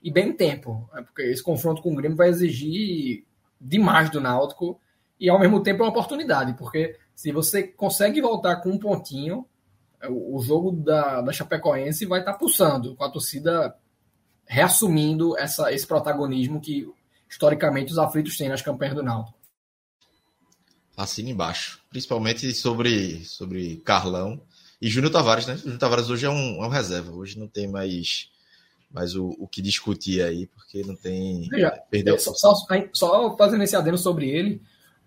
e 0.01 0.09
bem 0.09 0.33
tempo, 0.33 0.89
né, 0.93 1.01
porque 1.01 1.23
esse 1.23 1.43
confronto 1.43 1.81
com 1.81 1.91
o 1.91 1.95
Grêmio 1.95 2.17
vai 2.17 2.29
exigir 2.29 3.25
demais 3.59 4.09
do 4.09 4.21
Náutico 4.21 4.79
e 5.19 5.29
ao 5.29 5.39
mesmo 5.39 5.61
tempo 5.61 5.83
é 5.83 5.85
uma 5.85 5.91
oportunidade, 5.91 6.53
porque 6.53 6.97
se 7.13 7.31
você 7.31 7.63
consegue 7.63 8.21
voltar 8.21 8.57
com 8.57 8.69
um 8.69 8.79
pontinho, 8.79 9.45
o 10.09 10.41
jogo 10.41 10.71
da, 10.71 11.21
da 11.21 11.31
Chapecoense 11.31 12.05
vai 12.05 12.21
estar 12.21 12.33
tá 12.33 12.39
pulsando, 12.39 12.95
com 12.95 13.03
a 13.03 13.11
torcida 13.11 13.75
reassumindo 14.45 15.37
essa, 15.37 15.71
esse 15.71 15.85
protagonismo 15.85 16.59
que 16.59 16.89
historicamente 17.29 17.91
os 17.91 17.97
aflitos 17.97 18.35
têm 18.35 18.49
nas 18.49 18.61
campanhas 18.61 18.95
do 18.95 19.03
Náutico. 19.03 19.37
Assina 20.95 21.29
embaixo, 21.29 21.79
principalmente 21.89 22.53
sobre, 22.53 23.23
sobre 23.25 23.77
Carlão 23.77 24.41
e 24.81 24.89
Júnior 24.89 25.11
Tavares, 25.11 25.47
né? 25.47 25.57
Júnior 25.57 25.79
Tavares 25.79 26.09
hoje 26.09 26.25
é 26.25 26.29
um, 26.29 26.63
é 26.63 26.67
um 26.67 26.69
reserva, 26.69 27.11
hoje 27.11 27.39
não 27.39 27.47
tem 27.47 27.67
mais, 27.67 28.29
mais 28.91 29.15
o, 29.15 29.35
o 29.39 29.47
que 29.47 29.61
discutir 29.61 30.21
aí, 30.21 30.47
porque 30.47 30.83
não 30.83 30.95
tem. 30.95 31.47
Veja, 31.49 31.71
perdeu. 31.89 32.19
Só, 32.19 32.33
só, 32.33 32.53
só 32.93 33.37
fazendo 33.37 33.63
esse 33.63 33.75
adendo 33.75 33.97
sobre 33.97 34.29
ele, 34.29 34.61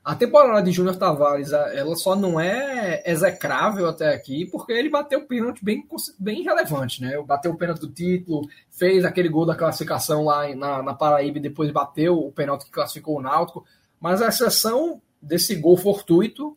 a 0.05 0.15
temporada 0.15 0.63
de 0.63 0.71
Júnior 0.71 0.97
Tavares, 0.97 1.51
ela 1.51 1.97
só 1.97 2.15
não 2.15 2.39
é 2.39 3.03
execrável 3.07 3.89
até 3.89 4.13
aqui, 4.13 4.45
porque 4.45 4.71
ele 4.71 4.91
bateu 4.91 5.21
o 5.21 5.27
pênalti 5.27 5.65
bem, 5.65 5.83
bem 6.19 6.43
relevante, 6.43 7.01
né? 7.01 7.19
Bateu 7.23 7.53
o 7.53 7.57
pênalti 7.57 7.81
do 7.81 7.89
título, 7.89 8.47
fez 8.71 9.03
aquele 9.03 9.31
gol 9.31 9.47
da 9.47 9.55
classificação 9.55 10.25
lá 10.27 10.55
na, 10.55 10.83
na 10.83 10.93
Paraíba 10.93 11.39
e 11.39 11.43
depois 11.43 11.71
bateu 11.71 12.19
o 12.19 12.31
pênalti 12.31 12.67
que 12.67 12.71
classificou 12.71 13.17
o 13.17 13.23
Náutico. 13.23 13.65
Mas 13.99 14.21
a 14.21 14.29
exceção 14.29 15.01
desse 15.25 15.55
gol 15.57 15.77
fortuito, 15.77 16.57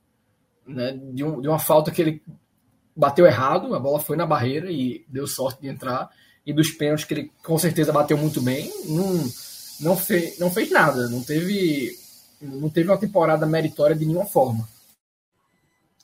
né, 0.66 0.92
de, 1.14 1.24
um, 1.24 1.42
de 1.42 1.48
uma 1.48 1.60
falta 1.60 1.92
que 1.92 2.02
ele 2.02 2.22
bateu 2.96 3.26
errado, 3.26 3.74
a 3.74 3.80
bola 3.80 4.00
foi 4.00 4.18
na 4.18 4.26
barreira 4.26 4.72
e 4.72 5.06
deu 5.08 5.28
sorte 5.28 5.62
de 5.62 5.68
entrar, 5.68 6.10
e 6.46 6.54
dos 6.54 6.72
pênaltis 6.72 7.06
que 7.06 7.14
ele 7.14 7.32
com 7.44 7.58
certeza 7.58 7.92
bateu 7.92 8.18
muito 8.18 8.42
bem, 8.42 8.72
não, 8.86 9.30
não, 9.82 9.98
fez, 9.98 10.40
não 10.40 10.52
fez 10.52 10.72
nada, 10.72 11.08
não 11.10 11.24
teve 11.24 11.96
não 12.42 12.70
teve 12.70 12.90
uma 12.90 12.98
temporada 12.98 13.46
meritória 13.46 13.96
de 13.96 14.06
nenhuma 14.06 14.26
forma. 14.26 14.68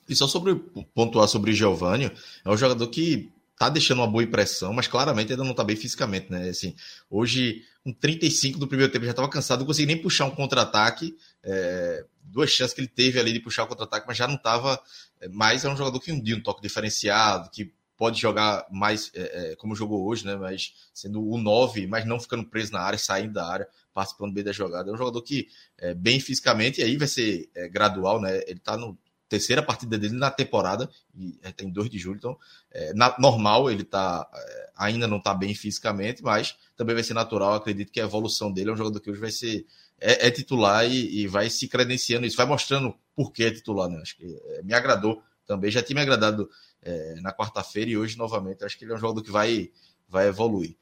E 0.08 0.14
só 0.14 0.26
sobre 0.26 0.54
pontuar 0.94 1.28
sobre 1.28 1.52
Giovanni, 1.52 2.10
é 2.44 2.50
um 2.50 2.56
jogador 2.56 2.86
que 2.88 3.32
tá 3.56 3.68
deixando 3.68 3.98
uma 3.98 4.06
boa 4.06 4.22
impressão, 4.22 4.72
mas 4.72 4.86
claramente 4.86 5.32
ainda 5.32 5.44
não 5.44 5.54
tá 5.54 5.64
bem 5.64 5.76
fisicamente, 5.76 6.30
né? 6.30 6.48
Assim, 6.48 6.74
hoje, 7.08 7.62
com 7.82 7.92
35 7.92 8.58
do 8.58 8.66
primeiro 8.66 8.92
tempo, 8.92 9.04
já 9.04 9.12
estava 9.12 9.28
cansado, 9.28 9.60
não 9.60 9.66
conseguia 9.66 9.94
nem 9.94 10.02
puxar 10.02 10.26
um 10.26 10.30
contra-ataque. 10.30 11.16
É, 11.44 12.04
duas 12.22 12.50
chances 12.50 12.74
que 12.74 12.80
ele 12.80 12.88
teve 12.88 13.20
ali 13.20 13.32
de 13.32 13.40
puxar 13.40 13.64
o 13.64 13.66
contra-ataque, 13.66 14.06
mas 14.06 14.16
já 14.16 14.26
não 14.26 14.36
estava 14.36 14.80
é, 15.20 15.28
mais. 15.28 15.64
É 15.64 15.68
um 15.68 15.76
jogador 15.76 16.00
que 16.00 16.10
um 16.10 16.20
dia 16.20 16.36
um 16.36 16.42
toque 16.42 16.62
diferenciado, 16.62 17.50
que 17.50 17.72
pode 17.96 18.20
jogar 18.20 18.66
mais 18.70 19.10
é, 19.14 19.52
é, 19.52 19.56
como 19.56 19.74
jogou 19.74 20.06
hoje, 20.06 20.26
né? 20.26 20.36
Mas 20.36 20.74
sendo 20.92 21.24
o 21.24 21.38
9, 21.38 21.86
mas 21.86 22.04
não 22.04 22.18
ficando 22.18 22.44
preso 22.44 22.72
na 22.72 22.80
área, 22.80 22.98
saindo 22.98 23.34
da 23.34 23.46
área, 23.46 23.68
participando 23.92 24.32
bem 24.32 24.44
da 24.44 24.52
jogada. 24.52 24.90
É 24.90 24.92
um 24.92 24.96
jogador 24.96 25.22
que 25.22 25.48
é 25.78 25.94
bem 25.94 26.18
fisicamente, 26.18 26.80
e 26.80 26.84
aí 26.84 26.96
vai 26.96 27.08
ser 27.08 27.48
é, 27.54 27.68
gradual, 27.68 28.20
né? 28.20 28.38
Ele 28.46 28.58
está 28.58 28.76
no 28.76 28.98
terceira 29.28 29.62
partida 29.62 29.98
dele 29.98 30.14
na 30.14 30.30
temporada, 30.30 30.88
e 31.16 31.32
tem 31.56 31.68
2 31.68 31.90
de 31.90 31.98
julho, 31.98 32.18
então 32.18 32.38
é, 32.70 32.92
na, 32.94 33.16
normal, 33.18 33.70
ele 33.70 33.82
tá, 33.82 34.28
é, 34.32 34.70
ainda 34.76 35.08
não 35.08 35.16
está 35.16 35.34
bem 35.34 35.54
fisicamente, 35.54 36.22
mas 36.22 36.56
também 36.76 36.94
vai 36.94 37.02
ser 37.02 37.14
natural, 37.14 37.54
acredito 37.54 37.90
que 37.90 38.00
a 38.00 38.04
evolução 38.04 38.52
dele 38.52 38.70
é 38.70 38.72
um 38.72 38.76
jogador 38.76 39.00
que 39.00 39.10
hoje 39.10 39.20
vai 39.20 39.32
ser 39.32 39.66
é, 40.00 40.28
é 40.28 40.30
titular 40.30 40.84
e, 40.90 41.22
e, 41.22 41.26
vai 41.26 41.48
se 41.48 41.68
credenciando 41.68 42.26
isso, 42.26 42.36
vai 42.36 42.46
mostrando 42.46 42.94
por 43.14 43.32
que 43.32 43.44
é 43.44 43.50
titular, 43.50 43.88
né? 43.88 43.98
Acho 44.00 44.16
que 44.16 44.24
é, 44.24 44.62
me 44.62 44.74
agradou 44.74 45.22
também, 45.46 45.70
já 45.70 45.82
tinha 45.82 45.94
me 45.94 46.02
agradado 46.02 46.48
é, 46.82 47.14
na 47.20 47.32
quarta-feira 47.32 47.90
e 47.90 47.96
hoje 47.96 48.16
novamente, 48.18 48.64
acho 48.64 48.78
que 48.78 48.84
ele 48.84 48.92
é 48.92 48.94
um 48.96 48.98
jogador 48.98 49.22
que 49.22 49.30
vai, 49.30 49.70
vai 50.08 50.28
evoluir. 50.28 50.76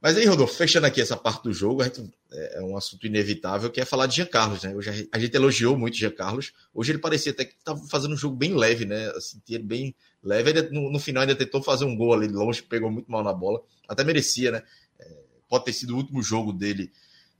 Mas 0.00 0.16
aí, 0.16 0.26
Rodolfo, 0.26 0.54
fechando 0.54 0.86
aqui 0.86 1.00
essa 1.00 1.16
parte 1.16 1.42
do 1.42 1.52
jogo, 1.52 1.82
gente, 1.82 2.08
é, 2.30 2.58
é 2.58 2.62
um 2.62 2.76
assunto 2.76 3.06
inevitável, 3.06 3.70
que 3.70 3.80
é 3.80 3.84
falar 3.84 4.06
de 4.06 4.16
Jean 4.16 4.26
Carlos, 4.26 4.62
né? 4.62 4.74
Hoje 4.74 5.08
a 5.10 5.18
gente 5.18 5.34
elogiou 5.34 5.76
muito 5.76 5.96
Jean 5.96 6.10
Carlos. 6.10 6.52
Hoje 6.72 6.92
ele 6.92 6.98
parecia 6.98 7.32
até 7.32 7.44
que 7.44 7.54
estava 7.54 7.80
fazendo 7.88 8.14
um 8.14 8.16
jogo 8.16 8.36
bem 8.36 8.54
leve, 8.54 8.84
né? 8.84 9.08
Assim, 9.16 9.40
bem 9.62 9.94
leve. 10.22 10.50
Ele, 10.50 10.62
no, 10.70 10.92
no, 10.92 10.98
final 11.00 11.22
ainda 11.22 11.34
tentou 11.34 11.62
fazer 11.62 11.86
um 11.86 11.96
gol 11.96 12.12
ali 12.12 12.28
longe, 12.28 12.62
pegou 12.62 12.90
muito 12.90 13.10
mal 13.10 13.24
na 13.24 13.32
bola. 13.32 13.60
Até 13.88 14.04
merecia, 14.04 14.52
né? 14.52 14.62
É, 15.00 15.16
pode 15.48 15.64
ter 15.64 15.72
sido 15.72 15.94
o 15.94 15.96
último 15.96 16.22
jogo 16.22 16.52
dele 16.52 16.92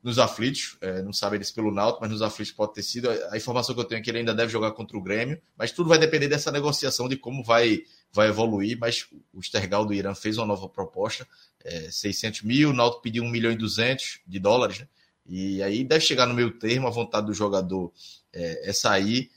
nos 0.06 0.20
aflitos, 0.20 0.76
é, 0.80 1.02
não 1.02 1.12
sabe 1.12 1.36
eles 1.36 1.50
pelo 1.50 1.74
Náutico, 1.74 1.98
mas 2.00 2.12
nos 2.12 2.22
aflitos 2.22 2.52
pode 2.52 2.74
ter 2.74 2.82
sido. 2.84 3.10
A 3.10 3.36
informação 3.36 3.74
que 3.74 3.80
eu 3.80 3.84
tenho 3.84 3.98
é 3.98 4.00
que 4.00 4.08
ele 4.08 4.18
ainda 4.18 4.32
deve 4.32 4.52
jogar 4.52 4.70
contra 4.70 4.96
o 4.96 5.02
Grêmio, 5.02 5.42
mas 5.58 5.72
tudo 5.72 5.88
vai 5.88 5.98
depender 5.98 6.28
dessa 6.28 6.52
negociação 6.52 7.08
de 7.08 7.16
como 7.16 7.42
vai 7.42 7.82
vai 8.12 8.28
evoluir, 8.28 8.78
mas 8.78 9.08
o 9.34 9.42
Stergal 9.42 9.84
do 9.84 9.92
Irã 9.92 10.14
fez 10.14 10.38
uma 10.38 10.46
nova 10.46 10.68
proposta, 10.68 11.26
é, 11.64 11.90
600 11.90 12.42
mil, 12.42 12.70
o 12.70 12.72
Náutico 12.72 13.02
pediu 13.02 13.24
1 13.24 13.28
milhão 13.28 13.50
e 13.50 13.56
200 13.56 14.20
de 14.24 14.38
dólares, 14.38 14.78
né? 14.78 14.88
E 15.28 15.60
aí 15.60 15.82
deve 15.82 16.04
chegar 16.04 16.24
no 16.26 16.34
meio 16.34 16.52
termo, 16.52 16.86
a 16.86 16.90
vontade 16.90 17.26
do 17.26 17.34
jogador 17.34 17.92
é, 18.32 18.70
é 18.70 18.72
sair. 18.72 19.28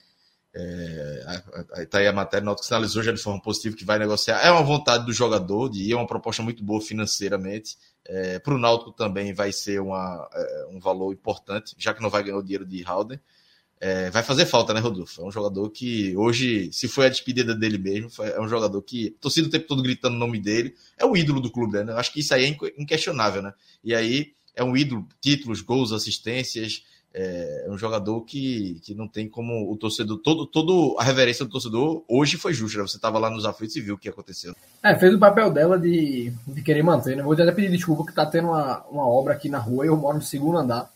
É, 0.54 1.86
tá 1.90 2.00
aí 2.00 2.08
a 2.08 2.14
matéria, 2.14 2.44
o 2.44 2.46
Náutico 2.46 2.66
sinalizou 2.66 3.04
já 3.04 3.12
de 3.12 3.22
forma 3.22 3.42
positiva 3.42 3.76
que 3.76 3.86
vai 3.86 4.00
negociar. 4.00 4.40
É 4.40 4.52
uma 4.52 4.64
vontade 4.64 5.06
do 5.06 5.14
jogador 5.14 5.70
de 5.70 5.84
ir, 5.84 5.92
é 5.94 5.96
uma 5.96 6.08
proposta 6.08 6.42
muito 6.42 6.64
boa 6.64 6.82
financeiramente. 6.82 7.78
É, 8.06 8.40
Para 8.40 8.56
o 8.56 8.58
Náutico 8.58 8.92
também 8.92 9.34
vai 9.34 9.52
ser 9.52 9.80
uma, 9.80 10.28
é, 10.34 10.68
um 10.72 10.80
valor 10.80 11.14
importante, 11.14 11.76
já 11.78 11.94
que 11.94 12.02
não 12.02 12.10
vai 12.10 12.24
ganhar 12.24 12.38
o 12.38 12.44
dinheiro 12.44 12.66
de 12.66 12.84
Halden 12.84 13.20
é, 13.80 14.10
vai 14.10 14.22
fazer 14.22 14.46
falta, 14.46 14.74
né, 14.74 14.80
Rodolfo? 14.80 15.22
É 15.22 15.26
um 15.26 15.32
jogador 15.32 15.70
que 15.70 16.16
hoje, 16.18 16.70
se 16.74 16.88
foi 16.88 17.06
a 17.06 17.10
despedida 17.10 17.56
dele 17.56 17.78
mesmo, 17.78 18.10
foi, 18.10 18.30
é 18.30 18.42
um 18.42 18.48
jogador 18.48 18.82
que 18.82 19.12
torcida 19.22 19.48
o 19.48 19.52
tempo 19.52 19.68
todo 19.68 19.82
gritando 19.82 20.16
o 20.16 20.20
nome 20.20 20.40
dele, 20.40 20.76
é 20.98 21.06
o 21.06 21.16
ídolo 21.16 21.40
do 21.40 21.50
clube, 21.50 21.82
né? 21.82 21.94
Acho 21.94 22.12
que 22.12 22.20
isso 22.20 22.34
aí 22.34 22.44
é 22.44 22.58
inquestionável, 22.78 23.42
né? 23.42 23.54
E 23.84 23.96
aí 23.96 24.34
é 24.54 24.64
um 24.64 24.76
ídolo, 24.76 25.08
títulos, 25.22 25.62
gols, 25.62 25.94
assistências, 25.94 26.84
é, 27.14 27.66
é 27.66 27.72
um 27.72 27.78
jogador 27.78 28.22
que, 28.22 28.80
que 28.84 28.94
não 28.94 29.08
tem 29.08 29.28
como 29.28 29.72
o 29.72 29.76
torcedor, 29.76 30.20
todo, 30.20 30.46
todo 30.46 30.96
a 31.00 31.04
reverência 31.04 31.44
do 31.44 31.52
torcedor 31.52 32.04
hoje 32.08 32.38
foi 32.38 32.54
justa, 32.54 32.78
né? 32.78 32.88
Você 32.88 32.98
estava 32.98 33.18
lá 33.18 33.30
nos 33.30 33.46
aflitos 33.46 33.76
e 33.76 33.82
viu 33.82 33.96
o 33.96 33.98
que 33.98 34.10
aconteceu. 34.10 34.56
É, 34.84 34.96
fez 34.96 35.14
o 35.14 35.20
papel 35.20 35.52
dela 35.52 35.78
de, 35.80 36.32
de 36.48 36.62
querer 36.62 36.84
manter, 36.84 37.18
né? 37.18 37.24
Vou 37.24 37.34
até 37.34 37.52
pedir 37.52 37.72
desculpa 37.72 38.06
que 38.06 38.14
tá 38.14 38.26
tendo 38.26 38.50
uma, 38.50 38.84
uma 38.86 39.08
obra 39.08 39.34
aqui 39.34 39.50
na 39.50 39.58
rua 39.58 39.86
e 39.86 39.88
eu 39.88 39.98
moro 39.98 40.18
no 40.18 40.24
segundo 40.24 40.58
andar. 40.58 40.92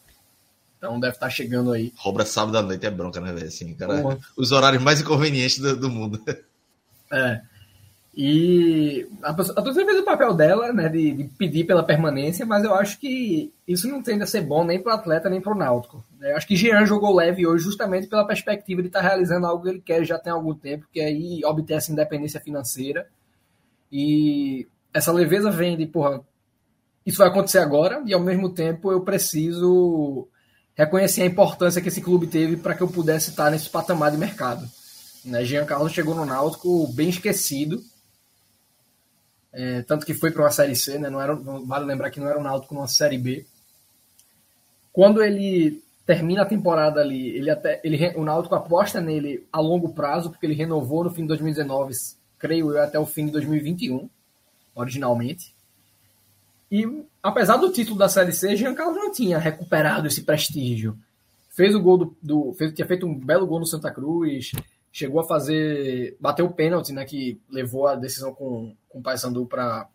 Então 0.78 1.00
deve 1.00 1.16
estar 1.16 1.28
tá 1.28 1.32
chegando 1.32 1.72
aí. 1.72 1.94
Robra 1.96 2.26
sábado 2.26 2.58
à 2.58 2.62
noite 2.62 2.86
é 2.86 2.92
bronca, 2.92 3.20
né, 3.20 3.32
velho? 3.32 3.48
Assim, 3.48 3.74
cara, 3.74 4.20
os 4.38 4.52
horários 4.52 4.84
mais 4.84 5.02
inconvenientes 5.02 5.58
do, 5.60 5.76
do 5.76 5.90
mundo. 5.90 6.22
É. 7.12 7.42
E 8.16 9.08
a, 9.24 9.34
torcida 9.34 9.86
fez 9.86 10.00
o 10.00 10.06
papel 10.06 10.36
dela, 10.36 10.72
né, 10.72 10.88
de, 10.88 11.14
de, 11.14 11.24
pedir 11.24 11.64
pela 11.64 11.82
permanência, 11.82 12.46
mas 12.46 12.64
eu 12.64 12.76
acho 12.76 13.00
que 13.00 13.52
isso 13.68 13.88
não 13.88 14.04
tende 14.04 14.22
a 14.22 14.28
ser 14.28 14.42
bom 14.42 14.64
nem 14.64 14.80
para 14.80 14.92
o 14.92 14.96
atleta 14.96 15.30
nem 15.30 15.42
para 15.42 15.52
o 15.52 15.58
Náutico. 15.58 16.04
Eu 16.22 16.38
acho 16.38 16.48
que 16.48 16.56
Jean 16.56 16.86
jogou 16.86 17.16
leve 17.16 17.48
hoje 17.48 17.64
justamente 17.64 18.06
pela 18.06 18.28
perspectiva 18.28 18.84
de 18.84 18.88
estar 18.88 19.02
tá 19.02 19.08
realizando 19.08 19.48
algo 19.48 19.64
que 19.64 19.70
ele 19.70 19.82
quer 19.82 20.06
já 20.06 20.20
tem 20.20 20.32
algum 20.32 20.54
tempo, 20.54 20.86
que 20.94 21.00
é 21.00 21.12
ir 21.12 21.44
obter 21.44 21.74
essa 21.74 21.92
independência 21.92 22.40
financeira. 22.40 23.08
E 23.92 24.68
essa 24.94 25.12
leveza 25.12 25.50
vem 25.50 25.76
de, 25.76 25.88
porra, 25.88 26.22
isso 27.04 27.18
vai 27.18 27.30
acontecer 27.30 27.60
agora 27.60 28.04
e 28.06 28.14
ao 28.14 28.20
mesmo 28.20 28.50
tempo 28.50 28.92
eu 28.92 29.02
preciso 29.02 30.28
reconhecer 30.76 31.24
a 31.24 31.28
importância 31.28 31.82
que 31.82 31.88
esse 31.88 32.02
clube 32.02 32.28
teve 32.28 32.58
para 32.58 32.76
que 32.76 32.84
eu 32.84 32.88
pudesse 32.88 33.32
estar 33.32 33.50
nesse 33.50 33.70
patamar 33.72 34.12
de 34.12 34.18
mercado. 34.18 34.68
Né? 35.26 35.44
Jean 35.44 35.66
Carlos 35.66 35.92
chegou 35.92 36.14
no 36.14 36.26
Náutico 36.26 36.88
bem 36.94 37.10
esquecido, 37.10 37.82
é, 39.54 39.84
tanto 39.84 40.06
que 40.06 40.16
foi 40.16 40.32
para 40.32 40.42
uma 40.42 40.52
Série 40.52 40.76
C, 40.76 40.98
né? 40.98 41.10
não 41.10 41.22
era, 41.22 41.36
vale 41.36 41.86
lembrar 41.86 42.10
que 42.10 42.20
não 42.20 42.28
era 42.28 42.40
o 42.40 42.44
Náutico 42.44 42.74
numa 42.74 42.88
Série 42.88 43.20
B. 43.20 43.46
Quando 44.92 45.24
ele 45.24 45.84
termina 46.06 46.42
a 46.42 46.46
temporada 46.46 47.00
ali, 47.00 47.30
ele 47.30 47.52
até, 47.52 47.80
ele, 47.84 47.98
o 48.16 48.24
Náutico 48.24 48.56
aposta 48.56 49.00
nele 49.00 49.46
a 49.52 49.60
longo 49.60 49.94
prazo, 49.94 50.32
porque 50.32 50.46
ele 50.46 50.56
renovou 50.56 51.04
no 51.04 51.12
fim 51.12 51.22
de 51.22 51.30
2019, 51.30 51.94
creio 52.40 52.72
eu, 52.72 52.82
até 52.82 52.98
o 52.98 53.06
fim 53.06 53.28
de 53.28 53.32
2021, 53.34 54.10
originalmente. 54.76 55.54
E 56.72 57.06
apesar 57.22 57.58
do 57.58 57.72
título 57.72 57.98
da 57.98 58.10
Série 58.10 58.34
C, 58.34 58.56
Jean 58.56 58.74
não 58.74 59.12
tinha 59.12 59.38
recuperado 59.38 60.08
esse 60.08 60.24
prestígio. 60.24 60.98
Fez 61.52 61.76
o 61.76 61.80
gol 61.80 61.98
do. 62.00 62.18
do 62.20 62.54
fez, 62.54 62.74
tinha 62.74 62.88
feito 62.88 63.06
um 63.06 63.14
belo 63.14 63.46
gol 63.46 63.60
no 63.60 63.68
Santa 63.68 63.92
Cruz, 63.92 64.52
chegou 64.94 65.20
a 65.20 65.28
fazer. 65.28 66.16
bateu 66.20 66.46
o 66.46 66.54
pênalti, 66.54 66.94
né? 66.94 67.04
Que 67.04 67.42
levou 67.50 67.88
a 67.88 67.96
decisão 67.96 68.32
com, 68.34 68.78
com 68.88 69.00
o 69.00 69.02
Paysandu 69.02 69.46
para 69.48 69.90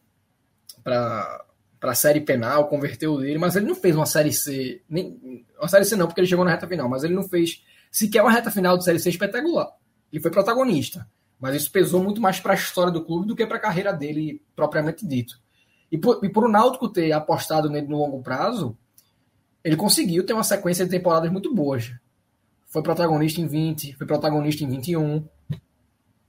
para 0.82 1.94
série 1.94 2.20
penal, 2.20 2.66
converteu 2.66 3.18
dele, 3.18 3.38
mas 3.38 3.55
ele 3.55 3.66
não 3.66 3.74
fez 3.74 3.94
uma 3.94 4.07
série 4.07 4.32
C, 4.32 4.82
nem 4.88 5.44
uma 5.57 5.68
série 5.68 5.84
C 5.84 5.94
não, 5.94 6.07
porque 6.07 6.20
ele 6.20 6.26
chegou 6.26 6.44
na 6.44 6.51
reta 6.51 6.66
final, 6.66 6.88
mas 6.88 7.05
ele 7.05 7.14
não 7.14 7.22
fez 7.22 7.62
sequer 7.90 8.22
uma 8.22 8.32
reta 8.32 8.51
final 8.51 8.76
de 8.76 8.84
série 8.84 8.99
C 8.99 9.11
espetacular. 9.11 9.70
Ele 10.12 10.20
foi 10.20 10.30
protagonista, 10.30 11.09
mas 11.38 11.55
isso 11.55 11.70
pesou 11.70 12.03
muito 12.03 12.20
mais 12.20 12.40
para 12.40 12.53
a 12.53 12.57
história 12.57 12.92
do 12.92 13.05
clube 13.05 13.28
do 13.28 13.36
que 13.36 13.46
para 13.46 13.59
a 13.59 13.61
carreira 13.61 13.92
dele 13.92 14.42
propriamente 14.57 15.07
dito. 15.07 15.38
E 15.92 15.99
por, 15.99 16.24
e 16.24 16.28
por 16.28 16.44
o 16.44 16.49
Náutico 16.49 16.88
ter 16.88 17.12
apostado 17.12 17.70
nele 17.70 17.86
no 17.86 17.99
longo 17.99 18.22
prazo, 18.22 18.76
ele 19.62 19.76
conseguiu 19.76 20.26
ter 20.26 20.32
uma 20.32 20.44
sequência 20.44 20.84
de 20.84 20.90
temporadas 20.90 21.30
muito 21.30 21.55
boas. 21.55 21.92
Foi 22.68 22.82
protagonista 22.82 23.40
em 23.40 23.46
20, 23.46 23.94
foi 23.94 24.06
protagonista 24.06 24.62
em 24.62 24.68
21. 24.68 25.24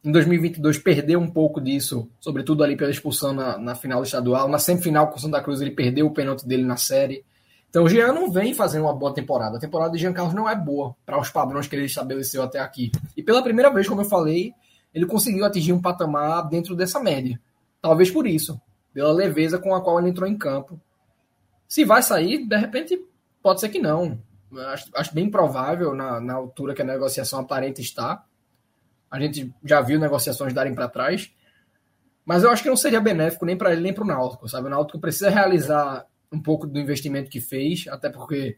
Em 0.03 0.11
2022 0.11 0.77
perdeu 0.79 1.19
um 1.19 1.29
pouco 1.29 1.59
disso, 1.59 2.09
sobretudo 2.19 2.63
ali 2.63 2.77
pela 2.77 2.89
expulsão 2.89 3.33
na, 3.33 3.57
na 3.57 3.75
final 3.75 4.01
estadual. 4.01 4.47
Na 4.47 4.57
semifinal 4.57 5.09
com 5.09 5.17
o 5.17 5.19
Santa 5.19 5.41
Cruz 5.41 5.59
ele 5.59 5.71
perdeu 5.71 6.07
o 6.07 6.11
pênalti 6.11 6.47
dele 6.47 6.63
na 6.63 6.77
série. 6.77 7.25
Então 7.69 7.83
o 7.83 7.89
Jean 7.89 8.13
não 8.13 8.31
vem 8.31 8.53
fazendo 8.53 8.83
uma 8.83 8.95
boa 8.95 9.13
temporada. 9.13 9.57
A 9.57 9.59
temporada 9.59 9.91
de 9.91 9.99
Jean 9.99 10.13
Carlos 10.13 10.33
não 10.33 10.49
é 10.49 10.55
boa 10.55 10.95
para 11.05 11.19
os 11.19 11.29
padrões 11.29 11.67
que 11.67 11.75
ele 11.75 11.85
estabeleceu 11.85 12.41
até 12.41 12.59
aqui. 12.59 12.91
E 13.15 13.21
pela 13.21 13.43
primeira 13.43 13.69
vez, 13.69 13.87
como 13.87 14.01
eu 14.01 14.05
falei, 14.05 14.53
ele 14.93 15.05
conseguiu 15.05 15.45
atingir 15.45 15.73
um 15.73 15.81
patamar 15.81 16.47
dentro 16.47 16.75
dessa 16.75 16.99
média. 16.99 17.39
Talvez 17.81 18.09
por 18.09 18.25
isso 18.25 18.59
pela 18.93 19.11
leveza 19.11 19.57
com 19.57 19.73
a 19.73 19.81
qual 19.81 19.99
ele 19.99 20.09
entrou 20.09 20.27
em 20.27 20.37
campo. 20.37 20.79
Se 21.67 21.85
vai 21.85 22.01
sair, 22.01 22.45
de 22.45 22.57
repente, 22.57 22.99
pode 23.41 23.59
ser 23.59 23.69
que 23.69 23.79
não. 23.79 24.19
Acho, 24.58 24.89
acho 24.95 25.14
bem 25.14 25.30
provável 25.30 25.93
na, 25.93 26.20
na 26.20 26.34
altura 26.34 26.74
que 26.74 26.82
a 26.82 26.86
negociação 26.86 27.39
aparente 27.39 27.82
está. 27.82 28.24
A 29.10 29.20
gente 29.20 29.54
já 29.64 29.82
viu 29.82 30.00
negociações 30.00 30.54
darem 30.54 30.74
para 30.74 30.88
trás. 30.88 31.32
Mas 32.26 32.43
eu 32.43 32.52
acho 32.52 32.62
que 32.62 32.70
não 32.70 32.78
seria 32.78 33.02
benéfico 33.02 33.45
nem 33.45 33.58
para 33.58 33.72
ele 33.72 33.82
nem 33.82 33.93
para 33.93 34.04
o 34.04 34.08
Náutico, 34.08 34.47
sabe? 34.47 34.68
O 34.68 34.70
Náutico 34.70 35.00
precisa 35.00 35.30
realizar 35.30 36.06
um 36.32 36.39
pouco 36.39 36.68
do 36.68 36.80
investimento 36.80 37.30
que 37.30 37.41
fez, 37.41 37.88
até 37.88 38.10
porque 38.10 38.58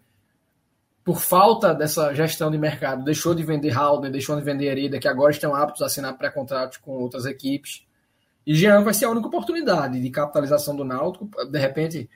por 1.03 1.19
falta 1.19 1.73
dessa 1.73 2.13
gestão 2.13 2.51
de 2.51 2.57
mercado, 2.57 3.03
deixou 3.03 3.33
de 3.33 3.43
vender 3.43 3.71
Halder, 3.71 4.11
deixou 4.11 4.35
de 4.35 4.43
vender 4.43 4.65
Hereda, 4.65 4.99
que 4.99 5.07
agora 5.07 5.31
estão 5.31 5.55
aptos 5.55 5.81
a 5.81 5.85
assinar 5.85 6.17
pré-contratos 6.17 6.77
com 6.77 6.91
outras 6.91 7.25
equipes. 7.25 7.85
E 8.45 8.53
Jean 8.53 8.83
vai 8.83 8.93
ser 8.93 9.05
a 9.05 9.09
única 9.09 9.27
oportunidade 9.27 9.99
de 9.99 10.09
capitalização 10.09 10.75
do 10.75 10.83
Náutico. 10.83 11.29
De 11.49 11.59
repente, 11.59 12.09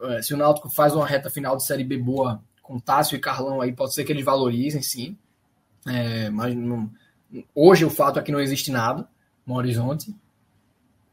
é, 0.00 0.22
se 0.22 0.34
o 0.34 0.36
Náutico 0.36 0.68
faz 0.68 0.94
uma 0.94 1.06
reta 1.06 1.30
final 1.30 1.56
de 1.56 1.64
Série 1.64 1.84
B 1.84 1.96
boa 1.96 2.42
com 2.68 2.78
Tássio 2.78 3.16
e 3.16 3.18
Carlão 3.18 3.62
aí, 3.62 3.72
pode 3.72 3.94
ser 3.94 4.04
que 4.04 4.12
eles 4.12 4.22
valorizem, 4.22 4.82
sim. 4.82 5.16
É, 5.86 6.28
mas 6.28 6.54
não, 6.54 6.90
hoje 7.54 7.82
o 7.82 7.88
fato 7.88 8.18
é 8.18 8.22
que 8.22 8.30
não 8.30 8.38
existe 8.38 8.70
nada 8.70 9.08
no 9.46 9.54
horizonte. 9.54 10.14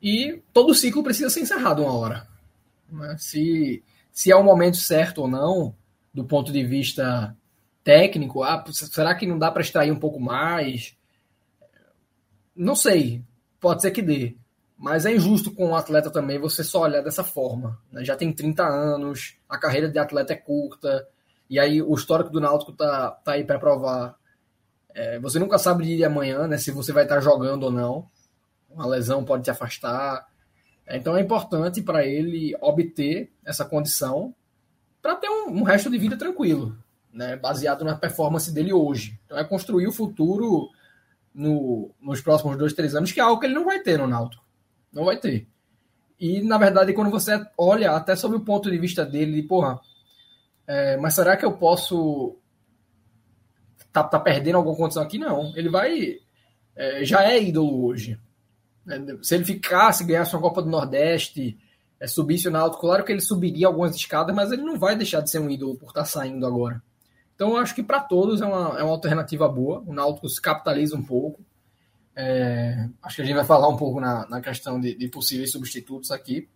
E 0.01 0.41
todo 0.51 0.75
ciclo 0.75 1.01
precisa 1.01 1.29
ser 1.29 1.39
encerrado 1.39 1.81
uma 1.81 1.93
hora. 1.93 2.27
Né? 2.91 3.15
Se, 3.17 3.81
se 4.11 4.29
é 4.29 4.35
o 4.35 4.43
momento 4.43 4.75
certo 4.75 5.21
ou 5.21 5.29
não, 5.29 5.73
do 6.13 6.25
ponto 6.25 6.51
de 6.51 6.61
vista 6.61 7.33
técnico, 7.85 8.43
ah, 8.43 8.61
será 8.73 9.15
que 9.15 9.25
não 9.25 9.39
dá 9.39 9.49
para 9.49 9.61
extrair 9.61 9.93
um 9.93 9.99
pouco 9.99 10.19
mais? 10.19 10.93
não 12.53 12.75
sei, 12.75 13.21
pode 13.61 13.81
ser 13.81 13.91
que 13.91 14.01
dê. 14.01 14.35
Mas 14.77 15.05
é 15.05 15.15
injusto 15.15 15.51
com 15.51 15.69
o 15.69 15.75
atleta 15.75 16.11
também 16.11 16.37
você 16.37 16.63
só 16.63 16.81
olhar 16.81 17.01
dessa 17.01 17.23
forma. 17.23 17.79
Né? 17.89 18.03
Já 18.03 18.17
tem 18.17 18.33
30 18.33 18.61
anos, 18.61 19.37
a 19.47 19.57
carreira 19.57 19.89
de 19.89 19.97
atleta 19.97 20.33
é 20.33 20.35
curta, 20.35 21.07
e 21.49 21.59
aí 21.59 21.81
o 21.81 21.93
histórico 21.93 22.29
do 22.29 22.41
Náutico 22.41 22.71
tá, 22.71 23.11
tá 23.11 23.33
aí 23.33 23.43
para 23.43 23.59
provar. 23.59 24.15
É, 24.93 25.19
você 25.19 25.37
nunca 25.39 25.57
sabe 25.57 25.85
de 25.85 26.03
amanhã, 26.03 26.47
né? 26.47 26.57
Se 26.57 26.71
você 26.71 26.91
vai 26.91 27.03
estar 27.03 27.19
jogando 27.19 27.63
ou 27.63 27.71
não. 27.71 28.07
Uma 28.69 28.87
lesão 28.87 29.23
pode 29.23 29.43
te 29.43 29.51
afastar. 29.51 30.27
Então 30.87 31.15
é 31.15 31.21
importante 31.21 31.81
para 31.81 32.05
ele 32.05 32.55
obter 32.61 33.31
essa 33.43 33.65
condição 33.65 34.33
para 35.01 35.15
ter 35.15 35.29
um, 35.29 35.59
um, 35.59 35.63
resto 35.63 35.89
de 35.89 35.97
vida 35.97 36.17
tranquilo, 36.17 36.75
né? 37.13 37.35
baseado 37.35 37.85
na 37.85 37.95
performance 37.95 38.51
dele 38.51 38.73
hoje. 38.73 39.19
Então 39.25 39.37
é 39.37 39.43
construir 39.43 39.87
o 39.87 39.91
futuro 39.91 40.69
no, 41.33 41.91
nos 42.01 42.21
próximos 42.21 42.57
dois, 42.57 42.73
três 42.73 42.95
anos, 42.95 43.11
que 43.11 43.19
é 43.19 43.23
algo 43.23 43.39
que 43.39 43.45
ele 43.45 43.53
não 43.53 43.65
vai 43.65 43.79
ter 43.79 43.97
no 43.97 44.07
Náutico. 44.07 44.43
Não 44.91 45.05
vai 45.05 45.17
ter. 45.17 45.47
E, 46.19 46.41
na 46.41 46.57
verdade, 46.57 46.93
quando 46.93 47.11
você 47.11 47.45
olha 47.57 47.91
até 47.91 48.15
sob 48.15 48.35
o 48.35 48.39
ponto 48.39 48.71
de 48.71 48.77
vista 48.77 49.05
dele, 49.05 49.43
porra, 49.43 49.79
é, 50.67 50.97
mas 50.97 51.13
será 51.13 51.37
que 51.37 51.45
eu 51.45 51.53
posso 51.53 52.37
tá, 53.95 54.03
tá 54.03 54.19
perdendo 54.19 54.57
alguma 54.57 54.75
condição 54.75 55.01
aqui? 55.01 55.17
Não. 55.17 55.53
Ele 55.55 55.69
vai. 55.69 56.17
É, 56.75 57.05
já 57.05 57.23
é 57.23 57.41
ídolo 57.41 57.85
hoje. 57.85 58.19
É, 58.87 58.99
se 59.23 59.35
ele 59.35 59.45
ficasse, 59.45 60.03
ganhasse 60.03 60.35
uma 60.35 60.41
Copa 60.41 60.61
do 60.61 60.69
Nordeste, 60.69 61.57
é, 61.99 62.07
subisse 62.07 62.47
o 62.47 62.51
Náutico, 62.51 62.81
claro 62.81 63.05
que 63.05 63.11
ele 63.11 63.21
subiria 63.21 63.67
algumas 63.67 63.95
escadas, 63.95 64.35
mas 64.35 64.51
ele 64.51 64.63
não 64.63 64.77
vai 64.77 64.95
deixar 64.95 65.21
de 65.21 65.31
ser 65.31 65.39
um 65.39 65.49
ídolo 65.49 65.75
por 65.75 65.87
estar 65.87 66.01
tá 66.01 66.05
saindo 66.05 66.45
agora. 66.45 66.83
Então, 67.33 67.51
eu 67.51 67.57
acho 67.57 67.73
que 67.73 67.83
para 67.83 68.01
todos 68.01 68.41
é 68.41 68.45
uma, 68.45 68.79
é 68.79 68.83
uma 68.83 68.91
alternativa 68.91 69.47
boa. 69.47 69.81
O 69.85 69.93
Náutico 69.93 70.27
se 70.27 70.41
capitaliza 70.41 70.95
um 70.95 71.03
pouco. 71.03 71.41
É, 72.15 72.87
acho 73.01 73.17
que 73.17 73.21
a 73.21 73.25
gente 73.25 73.35
vai 73.35 73.45
falar 73.45 73.67
um 73.67 73.75
pouco 73.75 73.99
na, 73.99 74.27
na 74.27 74.41
questão 74.41 74.79
de, 74.79 74.95
de 74.95 75.07
possíveis 75.07 75.51
substitutos 75.51 76.11
aqui. 76.11 76.49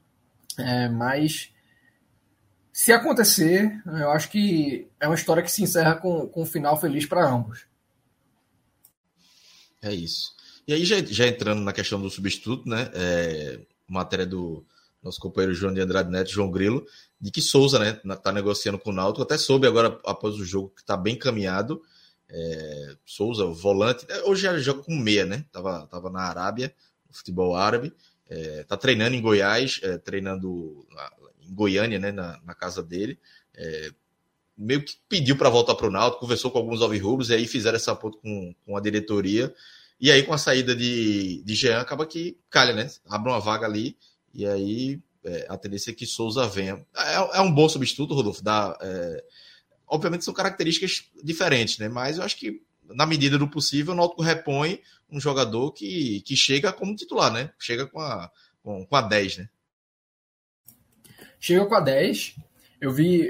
É, 0.57 0.87
mas 0.89 1.53
se 2.79 2.93
acontecer, 2.93 3.83
eu 3.85 4.09
acho 4.09 4.29
que 4.29 4.87
é 5.01 5.05
uma 5.05 5.15
história 5.15 5.43
que 5.43 5.51
se 5.51 5.61
encerra 5.61 5.95
com, 5.95 6.29
com 6.29 6.43
um 6.43 6.45
final 6.45 6.79
feliz 6.79 7.05
para 7.05 7.29
ambos. 7.29 7.65
É 9.81 9.93
isso. 9.93 10.33
E 10.65 10.71
aí, 10.71 10.85
já, 10.85 10.95
já, 11.03 11.27
entrando 11.27 11.59
na 11.59 11.73
questão 11.73 11.99
do 12.01 12.09
substituto, 12.09 12.69
né? 12.69 12.89
É, 12.93 13.59
matéria 13.85 14.25
do 14.25 14.65
nosso 15.03 15.19
companheiro 15.19 15.53
João 15.53 15.73
de 15.73 15.81
Andrade 15.81 16.09
Neto, 16.09 16.31
João 16.31 16.49
Grilo, 16.49 16.85
de 17.19 17.29
que 17.31 17.41
Souza, 17.41 17.79
né, 17.79 17.99
tá 18.15 18.31
negociando 18.31 18.79
com 18.79 18.91
o 18.91 18.93
Náutico, 18.93 19.23
até 19.23 19.37
soube 19.37 19.67
agora, 19.67 19.99
após 20.05 20.35
o 20.35 20.45
jogo, 20.45 20.69
que 20.69 20.79
está 20.79 20.95
bem 20.95 21.17
caminhado, 21.17 21.81
é, 22.29 22.95
Souza, 23.05 23.45
volante. 23.45 24.05
É, 24.07 24.23
hoje 24.23 24.43
já 24.43 24.57
joga 24.57 24.83
com 24.83 24.95
meia, 24.95 25.25
né? 25.25 25.43
Tava, 25.51 25.85
tava 25.87 26.09
na 26.09 26.21
Arábia, 26.21 26.73
no 27.09 27.13
futebol 27.13 27.57
árabe. 27.57 27.93
É, 28.29 28.63
tá 28.63 28.77
treinando 28.77 29.17
em 29.17 29.21
Goiás, 29.21 29.81
é, 29.83 29.97
treinando 29.97 30.87
Goiânia, 31.49 31.99
né? 31.99 32.11
Na, 32.11 32.39
na 32.45 32.53
casa 32.53 32.81
dele. 32.83 33.19
É, 33.55 33.91
meio 34.57 34.83
que 34.83 34.97
pediu 35.07 35.37
para 35.37 35.49
voltar 35.49 35.75
para 35.75 35.87
o 35.87 35.91
Náutico, 35.91 36.21
conversou 36.21 36.51
com 36.51 36.57
alguns 36.57 36.81
alvirrubros 36.81 37.29
e 37.29 37.33
aí 37.33 37.47
fizeram 37.47 37.77
essa 37.77 37.95
ponto 37.95 38.17
com, 38.17 38.53
com 38.65 38.77
a 38.77 38.81
diretoria. 38.81 39.53
E 39.99 40.11
aí, 40.11 40.23
com 40.23 40.33
a 40.33 40.37
saída 40.37 40.75
de, 40.75 41.43
de 41.43 41.55
Jean, 41.55 41.79
acaba 41.79 42.05
que 42.05 42.37
calha, 42.49 42.73
né? 42.73 42.89
Abre 43.07 43.31
uma 43.31 43.39
vaga 43.39 43.65
ali 43.65 43.97
e 44.33 44.45
aí 44.45 45.01
é, 45.23 45.45
a 45.49 45.57
tendência 45.57 45.91
é 45.91 45.93
que 45.93 46.05
Souza 46.05 46.47
venha. 46.47 46.85
É, 46.95 47.37
é 47.37 47.41
um 47.41 47.51
bom 47.51 47.67
substituto, 47.67 48.13
Rodolfo, 48.13 48.43
dá, 48.43 48.77
é, 48.81 49.23
Obviamente 49.89 50.23
são 50.23 50.33
características 50.33 51.05
diferentes, 51.23 51.79
né? 51.79 51.89
Mas 51.89 52.17
eu 52.17 52.23
acho 52.23 52.37
que, 52.37 52.61
na 52.85 53.07
medida 53.07 53.39
do 53.39 53.47
possível, 53.47 53.93
o 53.93 53.97
Náutico 53.97 54.21
repõe 54.21 54.79
um 55.09 55.19
jogador 55.19 55.71
que, 55.71 56.21
que 56.21 56.35
chega 56.37 56.71
como 56.71 56.95
titular, 56.95 57.33
né? 57.33 57.51
Chega 57.57 57.87
com 57.87 57.99
a, 57.99 58.31
com, 58.61 58.85
com 58.85 58.95
a 58.95 59.01
10, 59.01 59.37
né? 59.37 59.49
Chega 61.39 61.65
com 61.65 61.75
a 61.75 61.79
10. 61.79 62.35
Eu 62.81 62.91
vi, 62.91 63.29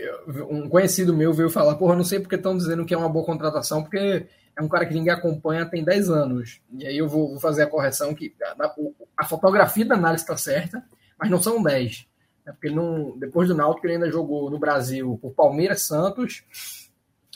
um 0.49 0.69
conhecido 0.69 1.13
meu 1.13 1.33
veio 1.33 1.49
falar, 1.49 1.75
porra, 1.75 1.95
não 1.95 2.03
sei 2.03 2.19
porque 2.19 2.35
estão 2.35 2.55
dizendo 2.55 2.85
que 2.85 2.93
é 2.93 2.97
uma 2.97 3.09
boa 3.09 3.25
contratação, 3.25 3.81
porque 3.81 4.27
é 4.55 4.61
um 4.61 4.67
cara 4.67 4.85
que 4.85 4.93
ninguém 4.93 5.13
acompanha 5.13 5.65
tem 5.65 5.83
10 5.83 6.09
anos. 6.09 6.61
E 6.77 6.85
aí 6.85 6.97
eu 6.97 7.07
vou, 7.07 7.29
vou 7.29 7.39
fazer 7.39 7.63
a 7.63 7.67
correção 7.67 8.13
que 8.13 8.33
a, 8.41 8.75
a 9.17 9.25
fotografia 9.25 9.85
da 9.85 9.95
análise 9.95 10.23
está 10.23 10.37
certa, 10.37 10.83
mas 11.17 11.29
não 11.29 11.41
são 11.41 11.63
10. 11.63 12.05
Né? 12.45 12.51
Porque 12.51 12.69
não, 12.69 13.17
depois 13.17 13.47
do 13.47 13.55
Náutico 13.55 13.87
ele 13.87 13.93
ainda 13.93 14.11
jogou 14.11 14.49
no 14.49 14.59
Brasil 14.59 15.17
por 15.21 15.33
Palmeiras, 15.33 15.81
Santos, 15.81 16.43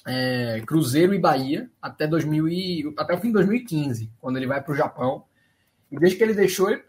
é, 0.05 0.61
Cruzeiro 0.65 1.13
e 1.13 1.19
Bahia 1.19 1.69
até, 1.81 2.05
2000 2.05 2.47
e, 2.49 2.93
até 2.97 3.13
o 3.13 3.19
fim 3.19 3.27
de 3.27 3.33
2015, 3.33 4.11
quando 4.19 4.37
ele 4.37 4.47
vai 4.47 4.61
para 4.61 4.73
o 4.73 4.75
Japão. 4.75 5.23
Desde 5.99 6.17
que 6.17 6.23
ele 6.23 6.33
deixou, 6.33 6.69
ele 6.69 6.83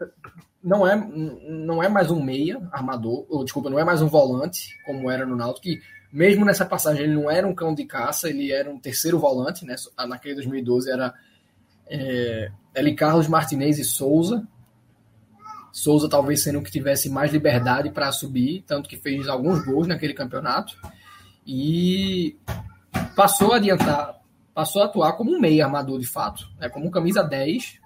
não 0.63 0.87
é, 0.87 0.95
não 0.95 1.83
é 1.83 1.87
mais 1.87 2.09
um 2.09 2.21
meia 2.21 2.59
armador, 2.71 3.25
ou 3.29 3.43
desculpa, 3.43 3.69
não 3.69 3.79
é 3.79 3.83
mais 3.83 4.01
um 4.01 4.07
volante, 4.07 4.77
como 4.85 5.11
era 5.11 5.25
no 5.25 5.35
Náutico, 5.35 5.63
que 5.63 5.81
mesmo 6.11 6.45
nessa 6.45 6.65
passagem 6.65 7.03
ele 7.03 7.13
não 7.13 7.29
era 7.29 7.47
um 7.47 7.53
cão 7.53 7.73
de 7.73 7.85
caça, 7.85 8.29
ele 8.29 8.51
era 8.51 8.69
um 8.69 8.79
terceiro 8.79 9.19
volante, 9.19 9.65
né? 9.65 9.75
naquele 10.07 10.35
2012 10.35 10.89
era 10.89 11.13
é, 11.87 12.51
L. 12.73 12.95
Carlos 12.95 13.27
Martinez 13.27 13.77
e 13.77 13.83
Souza, 13.83 14.47
Souza 15.75 16.07
talvez 16.07 16.41
sendo 16.41 16.59
o 16.59 16.63
que 16.63 16.71
tivesse 16.71 17.09
mais 17.09 17.33
liberdade 17.33 17.89
para 17.89 18.09
subir, 18.09 18.63
tanto 18.65 18.87
que 18.87 18.95
fez 18.95 19.27
alguns 19.27 19.65
gols 19.65 19.87
naquele 19.87 20.13
campeonato. 20.13 20.73
E 21.45 22.37
passou 23.13 23.51
a 23.51 23.57
adiantar, 23.57 24.21
passou 24.53 24.81
a 24.81 24.85
atuar 24.85 25.17
como 25.17 25.35
um 25.35 25.39
meio 25.39 25.65
armador 25.65 25.99
de 25.99 26.05
fato, 26.05 26.47
né, 26.57 26.69
como 26.69 26.87
um 26.87 26.89
camisa 26.89 27.21
10 27.21 27.81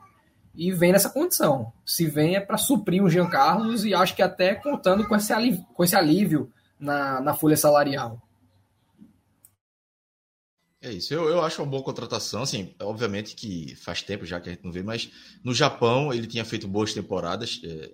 e 0.56 0.72
vem 0.72 0.92
nessa 0.92 1.10
condição. 1.10 1.72
Se 1.86 2.06
vem 2.06 2.36
é 2.36 2.40
para 2.40 2.58
suprir 2.58 3.04
o 3.04 3.10
Jean 3.10 3.30
Carlos 3.30 3.86
e 3.86 3.94
acho 3.94 4.16
que 4.16 4.22
até 4.22 4.56
contando 4.56 5.08
com 5.08 5.16
esse 5.16 5.32
alívio, 5.32 5.66
com 5.74 5.84
esse 5.84 5.96
alívio 5.96 6.52
na, 6.80 7.22
na 7.22 7.34
folha 7.34 7.58
salarial. 7.58 8.22
É 10.82 10.92
isso, 10.94 11.14
eu, 11.14 11.28
eu 11.28 11.42
acho 11.42 11.62
uma 11.62 11.70
boa 11.70 11.84
contratação, 11.84 12.42
assim, 12.42 12.74
obviamente 12.80 13.36
que 13.36 13.76
faz 13.76 14.02
tempo 14.02 14.26
já 14.26 14.40
que 14.40 14.48
a 14.48 14.54
gente 14.54 14.64
não 14.64 14.72
vê, 14.72 14.82
mas 14.82 15.12
no 15.44 15.54
Japão 15.54 16.14
ele 16.14 16.26
tinha 16.26 16.46
feito 16.46 16.70
boas 16.70 16.94
temporadas, 16.94 17.60
é, 17.66 17.92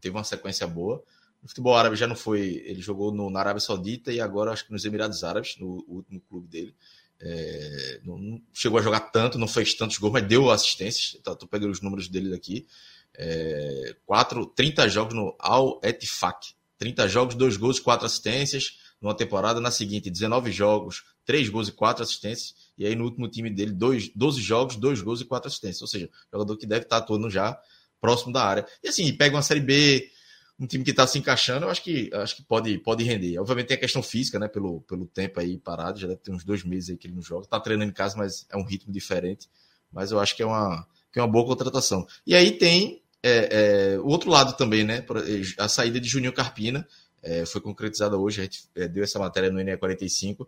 teve 0.00 0.16
uma 0.16 0.22
sequência 0.22 0.64
boa. 0.64 1.02
No 1.42 1.48
futebol 1.48 1.76
árabe 1.76 1.96
já 1.96 2.06
não 2.06 2.14
foi, 2.14 2.62
ele 2.64 2.80
jogou 2.80 3.12
no, 3.12 3.28
na 3.28 3.40
Arábia 3.40 3.60
Saudita 3.60 4.12
e 4.12 4.20
agora 4.20 4.52
acho 4.52 4.66
que 4.66 4.72
nos 4.72 4.84
Emirados 4.84 5.24
Árabes, 5.24 5.56
no, 5.58 5.84
no 5.88 5.94
último 5.96 6.20
clube 6.28 6.46
dele. 6.46 6.74
É, 7.20 8.00
não, 8.04 8.40
chegou 8.52 8.78
a 8.78 8.82
jogar 8.82 9.00
tanto, 9.00 9.38
não 9.38 9.48
fez 9.48 9.74
tantos 9.74 9.98
gols, 9.98 10.12
mas 10.12 10.26
deu 10.26 10.50
assistências. 10.50 11.20
Tá, 11.22 11.36
pegando 11.50 11.72
os 11.72 11.80
números 11.80 12.08
dele 12.08 12.30
daqui. 12.30 12.66
É, 13.14 13.96
quatro, 14.06 14.46
30 14.46 14.88
jogos 14.88 15.14
no 15.14 15.34
Al 15.38 15.80
Ettifaq. 15.82 16.54
30 16.78 17.08
jogos, 17.08 17.34
2 17.34 17.56
gols, 17.56 17.80
4 17.80 18.06
assistências 18.06 18.78
numa 19.00 19.14
temporada. 19.14 19.60
Na 19.60 19.70
seguinte, 19.70 20.08
19 20.10 20.52
jogos, 20.52 21.04
3 21.24 21.48
gols 21.48 21.68
e 21.68 21.72
4 21.72 22.02
assistências. 22.02 22.54
E 22.76 22.86
aí 22.86 22.94
no 22.94 23.04
último 23.04 23.28
time 23.28 23.50
dele, 23.50 23.72
dois, 23.72 24.08
12 24.14 24.40
jogos, 24.40 24.76
2 24.76 25.02
gols 25.02 25.20
e 25.20 25.24
4 25.24 25.48
assistências. 25.48 25.82
Ou 25.82 25.88
seja, 25.88 26.08
jogador 26.32 26.56
que 26.56 26.66
deve 26.66 26.84
estar 26.84 26.98
atuando 26.98 27.28
já 27.28 27.60
próximo 28.00 28.32
da 28.32 28.44
área. 28.44 28.66
E 28.82 28.88
assim, 28.88 29.12
pega 29.12 29.34
uma 29.34 29.42
Série 29.42 29.60
B, 29.60 30.08
um 30.58 30.66
time 30.66 30.82
que 30.82 30.90
está 30.90 31.06
se 31.06 31.18
encaixando, 31.18 31.66
eu 31.66 31.70
acho 31.70 31.82
que, 31.82 32.10
acho 32.12 32.36
que 32.36 32.42
pode, 32.42 32.76
pode 32.78 33.04
render. 33.04 33.38
Obviamente 33.38 33.68
tem 33.68 33.76
a 33.76 33.80
questão 33.80 34.02
física, 34.02 34.38
né? 34.38 34.48
Pelo, 34.48 34.80
pelo 34.82 35.06
tempo 35.06 35.38
aí 35.38 35.56
parado, 35.56 36.00
já 36.00 36.08
deve 36.08 36.20
ter 36.20 36.32
uns 36.32 36.44
dois 36.44 36.64
meses 36.64 36.90
aí 36.90 36.96
que 36.96 37.06
ele 37.06 37.14
não 37.14 37.22
joga. 37.22 37.44
Está 37.44 37.60
treinando 37.60 37.90
em 37.90 37.94
casa, 37.94 38.16
mas 38.16 38.46
é 38.50 38.56
um 38.56 38.64
ritmo 38.64 38.92
diferente. 38.92 39.48
Mas 39.92 40.10
eu 40.10 40.18
acho 40.18 40.34
que 40.34 40.42
é 40.42 40.46
uma, 40.46 40.86
que 41.12 41.18
é 41.18 41.22
uma 41.22 41.30
boa 41.30 41.46
contratação. 41.46 42.06
E 42.26 42.34
aí 42.34 42.52
tem 42.52 43.02
é, 43.22 43.92
é, 43.92 43.98
o 43.98 44.06
outro 44.06 44.30
lado 44.30 44.56
também, 44.56 44.84
né? 44.84 45.04
A 45.58 45.68
saída 45.68 46.00
de 46.00 46.08
Juninho 46.08 46.32
Carpina, 46.32 46.86
é, 47.22 47.44
foi 47.46 47.60
concretizada 47.60 48.16
hoje, 48.16 48.40
a 48.40 48.44
gente 48.44 48.64
é, 48.74 48.88
deu 48.88 49.04
essa 49.04 49.18
matéria 49.18 49.50
no 49.50 49.60
NE45. 49.60 50.46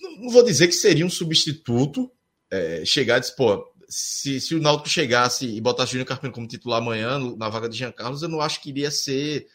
Não, 0.00 0.16
não, 0.18 0.30
vou 0.30 0.44
dizer 0.44 0.68
que 0.68 0.74
seria 0.74 1.06
um 1.06 1.10
substituto 1.10 2.10
é, 2.50 2.84
chegar 2.84 3.18
e 3.18 3.20
dizer, 3.20 3.34
pô, 3.34 3.72
se, 3.88 4.40
se 4.40 4.54
o 4.54 4.60
Náutico 4.60 4.88
chegasse 4.88 5.46
e 5.46 5.60
botasse 5.60 5.92
Júnior 5.92 6.06
Carpino 6.06 6.32
como 6.32 6.46
titular 6.46 6.80
amanhã 6.80 7.18
na 7.36 7.48
vaga 7.48 7.68
de 7.68 7.76
Jean 7.76 7.92
Carlos, 7.92 8.22
eu 8.22 8.28
não 8.28 8.40
acho 8.40 8.60
que 8.60 8.70
iria 8.70 8.90
ser. 8.90 9.46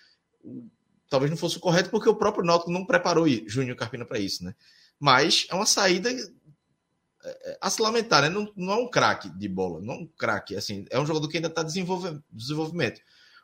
Talvez 1.09 1.29
não 1.29 1.37
fosse 1.37 1.57
o 1.57 1.59
correto, 1.59 1.89
porque 1.89 2.09
o 2.09 2.15
próprio 2.15 2.45
Náutico 2.45 2.71
não 2.71 2.85
preparou 2.85 3.27
Júnior 3.47 3.75
Carpino 3.75 4.05
para 4.05 4.19
isso, 4.19 4.43
né? 4.43 4.55
Mas 4.99 5.47
é 5.49 5.55
uma 5.55 5.65
saída 5.65 6.09
é, 6.09 6.19
é, 7.23 7.57
a 7.59 7.69
se 7.69 7.81
lamentar, 7.81 8.21
né? 8.21 8.29
Não, 8.29 8.51
não 8.55 8.73
é 8.73 8.75
um 8.77 8.89
craque 8.89 9.29
de 9.29 9.47
bola, 9.47 9.81
não 9.81 9.93
é 9.93 9.97
um 9.97 10.07
craque, 10.07 10.55
assim, 10.55 10.85
é 10.89 10.99
um 10.99 11.05
jogador 11.05 11.27
que 11.27 11.37
ainda 11.37 11.49
está 11.49 11.61
em 11.61 12.21
desenvolvimento 12.31 13.01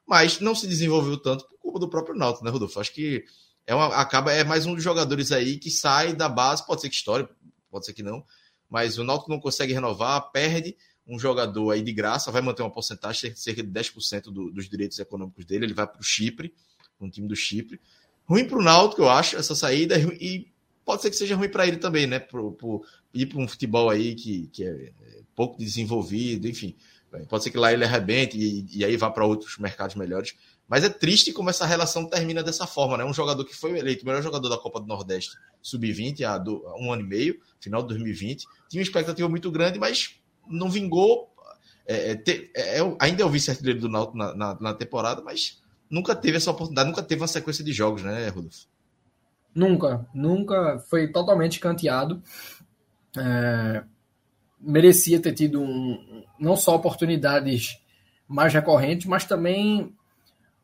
mas 0.08 0.40
não 0.40 0.56
se 0.56 0.66
desenvolveu 0.66 1.18
tanto 1.18 1.46
por 1.50 1.60
culpa 1.60 1.80
do 1.80 1.90
próprio 1.90 2.16
Náutico, 2.16 2.46
né, 2.46 2.50
Rodolfo? 2.50 2.80
Acho 2.80 2.94
que 2.94 3.26
é 3.68 3.76
uma, 3.76 3.88
acaba 3.88 4.32
é 4.32 4.44
mais 4.44 4.66
um 4.66 4.74
dos 4.74 4.84
jogadores 4.84 5.34
aí 5.34 5.58
que 5.58 5.70
sai 5.70 6.14
da 6.14 6.30
base, 6.30 6.66
pode 6.66 6.80
ser 6.80 6.90
que 6.90 6.96
história, 6.96 7.30
pode 7.70 7.86
ser 7.86 7.94
que 7.94 8.02
não, 8.02 8.24
mas 8.70 8.97
o 8.97 9.03
Náutico 9.03 9.30
não 9.30 9.39
consegue 9.39 9.74
renovar, 9.74 10.32
perde 10.32 10.76
um 11.07 11.18
jogador 11.18 11.72
aí 11.72 11.82
de 11.82 11.93
graça, 11.93 12.32
vai 12.32 12.41
manter 12.41 12.61
uma 12.61 12.72
porcentagem, 12.72 13.34
cerca 13.36 13.63
de 13.63 13.70
10% 13.70 14.24
do, 14.24 14.51
dos 14.51 14.70
direitos 14.70 14.99
econômicos 14.99 15.45
dele, 15.45 15.65
ele 15.65 15.74
vai 15.74 15.88
para 15.88 16.01
o 16.01 16.03
Chipre, 16.03 16.53
um 16.99 17.09
time 17.09 17.28
do 17.28 17.36
Chipre. 17.36 17.80
Ruim 18.26 18.45
para 18.45 18.57
o 18.57 18.63
Náutico, 18.63 19.03
eu 19.03 19.09
acho, 19.09 19.38
essa 19.38 19.55
saída, 19.55 19.97
e 20.20 20.51
pode 20.84 21.01
ser 21.01 21.09
que 21.09 21.15
seja 21.15 21.36
ruim 21.36 21.49
para 21.49 21.65
ele 21.65 21.78
também, 21.78 22.05
né? 22.05 22.20
Por, 22.20 22.53
por 22.53 22.86
ir 23.13 23.28
para 23.28 23.39
um 23.39 23.47
futebol 23.47 23.89
aí 23.89 24.15
que, 24.15 24.47
que 24.47 24.65
é 24.65 24.91
pouco 25.36 25.57
desenvolvido, 25.57 26.47
enfim. 26.47 26.76
Pode 27.30 27.43
ser 27.43 27.51
que 27.51 27.57
lá 27.57 27.72
ele 27.72 27.86
arrebente 27.86 28.38
e, 28.38 28.65
e 28.80 28.84
aí 28.84 28.97
vá 28.97 29.09
para 29.09 29.26
outros 29.26 29.57
mercados 29.57 29.95
melhores. 29.95 30.36
Mas 30.68 30.84
é 30.84 30.89
triste 30.89 31.32
como 31.32 31.49
essa 31.49 31.65
relação 31.65 32.09
termina 32.09 32.43
dessa 32.43 32.68
forma, 32.68 32.97
né? 32.97 33.05
Um 33.05 33.13
jogador 33.13 33.45
que 33.45 33.55
foi 33.55 33.78
eleito 33.80 34.03
o 34.03 34.05
melhor 34.05 34.22
jogador 34.22 34.49
da 34.49 34.57
Copa 34.57 34.82
do 34.82 34.88
Nordeste 34.88 35.38
sub-20 35.61 36.24
há, 36.24 36.41
um 36.78 36.91
ano 36.91 37.03
e 37.03 37.07
meio, 37.07 37.39
final 37.59 37.82
de 37.82 37.89
2020, 37.89 38.45
tinha 38.70 38.80
uma 38.80 38.84
expectativa 38.84 39.30
muito 39.30 39.49
grande, 39.49 39.80
mas 39.80 40.20
não 40.45 40.70
vingou. 40.70 41.30
É, 41.86 42.11
é, 42.11 42.24
é, 42.55 42.80
é 42.80 42.97
ainda 42.99 43.24
é 43.24 43.26
o 43.26 43.30
vice-artilheiro 43.30 43.80
do 43.80 43.89
Náutico 43.89 44.18
na, 44.18 44.36
na, 44.36 44.57
na, 44.59 44.74
temporada, 44.74 45.22
mas 45.22 45.61
nunca 45.89 46.13
teve 46.13 46.36
essa 46.36 46.51
oportunidade, 46.51 46.89
nunca 46.89 47.01
teve 47.01 47.22
uma 47.22 47.28
sequência 47.28 47.63
de 47.63 47.72
jogos, 47.72 48.03
né, 48.03 48.28
Rodolfo? 48.28 48.68
Nunca, 49.55 50.05
nunca 50.13 50.80
foi 50.89 51.11
totalmente 51.11 51.59
canteado. 51.59 52.22
É, 53.18 53.84
merecia 54.59 55.20
ter 55.20 55.34
tido 55.34 55.61
um, 55.61 56.24
não 56.38 56.55
só 56.55 56.76
oportunidades 56.76 57.80
mais 58.28 58.53
recorrentes, 58.53 59.07
mas 59.07 59.24
também 59.24 59.97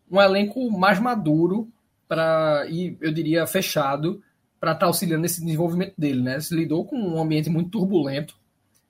um 0.09 0.21
elenco 0.21 0.69
mais 0.71 0.99
maduro 0.99 1.69
para 2.07 2.65
e 2.69 2.97
eu 3.01 3.11
diria 3.11 3.47
fechado 3.47 4.21
para 4.59 4.71
estar 4.71 4.81
tá 4.81 4.85
auxiliando 4.85 5.23
nesse 5.23 5.43
desenvolvimento 5.43 5.93
dele, 5.97 6.21
né? 6.21 6.39
Se 6.39 6.55
lidou 6.55 6.85
com 6.85 6.95
um 6.95 7.21
ambiente 7.21 7.49
muito 7.49 7.71
turbulento, 7.71 8.35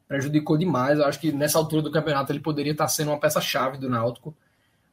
prejudicou 0.08 0.58
demais. 0.58 1.00
Eu 1.00 1.06
acho 1.06 1.20
que 1.20 1.32
nessa 1.32 1.58
altura 1.58 1.82
do 1.82 1.92
campeonato 1.92 2.32
ele 2.32 2.40
poderia 2.40 2.74
estar 2.74 2.86
tá 2.86 2.90
sendo 2.90 3.10
uma 3.10 3.20
peça 3.20 3.42
chave 3.42 3.78
do 3.78 3.90
Náutico, 3.90 4.36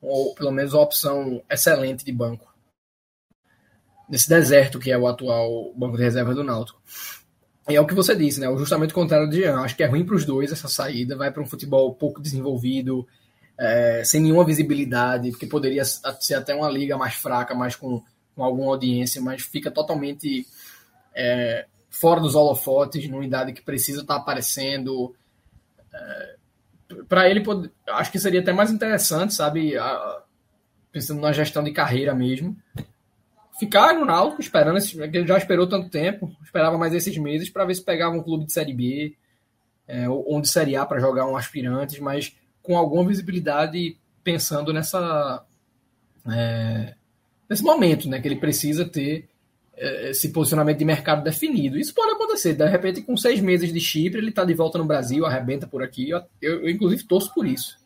ou 0.00 0.34
pelo 0.34 0.50
menos 0.50 0.72
uma 0.72 0.82
opção 0.82 1.42
excelente 1.50 2.04
de 2.04 2.12
banco. 2.12 2.50
Nesse 4.08 4.28
deserto 4.28 4.78
que 4.78 4.90
é 4.90 4.98
o 4.98 5.06
atual 5.06 5.72
banco 5.76 5.96
de 5.96 6.02
reserva 6.02 6.34
do 6.34 6.42
Náutico. 6.42 6.80
E 7.68 7.76
é 7.76 7.80
o 7.80 7.86
que 7.86 7.94
você 7.94 8.16
disse, 8.16 8.40
né? 8.40 8.46
Justamente 8.56 8.90
o 8.90 8.94
contrário 8.94 9.28
de 9.28 9.42
Jean. 9.42 9.60
Acho 9.60 9.76
que 9.76 9.82
é 9.82 9.86
ruim 9.86 10.04
para 10.04 10.16
os 10.16 10.24
dois 10.24 10.50
essa 10.50 10.66
saída. 10.66 11.16
Vai 11.16 11.30
para 11.30 11.42
um 11.42 11.46
futebol 11.46 11.94
pouco 11.94 12.20
desenvolvido, 12.20 13.06
é, 13.60 14.02
sem 14.02 14.22
nenhuma 14.22 14.42
visibilidade, 14.42 15.30
porque 15.30 15.46
poderia 15.46 15.84
ser 15.84 16.34
até 16.34 16.54
uma 16.54 16.70
liga 16.70 16.96
mais 16.96 17.14
fraca, 17.14 17.54
mais 17.54 17.76
com, 17.76 18.02
com 18.34 18.42
alguma 18.42 18.70
audiência, 18.70 19.20
mas 19.20 19.42
fica 19.42 19.70
totalmente 19.70 20.46
é, 21.14 21.66
fora 21.90 22.20
dos 22.20 22.34
holofotes, 22.34 23.06
numa 23.06 23.24
idade 23.24 23.52
que 23.52 23.60
precisa 23.60 24.00
estar 24.00 24.14
tá 24.14 24.20
aparecendo. 24.20 25.14
É, 25.92 26.36
para 27.06 27.28
ele, 27.28 27.44
acho 27.90 28.10
que 28.10 28.18
seria 28.18 28.40
até 28.40 28.50
mais 28.50 28.70
interessante, 28.70 29.34
sabe? 29.34 29.76
A, 29.76 30.22
pensando 30.90 31.20
na 31.20 31.30
gestão 31.30 31.62
de 31.62 31.70
carreira 31.70 32.14
mesmo. 32.14 32.56
Ficar 33.58 33.92
no 33.92 34.06
Náutico 34.06 34.40
esperando, 34.40 34.78
ele 34.78 35.26
já 35.26 35.36
esperou 35.36 35.68
tanto 35.68 35.90
tempo, 35.90 36.34
esperava 36.42 36.78
mais 36.78 36.94
esses 36.94 37.16
meses 37.18 37.50
para 37.50 37.66
ver 37.66 37.74
se 37.74 37.84
pegava 37.84 38.16
um 38.16 38.22
clube 38.22 38.46
de 38.46 38.54
Série 38.54 38.72
B 38.72 39.14
é, 39.86 40.08
ou 40.08 40.40
de 40.40 40.48
Série 40.48 40.76
A 40.76 40.86
para 40.86 40.98
jogar 40.98 41.26
um 41.26 41.36
aspirantes, 41.36 41.98
mas 41.98 42.34
com 42.70 42.78
alguma 42.78 43.04
visibilidade 43.04 43.96
pensando 44.22 44.72
nessa 44.72 45.44
é, 46.24 46.94
nesse 47.48 47.64
momento, 47.64 48.08
né, 48.08 48.20
que 48.20 48.28
ele 48.28 48.36
precisa 48.36 48.84
ter 48.84 49.28
é, 49.76 50.10
esse 50.10 50.28
posicionamento 50.28 50.78
de 50.78 50.84
mercado 50.84 51.24
definido. 51.24 51.76
Isso 51.76 51.92
pode 51.92 52.12
acontecer, 52.12 52.54
de 52.54 52.64
repente, 52.68 53.02
com 53.02 53.16
seis 53.16 53.40
meses 53.40 53.72
de 53.72 53.80
Chipre, 53.80 54.20
ele 54.20 54.28
está 54.28 54.44
de 54.44 54.54
volta 54.54 54.78
no 54.78 54.84
Brasil, 54.84 55.26
arrebenta 55.26 55.66
por 55.66 55.82
aqui. 55.82 56.10
Eu, 56.10 56.22
eu, 56.40 56.60
eu, 56.62 56.70
inclusive, 56.70 57.02
torço 57.02 57.34
por 57.34 57.44
isso. 57.44 57.76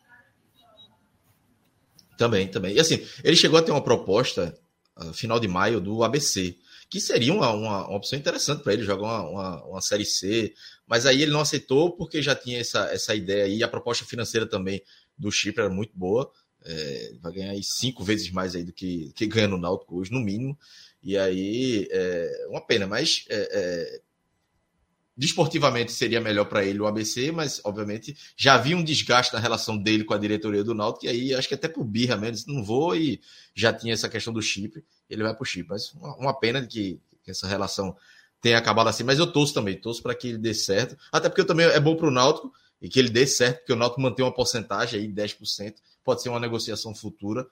Também, 2.15 2.47
também. 2.47 2.75
E 2.75 2.79
assim, 2.79 3.03
ele 3.23 3.35
chegou 3.35 3.57
a 3.57 3.63
ter 3.63 3.71
uma 3.71 3.83
proposta, 3.83 4.55
uh, 4.99 5.11
final 5.13 5.39
de 5.39 5.47
maio, 5.47 5.81
do 5.81 6.03
ABC, 6.03 6.55
que 6.89 6.99
seria 6.99 7.33
uma, 7.33 7.51
uma, 7.51 7.95
opção 7.95 8.17
interessante 8.17 8.63
para 8.63 8.73
ele 8.73 8.83
jogar 8.83 9.03
uma, 9.03 9.29
uma, 9.29 9.65
uma, 9.65 9.81
Série 9.81 10.05
C, 10.05 10.53
mas 10.87 11.05
aí 11.05 11.21
ele 11.21 11.31
não 11.31 11.39
aceitou 11.39 11.91
porque 11.95 12.21
já 12.21 12.35
tinha 12.35 12.59
essa, 12.59 12.85
essa 12.91 13.15
ideia 13.15 13.45
aí, 13.45 13.63
a 13.63 13.67
proposta 13.67 14.05
financeira 14.05 14.45
também 14.45 14.81
do 15.17 15.31
Chipre 15.31 15.63
era 15.63 15.73
muito 15.73 15.97
boa, 15.97 16.31
é, 16.63 17.13
vai 17.21 17.33
ganhar 17.33 17.51
aí 17.51 17.63
cinco 17.63 18.03
vezes 18.03 18.29
mais 18.31 18.55
aí 18.55 18.63
do 18.63 18.73
que, 18.73 19.11
que 19.13 19.27
ganha 19.27 19.47
no 19.47 19.57
Náutico 19.57 19.97
hoje, 19.97 20.11
no 20.11 20.19
mínimo, 20.19 20.57
e 21.01 21.17
aí 21.17 21.87
é 21.91 22.47
uma 22.49 22.61
pena, 22.61 22.87
mas 22.87 23.25
é, 23.29 23.49
é, 23.51 24.01
desportivamente 25.17 25.91
seria 25.91 26.19
melhor 26.19 26.45
para 26.45 26.65
ele 26.65 26.79
o 26.79 26.87
ABC, 26.87 27.31
mas 27.31 27.61
obviamente 27.63 28.17
já 28.35 28.55
havia 28.55 28.75
um 28.75 28.83
desgaste 28.83 29.33
na 29.33 29.39
relação 29.39 29.77
dele 29.77 30.03
com 30.03 30.13
a 30.13 30.17
diretoria 30.17 30.63
do 30.63 30.73
Náutico, 30.73 31.05
e 31.05 31.09
aí 31.09 31.33
acho 31.33 31.47
que 31.47 31.53
até 31.53 31.67
por 31.67 31.83
birra 31.83 32.17
mesmo, 32.17 32.53
não 32.53 32.63
vou, 32.63 32.95
e 32.95 33.21
já 33.53 33.71
tinha 33.71 33.93
essa 33.93 34.09
questão 34.09 34.33
do 34.33 34.41
Chipre, 34.41 34.83
ele 35.09 35.23
vai 35.23 35.33
para 35.33 35.43
o 35.43 35.45
Chipre. 35.45 35.69
Mas 35.69 35.93
uma, 35.93 36.15
uma 36.17 36.33
pena 36.39 36.65
que, 36.65 36.99
que, 37.23 37.31
essa 37.31 37.47
relação 37.47 37.95
tenha 38.41 38.57
acabado 38.57 38.87
assim, 38.87 39.03
mas 39.03 39.19
eu 39.19 39.31
torço 39.31 39.53
também, 39.53 39.79
torço 39.79 40.03
para 40.03 40.13
que 40.13 40.29
ele 40.29 40.37
dê 40.37 40.53
certo, 40.53 40.97
até 41.11 41.29
porque 41.29 41.41
eu 41.41 41.47
também 41.47 41.65
é 41.65 41.79
bom 41.79 41.95
para 41.95 42.07
o 42.07 42.11
Náutico 42.11 42.53
e 42.81 42.87
que 42.87 42.99
ele 42.99 43.09
dê 43.09 43.25
certo, 43.25 43.59
porque 43.59 43.73
o 43.73 43.75
Náutico 43.75 44.01
mantém 44.01 44.23
uma 44.23 44.33
porcentagem 44.33 44.99
aí, 44.99 45.07
10%, 45.11 45.75
pode 46.03 46.21
ser 46.21 46.29
uma 46.29 46.39
negociação 46.39 46.93
futura. 46.93 47.47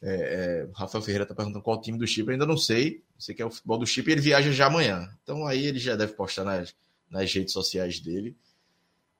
É, 0.00 0.64
é, 0.64 0.68
Rafael 0.74 1.02
Ferreira 1.02 1.24
está 1.24 1.34
perguntando 1.34 1.62
qual 1.62 1.80
time 1.80 1.98
do 1.98 2.06
Chipre, 2.06 2.32
ainda 2.32 2.46
não 2.46 2.56
sei. 2.56 3.04
Sei 3.18 3.34
que 3.34 3.42
é 3.42 3.46
o 3.46 3.50
futebol 3.50 3.78
do 3.78 3.86
Chipre 3.86 4.12
ele 4.12 4.20
viaja 4.20 4.50
já 4.50 4.66
amanhã. 4.66 5.08
Então 5.22 5.46
aí 5.46 5.66
ele 5.66 5.78
já 5.78 5.94
deve 5.94 6.14
postar 6.14 6.44
nas, 6.44 6.74
nas 7.08 7.32
redes 7.32 7.52
sociais 7.52 8.00
dele. 8.00 8.36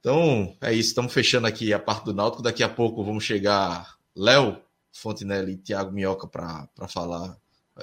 Então 0.01 0.57
é 0.61 0.73
isso, 0.73 0.89
estamos 0.89 1.13
fechando 1.13 1.47
aqui 1.47 1.73
a 1.73 1.79
parte 1.79 2.07
do 2.07 2.13
Náutico. 2.15 2.43
Daqui 2.43 2.65
a 2.65 2.69
pouco 2.69 3.05
vamos 3.05 3.23
chegar 3.23 3.97
Léo 4.17 4.61
Fontenelle 4.93 5.53
e 5.53 5.57
Thiago 5.57 5.93
Minhoca 5.93 6.27
para 6.27 6.89
falar 6.89 7.37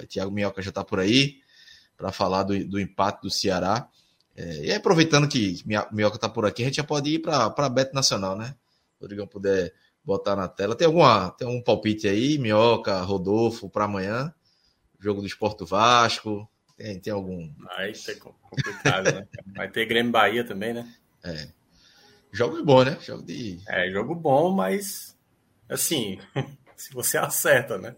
Tiago 0.07 0.31
Minhoca 0.31 0.61
já 0.61 0.69
está 0.69 0.83
por 0.83 0.99
aí 0.99 1.39
para 1.97 2.11
falar 2.11 2.43
do, 2.43 2.65
do, 2.65 2.79
empate 2.79 3.21
do 3.21 3.29
Ceará. 3.29 3.87
É, 4.35 4.65
e 4.65 4.73
aproveitando 4.73 5.27
que 5.27 5.61
Minhoca 5.91 6.15
está 6.15 6.29
por 6.29 6.45
aqui, 6.45 6.61
a 6.61 6.65
gente 6.65 6.77
já 6.77 6.83
pode 6.83 7.09
ir 7.09 7.19
para 7.19 7.45
a 7.45 7.69
Beto 7.69 7.93
Nacional, 7.93 8.37
né? 8.37 8.55
O 8.99 9.03
Rodrigão 9.03 9.27
puder 9.27 9.73
botar 10.03 10.35
na 10.35 10.47
tela. 10.47 10.75
Tem 10.75 10.87
alguma 10.87 11.31
tem 11.31 11.47
um 11.47 11.61
palpite 11.61 12.07
aí, 12.07 12.37
Minhoca, 12.37 12.99
Rodolfo, 13.01 13.69
para 13.69 13.85
amanhã? 13.85 14.33
Jogo 14.99 15.21
do 15.21 15.27
Esporto 15.27 15.65
Vasco. 15.65 16.49
Tem, 16.77 16.99
tem 16.99 17.11
algum. 17.11 17.51
Aí 17.71 17.91
é 17.91 18.15
complicado, 18.15 19.11
né? 19.11 19.27
Vai 19.55 19.69
ter 19.69 19.85
Grêmio 19.85 20.11
Bahia 20.11 20.45
também, 20.45 20.73
né? 20.73 20.89
É. 21.23 21.49
Jogo 22.31 22.63
bom, 22.63 22.83
né? 22.83 22.97
Jogo 23.01 23.23
de. 23.23 23.59
É, 23.67 23.91
jogo 23.91 24.15
bom, 24.15 24.51
mas 24.51 25.17
assim, 25.67 26.19
se 26.79 26.93
você 26.93 27.17
acerta, 27.19 27.77
né? 27.77 27.95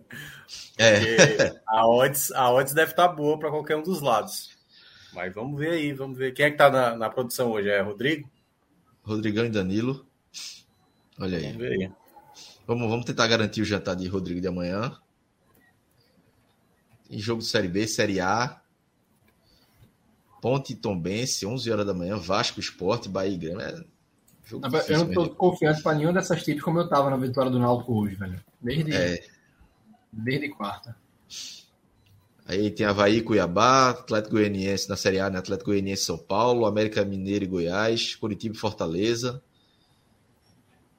É. 0.78 1.62
a 1.68 1.88
odds, 1.88 2.32
a 2.32 2.52
odds 2.52 2.74
deve 2.74 2.92
estar 2.92 3.08
tá 3.08 3.14
boa 3.14 3.38
para 3.38 3.52
qualquer 3.52 3.78
um 3.78 3.84
dos 3.84 4.02
lados. 4.02 4.58
Mas 5.14 5.34
vamos 5.34 5.60
ver 5.60 5.72
aí, 5.72 5.94
vamos 5.94 6.18
ver. 6.18 6.34
Quem 6.34 6.46
é 6.46 6.50
que 6.50 6.56
está 6.56 6.70
na, 6.70 6.96
na 6.96 7.10
produção 7.10 7.52
hoje? 7.52 7.70
É 7.70 7.82
Rodrigo? 7.82 8.30
Rodrigão 9.04 9.46
e 9.46 9.50
Danilo. 9.50 10.06
Olha 11.20 11.38
aí. 11.38 11.52
Vamos, 11.52 11.68
aí. 11.68 11.92
Vamos, 12.66 12.90
vamos 12.90 13.06
tentar 13.06 13.28
garantir 13.28 13.62
o 13.62 13.66
jantar 13.66 13.96
de 13.96 14.08
Rodrigo 14.08 14.42
de 14.42 14.48
amanhã. 14.48 14.98
Em 17.10 17.20
jogo 17.20 17.42
de 17.42 17.48
Série 17.48 17.68
B, 17.68 17.88
Série 17.88 18.20
A. 18.20 18.62
Ponte 20.42 20.74
e 20.74 20.76
Tombense, 20.76 21.46
11 21.46 21.72
horas 21.72 21.86
da 21.86 21.94
manhã. 21.94 22.18
Vasco 22.18 22.60
Esporte, 22.60 23.10
Bahia 23.10 23.36
e 23.36 23.38
Grêmio. 23.38 23.62
É 23.62 23.84
eu 24.52 24.98
não 25.00 25.08
estou 25.10 25.30
confiante 25.30 25.82
para 25.82 25.96
nenhuma 25.96 26.14
dessas 26.14 26.44
tipos 26.44 26.64
como 26.64 26.80
eu 26.80 26.86
estava 26.86 27.10
na 27.10 27.18
vitória 27.18 27.52
do 27.52 27.60
Náutico 27.60 27.94
hoje, 27.94 28.16
velho. 28.16 28.40
Desde, 28.62 28.94
é. 28.94 29.24
desde 30.12 30.50
quarta. 30.50 30.96
Aí 32.46 32.70
tem 32.72 32.86
Havaí, 32.86 33.22
Cuiabá, 33.22 33.92
Atlético 33.92 34.36
Goianiense 34.36 34.90
na 34.90 34.98
Série 34.98 35.20
A, 35.20 35.30
né? 35.30 35.40
Atlético 35.40 35.72
Goianiense 35.72 36.04
São 36.04 36.18
Paulo, 36.18 36.66
América 36.66 37.06
Mineiro 37.06 37.46
e 37.46 37.48
Goiás, 37.48 38.16
Curitiba 38.16 38.56
e 38.56 38.58
Fortaleza. 38.58 39.42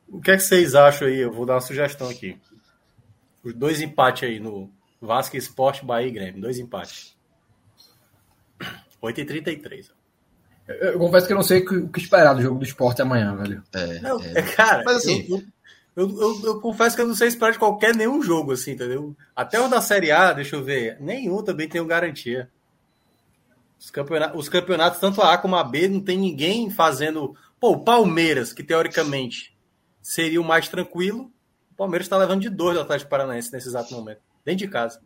O 0.08 0.20
que 0.20 0.30
é 0.30 0.36
que 0.36 0.42
vocês 0.42 0.74
acham 0.74 1.08
aí? 1.08 1.18
Eu 1.18 1.32
vou 1.32 1.44
dar 1.44 1.54
uma 1.54 1.60
sugestão 1.60 2.08
aqui. 2.08 2.38
Os 3.42 3.54
dois 3.54 3.80
empates 3.80 4.28
aí 4.28 4.38
no 4.38 4.70
Vasco 5.00 5.36
Esporte, 5.36 5.84
Bahia 5.84 6.08
e 6.08 6.12
Grêmio. 6.12 6.40
Dois 6.40 6.58
empates. 6.58 7.16
8 9.00 9.20
e 9.20 9.24
33 9.24 10.01
eu, 10.80 10.98
confesso 10.98 11.26
que 11.26 11.32
eu 11.32 11.36
não 11.36 11.42
sei 11.42 11.60
o 11.60 11.88
que 11.88 12.00
esperar 12.00 12.34
do 12.34 12.42
jogo 12.42 12.58
do 12.58 12.64
esporte 12.64 13.02
amanhã, 13.02 13.34
velho. 13.36 13.62
É, 13.72 14.00
não, 14.00 14.20
é. 14.20 14.42
cara, 14.54 14.82
mas 14.84 14.96
assim. 14.96 15.26
Eu, 15.30 16.08
eu, 16.08 16.20
eu, 16.20 16.40
eu, 16.44 16.60
confesso 16.60 16.96
que 16.96 17.02
eu 17.02 17.06
não 17.06 17.14
sei 17.14 17.28
esperar 17.28 17.52
de 17.52 17.58
qualquer 17.58 17.94
nenhum 17.94 18.22
jogo, 18.22 18.52
assim, 18.52 18.72
entendeu? 18.72 19.14
Até 19.36 19.60
o 19.60 19.68
da 19.68 19.80
Série 19.80 20.10
A, 20.10 20.32
deixa 20.32 20.56
eu 20.56 20.64
ver, 20.64 20.96
nenhum 21.00 21.42
também 21.42 21.68
tem 21.68 21.86
garantia. 21.86 22.50
Os 23.78 23.90
campeonatos, 23.90 24.40
os 24.40 24.48
campeonatos, 24.48 25.00
tanto 25.00 25.20
a 25.20 25.34
A 25.34 25.38
como 25.38 25.56
a 25.56 25.64
B, 25.64 25.88
não 25.88 26.00
tem 26.00 26.16
ninguém 26.16 26.70
fazendo. 26.70 27.36
Pô, 27.60 27.72
o 27.72 27.84
Palmeiras, 27.84 28.52
que 28.52 28.62
teoricamente 28.62 29.54
seria 30.00 30.40
o 30.40 30.44
mais 30.44 30.68
tranquilo, 30.68 31.30
o 31.72 31.74
Palmeiras 31.74 32.06
está 32.06 32.16
levando 32.16 32.40
de 32.40 32.48
dois 32.48 32.76
do 32.76 32.82
Atlético 32.82 33.10
Paranaense 33.10 33.52
nesse 33.52 33.68
exato 33.68 33.92
momento, 33.92 34.20
dentro 34.44 34.64
de 34.64 34.68
casa. 34.68 35.00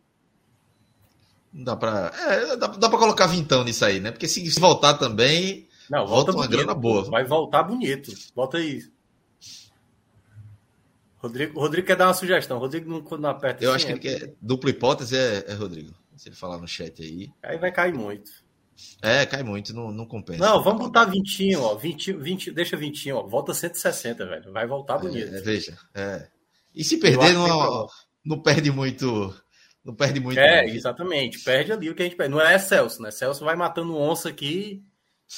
Dá 1.53 1.75
pra, 1.75 2.11
é, 2.15 2.57
dá, 2.57 2.67
dá 2.67 2.89
pra 2.89 2.99
colocar 2.99 3.27
vintão 3.27 3.63
nisso 3.63 3.83
aí, 3.83 3.99
né? 3.99 4.11
Porque 4.11 4.27
se, 4.27 4.47
voltar 4.59 4.95
também, 4.95 5.67
não, 5.89 6.05
volta, 6.05 6.09
volta 6.09 6.31
uma 6.31 6.37
bonito, 6.43 6.57
grana 6.57 6.73
boa. 6.73 7.03
Vai 7.03 7.23
voltar 7.23 7.63
bonito. 7.63 8.11
Volta 8.35 8.57
aí. 8.57 8.83
Rodrigo, 11.17 11.59
Rodrigo 11.59 11.87
quer 11.87 11.95
dar 11.95 12.07
uma 12.07 12.13
sugestão. 12.13 12.59
Rodrigo 12.59 12.89
não, 12.89 13.01
quando 13.01 13.21
não 13.21 13.29
aperta. 13.29 13.63
Eu 13.63 13.73
assim, 13.73 13.91
acho 13.91 13.99
que 14.01 14.07
é... 14.07 14.11
ele 14.11 14.19
quer. 14.19 14.33
Dupla 14.41 14.69
hipótese 14.69 15.17
é, 15.17 15.45
é 15.47 15.53
Rodrigo. 15.53 15.93
Se 16.15 16.29
ele 16.29 16.35
falar 16.35 16.57
no 16.57 16.67
chat 16.67 17.01
aí. 17.01 17.31
Aí 17.43 17.57
vai 17.57 17.71
cair 17.71 17.93
muito. 17.93 18.31
É, 19.01 19.25
cai 19.25 19.41
muito, 19.41 19.73
não, 19.73 19.91
não 19.91 20.05
compensa. 20.05 20.39
Não, 20.39 20.63
vamos 20.63 20.85
botar 20.85 21.05
20, 21.05 21.55
ó. 21.55 21.75
20, 21.75 22.13
20, 22.13 22.51
deixa 22.51 22.77
20, 22.77 23.11
ó. 23.11 23.23
Volta 23.23 23.53
160, 23.53 24.25
velho. 24.25 24.51
Vai 24.51 24.67
voltar 24.67 24.99
bonito. 24.99 25.33
É, 25.33 25.41
veja, 25.41 25.75
é. 25.95 26.27
E 26.75 26.83
se 26.83 26.97
perder, 26.97 27.33
não, 27.33 27.87
não 28.23 28.39
perde 28.39 28.71
muito. 28.71 29.33
Não 29.87 29.95
perde 29.95 30.19
muito. 30.19 30.37
É, 30.37 30.65
exatamente. 30.67 31.39
Perde 31.39 31.71
ali 31.71 31.89
o 31.89 31.95
que 31.95 32.01
a 32.01 32.05
gente 32.05 32.17
perde. 32.17 32.33
Não 32.33 32.41
é 32.41 32.59
Celso, 32.59 33.01
né? 33.01 33.09
Celso 33.09 33.45
vai 33.45 33.55
matando 33.55 33.95
onça 33.95 34.27
aqui. 34.27 34.83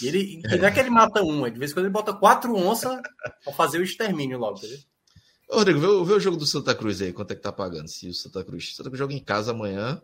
E 0.02 0.08
ele, 0.08 0.42
é. 0.44 0.58
não 0.58 0.68
é 0.68 0.72
que 0.72 0.80
ele 0.80 0.90
mata 0.90 1.22
uma, 1.22 1.52
de 1.52 1.60
vez 1.60 1.70
em 1.70 1.74
quando 1.76 1.86
ele 1.86 1.94
bota 1.94 2.14
quatro 2.14 2.56
onças 2.56 3.00
pra 3.44 3.54
fazer 3.54 3.78
o 3.78 3.84
extermínio 3.84 4.40
logo, 4.40 4.58
entendeu? 4.58 4.80
Ô, 5.50 5.58
Rodrigo, 5.58 5.80
vê, 5.80 5.88
vê, 6.04 6.14
o 6.14 6.20
jogo 6.20 6.36
do 6.36 6.48
Santa 6.48 6.74
Cruz 6.74 7.00
aí, 7.00 7.14
quanto 7.14 7.32
é 7.32 7.36
que 7.36 7.44
tá 7.44 7.52
pagando? 7.52 7.88
Se 7.88 8.10
o 8.10 8.14
Santa 8.14 8.44
Cruz. 8.44 8.76
Santa 8.76 8.90
Cruz 8.90 8.98
joga 8.98 9.14
em 9.14 9.24
casa 9.24 9.52
amanhã. 9.52 10.02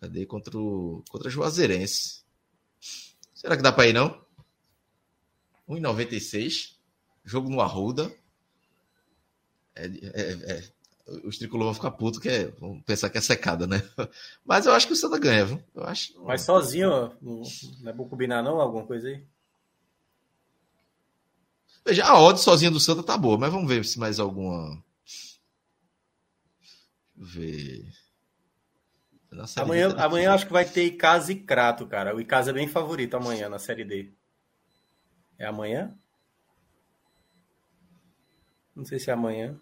Cadê? 0.00 0.26
Contra 0.26 0.58
o 0.58 1.04
contra 1.08 1.30
Juazeirense. 1.30 2.24
Será 3.32 3.56
que 3.56 3.62
dá 3.62 3.70
para 3.70 3.86
ir, 3.86 3.92
não? 3.92 4.20
1,96. 5.68 6.74
Jogo 7.24 7.48
no 7.48 7.60
Arruda. 7.60 8.12
É, 9.76 9.86
é, 9.86 10.32
é, 10.52 10.72
os 11.24 11.38
tricolores 11.38 11.66
vão 11.66 11.74
ficar 11.74 11.90
putos, 11.96 12.20
que 12.20 12.28
é, 12.28 12.46
vão 12.52 12.80
pensar 12.82 13.10
que 13.10 13.18
é 13.18 13.20
secada, 13.20 13.66
né? 13.66 13.82
Mas 14.44 14.66
eu 14.66 14.72
acho 14.72 14.86
que 14.86 14.92
o 14.92 14.96
Santa 14.96 15.18
ganha, 15.18 15.44
viu? 15.44 15.62
Eu 15.74 15.84
acho. 15.84 16.12
Mas 16.24 16.42
sozinho, 16.42 17.12
não, 17.20 17.42
não 17.80 17.90
é 17.90 17.92
bom 17.92 18.08
combinar, 18.08 18.42
não? 18.42 18.60
Alguma 18.60 18.86
coisa 18.86 19.08
aí? 19.08 19.24
Veja, 21.84 22.04
a 22.04 22.20
odd 22.20 22.40
sozinha 22.40 22.70
do 22.70 22.78
Santa 22.78 23.02
tá 23.02 23.16
boa, 23.16 23.36
mas 23.36 23.52
vamos 23.52 23.68
ver 23.68 23.84
se 23.84 23.98
mais 23.98 24.20
alguma. 24.20 24.82
Deixa 25.04 25.38
eu 27.16 27.26
ver. 27.26 28.02
Amanhã, 29.56 29.94
amanhã 29.96 30.34
acho 30.34 30.46
que 30.46 30.52
vai 30.52 30.64
ter 30.64 30.84
Icasa 30.84 31.32
e 31.32 31.36
Crato, 31.36 31.86
cara. 31.86 32.14
O 32.14 32.20
Icasa 32.20 32.50
é 32.50 32.54
bem 32.54 32.68
favorito 32.68 33.16
amanhã 33.16 33.48
na 33.48 33.58
Série 33.58 33.84
D. 33.84 34.12
É 35.38 35.46
amanhã? 35.46 35.96
Não 38.76 38.84
sei 38.84 38.98
se 38.98 39.10
é 39.10 39.12
amanhã. 39.12 39.58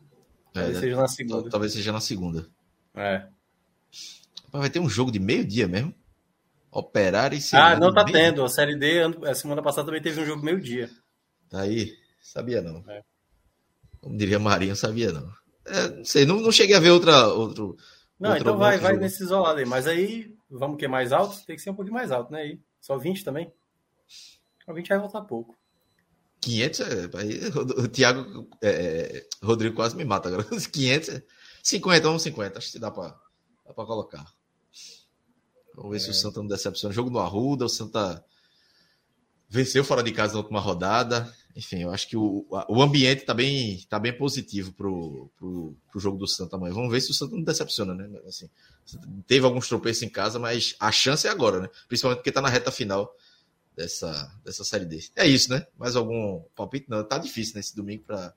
Talvez 0.52 0.76
é, 0.76 0.80
seja 0.80 0.96
na 0.96 1.08
segunda. 1.08 1.50
Talvez 1.50 1.72
seja 1.72 1.92
na 1.92 2.00
segunda. 2.00 2.48
É. 2.94 3.26
Vai 4.52 4.70
ter 4.70 4.80
um 4.80 4.88
jogo 4.88 5.12
de 5.12 5.18
meio-dia 5.18 5.68
mesmo? 5.68 5.94
Operar 6.70 7.32
e 7.32 7.40
Ah, 7.52 7.78
não 7.78 7.92
tá 7.92 8.04
tendo. 8.04 8.44
A 8.44 8.48
Série 8.48 8.76
D, 8.76 9.02
a 9.26 9.34
semana 9.34 9.62
passada 9.62 9.86
também 9.86 10.02
teve 10.02 10.20
um 10.20 10.26
jogo 10.26 10.44
meio-dia. 10.44 10.90
Tá 11.48 11.62
aí. 11.62 11.96
Sabia 12.20 12.60
não. 12.60 12.84
É. 12.88 13.02
Como 14.00 14.16
diria 14.16 14.38
Marinho, 14.38 14.76
sabia 14.76 15.12
não. 15.12 15.30
É, 15.66 15.88
não 15.88 16.04
sei, 16.04 16.24
não, 16.24 16.40
não 16.40 16.52
cheguei 16.52 16.74
a 16.74 16.80
ver 16.80 16.90
outra, 16.90 17.28
outro, 17.28 17.76
não, 18.20 18.36
então 18.36 18.58
vai, 18.58 18.76
vai 18.76 18.96
nesse 18.98 19.22
isolado 19.22 19.58
aí. 19.58 19.64
Mas 19.64 19.86
aí, 19.86 20.36
vamos 20.50 20.76
que 20.76 20.84
é 20.84 20.88
mais 20.88 21.10
alto? 21.10 21.42
Tem 21.46 21.56
que 21.56 21.62
ser 21.62 21.70
um 21.70 21.74
pouquinho 21.74 21.94
mais 21.94 22.12
alto, 22.12 22.30
né? 22.30 22.42
Aí, 22.42 22.60
só 22.78 22.98
20 22.98 23.24
também? 23.24 23.50
O 24.68 24.74
20 24.74 24.88
vai 24.88 24.98
voltar 24.98 25.22
pouco. 25.22 25.56
500, 26.40 26.80
é, 26.80 27.10
aí, 27.14 27.40
o 27.76 27.88
Thiago 27.88 28.48
é, 28.62 29.26
Rodrigo 29.42 29.76
quase 29.76 29.96
me 29.96 30.04
mata 30.04 30.28
agora. 30.28 30.44
500, 30.44 31.22
50, 31.62 32.06
vamos 32.06 32.22
50, 32.22 32.58
acho 32.58 32.72
que 32.72 32.78
dá 32.78 32.90
para 32.90 33.08
dá 33.66 33.74
pra 33.74 33.84
colocar. 33.84 34.26
Vamos 35.74 35.90
ver 35.90 35.96
é. 35.98 36.00
se 36.00 36.10
o 36.10 36.14
Santa 36.14 36.40
não 36.40 36.46
decepciona. 36.46 36.94
Jogo 36.94 37.10
no 37.10 37.18
Arruda, 37.18 37.64
o 37.64 37.68
Santa 37.68 38.24
venceu 39.48 39.84
fora 39.84 40.02
de 40.02 40.12
casa 40.12 40.32
na 40.32 40.40
última 40.40 40.60
rodada 40.60 41.32
enfim, 41.54 41.82
eu 41.82 41.90
acho 41.90 42.08
que 42.08 42.16
o, 42.16 42.46
o 42.68 42.82
ambiente 42.82 43.22
está 43.22 43.34
bem, 43.34 43.84
tá 43.88 43.98
bem 43.98 44.16
positivo 44.16 44.72
para 44.72 44.88
o 44.88 45.76
jogo 45.96 46.16
do 46.16 46.26
Santa 46.26 46.56
amanhã. 46.56 46.72
Vamos 46.72 46.90
ver 46.90 47.00
se 47.00 47.10
o 47.10 47.14
Santa 47.14 47.34
não 47.34 47.42
decepciona, 47.42 47.94
né? 47.94 48.08
Assim, 48.26 48.48
teve 49.26 49.44
alguns 49.44 49.68
tropeços 49.68 50.02
em 50.02 50.08
casa, 50.08 50.38
mas 50.38 50.76
a 50.78 50.92
chance 50.92 51.26
é 51.26 51.30
agora, 51.30 51.60
né? 51.60 51.68
Principalmente 51.88 52.18
porque 52.18 52.30
está 52.30 52.40
na 52.40 52.48
reta 52.48 52.70
final 52.70 53.12
dessa, 53.80 54.32
dessa 54.44 54.64
série 54.64 54.84
D. 54.84 55.10
É 55.16 55.26
isso, 55.26 55.50
né? 55.50 55.66
Mais 55.78 55.96
algum 55.96 56.42
palpite? 56.54 56.86
Não, 56.88 57.02
tá 57.02 57.18
difícil 57.18 57.54
nesse 57.56 57.72
né, 57.72 57.76
domingo 57.76 58.04
para 58.04 58.34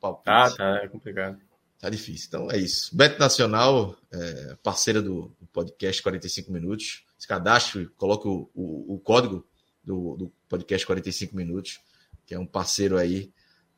palpite. 0.00 0.30
Ah, 0.30 0.50
tá, 0.50 0.80
é 0.82 0.88
complicado. 0.88 1.38
Tá 1.78 1.90
difícil. 1.90 2.26
Então 2.28 2.50
é 2.50 2.58
isso. 2.58 2.94
Beto 2.96 3.18
Nacional, 3.18 3.96
é, 4.12 4.56
parceira 4.62 5.00
do, 5.02 5.34
do, 5.40 5.46
podcast 5.52 6.02
45 6.02 6.52
Minutos. 6.52 7.04
Se 7.18 7.26
cadastre, 7.26 7.86
coloque 7.96 8.28
o, 8.28 8.50
o, 8.54 8.94
o 8.94 8.98
código 8.98 9.46
do, 9.82 10.16
do 10.16 10.32
podcast 10.48 10.86
45 10.86 11.34
Minutos 11.36 11.80
que 12.26 12.34
é 12.34 12.38
um 12.38 12.46
parceiro 12.46 12.96
aí 12.96 13.30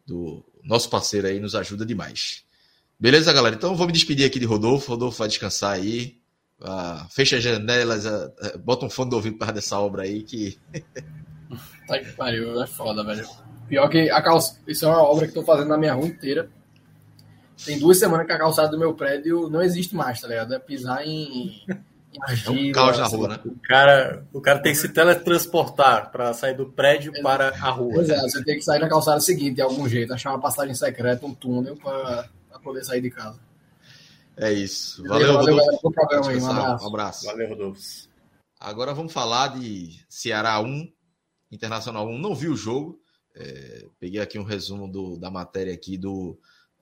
do 0.07 0.45
nosso 0.63 0.89
parceiro 0.89 1.27
aí 1.27 1.41
nos 1.41 1.55
ajuda 1.55 1.85
demais. 1.85 2.45
Beleza, 2.99 3.33
galera? 3.33 3.57
Então 3.57 3.77
vou 3.77 3.87
me 3.87 3.93
despedir 3.93 4.25
aqui 4.25 4.39
de 4.39 4.47
Rodolfo. 4.47 4.93
Rodolfo 4.93 5.19
vai 5.19 5.29
descansar 5.29 5.73
aí. 5.73 6.19
Ah, 6.63 7.07
fecha 7.11 7.37
as 7.37 7.43
janelas, 7.43 8.07
ah, 8.07 8.33
bota 8.59 8.87
um 8.87 8.91
fone 8.91 9.11
do 9.11 9.17
ouvido 9.17 9.37
para 9.37 9.53
dessa 9.53 9.79
obra 9.79 10.03
aí 10.03 10.23
que. 10.23 10.59
tá 11.87 11.99
que 11.99 12.13
pariu, 12.13 12.63
é 12.63 12.67
foda, 12.67 13.05
velho. 13.05 13.27
Pior 13.69 13.89
que 13.89 14.11
a 14.11 14.23
calça. 14.23 14.59
Isso 14.67 14.85
é 14.85 14.89
uma 14.89 15.03
obra 15.03 15.25
que 15.25 15.31
estou 15.31 15.45
fazendo 15.45 15.69
na 15.69 15.79
minha 15.79 15.95
rua 15.95 16.07
inteira. 16.07 16.49
Tem 17.65 17.79
duas 17.79 17.99
semanas 17.99 18.27
que 18.27 18.33
a 18.33 18.39
calçada 18.39 18.69
do 18.69 18.79
meu 18.79 18.95
prédio 18.95 19.49
não 19.49 19.63
existe 19.63 19.95
mais, 19.95 20.21
tá 20.21 20.29
ligado? 20.29 20.55
É 20.55 20.59
pisar 20.59 21.07
em 21.07 21.65
é 22.47 22.51
um 22.51 22.73
caos 22.73 22.99
na 22.99 23.07
rua, 23.07 23.29
né? 23.29 23.41
O 23.45 23.59
cara, 23.61 24.25
o 24.33 24.41
cara 24.41 24.59
tem 24.61 24.73
que 24.73 24.79
se 24.79 24.89
teletransportar 24.89 26.11
para 26.11 26.33
sair 26.33 26.55
do 26.55 26.67
prédio 26.67 27.13
é, 27.15 27.21
para 27.21 27.49
a 27.49 27.71
rua. 27.71 27.95
Pois 27.95 28.09
é, 28.09 28.19
você 28.21 28.43
tem 28.43 28.57
que 28.57 28.63
sair 28.63 28.79
na 28.79 28.89
calçada 28.89 29.21
seguinte 29.21 29.57
de 29.57 29.63
algum 29.63 29.89
jeito, 29.89 30.13
achar 30.13 30.31
uma 30.31 30.41
passagem 30.41 30.75
secreta, 30.75 31.27
um 31.27 31.35
túnel 31.35 31.77
para 31.77 32.29
poder 32.63 32.85
sair 32.85 33.01
de 33.01 33.11
casa. 33.11 33.39
É 34.37 34.53
isso. 34.53 35.03
Valeu, 35.05 35.34
valeu 35.34 35.57
Rodolfo. 35.57 35.93
Valeu, 35.93 36.28
aí, 36.28 36.41
um 36.41 36.51
abraço. 36.51 36.84
Um 36.84 36.89
abraço. 36.89 37.26
Valeu, 37.26 37.49
Rodolfo. 37.49 38.09
Agora 38.61 38.95
vamos 38.95 39.12
falar 39.12 39.59
de 39.59 39.99
Ceará 40.09 40.61
1, 40.61 40.93
Internacional 41.51 42.09
1. 42.09 42.18
Não 42.18 42.34
vi 42.34 42.49
o 42.49 42.57
jogo. 42.57 43.01
É, 43.34 43.87
peguei 43.99 44.20
aqui 44.20 44.39
um 44.39 44.45
resumo 44.45 44.91
do, 44.91 45.16
da 45.18 45.30
matéria 45.30 45.72
aqui 45.72 45.99
do 45.99 46.39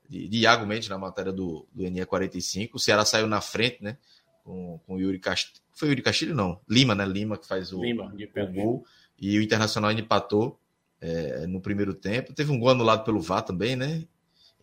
de, 0.09 0.28
de 0.28 0.38
Iago 0.38 0.66
Mendes 0.66 0.88
na 0.88 0.98
matéria 0.98 1.32
do, 1.32 1.66
do 1.72 1.84
NE45. 1.84 2.70
O 2.74 2.78
Ceará 2.78 3.05
saiu 3.05 3.26
na 3.26 3.40
frente, 3.40 3.82
né? 3.82 3.98
com, 4.44 4.78
com 4.86 4.94
o 4.94 5.00
Yuri 5.00 5.18
Castilho. 5.18 5.61
Foi 5.72 5.88
o 5.88 5.90
Yuri 5.90 6.02
Castilho? 6.02 6.34
Não. 6.34 6.61
Lima, 6.68 6.94
né? 6.94 7.05
Lima 7.05 7.38
que 7.38 7.48
faz 7.48 7.72
o, 7.72 7.82
Lima, 7.82 8.12
o 8.14 8.52
gol. 8.52 8.84
E 9.18 9.38
o 9.38 9.42
Internacional 9.42 9.90
empatou 9.90 10.61
é, 11.00 11.46
no 11.46 11.61
primeiro 11.61 11.94
tempo. 11.94 12.34
Teve 12.34 12.52
um 12.52 12.59
gol 12.59 12.70
anulado 12.70 13.05
pelo 13.05 13.20
VAR 13.20 13.42
também, 13.42 13.74
né? 13.74 14.07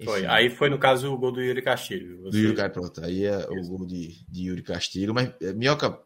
Foi. 0.04 0.26
Aí 0.26 0.50
foi, 0.50 0.70
no 0.70 0.80
caso, 0.80 1.12
o 1.12 1.18
gol 1.18 1.32
do 1.32 1.42
Yuri 1.42 1.62
Castilho. 1.62 2.22
Você... 2.24 2.32
Do 2.32 2.38
Yuri 2.38 2.70
pronto. 2.70 3.04
Aí 3.04 3.26
é 3.26 3.38
o 3.50 3.62
gol 3.68 3.86
de, 3.86 4.26
de 4.28 4.48
Yuri 4.48 4.64
Castilho. 4.64 5.14
Mas, 5.14 5.32
é, 5.42 5.54
Minhoca, 5.54 6.00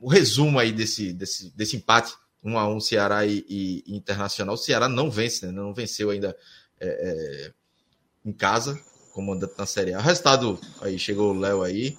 o 0.00 0.08
resumo 0.08 0.58
aí 0.58 0.72
desse, 0.72 1.12
desse, 1.12 1.54
desse 1.56 1.76
empate, 1.76 2.14
um 2.42 2.58
a 2.58 2.68
um 2.68 2.80
Ceará 2.80 3.26
e, 3.26 3.44
e, 3.48 3.84
Internacional. 3.86 4.54
O 4.54 4.58
Ceará 4.58 4.88
não 4.88 5.10
vence, 5.10 5.46
né? 5.46 5.52
Não 5.52 5.74
venceu 5.74 6.10
ainda 6.10 6.36
é, 6.80 6.88
é, 6.88 7.52
em 8.24 8.32
casa, 8.32 8.78
comandante 9.12 9.54
na 9.56 9.66
Série 9.66 9.94
A. 9.94 9.98
O 9.98 10.02
resultado 10.02 10.58
aí, 10.80 10.98
chegou 10.98 11.34
o 11.34 11.38
Léo 11.38 11.62
aí. 11.62 11.96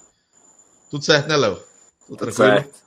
Tudo 0.90 1.04
certo, 1.04 1.28
né, 1.28 1.36
Léo? 1.36 1.56
Tudo, 2.06 2.18
Tudo 2.18 2.32
certo. 2.32 2.80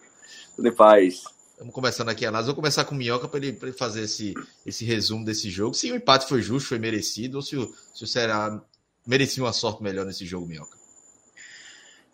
Tudo 0.55 0.67
em 0.67 0.75
paz. 0.75 1.23
Estamos 1.59 1.75
começando 1.75 2.07
aqui 2.07 2.25
a 2.25 2.29
análise. 2.29 2.47
Vou 2.47 2.55
começar 2.55 2.85
com 2.85 2.95
o 2.95 2.97
Minhoca 2.97 3.27
para 3.27 3.37
ele, 3.37 3.59
ele, 3.61 3.73
fazer 3.73 4.03
esse, 4.03 4.33
esse 4.65 4.85
resumo 4.85 5.25
desse 5.25 5.49
jogo. 5.49 5.73
Se 5.73 5.91
o 5.91 5.95
empate 5.97 6.25
foi 6.25 6.41
justo, 6.41 6.69
foi 6.69 6.79
merecido, 6.79 7.35
ou 7.35 7.41
se 7.41 7.57
o, 7.57 7.75
se 7.93 8.01
o 8.01 8.07
Ceará 8.07 8.61
merecia 9.05 9.43
uma 9.43 9.51
sorte 9.51 9.83
melhor 9.83 10.05
nesse 10.05 10.25
jogo, 10.25 10.47
Minhoca. 10.47 10.77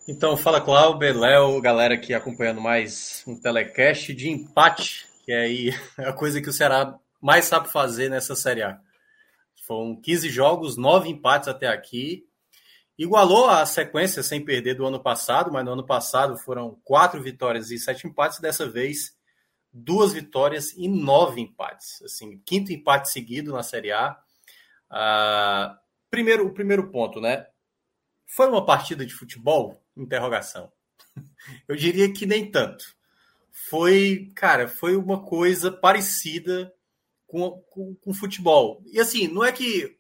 Então, 0.08 0.36
fala 0.36 0.60
Cláudio, 0.60 1.20
Léo, 1.20 1.62
galera 1.62 1.94
aqui 1.94 2.12
acompanhando 2.12 2.60
mais 2.60 3.24
um 3.28 3.40
telecast 3.40 4.16
de 4.16 4.32
empate, 4.32 5.06
que 5.24 5.32
é 5.32 5.42
aí 5.42 5.70
a 6.00 6.12
coisa 6.12 6.42
que 6.42 6.50
o 6.50 6.54
Ceará 6.54 6.98
mais 7.22 7.46
sabe 7.46 7.72
fazer 7.72 8.10
nessa 8.10 8.36
Série 8.36 8.64
A. 8.64 8.80
Foram 9.68 9.96
15 9.96 10.28
jogos, 10.28 10.76
9 10.76 11.08
empates 11.08 11.50
até 11.50 11.68
aqui. 11.68 12.26
Igualou 12.98 13.48
a 13.48 13.64
sequência 13.68 14.24
sem 14.24 14.44
perder 14.44 14.74
do 14.74 14.88
ano 14.88 15.00
passado, 15.00 15.52
mas 15.52 15.64
no 15.64 15.74
ano 15.74 15.86
passado 15.86 16.36
foram 16.36 16.80
quatro 16.84 17.22
vitórias 17.22 17.70
e 17.70 17.78
sete 17.78 18.08
empates. 18.08 18.40
Dessa 18.40 18.68
vez, 18.68 19.15
duas 19.76 20.14
vitórias 20.14 20.72
e 20.72 20.88
nove 20.88 21.42
empates. 21.42 22.02
Assim, 22.02 22.40
quinto 22.46 22.72
empate 22.72 23.12
seguido 23.12 23.52
na 23.52 23.62
Série 23.62 23.92
A. 23.92 24.18
Ah, 24.90 25.78
primeiro, 26.10 26.48
o 26.48 26.54
primeiro 26.54 26.90
ponto, 26.90 27.20
né? 27.20 27.46
Foi 28.26 28.48
uma 28.48 28.66
partida 28.66 29.06
de 29.06 29.14
futebol? 29.14 29.84
Interrogação. 29.98 30.72
Eu 31.68 31.76
diria 31.76 32.12
que 32.12 32.26
nem 32.26 32.50
tanto. 32.50 32.86
Foi, 33.52 34.32
cara, 34.34 34.68
foi 34.68 34.96
uma 34.96 35.24
coisa 35.24 35.72
parecida 35.72 36.74
com, 37.28 37.62
com, 37.70 37.96
com 37.96 38.14
futebol. 38.14 38.82
E 38.86 39.00
assim, 39.00 39.28
não 39.28 39.44
é 39.44 39.52
que 39.52 39.98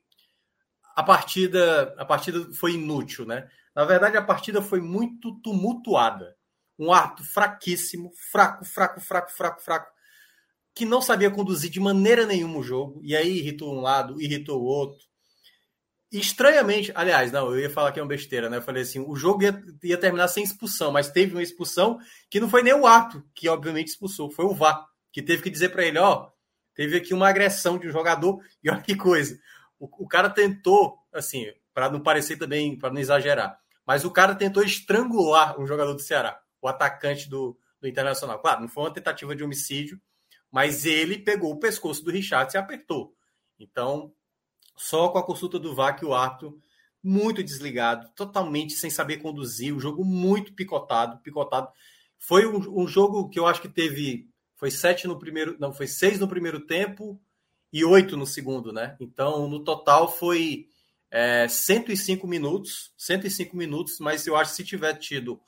a 0.95 1.03
partida, 1.03 1.93
a 1.97 2.05
partida 2.05 2.51
foi 2.53 2.73
inútil, 2.73 3.25
né? 3.25 3.49
Na 3.75 3.83
verdade, 3.83 4.15
a 4.15 4.21
partida 4.21 4.61
foi 4.61 4.79
muito 4.79 5.35
tumultuada. 5.41 6.34
Um 6.77 6.91
ato 6.91 7.23
fraquíssimo, 7.23 8.11
fraco, 8.31 8.65
fraco, 8.65 8.99
fraco, 8.99 9.31
fraco, 9.31 9.61
fraco, 9.61 9.95
que 10.75 10.83
não 10.85 11.01
sabia 11.01 11.31
conduzir 11.31 11.71
de 11.71 11.79
maneira 11.79 12.25
nenhuma 12.25 12.59
o 12.59 12.63
jogo, 12.63 12.99
e 13.01 13.15
aí 13.15 13.39
irritou 13.39 13.73
um 13.73 13.79
lado, 13.79 14.21
irritou 14.21 14.61
o 14.61 14.65
outro. 14.65 14.99
estranhamente, 16.11 16.91
aliás, 16.95 17.31
não, 17.31 17.47
eu 17.51 17.59
ia 17.59 17.69
falar 17.69 17.91
que 17.91 17.99
é 17.99 18.03
uma 18.03 18.09
besteira, 18.09 18.49
né? 18.49 18.57
Eu 18.57 18.61
falei 18.61 18.83
assim, 18.83 18.99
o 18.99 19.15
jogo 19.15 19.43
ia, 19.43 19.63
ia 19.83 19.97
terminar 19.97 20.27
sem 20.27 20.43
expulsão, 20.43 20.91
mas 20.91 21.09
teve 21.09 21.33
uma 21.33 21.43
expulsão 21.43 21.97
que 22.29 22.39
não 22.39 22.49
foi 22.49 22.61
nem 22.63 22.73
o 22.73 22.85
ato 22.85 23.23
que 23.33 23.49
obviamente 23.49 23.89
expulsou, 23.89 24.31
foi 24.31 24.45
o 24.45 24.53
VAR, 24.53 24.85
que 25.11 25.21
teve 25.21 25.41
que 25.41 25.49
dizer 25.49 25.69
para 25.69 25.85
ele, 25.85 25.97
ó, 25.97 26.29
teve 26.73 26.97
aqui 26.97 27.13
uma 27.13 27.29
agressão 27.29 27.77
de 27.77 27.87
um 27.87 27.91
jogador 27.91 28.39
e 28.63 28.69
olha 28.69 28.81
que 28.81 28.95
coisa. 28.95 29.37
O, 29.79 29.85
o 30.05 30.07
cara 30.07 30.29
tentou, 30.29 30.97
assim, 31.13 31.45
para 31.73 31.89
não 31.89 32.01
parecer 32.01 32.37
também, 32.37 32.77
para 32.77 32.91
não 32.91 32.99
exagerar, 32.99 33.57
mas 33.85 34.05
o 34.05 34.11
cara 34.11 34.35
tentou 34.35 34.63
estrangular 34.63 35.59
um 35.59 35.65
jogador 35.65 35.93
do 35.93 36.01
Ceará, 36.01 36.39
o 36.61 36.67
atacante 36.67 37.29
do, 37.29 37.57
do 37.79 37.87
Internacional. 37.87 38.39
Claro, 38.39 38.61
não 38.61 38.67
foi 38.67 38.83
uma 38.83 38.93
tentativa 38.93 39.35
de 39.35 39.43
homicídio, 39.43 39.99
mas 40.51 40.85
ele 40.85 41.17
pegou 41.17 41.51
o 41.51 41.59
pescoço 41.59 42.03
do 42.03 42.11
Richard 42.11 42.53
e 42.53 42.57
apertou. 42.57 43.13
Então, 43.59 44.13
só 44.75 45.09
com 45.09 45.17
a 45.17 45.25
consulta 45.25 45.59
do 45.59 45.73
VAR 45.73 45.97
que 45.97 46.05
o 46.05 46.13
árbitro 46.13 46.59
muito 47.03 47.43
desligado, 47.43 48.09
totalmente 48.15 48.73
sem 48.73 48.89
saber 48.89 49.17
conduzir, 49.17 49.75
o 49.75 49.79
jogo 49.79 50.03
muito 50.03 50.53
picotado, 50.53 51.19
picotado. 51.19 51.69
Foi 52.17 52.47
um, 52.47 52.81
um, 52.81 52.87
jogo 52.87 53.29
que 53.29 53.39
eu 53.39 53.45
acho 53.45 53.61
que 53.61 53.69
teve 53.69 54.27
foi 54.55 54.71
sete 54.71 55.07
no 55.07 55.19
primeiro, 55.19 55.55
não 55.59 55.71
foi 55.71 55.85
seis 55.85 56.19
no 56.19 56.27
primeiro 56.27 56.61
tempo 56.61 57.21
e 57.71 57.85
oito 57.85 58.17
no 58.17 58.25
segundo, 58.25 58.73
né? 58.73 58.95
Então 58.99 59.47
no 59.47 59.63
total 59.63 60.11
foi 60.11 60.67
é, 61.11 61.47
105 61.47 62.25
minutos, 62.25 62.91
105 62.97 63.55
minutos, 63.55 63.99
mas 63.99 64.25
eu 64.25 64.35
acho 64.35 64.51
que 64.51 64.57
se 64.57 64.63
tiver 64.63 64.95
tido 64.95 65.39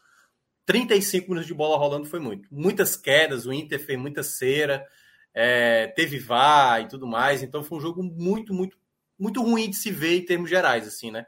35 0.67 1.29
minutos 1.29 1.47
de 1.47 1.53
bola 1.55 1.77
rolando 1.77 2.05
foi 2.05 2.19
muito, 2.19 2.47
muitas 2.51 2.95
quedas, 2.95 3.47
o 3.47 3.53
Inter 3.53 3.83
fez 3.83 3.97
muita 3.97 4.21
cera, 4.21 4.85
é, 5.33 5.87
teve 5.87 6.19
VAR 6.19 6.81
e 6.81 6.87
tudo 6.87 7.07
mais, 7.07 7.41
então 7.41 7.63
foi 7.63 7.79
um 7.79 7.81
jogo 7.81 8.03
muito, 8.03 8.53
muito 8.53 8.77
muito 9.17 9.41
ruim 9.41 9.69
de 9.69 9.75
se 9.75 9.91
ver 9.91 10.17
em 10.17 10.25
termos 10.25 10.49
gerais, 10.49 10.87
assim, 10.87 11.09
né? 11.09 11.25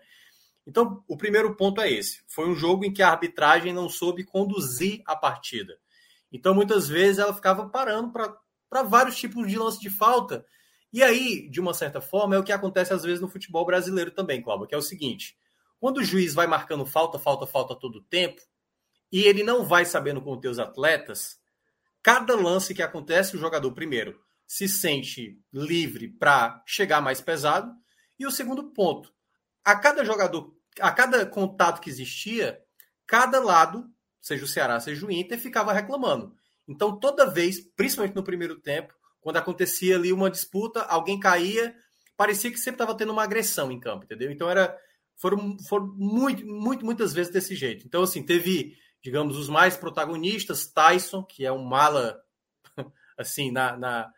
Então, 0.68 1.04
o 1.08 1.18
primeiro 1.18 1.56
ponto 1.56 1.82
é 1.82 1.92
esse. 1.92 2.22
Foi 2.28 2.48
um 2.48 2.56
jogo 2.56 2.86
em 2.86 2.94
que 2.94 3.02
a 3.02 3.10
arbitragem 3.10 3.74
não 3.74 3.90
soube 3.90 4.24
conduzir 4.24 5.02
a 5.06 5.16
partida. 5.16 5.76
Então, 6.32 6.54
muitas 6.54 6.88
vezes, 6.88 7.18
ela 7.18 7.34
ficava 7.34 7.68
parando 7.68 8.12
para 8.12 8.84
vários 8.84 9.18
tipos 9.18 9.48
de 9.48 9.58
lance 9.58 9.80
de 9.80 9.90
falta. 9.90 10.46
E 10.94 11.02
aí, 11.02 11.50
de 11.50 11.60
uma 11.60 11.74
certa 11.74 12.00
forma, 12.00 12.36
é 12.36 12.38
o 12.40 12.44
que 12.44 12.52
acontece 12.52 12.94
às 12.94 13.02
vezes 13.02 13.20
no 13.20 13.28
futebol 13.28 13.66
brasileiro 13.66 14.12
também, 14.12 14.42
Cláudio, 14.42 14.68
que 14.68 14.76
é 14.76 14.78
o 14.78 14.82
seguinte: 14.82 15.36
quando 15.80 15.98
o 15.98 16.04
juiz 16.04 16.36
vai 16.36 16.46
marcando 16.46 16.86
falta, 16.86 17.18
falta, 17.18 17.48
falta 17.48 17.76
todo 17.76 17.98
o 17.98 18.04
tempo, 18.04 18.42
e 19.12 19.24
ele 19.24 19.44
não 19.44 19.66
vai 19.66 19.86
sabendo 19.86 20.22
conter 20.22 20.50
os 20.50 20.60
atletas, 20.60 21.40
cada 22.02 22.36
lance 22.36 22.74
que 22.74 22.82
acontece, 22.82 23.36
o 23.36 23.40
jogador, 23.40 23.72
primeiro, 23.74 24.20
se 24.48 24.68
sente 24.68 25.40
livre 25.54 26.08
para 26.08 26.64
chegar 26.66 27.02
mais 27.02 27.22
pesado. 27.22 27.72
E 28.18 28.26
o 28.26 28.32
segundo 28.32 28.72
ponto, 28.72 29.12
a 29.64 29.76
cada 29.76 30.04
jogador, 30.04 30.54
a 30.80 30.92
cada 30.92 31.26
contato 31.26 31.82
que 31.82 31.90
existia, 31.90 32.60
cada 33.06 33.40
lado, 33.40 33.86
seja 34.22 34.46
o 34.46 34.48
Ceará, 34.48 34.80
seja 34.80 35.06
o 35.06 35.12
Inter, 35.12 35.40
ficava 35.40 35.74
reclamando. 35.74 36.34
Então, 36.68 37.00
toda 37.00 37.30
vez, 37.30 37.60
principalmente 37.76 38.16
no 38.16 38.24
primeiro 38.24 38.60
tempo, 38.60 38.94
quando 39.22 39.38
acontecia 39.38 39.96
ali 39.96 40.14
uma 40.14 40.30
disputa, 40.30 40.82
alguém 40.84 41.20
caía, 41.20 41.76
parecia 42.16 42.52
que 42.52 42.58
sempre 42.58 42.76
estava 42.76 42.96
tendo 42.96 43.12
uma 43.12 43.24
agressão 43.24 43.72
em 43.72 43.80
campo, 43.80 44.06
entendeu? 44.06 44.32
Então 44.32 44.50
era 44.50 44.78
foram, 45.20 45.58
foram 45.68 45.94
muito, 45.96 46.46
muito, 46.46 46.86
muitas 46.86 47.14
vezes 47.14 47.32
desse 47.32 47.56
jeito. 47.56 47.86
Então, 47.86 48.04
assim, 48.04 48.24
teve, 48.24 48.76
digamos, 49.02 49.38
os 49.38 49.50
mais 49.50 49.78
protagonistas, 49.78 50.68
Tyson, 50.68 51.24
que 51.24 51.46
é 51.46 51.52
um 51.52 51.64
mala, 51.64 52.22
assim, 53.18 53.52
na, 53.52 53.78
na, 53.78 54.12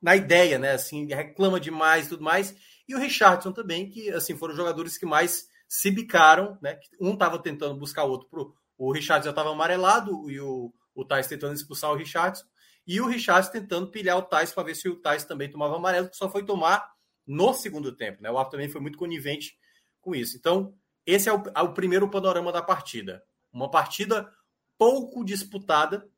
na 0.00 0.16
ideia, 0.16 0.58
né? 0.58 0.72
Assim, 0.72 1.06
reclama 1.06 1.60
demais 1.60 2.06
e 2.06 2.08
tudo 2.10 2.24
mais. 2.24 2.54
E 2.88 2.94
o 2.94 2.98
Richardson 2.98 3.52
também, 3.52 3.88
que 3.88 4.10
assim 4.10 4.36
foram 4.36 4.52
os 4.52 4.58
jogadores 4.58 4.98
que 4.98 5.06
mais 5.06 5.48
se 5.68 5.90
bicaram, 5.90 6.58
né? 6.60 6.80
Um 7.00 7.12
estava 7.12 7.38
tentando 7.38 7.78
buscar 7.78 8.04
o 8.04 8.10
outro 8.10 8.28
pro. 8.28 8.54
O 8.76 8.92
Richardson 8.92 9.26
já 9.26 9.30
estava 9.30 9.52
amarelado 9.52 10.30
e 10.30 10.40
o, 10.40 10.72
o 10.94 11.04
Tais 11.04 11.26
tentando 11.26 11.54
expulsar 11.54 11.90
o 11.90 11.94
Richardson. 11.94 12.46
E 12.86 13.00
o 13.00 13.06
Richardson 13.06 13.52
tentando 13.52 13.90
pilhar 13.90 14.16
o 14.16 14.22
Tais 14.22 14.52
para 14.52 14.64
ver 14.64 14.74
se 14.74 14.88
o 14.88 14.96
Tais 14.96 15.24
também 15.24 15.50
tomava 15.50 15.76
amarelo, 15.76 16.08
que 16.08 16.16
só 16.16 16.30
foi 16.30 16.44
tomar 16.44 16.90
no 17.26 17.52
segundo 17.52 17.94
tempo. 17.94 18.22
Né? 18.22 18.30
O 18.30 18.38
árbitro 18.38 18.58
também 18.58 18.68
foi 18.68 18.80
muito 18.80 18.98
conivente 18.98 19.56
com 20.00 20.14
isso. 20.14 20.36
Então, 20.36 20.74
esse 21.06 21.28
é 21.28 21.32
o, 21.32 21.42
é 21.54 21.62
o 21.62 21.74
primeiro 21.74 22.08
panorama 22.10 22.50
da 22.50 22.62
partida. 22.62 23.22
Uma 23.52 23.70
partida 23.70 24.32
pouco 24.78 25.24
disputada 25.24 26.08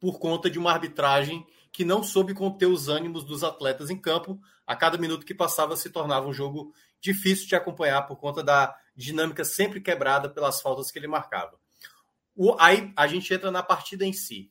por 0.00 0.18
conta 0.18 0.48
de 0.48 0.58
uma 0.58 0.72
arbitragem 0.72 1.46
que 1.72 1.84
não 1.84 2.02
soube 2.02 2.34
conter 2.34 2.66
os 2.66 2.88
ânimos 2.88 3.24
dos 3.24 3.44
atletas 3.44 3.90
em 3.90 4.00
campo. 4.00 4.40
A 4.66 4.74
cada 4.76 4.98
minuto 4.98 5.26
que 5.26 5.34
passava 5.34 5.76
se 5.76 5.90
tornava 5.90 6.26
um 6.26 6.32
jogo 6.32 6.72
difícil 7.00 7.46
de 7.46 7.54
acompanhar 7.54 8.02
por 8.02 8.16
conta 8.16 8.42
da 8.42 8.76
dinâmica 8.96 9.44
sempre 9.44 9.80
quebrada 9.80 10.28
pelas 10.28 10.60
faltas 10.60 10.90
que 10.90 10.98
ele 10.98 11.06
marcava. 11.06 11.58
O, 12.34 12.56
aí 12.58 12.92
a 12.96 13.06
gente 13.06 13.32
entra 13.32 13.50
na 13.50 13.62
partida 13.62 14.04
em 14.04 14.12
si. 14.12 14.50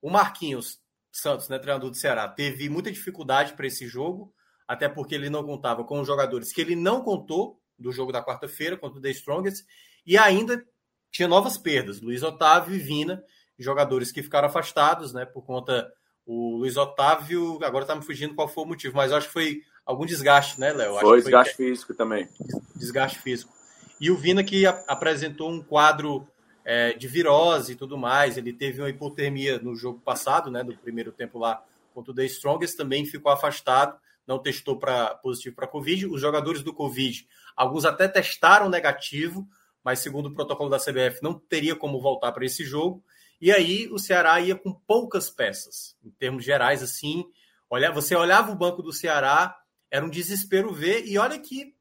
O 0.00 0.10
Marquinhos 0.10 0.80
Santos, 1.10 1.48
né, 1.48 1.58
treinador 1.58 1.90
do 1.90 1.96
Ceará, 1.96 2.28
teve 2.28 2.68
muita 2.68 2.92
dificuldade 2.92 3.54
para 3.54 3.66
esse 3.66 3.88
jogo, 3.88 4.32
até 4.66 4.88
porque 4.88 5.14
ele 5.14 5.30
não 5.30 5.44
contava 5.44 5.82
com 5.84 6.00
os 6.00 6.06
jogadores 6.06 6.52
que 6.52 6.60
ele 6.60 6.76
não 6.76 7.02
contou 7.02 7.60
do 7.78 7.90
jogo 7.90 8.12
da 8.12 8.24
quarta-feira 8.24 8.76
contra 8.76 8.98
o 8.98 9.02
The 9.02 9.10
Strongest, 9.10 9.64
e 10.06 10.16
ainda 10.16 10.64
tinha 11.10 11.28
novas 11.28 11.58
perdas. 11.58 12.00
Luiz 12.00 12.22
Otávio 12.22 12.74
e 12.74 12.78
Vina, 12.78 13.22
jogadores 13.58 14.12
que 14.12 14.22
ficaram 14.22 14.48
afastados 14.48 15.12
né, 15.12 15.24
por 15.24 15.42
conta 15.42 15.92
o 16.26 16.56
Luiz 16.58 16.76
Otávio, 16.76 17.58
agora 17.62 17.84
está 17.84 17.94
me 17.94 18.04
fugindo 18.04 18.34
qual 18.34 18.46
foi 18.46 18.64
o 18.64 18.66
motivo, 18.66 18.94
mas 18.94 19.12
acho 19.12 19.28
que 19.28 19.32
foi 19.32 19.62
algum 19.86 20.04
desgaste, 20.04 20.60
né, 20.60 20.72
Léo? 20.72 20.98
Foi, 21.00 21.22
desgaste 21.22 21.56
físico 21.56 21.94
também. 21.94 22.28
Desgaste 22.76 23.18
físico. 23.18 23.50
E 23.98 24.10
o 24.10 24.16
Vina 24.16 24.44
que 24.44 24.66
apresentou 24.66 25.50
um 25.50 25.62
quadro 25.62 26.28
é, 26.64 26.92
de 26.92 27.08
virose 27.08 27.72
e 27.72 27.74
tudo 27.74 27.96
mais, 27.96 28.36
ele 28.36 28.52
teve 28.52 28.82
uma 28.82 28.90
hipotermia 28.90 29.58
no 29.58 29.74
jogo 29.74 30.00
passado, 30.00 30.50
né, 30.50 30.62
no 30.62 30.76
primeiro 30.76 31.10
tempo 31.10 31.38
lá 31.38 31.64
contra 31.94 32.12
o 32.12 32.14
The 32.14 32.26
Strongest, 32.26 32.76
também 32.76 33.06
ficou 33.06 33.32
afastado, 33.32 33.98
não 34.26 34.38
testou 34.38 34.78
para 34.78 35.14
positivo 35.14 35.56
para 35.56 35.66
Covid. 35.66 36.06
Os 36.06 36.20
jogadores 36.20 36.62
do 36.62 36.74
Covid, 36.74 37.26
alguns 37.56 37.86
até 37.86 38.06
testaram 38.06 38.68
negativo, 38.68 39.48
mas 39.88 40.00
segundo 40.00 40.26
o 40.26 40.34
protocolo 40.34 40.68
da 40.68 40.78
CBF, 40.78 41.22
não 41.22 41.32
teria 41.32 41.74
como 41.74 41.98
voltar 41.98 42.30
para 42.30 42.44
esse 42.44 42.62
jogo. 42.62 43.02
E 43.40 43.50
aí 43.50 43.88
o 43.90 43.98
Ceará 43.98 44.38
ia 44.38 44.54
com 44.54 44.70
poucas 44.70 45.30
peças, 45.30 45.96
em 46.04 46.10
termos 46.10 46.44
gerais, 46.44 46.82
assim. 46.82 47.24
Olha, 47.70 47.90
você 47.90 48.14
olhava 48.14 48.52
o 48.52 48.54
banco 48.54 48.82
do 48.82 48.92
Ceará, 48.92 49.58
era 49.90 50.04
um 50.04 50.10
desespero 50.10 50.74
ver, 50.74 51.06
e 51.06 51.16
olha 51.16 51.38
que 51.38 51.74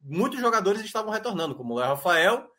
muitos 0.00 0.40
jogadores 0.40 0.82
estavam 0.82 1.12
retornando, 1.12 1.54
como 1.54 1.74
o 1.74 1.78
Rafael 1.78 2.50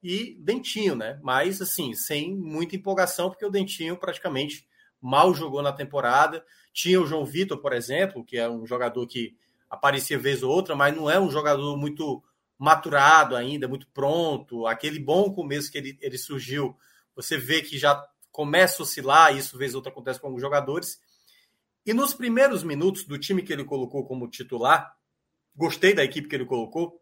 e 0.00 0.36
Dentinho, 0.38 0.94
né? 0.94 1.18
Mas 1.24 1.60
assim, 1.60 1.92
sem 1.92 2.32
muita 2.32 2.76
empolgação, 2.76 3.30
porque 3.30 3.44
o 3.44 3.50
Dentinho 3.50 3.96
praticamente 3.96 4.64
mal 5.00 5.34
jogou 5.34 5.60
na 5.60 5.72
temporada. 5.72 6.44
Tinha 6.72 7.00
o 7.00 7.06
João 7.06 7.24
Vitor, 7.24 7.58
por 7.58 7.72
exemplo, 7.72 8.24
que 8.24 8.38
é 8.38 8.48
um 8.48 8.64
jogador 8.64 9.08
que 9.08 9.36
aparecia 9.68 10.20
vez 10.20 10.44
ou 10.44 10.52
outra, 10.52 10.76
mas 10.76 10.94
não 10.94 11.10
é 11.10 11.18
um 11.18 11.32
jogador 11.32 11.76
muito 11.76 12.22
maturado 12.62 13.34
ainda, 13.34 13.66
muito 13.66 13.88
pronto. 13.88 14.66
Aquele 14.66 15.00
bom 15.00 15.32
começo 15.32 15.70
que 15.70 15.78
ele, 15.78 15.98
ele 16.00 16.16
surgiu 16.16 16.76
você 17.14 17.36
vê 17.36 17.60
que 17.62 17.78
já 17.78 18.02
começa 18.30 18.82
a 18.82 18.84
oscilar, 18.84 19.36
isso 19.36 19.58
vez 19.58 19.74
outra 19.74 19.92
acontece 19.92 20.20
com 20.20 20.26
alguns 20.28 20.40
jogadores. 20.40 21.00
E 21.84 21.92
nos 21.92 22.14
primeiros 22.14 22.62
minutos 22.62 23.04
do 23.04 23.18
time 23.18 23.42
que 23.42 23.52
ele 23.52 23.64
colocou 23.64 24.06
como 24.06 24.28
titular, 24.28 24.96
gostei 25.54 25.94
da 25.94 26.04
equipe 26.04 26.28
que 26.28 26.34
ele 26.34 26.46
colocou. 26.46 27.00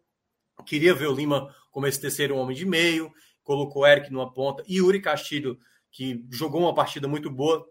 Queria 0.66 0.94
ver 0.94 1.06
o 1.06 1.14
Lima 1.14 1.54
como 1.70 1.86
esse 1.86 2.00
terceiro 2.00 2.36
homem 2.36 2.56
de 2.56 2.66
meio, 2.66 3.12
colocou 3.42 3.86
Eric 3.86 4.12
numa 4.12 4.32
ponta 4.32 4.64
e 4.66 4.78
Yuri 4.78 5.00
Castilho, 5.00 5.58
que 5.90 6.24
jogou 6.30 6.62
uma 6.62 6.74
partida 6.74 7.06
muito 7.06 7.30
boa, 7.30 7.68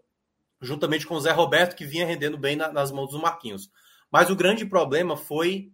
juntamente 0.60 1.06
com 1.06 1.14
o 1.14 1.20
Zé 1.20 1.32
Roberto, 1.32 1.76
que 1.76 1.84
vinha 1.84 2.06
rendendo 2.06 2.38
bem 2.38 2.56
na, 2.56 2.72
nas 2.72 2.90
mãos 2.90 3.10
dos 3.10 3.20
Marquinhos. 3.20 3.70
Mas 4.10 4.30
o 4.30 4.36
grande 4.36 4.64
problema 4.64 5.16
foi 5.16 5.72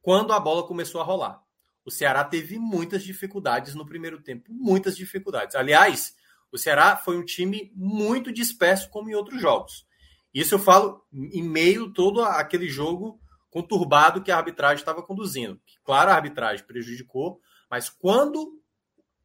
quando 0.00 0.32
a 0.32 0.40
bola 0.40 0.66
começou 0.66 1.00
a 1.00 1.04
rolar. 1.04 1.41
O 1.84 1.90
Ceará 1.90 2.22
teve 2.24 2.58
muitas 2.58 3.02
dificuldades 3.02 3.74
no 3.74 3.84
primeiro 3.84 4.20
tempo, 4.20 4.52
muitas 4.52 4.96
dificuldades. 4.96 5.56
Aliás, 5.56 6.14
o 6.50 6.58
Ceará 6.58 6.96
foi 6.96 7.18
um 7.18 7.24
time 7.24 7.72
muito 7.74 8.32
disperso, 8.32 8.88
como 8.90 9.10
em 9.10 9.14
outros 9.14 9.40
jogos. 9.40 9.86
Isso 10.32 10.54
eu 10.54 10.58
falo 10.58 11.04
em 11.12 11.42
meio 11.42 11.92
todo 11.92 12.22
aquele 12.22 12.68
jogo 12.68 13.20
conturbado 13.50 14.22
que 14.22 14.30
a 14.30 14.36
arbitragem 14.36 14.78
estava 14.78 15.02
conduzindo. 15.02 15.60
Claro, 15.84 16.10
a 16.10 16.14
arbitragem 16.14 16.64
prejudicou, 16.64 17.40
mas 17.70 17.90
quando 17.90 18.60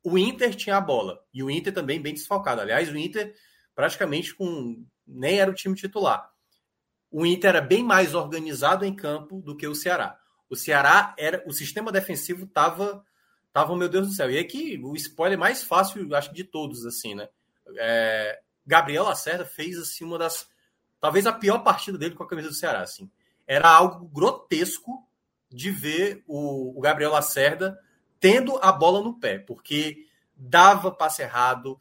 o 0.03 0.17
Inter 0.17 0.55
tinha 0.55 0.77
a 0.77 0.81
bola, 0.81 1.21
e 1.33 1.43
o 1.43 1.49
Inter 1.49 1.73
também 1.73 2.01
bem 2.01 2.13
desfalcado. 2.13 2.61
Aliás, 2.61 2.89
o 2.89 2.97
Inter 2.97 3.33
praticamente 3.75 4.33
com 4.33 4.85
nem 5.05 5.39
era 5.39 5.51
o 5.51 5.53
time 5.53 5.75
titular. 5.75 6.29
O 7.11 7.25
Inter 7.25 7.49
era 7.49 7.61
bem 7.61 7.83
mais 7.83 8.15
organizado 8.15 8.83
em 8.83 8.95
campo 8.95 9.41
do 9.41 9.55
que 9.55 9.67
o 9.67 9.75
Ceará 9.75 10.19
o 10.49 10.55
Ceará 10.55 11.13
era. 11.17 11.43
O 11.45 11.51
sistema 11.51 11.91
defensivo 11.91 12.45
tava. 12.45 13.03
Tava, 13.51 13.75
meu 13.75 13.89
Deus 13.89 14.07
do 14.07 14.13
céu. 14.13 14.29
E 14.29 14.37
aqui 14.37 14.79
o 14.83 14.95
spoiler 14.95 15.37
mais 15.37 15.63
fácil, 15.63 16.13
acho 16.15 16.29
que 16.29 16.35
de 16.35 16.43
todos, 16.43 16.85
assim, 16.85 17.15
né? 17.15 17.27
É, 17.77 18.39
Gabriel 18.65 19.05
Lacerda 19.05 19.45
fez 19.45 19.77
assim 19.77 20.03
uma 20.05 20.17
das. 20.17 20.47
Talvez 20.99 21.25
a 21.25 21.33
pior 21.33 21.59
partida 21.59 21.97
dele 21.97 22.15
com 22.15 22.23
a 22.23 22.27
camisa 22.27 22.49
do 22.49 22.53
Ceará, 22.53 22.81
assim. 22.81 23.09
Era 23.45 23.69
algo 23.69 24.07
grotesco 24.07 25.07
de 25.49 25.71
ver 25.71 26.23
o, 26.27 26.77
o 26.77 26.81
Gabriel 26.81 27.11
Lacerda 27.11 27.79
tendo 28.19 28.57
a 28.61 28.71
bola 28.71 29.01
no 29.01 29.19
pé, 29.19 29.39
porque 29.39 30.05
dava 30.35 30.91
passe 30.91 31.21
errado, 31.21 31.79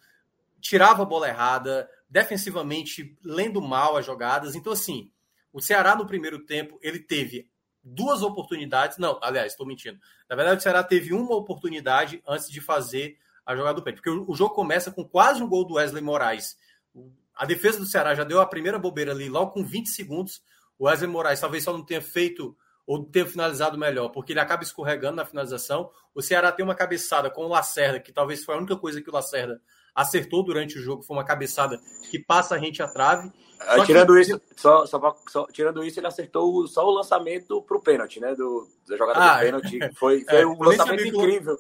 tirava 0.61 1.03
a 1.03 1.07
bola 1.07 1.29
errada, 1.29 1.91
defensivamente 2.09 3.17
lendo 3.23 3.61
mal 3.61 3.97
as 3.97 4.07
jogadas. 4.07 4.55
Então, 4.55 4.73
assim, 4.73 5.11
o 5.53 5.61
Ceará 5.61 5.97
no 5.97 6.07
primeiro 6.07 6.39
tempo 6.45 6.79
ele 6.83 6.99
teve 6.99 7.51
duas 7.87 8.23
oportunidades. 8.23 8.99
Não, 8.99 9.19
aliás, 9.23 9.53
estou 9.53 9.67
mentindo. 9.67 9.99
Na 10.29 10.35
verdade, 10.35 10.59
o 10.59 10.63
Ceará 10.63 10.83
teve 10.83 11.15
uma 11.15 11.37
oportunidade 11.37 12.21
antes 12.27 12.51
de 12.51 12.61
fazer 12.61 13.17
a 13.45 13.55
jogada 13.55 13.75
do 13.75 13.83
pé, 13.83 13.93
porque 13.93 14.11
o 14.11 14.35
jogo 14.35 14.55
começa 14.55 14.91
com 14.91 15.05
quase 15.05 15.41
um 15.41 15.49
gol 15.49 15.65
do 15.65 15.75
Wesley 15.75 16.03
Moraes. 16.03 16.57
A 17.35 17.47
defesa 17.47 17.79
do 17.79 17.87
Ceará 17.87 18.13
já 18.15 18.25
deu 18.25 18.41
a 18.41 18.47
primeira 18.47 18.79
bobeira 18.79 19.13
ali, 19.13 19.29
logo 19.29 19.53
com 19.53 19.65
20 19.65 19.89
segundos. 19.89 20.43
O 20.77 20.87
Wesley 20.87 21.09
Moraes 21.09 21.39
talvez 21.39 21.63
só 21.63 21.73
não 21.73 21.85
tenha 21.85 22.03
feito 22.03 22.57
ou 22.85 23.05
tenha 23.05 23.27
finalizado 23.27 23.79
melhor, 23.79 24.09
porque 24.09 24.33
ele 24.33 24.41
acaba 24.41 24.65
escorregando 24.65 25.17
na 25.17 25.25
finalização. 25.25 25.91
O 26.15 26.21
Ceará 26.21 26.51
tem 26.51 26.65
uma 26.65 26.75
cabeçada 26.75 27.31
com 27.31 27.45
o 27.45 27.49
Lacerda, 27.49 28.01
que 28.01 28.13
talvez 28.13 28.45
foi 28.45 28.55
a 28.55 28.59
única 28.59 28.77
coisa 28.77 29.01
que 29.01 29.11
o 29.11 29.13
Lacerda 29.13 29.61
acertou 29.97 30.45
durante 30.45 30.79
o 30.79 30.83
jogo, 30.83 31.03
foi 31.03 31.17
uma 31.17 31.25
cabeçada 31.25 31.81
que 32.11 32.19
passa 32.19 32.55
a 32.55 32.59
gente 32.59 32.83
à 32.83 32.87
trave. 32.87 33.33
Ah, 33.59 33.83
tirando, 33.87 34.13
que... 34.13 34.21
isso, 34.21 34.41
só, 34.55 34.85
só, 34.85 35.17
só, 35.29 35.47
tirando 35.47 35.83
isso, 35.83 35.99
ele 35.99 36.07
acertou 36.07 36.67
só 36.69 36.87
o 36.87 36.95
lançamento 36.95 37.63
para 37.63 37.77
o 37.79 37.83
pênalti, 37.83 38.21
né? 38.21 38.35
Do, 38.35 38.69
da 38.87 38.97
jogada 38.99 39.19
ah, 39.19 39.37
do 39.37 39.41
pênalti. 39.41 39.79
Foi, 39.95 40.23
foi 40.29 40.41
é, 40.43 40.47
um 40.47 40.63
lançamento 40.63 41.07
incrível. 41.07 41.57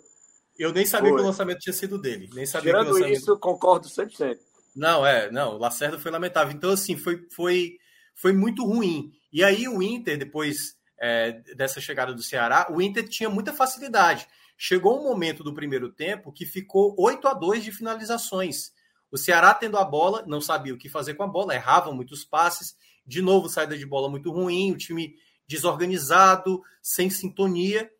Eu 0.58 0.72
nem 0.72 0.84
sabia 0.84 1.10
foi. 1.10 1.18
que 1.18 1.24
o 1.24 1.26
lançamento 1.26 1.58
tinha 1.60 1.72
sido 1.72 1.98
dele. 1.98 2.28
Nem 2.34 2.44
sabia 2.44 2.72
tirando 2.72 2.92
lançamento... 2.92 3.16
isso, 3.16 3.38
concordo 3.38 3.88
100%. 3.88 4.36
Não, 4.74 5.06
é, 5.06 5.30
não, 5.30 5.54
o 5.54 5.58
Lacerda 5.58 5.98
foi 5.98 6.10
lamentável. 6.10 6.54
Então, 6.54 6.70
assim, 6.70 6.96
foi, 6.98 7.26
foi, 7.34 7.78
foi 8.14 8.32
muito 8.32 8.62
ruim. 8.64 9.10
E 9.32 9.42
aí 9.42 9.66
o 9.66 9.82
Inter, 9.82 10.18
depois 10.18 10.76
é, 11.00 11.32
dessa 11.54 11.80
chegada 11.80 12.12
do 12.12 12.22
Ceará, 12.22 12.66
o 12.70 12.82
Inter 12.82 13.08
tinha 13.08 13.30
muita 13.30 13.54
facilidade. 13.54 14.26
Chegou 14.56 14.98
um 14.98 15.04
momento 15.04 15.44
do 15.44 15.54
primeiro 15.54 15.90
tempo 15.92 16.32
que 16.32 16.46
ficou 16.46 16.94
8 16.98 17.28
a 17.28 17.34
2 17.34 17.62
de 17.62 17.72
finalizações. 17.72 18.72
O 19.10 19.18
Ceará 19.18 19.52
tendo 19.52 19.76
a 19.76 19.84
bola, 19.84 20.24
não 20.26 20.40
sabia 20.40 20.74
o 20.74 20.78
que 20.78 20.88
fazer 20.88 21.14
com 21.14 21.22
a 21.22 21.28
bola, 21.28 21.54
errava 21.54 21.92
muitos 21.92 22.24
passes, 22.24 22.76
de 23.06 23.22
novo 23.22 23.48
saída 23.48 23.76
de 23.76 23.86
bola 23.86 24.08
muito 24.08 24.30
ruim, 24.30 24.72
o 24.72 24.76
time 24.76 25.14
desorganizado, 25.46 26.62
sem 26.82 27.08
sintonia, 27.08 27.90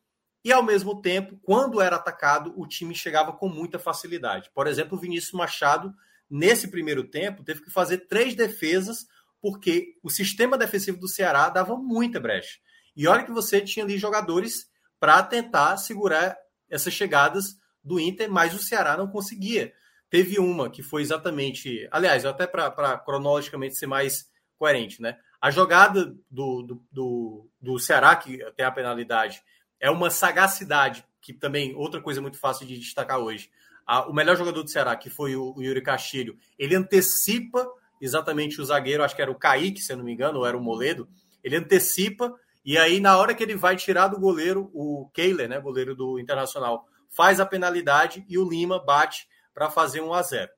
e 0.46 0.52
ao 0.52 0.62
mesmo 0.62 1.00
tempo, 1.00 1.38
quando 1.42 1.80
era 1.80 1.96
atacado, 1.96 2.54
o 2.56 2.66
time 2.66 2.94
chegava 2.94 3.32
com 3.32 3.48
muita 3.48 3.78
facilidade. 3.78 4.50
Por 4.54 4.66
exemplo, 4.66 4.96
o 4.96 5.00
Vinícius 5.00 5.32
Machado, 5.32 5.92
nesse 6.30 6.68
primeiro 6.68 7.04
tempo, 7.04 7.42
teve 7.42 7.62
que 7.62 7.70
fazer 7.70 8.06
três 8.06 8.34
defesas, 8.34 9.06
porque 9.40 9.96
o 10.02 10.10
sistema 10.10 10.56
defensivo 10.56 10.98
do 10.98 11.08
Ceará 11.08 11.48
dava 11.48 11.76
muita 11.76 12.20
brecha. 12.20 12.58
E 12.96 13.06
olha 13.08 13.24
que 13.24 13.32
você 13.32 13.60
tinha 13.60 13.84
ali 13.84 13.98
jogadores 13.98 14.70
para 14.98 15.22
tentar 15.22 15.76
segurar 15.78 16.36
essas 16.70 16.92
chegadas 16.92 17.58
do 17.82 18.00
Inter, 18.00 18.30
mas 18.30 18.54
o 18.54 18.58
Ceará 18.58 18.96
não 18.96 19.06
conseguia. 19.06 19.72
Teve 20.10 20.38
uma 20.38 20.70
que 20.70 20.82
foi 20.82 21.02
exatamente. 21.02 21.88
Aliás, 21.90 22.24
até 22.24 22.46
para 22.46 22.98
cronologicamente 22.98 23.76
ser 23.76 23.86
mais 23.86 24.28
coerente, 24.56 25.00
né? 25.00 25.18
A 25.40 25.50
jogada 25.50 26.06
do, 26.30 26.62
do, 26.62 26.86
do, 26.90 27.50
do 27.60 27.78
Ceará, 27.78 28.16
que 28.16 28.38
tem 28.56 28.64
a 28.64 28.70
penalidade, 28.70 29.42
é 29.78 29.90
uma 29.90 30.10
sagacidade, 30.10 31.04
que 31.20 31.32
também, 31.32 31.74
outra 31.74 32.00
coisa 32.00 32.20
muito 32.20 32.38
fácil 32.38 32.66
de 32.66 32.78
destacar 32.78 33.18
hoje. 33.18 33.50
A, 33.86 34.08
o 34.08 34.12
melhor 34.12 34.36
jogador 34.36 34.62
do 34.62 34.70
Ceará, 34.70 34.96
que 34.96 35.10
foi 35.10 35.36
o, 35.36 35.54
o 35.56 35.62
Yuri 35.62 35.82
Castilho, 35.82 36.36
ele 36.58 36.74
antecipa 36.74 37.68
exatamente 38.00 38.60
o 38.60 38.64
zagueiro, 38.64 39.02
acho 39.02 39.14
que 39.14 39.22
era 39.22 39.30
o 39.30 39.38
Kaique, 39.38 39.80
se 39.80 39.92
eu 39.92 39.96
não 39.96 40.04
me 40.04 40.12
engano, 40.12 40.38
ou 40.38 40.46
era 40.46 40.56
o 40.56 40.62
Moledo, 40.62 41.08
ele 41.42 41.56
antecipa 41.56 42.34
e 42.66 42.76
aí, 42.76 42.98
na 42.98 43.16
hora 43.16 43.32
que 43.32 43.44
ele 43.44 43.54
vai 43.54 43.76
tirar 43.76 44.08
do 44.08 44.18
goleiro, 44.18 44.68
o 44.74 45.08
Kehler, 45.14 45.48
né, 45.48 45.60
goleiro 45.60 45.94
do 45.94 46.18
Internacional, 46.18 46.84
faz 47.08 47.38
a 47.38 47.46
penalidade 47.46 48.26
e 48.28 48.36
o 48.36 48.48
Lima 48.48 48.84
bate 48.84 49.28
para 49.54 49.70
fazer 49.70 50.00
1 50.00 50.12
a 50.12 50.20
0 50.20 50.50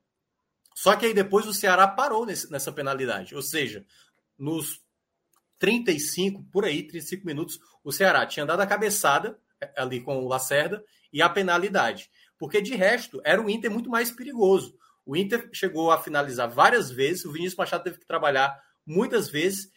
Só 0.73 0.95
que 0.95 1.05
aí 1.05 1.13
depois 1.13 1.45
o 1.45 1.53
Ceará 1.53 1.87
parou 1.87 2.25
nesse, 2.25 2.51
nessa 2.51 2.71
penalidade. 2.71 3.35
Ou 3.35 3.43
seja, 3.43 3.85
nos 4.39 4.81
35, 5.59 6.43
por 6.51 6.65
aí, 6.65 6.81
35 6.81 7.27
minutos, 7.27 7.59
o 7.83 7.91
Ceará 7.91 8.25
tinha 8.25 8.43
dado 8.43 8.61
a 8.61 8.65
cabeçada 8.65 9.39
é, 9.61 9.71
ali 9.77 10.01
com 10.01 10.17
o 10.17 10.27
Lacerda 10.27 10.83
e 11.13 11.21
a 11.21 11.29
penalidade. 11.29 12.09
Porque 12.39 12.59
de 12.59 12.73
resto, 12.73 13.21
era 13.23 13.39
o 13.39 13.47
Inter 13.47 13.69
muito 13.69 13.89
mais 13.89 14.09
perigoso. 14.09 14.75
O 15.05 15.15
Inter 15.15 15.47
chegou 15.53 15.91
a 15.91 16.01
finalizar 16.01 16.49
várias 16.49 16.89
vezes, 16.89 17.23
o 17.23 17.31
Vinícius 17.31 17.57
Machado 17.57 17.83
teve 17.83 17.99
que 17.99 18.07
trabalhar 18.07 18.59
muitas 18.83 19.29
vezes 19.29 19.71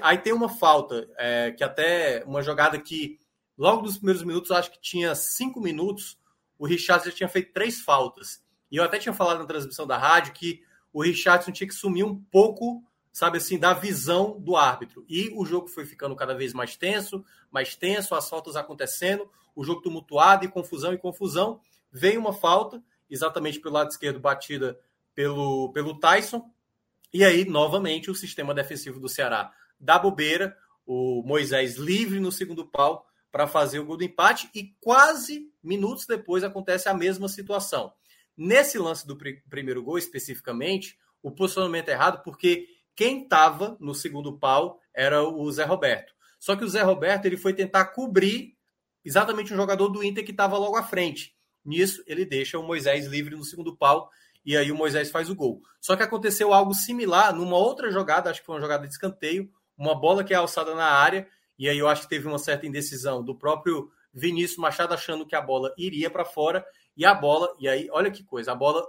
Aí 0.00 0.18
tem 0.18 0.32
uma 0.32 0.48
falta, 0.48 1.08
é, 1.18 1.52
que 1.52 1.62
até 1.62 2.24
uma 2.24 2.42
jogada 2.42 2.78
que 2.78 3.18
logo 3.58 3.82
nos 3.82 3.96
primeiros 3.96 4.22
minutos, 4.22 4.50
acho 4.50 4.70
que 4.70 4.80
tinha 4.80 5.14
cinco 5.14 5.60
minutos, 5.60 6.18
o 6.58 6.66
Richardson 6.66 7.10
já 7.10 7.16
tinha 7.16 7.28
feito 7.28 7.52
três 7.52 7.80
faltas. 7.80 8.42
E 8.70 8.76
eu 8.76 8.84
até 8.84 8.98
tinha 8.98 9.12
falado 9.12 9.38
na 9.38 9.46
transmissão 9.46 9.86
da 9.86 9.98
rádio 9.98 10.32
que 10.32 10.62
o 10.92 11.02
Richardson 11.02 11.52
tinha 11.52 11.68
que 11.68 11.74
sumir 11.74 12.04
um 12.04 12.18
pouco, 12.18 12.82
sabe 13.12 13.36
assim, 13.36 13.58
da 13.58 13.74
visão 13.74 14.40
do 14.40 14.56
árbitro. 14.56 15.04
E 15.08 15.30
o 15.34 15.44
jogo 15.44 15.68
foi 15.68 15.84
ficando 15.84 16.16
cada 16.16 16.34
vez 16.34 16.54
mais 16.54 16.76
tenso, 16.76 17.24
mais 17.50 17.76
tenso, 17.76 18.14
as 18.14 18.28
faltas 18.28 18.56
acontecendo, 18.56 19.30
o 19.54 19.62
jogo 19.62 19.82
tumultuado 19.82 20.44
e 20.44 20.48
confusão 20.48 20.94
e 20.94 20.98
confusão. 20.98 21.60
Veio 21.92 22.18
uma 22.18 22.32
falta, 22.32 22.82
exatamente 23.10 23.60
pelo 23.60 23.74
lado 23.74 23.90
esquerdo, 23.90 24.18
batida 24.18 24.78
pelo, 25.14 25.70
pelo 25.72 25.98
Tyson. 25.98 26.50
E 27.12 27.24
aí, 27.24 27.44
novamente, 27.44 28.10
o 28.10 28.14
sistema 28.14 28.54
defensivo 28.54 28.98
do 28.98 29.08
Ceará 29.08 29.52
da 29.78 29.98
bobeira, 29.98 30.56
o 30.86 31.22
Moisés 31.24 31.76
livre 31.76 32.20
no 32.20 32.30
segundo 32.30 32.64
pau 32.64 33.06
para 33.30 33.46
fazer 33.46 33.78
o 33.80 33.84
gol 33.84 33.96
do 33.96 34.04
empate 34.04 34.48
e 34.54 34.74
quase 34.80 35.50
minutos 35.62 36.06
depois 36.06 36.42
acontece 36.44 36.88
a 36.88 36.94
mesma 36.94 37.28
situação. 37.28 37.92
Nesse 38.36 38.78
lance 38.78 39.06
do 39.06 39.16
pr 39.16 39.30
primeiro 39.48 39.82
gol 39.82 39.98
especificamente, 39.98 40.98
o 41.22 41.30
posicionamento 41.30 41.88
é 41.88 41.92
errado 41.92 42.22
porque 42.22 42.68
quem 42.94 43.22
estava 43.22 43.76
no 43.80 43.94
segundo 43.94 44.38
pau 44.38 44.80
era 44.94 45.22
o 45.22 45.50
Zé 45.50 45.64
Roberto. 45.64 46.14
Só 46.38 46.54
que 46.54 46.64
o 46.64 46.68
Zé 46.68 46.82
Roberto 46.82 47.26
ele 47.26 47.36
foi 47.36 47.52
tentar 47.52 47.86
cobrir 47.86 48.56
exatamente 49.04 49.52
o 49.52 49.56
jogador 49.56 49.88
do 49.88 50.02
Inter 50.02 50.24
que 50.24 50.30
estava 50.30 50.56
logo 50.56 50.76
à 50.76 50.82
frente. 50.82 51.34
Nisso, 51.64 52.02
ele 52.06 52.24
deixa 52.24 52.58
o 52.58 52.62
Moisés 52.62 53.06
livre 53.06 53.34
no 53.34 53.44
segundo 53.44 53.76
pau 53.76 54.10
e 54.44 54.56
aí 54.56 54.70
o 54.70 54.76
Moisés 54.76 55.10
faz 55.10 55.28
o 55.28 55.34
gol. 55.34 55.60
Só 55.80 55.96
que 55.96 56.02
aconteceu 56.02 56.52
algo 56.52 56.72
similar 56.72 57.34
numa 57.34 57.56
outra 57.56 57.90
jogada, 57.90 58.30
acho 58.30 58.40
que 58.40 58.46
foi 58.46 58.54
uma 58.54 58.60
jogada 58.60 58.86
de 58.86 58.92
escanteio, 58.92 59.50
uma 59.76 59.94
bola 59.94 60.24
que 60.24 60.32
é 60.32 60.36
alçada 60.36 60.74
na 60.74 60.86
área, 60.86 61.28
e 61.58 61.68
aí 61.68 61.78
eu 61.78 61.88
acho 61.88 62.02
que 62.02 62.08
teve 62.08 62.26
uma 62.26 62.38
certa 62.38 62.66
indecisão 62.66 63.22
do 63.22 63.34
próprio 63.34 63.90
Vinícius 64.12 64.58
Machado 64.58 64.94
achando 64.94 65.26
que 65.26 65.34
a 65.34 65.40
bola 65.40 65.72
iria 65.76 66.10
para 66.10 66.24
fora, 66.24 66.64
e 66.96 67.04
a 67.04 67.14
bola, 67.14 67.54
e 67.58 67.68
aí 67.68 67.88
olha 67.90 68.10
que 68.10 68.24
coisa, 68.24 68.52
a 68.52 68.54
bola 68.54 68.86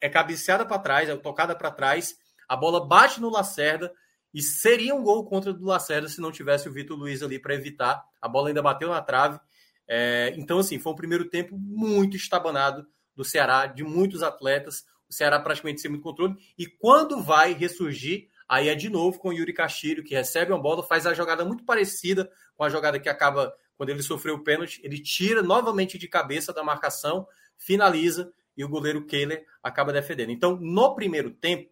é 0.00 0.08
cabeceada 0.08 0.64
para 0.64 0.78
trás, 0.78 1.08
é 1.08 1.16
tocada 1.16 1.54
para 1.54 1.70
trás, 1.70 2.16
a 2.48 2.56
bola 2.56 2.86
bate 2.86 3.20
no 3.20 3.30
Lacerda, 3.30 3.92
e 4.32 4.40
seria 4.40 4.94
um 4.94 5.02
gol 5.02 5.24
contra 5.24 5.52
do 5.52 5.64
Lacerda 5.64 6.08
se 6.08 6.20
não 6.20 6.30
tivesse 6.30 6.68
o 6.68 6.72
Vitor 6.72 6.96
Luiz 6.96 7.22
ali 7.22 7.38
para 7.38 7.54
evitar. 7.54 8.02
A 8.20 8.28
bola 8.28 8.48
ainda 8.48 8.62
bateu 8.62 8.88
na 8.88 9.02
trave. 9.02 9.40
É, 9.88 10.32
então, 10.36 10.60
assim, 10.60 10.78
foi 10.78 10.92
um 10.92 10.96
primeiro 10.96 11.28
tempo 11.28 11.58
muito 11.58 12.16
estabanado 12.16 12.86
do 13.14 13.24
Ceará, 13.24 13.66
de 13.66 13.82
muitos 13.82 14.22
atletas. 14.22 14.84
O 15.08 15.12
Ceará 15.12 15.40
praticamente 15.40 15.80
sem 15.80 15.90
muito 15.90 16.04
controle. 16.04 16.36
E 16.56 16.66
quando 16.66 17.20
vai 17.20 17.52
ressurgir, 17.52 18.28
Aí 18.50 18.68
é 18.68 18.74
de 18.74 18.90
novo 18.90 19.16
com 19.16 19.28
o 19.28 19.32
Yuri 19.32 19.52
Castilho, 19.52 20.02
que 20.02 20.12
recebe 20.12 20.50
uma 20.50 20.60
bola, 20.60 20.82
faz 20.82 21.06
a 21.06 21.14
jogada 21.14 21.44
muito 21.44 21.62
parecida 21.62 22.28
com 22.56 22.64
a 22.64 22.68
jogada 22.68 22.98
que 22.98 23.08
acaba 23.08 23.54
quando 23.76 23.90
ele 23.90 24.02
sofreu 24.02 24.34
o 24.34 24.42
pênalti. 24.42 24.80
Ele 24.82 25.00
tira 25.00 25.40
novamente 25.40 25.96
de 25.96 26.08
cabeça 26.08 26.52
da 26.52 26.64
marcação, 26.64 27.28
finaliza 27.56 28.32
e 28.56 28.64
o 28.64 28.68
goleiro 28.68 29.06
Kehler 29.06 29.46
acaba 29.62 29.92
defendendo. 29.92 30.30
Então, 30.30 30.56
no 30.56 30.96
primeiro 30.96 31.30
tempo, 31.30 31.70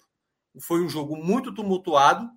foi 0.60 0.80
um 0.80 0.88
jogo 0.88 1.16
muito 1.16 1.52
tumultuado. 1.52 2.30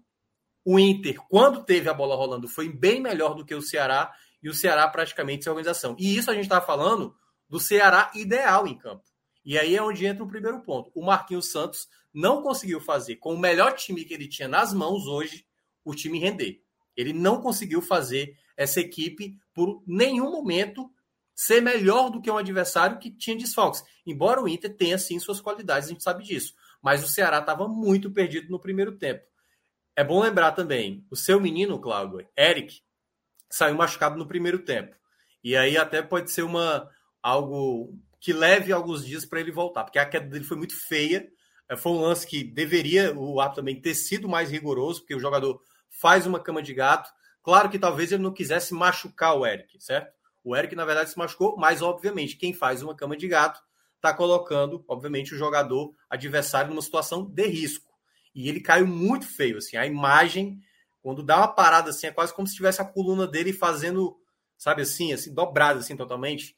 O 0.66 0.80
Inter, 0.80 1.22
quando 1.30 1.64
teve 1.64 1.88
a 1.88 1.94
bola 1.94 2.16
rolando, 2.16 2.48
foi 2.48 2.68
bem 2.68 3.00
melhor 3.00 3.36
do 3.36 3.46
que 3.46 3.54
o 3.54 3.62
Ceará 3.62 4.12
e 4.42 4.50
o 4.50 4.56
Ceará 4.56 4.88
praticamente 4.88 5.44
sem 5.44 5.52
organização. 5.52 5.96
E 6.00 6.18
isso 6.18 6.32
a 6.32 6.34
gente 6.34 6.46
estava 6.46 6.66
falando 6.66 7.16
do 7.48 7.60
Ceará 7.60 8.10
ideal 8.16 8.66
em 8.66 8.76
campo. 8.76 9.04
E 9.46 9.56
aí 9.60 9.76
é 9.76 9.84
onde 9.84 10.04
entra 10.04 10.24
o 10.24 10.28
primeiro 10.28 10.62
ponto. 10.62 10.92
O 10.96 11.06
Marquinhos 11.06 11.52
Santos 11.52 11.88
não 12.14 12.42
conseguiu 12.42 12.80
fazer 12.80 13.18
com 13.18 13.34
o 13.34 13.40
melhor 13.40 13.74
time 13.74 14.04
que 14.04 14.14
ele 14.14 14.28
tinha 14.28 14.48
nas 14.48 14.74
mãos 14.74 15.08
hoje 15.08 15.46
o 15.84 15.96
time 15.96 16.20
render. 16.20 16.62
Ele 16.96 17.14
não 17.14 17.42
conseguiu 17.42 17.82
fazer 17.82 18.38
essa 18.56 18.80
equipe 18.80 19.38
por 19.54 19.82
nenhum 19.88 20.32
momento 20.32 20.92
ser 21.34 21.62
melhor 21.62 22.10
do 22.10 22.22
que 22.22 22.30
um 22.30 22.38
adversário 22.38 23.00
que 23.00 23.10
tinha 23.10 23.38
desfalques. 23.38 23.84
Embora 24.06 24.42
o 24.42 24.48
Inter 24.48 24.76
tenha 24.76 24.98
sim 24.98 25.18
suas 25.20 25.42
qualidades, 25.42 25.88
a 25.88 25.92
gente 25.92 26.04
sabe 26.04 26.24
disso. 26.24 26.54
Mas 26.82 27.04
o 27.04 27.08
Ceará 27.08 27.40
estava 27.40 27.68
muito 27.68 28.12
perdido 28.12 28.50
no 28.50 28.60
primeiro 28.60 28.98
tempo. 28.98 29.24
É 29.96 30.04
bom 30.04 30.22
lembrar 30.22 30.52
também, 30.52 31.06
o 31.10 31.16
seu 31.16 31.40
menino, 31.40 31.80
Cláudio, 31.80 32.28
Eric, 32.38 32.82
saiu 33.50 33.76
machucado 33.76 34.18
no 34.18 34.28
primeiro 34.28 34.60
tempo. 34.60 34.96
E 35.44 35.56
aí 35.56 35.78
até 35.78 36.02
pode 36.02 36.32
ser 36.32 36.44
uma 36.44 36.90
algo 37.22 37.98
que 38.20 38.32
leve 38.32 38.72
alguns 38.72 39.06
dias 39.06 39.26
para 39.26 39.40
ele 39.40 39.52
voltar, 39.52 39.84
porque 39.84 40.00
a 40.00 40.06
queda 40.06 40.28
dele 40.28 40.46
foi 40.46 40.58
muito 40.58 40.76
feia 40.76 41.28
foi 41.78 41.92
um 41.92 42.02
lance 42.02 42.28
que 42.28 42.44
deveria 42.44 43.18
o 43.18 43.40
árbitro 43.40 43.62
também 43.62 43.80
ter 43.80 43.96
sido 43.96 44.28
mais 44.28 44.52
rigoroso, 44.52 45.02
porque 45.02 45.16
o 45.16 45.20
jogador 45.20 45.62
faz 45.90 46.26
uma 46.26 46.40
cama 46.40 46.62
de 46.62 46.74
gato, 46.74 47.10
Claro 47.44 47.70
que 47.70 47.80
talvez 47.80 48.12
ele 48.12 48.22
não 48.22 48.34
quisesse 48.34 48.74
machucar 48.74 49.36
o 49.36 49.46
Eric, 49.46 49.82
certo? 49.84 50.14
O 50.44 50.56
Eric, 50.56 50.76
na 50.76 50.86
verdade, 50.86 51.10
se 51.10 51.18
machucou, 51.18 51.58
mas, 51.58 51.82
obviamente, 51.82 52.36
quem 52.36 52.54
faz 52.54 52.82
uma 52.82 52.96
cama 52.96 53.18
de 53.18 53.28
gato 53.28 53.62
está 53.96 54.14
colocando, 54.14 54.84
obviamente, 54.88 55.34
o 55.34 55.38
jogador 55.38 55.94
adversário 56.10 56.70
numa 56.70 56.82
situação 56.82 57.26
de 57.26 57.48
risco. 57.48 57.92
E 58.34 58.48
ele 58.48 58.60
caiu 58.60 58.88
muito 58.88 59.28
feio, 59.28 59.58
assim. 59.58 59.78
A 59.78 59.86
imagem, 59.86 60.60
quando 61.02 61.24
dá 61.24 61.38
uma 61.38 61.48
parada 61.48 61.90
assim, 61.90 62.08
é 62.08 62.12
quase 62.12 62.34
como 62.34 62.48
se 62.48 62.56
tivesse 62.56 62.82
a 62.82 62.86
coluna 62.86 63.28
dele 63.28 63.54
fazendo, 63.54 64.18
sabe 64.58 64.84
assim, 64.84 65.14
assim, 65.14 65.34
dobrada 65.34 65.80
assim 65.80 65.96
totalmente. 65.96 66.56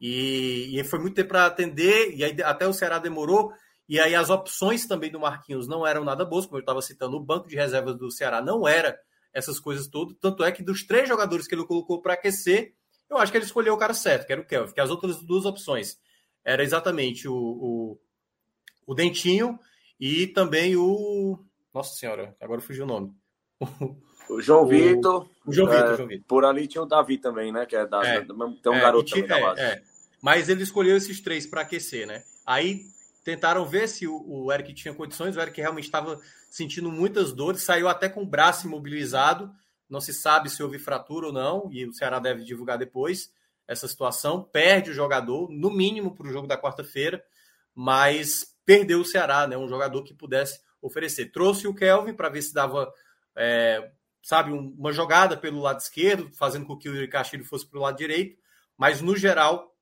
E, 0.00 0.78
e 0.78 0.84
foi 0.84 0.98
muito 0.98 1.14
tempo 1.14 1.30
para 1.30 1.46
atender, 1.46 2.14
e 2.14 2.24
aí 2.24 2.36
até 2.42 2.66
o 2.66 2.72
Ceará 2.72 2.98
demorou. 2.98 3.52
E 3.88 4.00
aí 4.00 4.14
as 4.14 4.30
opções 4.30 4.86
também 4.86 5.10
do 5.10 5.20
Marquinhos 5.20 5.68
não 5.68 5.86
eram 5.86 6.04
nada 6.04 6.24
boas, 6.24 6.46
como 6.46 6.56
eu 6.56 6.60
estava 6.60 6.80
citando, 6.80 7.16
o 7.16 7.20
banco 7.20 7.48
de 7.48 7.56
reservas 7.56 7.96
do 7.96 8.10
Ceará 8.10 8.40
não 8.40 8.66
era 8.66 8.98
essas 9.32 9.60
coisas 9.60 9.86
todas. 9.86 10.16
Tanto 10.20 10.42
é 10.42 10.50
que 10.50 10.62
dos 10.62 10.84
três 10.84 11.08
jogadores 11.08 11.46
que 11.46 11.54
ele 11.54 11.66
colocou 11.66 12.00
para 12.00 12.14
aquecer, 12.14 12.74
eu 13.10 13.18
acho 13.18 13.30
que 13.30 13.38
ele 13.38 13.44
escolheu 13.44 13.74
o 13.74 13.78
cara 13.78 13.92
certo, 13.92 14.26
que 14.26 14.32
era 14.32 14.40
o 14.40 14.46
Kelvin, 14.46 14.72
que 14.72 14.80
as 14.80 14.90
outras 14.90 15.22
duas 15.22 15.44
opções 15.44 15.98
era 16.44 16.62
exatamente 16.62 17.28
o, 17.28 17.34
o, 17.34 18.00
o 18.86 18.94
Dentinho 18.94 19.58
e 19.98 20.26
também 20.28 20.76
o. 20.76 21.38
Nossa 21.72 21.94
Senhora, 21.96 22.36
agora 22.40 22.60
fugiu 22.60 22.84
o 22.84 22.88
nome. 22.88 23.12
O 24.28 24.40
João 24.40 24.66
Vitor. 24.66 25.28
O 25.46 25.52
João 25.52 25.68
Vitor, 25.68 25.92
é, 25.92 25.96
João 25.96 26.08
Vitor. 26.08 26.26
Por 26.26 26.44
ali 26.44 26.66
tinha 26.66 26.82
o 26.82 26.86
Davi 26.86 27.18
também, 27.18 27.52
né? 27.52 27.66
Que 27.66 27.76
é 27.76 27.86
da, 27.86 28.02
é, 28.02 28.20
tem 28.22 28.32
um 28.34 28.74
é, 28.74 28.80
garoto 28.80 29.04
tinha, 29.04 29.26
também 29.26 29.42
da 29.42 29.48
base. 29.48 29.60
É, 29.60 29.82
Mas 30.22 30.48
ele 30.48 30.62
escolheu 30.62 30.96
esses 30.96 31.20
três 31.20 31.46
para 31.46 31.60
aquecer, 31.60 32.06
né? 32.06 32.22
Aí 32.46 32.86
tentaram 33.24 33.64
ver 33.64 33.88
se 33.88 34.06
o, 34.06 34.52
Eric 34.52 34.74
tinha 34.74 34.94
condições. 34.94 35.36
O 35.36 35.40
Eric 35.40 35.58
realmente 35.60 35.84
estava 35.86 36.20
sentindo 36.50 36.92
muitas 36.92 37.32
dores, 37.32 37.62
saiu 37.62 37.88
até 37.88 38.08
com 38.08 38.22
o 38.22 38.26
braço 38.26 38.66
imobilizado. 38.66 39.50
Não 39.88 40.00
se 40.00 40.12
sabe 40.12 40.50
se 40.50 40.62
houve 40.62 40.78
fratura 40.78 41.26
ou 41.26 41.32
não, 41.32 41.68
e 41.72 41.86
o 41.86 41.92
Ceará 41.92 42.18
deve 42.18 42.44
divulgar 42.44 42.78
depois 42.78 43.32
essa 43.66 43.88
situação. 43.88 44.42
Perde 44.42 44.90
o 44.90 44.94
jogador, 44.94 45.50
no 45.50 45.70
mínimo, 45.70 46.14
para 46.14 46.26
o 46.26 46.30
jogo 46.30 46.46
da 46.46 46.60
quarta-feira, 46.60 47.24
mas 47.74 48.54
perdeu 48.64 49.00
o 49.00 49.04
Ceará, 49.04 49.46
né? 49.46 49.56
Um 49.56 49.68
jogador 49.68 50.02
que 50.04 50.14
pudesse 50.14 50.60
oferecer. 50.80 51.32
Trouxe 51.32 51.66
o 51.66 51.74
Kelvin 51.74 52.12
para 52.12 52.28
ver 52.28 52.42
se 52.42 52.52
dava, 52.52 52.92
é, 53.34 53.90
sabe, 54.22 54.52
uma 54.52 54.92
jogada 54.92 55.36
pelo 55.36 55.60
lado 55.60 55.80
esquerdo, 55.80 56.30
fazendo 56.34 56.66
com 56.66 56.76
que 56.76 56.88
o 56.88 57.08
Castilho 57.08 57.44
fosse 57.44 57.66
para 57.66 57.78
o 57.78 57.82
lado 57.82 57.96
direito, 57.96 58.38
mas 58.76 59.00
no 59.00 59.16
geral, 59.16 59.73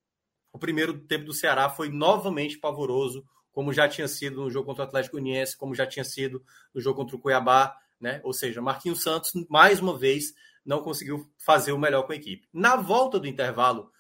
o 0.53 0.59
primeiro 0.59 0.99
tempo 0.99 1.25
do 1.25 1.33
Ceará 1.33 1.69
foi 1.71 1.89
novamente 1.89 2.59
pavoroso, 2.59 3.25
como 3.51 3.73
já 3.73 3.89
tinha 3.89 4.09
sido 4.09 4.43
no 4.43 4.51
jogo 4.51 4.67
contra 4.67 4.85
o 4.85 4.87
Atlético 4.87 5.17
Uniense, 5.17 5.57
como 5.57 5.75
já 5.75 5.87
tinha 5.87 6.05
sido 6.05 6.43
no 6.75 6.81
jogo 6.81 6.97
contra 6.97 7.17
o 7.17 7.19
Cuiabá, 7.19 7.77
né? 8.01 8.21
Ou 8.25 8.33
seja, 8.33 8.61
Marquinhos 8.61 9.03
Santos, 9.03 9.33
mais 9.49 9.81
uma 9.81 9.97
vez, 9.97 10.35
não 10.65 10.83
conseguiu 10.83 11.31
fazer 11.39 11.73
o 11.73 11.79
melhor 11.79 12.03
com 12.03 12.13
a 12.13 12.17
equipe. 12.17 12.49
Na 12.53 12.77
volta 12.77 13.19
do 13.19 13.27
intervalo, 13.27 13.91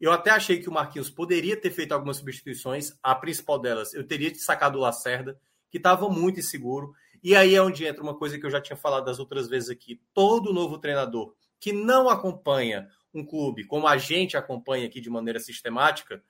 eu 0.00 0.10
até 0.10 0.30
achei 0.30 0.60
que 0.60 0.68
o 0.68 0.72
Marquinhos 0.72 1.08
poderia 1.08 1.56
ter 1.56 1.70
feito 1.70 1.92
algumas 1.92 2.16
substituições, 2.16 2.92
a 3.02 3.14
principal 3.14 3.58
delas, 3.58 3.94
eu 3.94 4.06
teria 4.06 4.34
sacado 4.34 4.78
o 4.78 4.80
Lacerda, 4.80 5.38
que 5.70 5.76
estava 5.78 6.08
muito 6.08 6.40
inseguro. 6.40 6.92
E 7.22 7.36
aí 7.36 7.54
é 7.54 7.62
onde 7.62 7.86
entra 7.86 8.02
uma 8.02 8.16
coisa 8.16 8.38
que 8.38 8.44
eu 8.44 8.50
já 8.50 8.60
tinha 8.60 8.76
falado 8.76 9.04
das 9.04 9.18
outras 9.18 9.48
vezes 9.48 9.70
aqui. 9.70 10.00
Todo 10.12 10.52
novo 10.52 10.76
treinador 10.76 11.32
que 11.60 11.72
não 11.72 12.08
acompanha 12.08 12.88
um 13.14 13.24
clube 13.24 13.64
como 13.64 13.86
a 13.86 13.96
gente 13.96 14.36
acompanha 14.36 14.86
aqui 14.86 15.00
de 15.00 15.10
maneira 15.10 15.38
sistemática, 15.38 16.22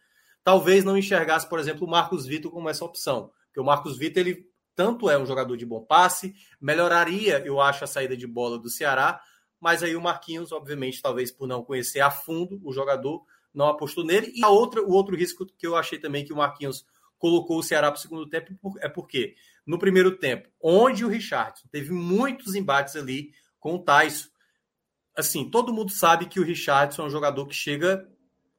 talvez 0.42 0.84
não 0.84 0.96
enxergasse, 0.96 1.48
por 1.48 1.58
exemplo, 1.58 1.86
o 1.86 1.90
Marcos 1.90 2.26
Vitor 2.26 2.50
como 2.50 2.68
essa 2.68 2.84
opção. 2.84 3.30
Porque 3.46 3.60
o 3.60 3.64
Marcos 3.64 3.98
Vitor, 3.98 4.20
ele 4.20 4.46
tanto 4.74 5.10
é 5.10 5.18
um 5.18 5.26
jogador 5.26 5.56
de 5.56 5.66
bom 5.66 5.82
passe, 5.84 6.34
melhoraria, 6.60 7.42
eu 7.44 7.60
acho, 7.60 7.84
a 7.84 7.86
saída 7.86 8.16
de 8.16 8.26
bola 8.26 8.58
do 8.58 8.70
Ceará, 8.70 9.20
mas 9.60 9.82
aí 9.82 9.94
o 9.94 10.00
Marquinhos, 10.00 10.50
obviamente, 10.50 11.00
talvez 11.00 11.30
por 11.30 11.46
não 11.46 11.62
conhecer 11.62 12.00
a 12.00 12.10
fundo 12.10 12.60
o 12.64 12.72
jogador, 12.72 13.24
não 13.54 13.68
apostou 13.68 14.04
nele. 14.04 14.32
E 14.34 14.44
a 14.44 14.48
outra, 14.48 14.82
o 14.82 14.90
outro 14.90 15.14
risco 15.14 15.46
que 15.46 15.66
eu 15.66 15.76
achei 15.76 15.98
também 15.98 16.24
que 16.24 16.32
o 16.32 16.36
Marquinhos 16.36 16.84
colocou 17.18 17.58
o 17.58 17.62
Ceará 17.62 17.90
para 17.90 17.98
o 17.98 18.02
segundo 18.02 18.28
tempo 18.28 18.52
é 18.80 18.88
porque 18.88 19.36
no 19.64 19.78
primeiro 19.78 20.18
tempo, 20.18 20.48
onde 20.60 21.04
o 21.04 21.08
Richardson 21.08 21.68
teve 21.70 21.92
muitos 21.92 22.54
embates 22.54 22.96
ali 22.96 23.30
com 23.60 23.76
o 23.76 23.78
Tyson, 23.78 24.28
assim, 25.16 25.48
todo 25.48 25.72
mundo 25.72 25.90
sabe 25.90 26.26
que 26.26 26.40
o 26.40 26.44
Richardson 26.44 27.02
é 27.02 27.06
um 27.06 27.10
jogador 27.10 27.46
que 27.46 27.54
chega, 27.54 28.08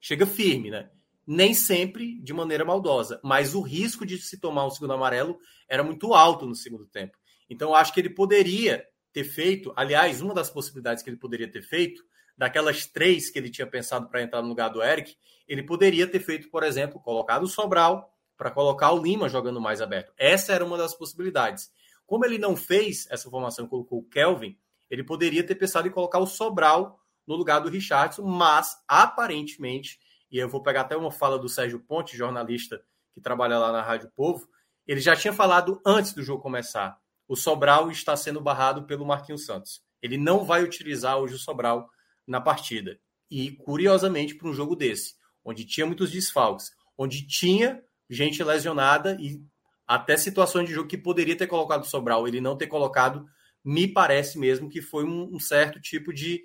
chega 0.00 0.26
firme, 0.26 0.70
né? 0.70 0.90
Nem 1.26 1.54
sempre 1.54 2.20
de 2.20 2.32
maneira 2.32 2.64
maldosa, 2.64 3.20
mas 3.22 3.54
o 3.54 3.62
risco 3.62 4.04
de 4.04 4.18
se 4.18 4.38
tomar 4.38 4.66
um 4.66 4.70
segundo 4.70 4.92
amarelo 4.92 5.38
era 5.68 5.82
muito 5.82 6.12
alto 6.12 6.46
no 6.46 6.54
segundo 6.54 6.86
tempo. 6.86 7.16
Então, 7.48 7.70
eu 7.70 7.74
acho 7.74 7.92
que 7.92 8.00
ele 8.00 8.10
poderia 8.10 8.84
ter 9.12 9.24
feito. 9.24 9.72
Aliás, 9.76 10.20
uma 10.20 10.34
das 10.34 10.50
possibilidades 10.50 11.02
que 11.02 11.08
ele 11.08 11.16
poderia 11.16 11.50
ter 11.50 11.62
feito, 11.62 12.02
daquelas 12.36 12.86
três 12.86 13.30
que 13.30 13.38
ele 13.38 13.50
tinha 13.50 13.66
pensado 13.66 14.08
para 14.08 14.22
entrar 14.22 14.42
no 14.42 14.48
lugar 14.48 14.68
do 14.68 14.82
Eric, 14.82 15.16
ele 15.46 15.62
poderia 15.62 16.06
ter 16.06 16.20
feito, 16.20 16.50
por 16.50 16.62
exemplo, 16.62 17.00
colocado 17.00 17.44
o 17.44 17.48
Sobral 17.48 18.12
para 18.36 18.50
colocar 18.50 18.92
o 18.92 19.00
Lima 19.00 19.28
jogando 19.28 19.60
mais 19.60 19.80
aberto. 19.80 20.12
Essa 20.16 20.52
era 20.52 20.64
uma 20.64 20.76
das 20.76 20.94
possibilidades. 20.94 21.70
Como 22.06 22.24
ele 22.24 22.38
não 22.38 22.56
fez 22.56 23.06
essa 23.10 23.30
formação, 23.30 23.66
colocou 23.66 24.00
o 24.00 24.08
Kelvin, 24.08 24.58
ele 24.94 25.04
poderia 25.04 25.44
ter 25.44 25.54
pensado 25.54 25.86
em 25.86 25.90
colocar 25.90 26.18
o 26.18 26.26
Sobral 26.26 26.98
no 27.26 27.36
lugar 27.36 27.60
do 27.60 27.68
Richardson, 27.68 28.22
mas 28.22 28.76
aparentemente, 28.88 29.98
e 30.30 30.38
eu 30.38 30.48
vou 30.48 30.62
pegar 30.62 30.82
até 30.82 30.96
uma 30.96 31.10
fala 31.10 31.38
do 31.38 31.48
Sérgio 31.48 31.80
Ponte, 31.80 32.16
jornalista 32.16 32.82
que 33.12 33.20
trabalha 33.20 33.58
lá 33.58 33.70
na 33.70 33.82
Rádio 33.82 34.10
Povo, 34.14 34.48
ele 34.86 35.00
já 35.00 35.14
tinha 35.14 35.32
falado 35.32 35.80
antes 35.86 36.12
do 36.12 36.22
jogo 36.22 36.42
começar 36.42 36.98
o 37.26 37.36
Sobral 37.36 37.90
está 37.90 38.16
sendo 38.16 38.40
barrado 38.40 38.84
pelo 38.84 39.06
Marquinhos 39.06 39.46
Santos. 39.46 39.82
Ele 40.02 40.18
não 40.18 40.44
vai 40.44 40.62
utilizar 40.62 41.18
hoje 41.18 41.34
o 41.34 41.38
Sobral 41.38 41.88
na 42.26 42.40
partida. 42.40 42.98
E, 43.30 43.52
curiosamente, 43.52 44.34
para 44.34 44.48
um 44.48 44.54
jogo 44.54 44.76
desse, 44.76 45.14
onde 45.44 45.64
tinha 45.64 45.86
muitos 45.86 46.10
desfalques, 46.10 46.70
onde 46.96 47.26
tinha 47.26 47.82
gente 48.08 48.42
lesionada 48.44 49.16
e 49.18 49.42
até 49.86 50.16
situações 50.16 50.68
de 50.68 50.74
jogo 50.74 50.88
que 50.88 50.98
poderia 50.98 51.36
ter 51.36 51.46
colocado 51.46 51.82
o 51.82 51.86
Sobral, 51.86 52.28
ele 52.28 52.40
não 52.40 52.56
ter 52.56 52.66
colocado, 52.66 53.26
me 53.64 53.88
parece 53.88 54.38
mesmo 54.38 54.68
que 54.68 54.82
foi 54.82 55.04
um, 55.04 55.34
um 55.34 55.40
certo 55.40 55.80
tipo 55.80 56.12
de. 56.12 56.42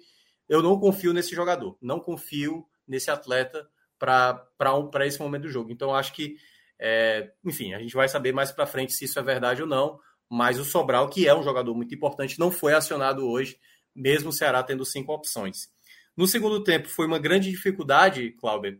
Eu 0.48 0.64
não 0.64 0.80
confio 0.80 1.14
nesse 1.14 1.36
jogador, 1.36 1.78
não 1.82 2.00
confio 2.00 2.66
nesse 2.88 3.12
atleta 3.12 3.68
para 4.00 5.06
esse 5.06 5.20
momento 5.20 5.44
do 5.44 5.50
jogo. 5.50 5.72
Então, 5.72 5.94
acho 5.94 6.14
que, 6.14 6.38
é, 6.80 7.32
enfim, 7.44 7.74
a 7.74 7.80
gente 7.80 7.94
vai 7.94 8.08
saber 8.08 8.34
mais 8.34 8.52
para 8.52 8.66
frente 8.66 8.94
se 8.94 9.06
isso 9.06 9.20
é 9.20 9.22
verdade 9.22 9.62
ou 9.62 9.68
não 9.68 10.00
mas 10.30 10.60
o 10.60 10.64
Sobral, 10.64 11.10
que 11.10 11.28
é 11.28 11.36
um 11.36 11.42
jogador 11.42 11.74
muito 11.74 11.96
importante, 11.96 12.40
não 12.40 12.52
foi 12.52 12.74
acionado 12.74 13.28
hoje, 13.28 13.58
mesmo 13.96 14.30
o 14.30 14.34
Ceará 14.34 14.62
tendo 14.62 14.86
cinco 14.86 15.12
opções. 15.12 15.70
No 16.16 16.28
segundo 16.28 16.64
tempo, 16.64 16.88
foi 16.88 17.08
uma 17.08 17.18
grande 17.18 17.50
dificuldade, 17.50 18.32
Cláudio, 18.34 18.80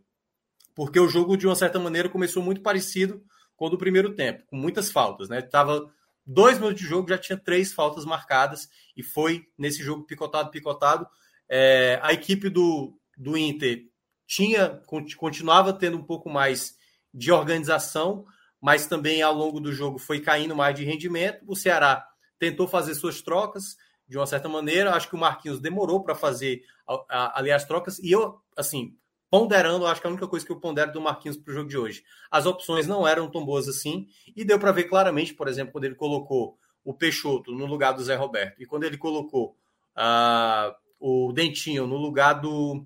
porque 0.74 1.00
o 1.00 1.08
jogo, 1.08 1.36
de 1.36 1.46
uma 1.46 1.56
certa 1.56 1.78
maneira, 1.80 2.08
começou 2.08 2.42
muito 2.42 2.62
parecido 2.62 3.22
com 3.56 3.66
o 3.66 3.70
do 3.70 3.76
primeiro 3.76 4.14
tempo, 4.14 4.44
com 4.46 4.56
muitas 4.56 4.92
faltas. 4.92 5.28
Né? 5.28 5.42
Tava 5.42 5.92
dois 6.26 6.58
minutos 6.58 6.80
de 6.80 6.86
jogo, 6.86 7.08
já 7.08 7.18
tinha 7.18 7.38
três 7.38 7.72
faltas 7.72 8.04
marcadas, 8.04 8.68
e 8.96 9.02
foi 9.02 9.44
nesse 9.58 9.82
jogo 9.82 10.04
picotado, 10.04 10.50
picotado. 10.50 11.06
É, 11.48 11.98
a 12.02 12.12
equipe 12.12 12.48
do, 12.48 12.96
do 13.16 13.36
Inter 13.36 13.84
tinha 14.26 14.80
continuava 15.16 15.72
tendo 15.72 15.96
um 15.96 16.04
pouco 16.04 16.30
mais 16.30 16.76
de 17.12 17.32
organização, 17.32 18.24
mas 18.60 18.86
também 18.86 19.22
ao 19.22 19.34
longo 19.34 19.58
do 19.58 19.72
jogo 19.72 19.98
foi 19.98 20.20
caindo 20.20 20.54
mais 20.54 20.76
de 20.76 20.84
rendimento. 20.84 21.42
O 21.48 21.56
Ceará 21.56 22.06
tentou 22.38 22.68
fazer 22.68 22.94
suas 22.94 23.20
trocas 23.20 23.76
de 24.06 24.16
uma 24.16 24.26
certa 24.26 24.48
maneira. 24.48 24.94
Acho 24.94 25.08
que 25.08 25.16
o 25.16 25.18
Marquinhos 25.18 25.60
demorou 25.60 26.02
para 26.02 26.14
fazer 26.14 26.62
ali 27.08 27.50
as 27.50 27.64
trocas. 27.64 27.98
E 27.98 28.12
eu, 28.12 28.40
assim, 28.56 28.96
ponderando, 29.30 29.86
acho 29.86 30.00
que 30.00 30.06
a 30.06 30.10
única 30.10 30.26
coisa 30.26 30.44
que 30.44 30.50
eu 30.50 30.58
pondero 30.58 30.92
do 30.92 31.00
Marquinhos 31.00 31.36
para 31.36 31.52
o 31.52 31.54
jogo 31.54 31.68
de 31.68 31.78
hoje. 31.78 32.02
As 32.30 32.44
opções 32.46 32.86
não 32.86 33.06
eram 33.06 33.30
tão 33.30 33.44
boas 33.44 33.68
assim. 33.68 34.08
E 34.34 34.44
deu 34.44 34.58
para 34.58 34.72
ver 34.72 34.84
claramente, 34.84 35.32
por 35.32 35.46
exemplo, 35.46 35.72
quando 35.72 35.84
ele 35.84 35.94
colocou 35.94 36.58
o 36.84 36.92
Peixoto 36.92 37.52
no 37.52 37.66
lugar 37.66 37.92
do 37.92 38.02
Zé 38.02 38.16
Roberto. 38.16 38.60
E 38.60 38.66
quando 38.66 38.84
ele 38.84 38.98
colocou 38.98 39.56
uh, 39.96 40.74
o 40.98 41.32
Dentinho 41.32 41.86
no 41.86 41.96
lugar 41.96 42.34
do. 42.34 42.84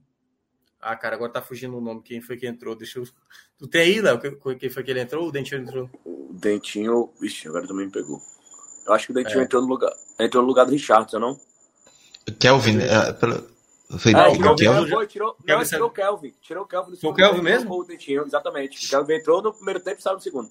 Ah, 0.81 0.95
cara, 0.95 1.17
agora 1.17 1.33
tá 1.33 1.41
fugindo 1.41 1.79
o 1.79 1.81
nome. 1.81 2.03
Quem 2.03 2.21
foi 2.21 2.37
que 2.37 2.47
entrou? 2.47 2.77
Deixa 2.77 2.99
eu. 2.99 3.05
Tu 3.57 3.67
tem 3.67 3.81
aí, 3.81 4.01
Léo? 4.03 4.21
Quem 4.59 4.69
foi 4.69 4.85
que 4.85 4.91
ele 4.91 5.01
entrou? 5.01 5.29
O 5.29 5.33
Dentinho 5.33 5.63
entrou? 5.63 5.89
O 6.05 6.35
Dentinho. 6.35 7.11
Ixi, 7.23 7.49
agora 7.49 7.67
também 7.67 7.87
me 7.87 7.93
pegou. 7.93 8.21
Eu 8.87 8.93
acho 8.93 9.07
que 9.07 9.13
o 9.13 9.15
Dentinho 9.15 9.41
é. 9.41 9.45
entrou 9.45 9.63
no 9.63 9.69
lugar. 9.69 9.93
Entrou 10.21 10.43
no 10.43 10.49
lugar 10.49 10.67
do 10.67 10.73
Richardson, 10.73 11.19
não? 11.19 11.41
Kelvin, 12.39 12.81
é, 12.81 13.13
pelo... 13.15 13.54
Foi 13.99 14.15
ah, 14.15 14.31
tirou, 14.31 14.57
Kelvin? 14.57 14.91
Foi, 14.91 15.07
tirou, 15.07 15.37
não, 15.47 15.65
tirou 15.65 15.89
o 15.89 15.91
Kelvin. 15.91 16.35
Tirou 16.41 16.65
o 16.65 16.67
Kelvin. 16.67 16.97
Foi 16.97 17.11
o 17.11 17.15
Kelvin 17.15 17.43
mesmo? 17.43 17.75
O 17.75 17.85
Dentinho, 17.85 18.25
exatamente. 18.25 18.87
O 18.87 18.91
Kelvin 18.91 19.15
entrou 19.15 19.43
no 19.43 19.53
primeiro 19.53 19.81
tempo 19.81 20.01
e 20.01 20.03
saiu 20.03 20.17
no 20.17 20.23
segundo. 20.23 20.51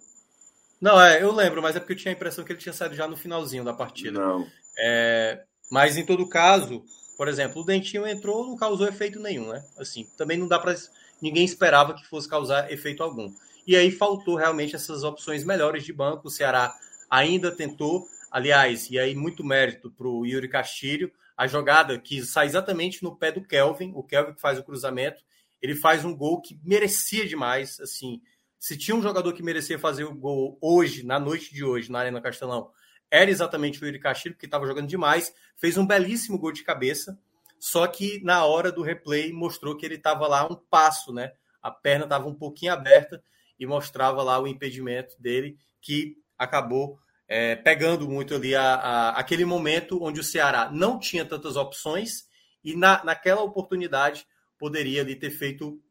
Não, 0.80 1.02
é, 1.02 1.24
eu 1.24 1.32
lembro, 1.32 1.62
mas 1.62 1.76
é 1.76 1.80
porque 1.80 1.94
eu 1.94 1.98
tinha 1.98 2.12
a 2.12 2.16
impressão 2.16 2.44
que 2.44 2.52
ele 2.52 2.60
tinha 2.60 2.74
saído 2.74 2.96
já 2.96 3.08
no 3.08 3.18
finalzinho 3.18 3.64
da 3.64 3.74
partida. 3.74 4.20
Não. 4.20 4.46
É, 4.78 5.44
mas 5.72 5.98
em 5.98 6.06
todo 6.06 6.28
caso, 6.28 6.84
por 7.18 7.28
exemplo, 7.28 7.62
o 7.62 7.66
Dentinho 7.66 8.06
entrou, 8.06 8.46
não 8.46 8.58
causou 8.58 8.88
efeito 8.88 9.20
nenhum, 9.20 9.48
né? 9.48 9.64
Assim, 9.78 10.08
também 10.18 10.38
não 10.38 10.48
dá 10.48 10.60
para 10.60 10.76
ninguém 11.22 11.46
esperava 11.46 11.94
que 11.94 12.06
fosse 12.08 12.28
causar 12.28 12.72
efeito 12.72 13.02
algum. 13.02 13.34
E 13.66 13.76
aí 13.76 13.92
faltou 13.92 14.36
realmente 14.36 14.76
essas 14.76 15.04
opções 15.04 15.44
melhores 15.44 15.86
de 15.86 15.94
banco. 15.94 16.28
O 16.28 16.32
Ceará 16.32 16.76
ainda 17.10 17.50
tentou, 17.50 18.08
aliás, 18.34 18.90
e 18.90 18.98
aí 18.98 19.14
muito 19.14 19.44
mérito 19.44 19.92
para 19.92 20.08
o 20.08 20.26
Yuri 20.26 20.50
Castilho. 20.50 21.12
a 21.38 21.46
jogada 21.46 22.00
que 22.00 22.24
sai 22.24 22.48
exatamente 22.48 23.04
no 23.04 23.16
pé 23.16 23.32
do 23.32 23.44
Kelvin, 23.44 23.92
o 23.96 24.04
Kelvin 24.04 24.34
que 24.34 24.42
faz 24.42 24.58
o 24.58 24.64
cruzamento, 24.64 25.24
ele 25.62 25.76
faz 25.76 26.04
um 26.04 26.16
gol 26.16 26.42
que 26.42 26.60
merecia 26.64 27.28
demais, 27.28 27.80
assim, 27.80 28.22
se 28.60 28.78
tinha 28.78 28.96
um 28.96 29.02
jogador 29.02 29.34
que 29.34 29.44
merecia 29.44 29.78
fazer 29.78 30.04
o 30.04 30.16
gol 30.16 30.58
hoje, 30.60 31.06
na 31.06 31.20
noite 31.20 31.54
de 31.54 31.64
hoje, 31.64 31.92
na 31.92 32.00
Arena 32.00 32.22
Castelão, 32.22 32.72
era 33.10 33.30
exatamente 33.30 33.82
o 33.82 33.86
Yuri 33.86 34.00
Castilho, 34.00 34.36
que 34.36 34.46
estava 34.46 34.66
jogando 34.66 34.88
demais, 34.88 35.34
fez 35.56 35.78
um 35.78 35.86
belíssimo 35.86 36.40
gol 36.40 36.52
de 36.52 36.64
cabeça, 36.64 37.20
só 37.60 37.86
que 37.86 38.20
na 38.24 38.46
hora 38.46 38.72
do 38.72 38.82
replay 38.82 39.32
mostrou 39.32 39.78
que 39.78 39.86
ele 39.86 39.96
estava 39.96 40.28
lá 40.28 40.46
um 40.46 40.56
passo, 40.56 41.14
né? 41.14 41.34
A 41.62 41.70
perna 41.70 42.06
estava 42.06 42.28
um 42.28 42.34
pouquinho 42.34 42.74
aberta 42.74 43.24
e 43.60 43.66
mostrava 43.66 44.22
lá 44.24 44.40
o 44.40 44.48
impedimento 44.48 45.16
dele, 45.22 45.58
que 45.80 46.18
acabou 46.38 47.00
é, 47.36 47.56
pegando 47.56 48.08
muito 48.08 48.36
ali 48.36 48.54
a, 48.54 48.76
a, 48.76 49.10
aquele 49.20 49.44
momento 49.44 49.98
onde 50.04 50.20
o 50.20 50.24
Ceará 50.24 50.70
não 50.72 51.00
tinha 51.00 51.26
tantas 51.26 51.56
opções 51.56 52.26
e 52.64 52.76
na, 52.76 53.04
naquela 53.04 53.42
oportunidade 53.42 54.28
poderia 54.56 55.02
ali 55.02 55.16
ter 55.16 55.32
feito 55.32 55.82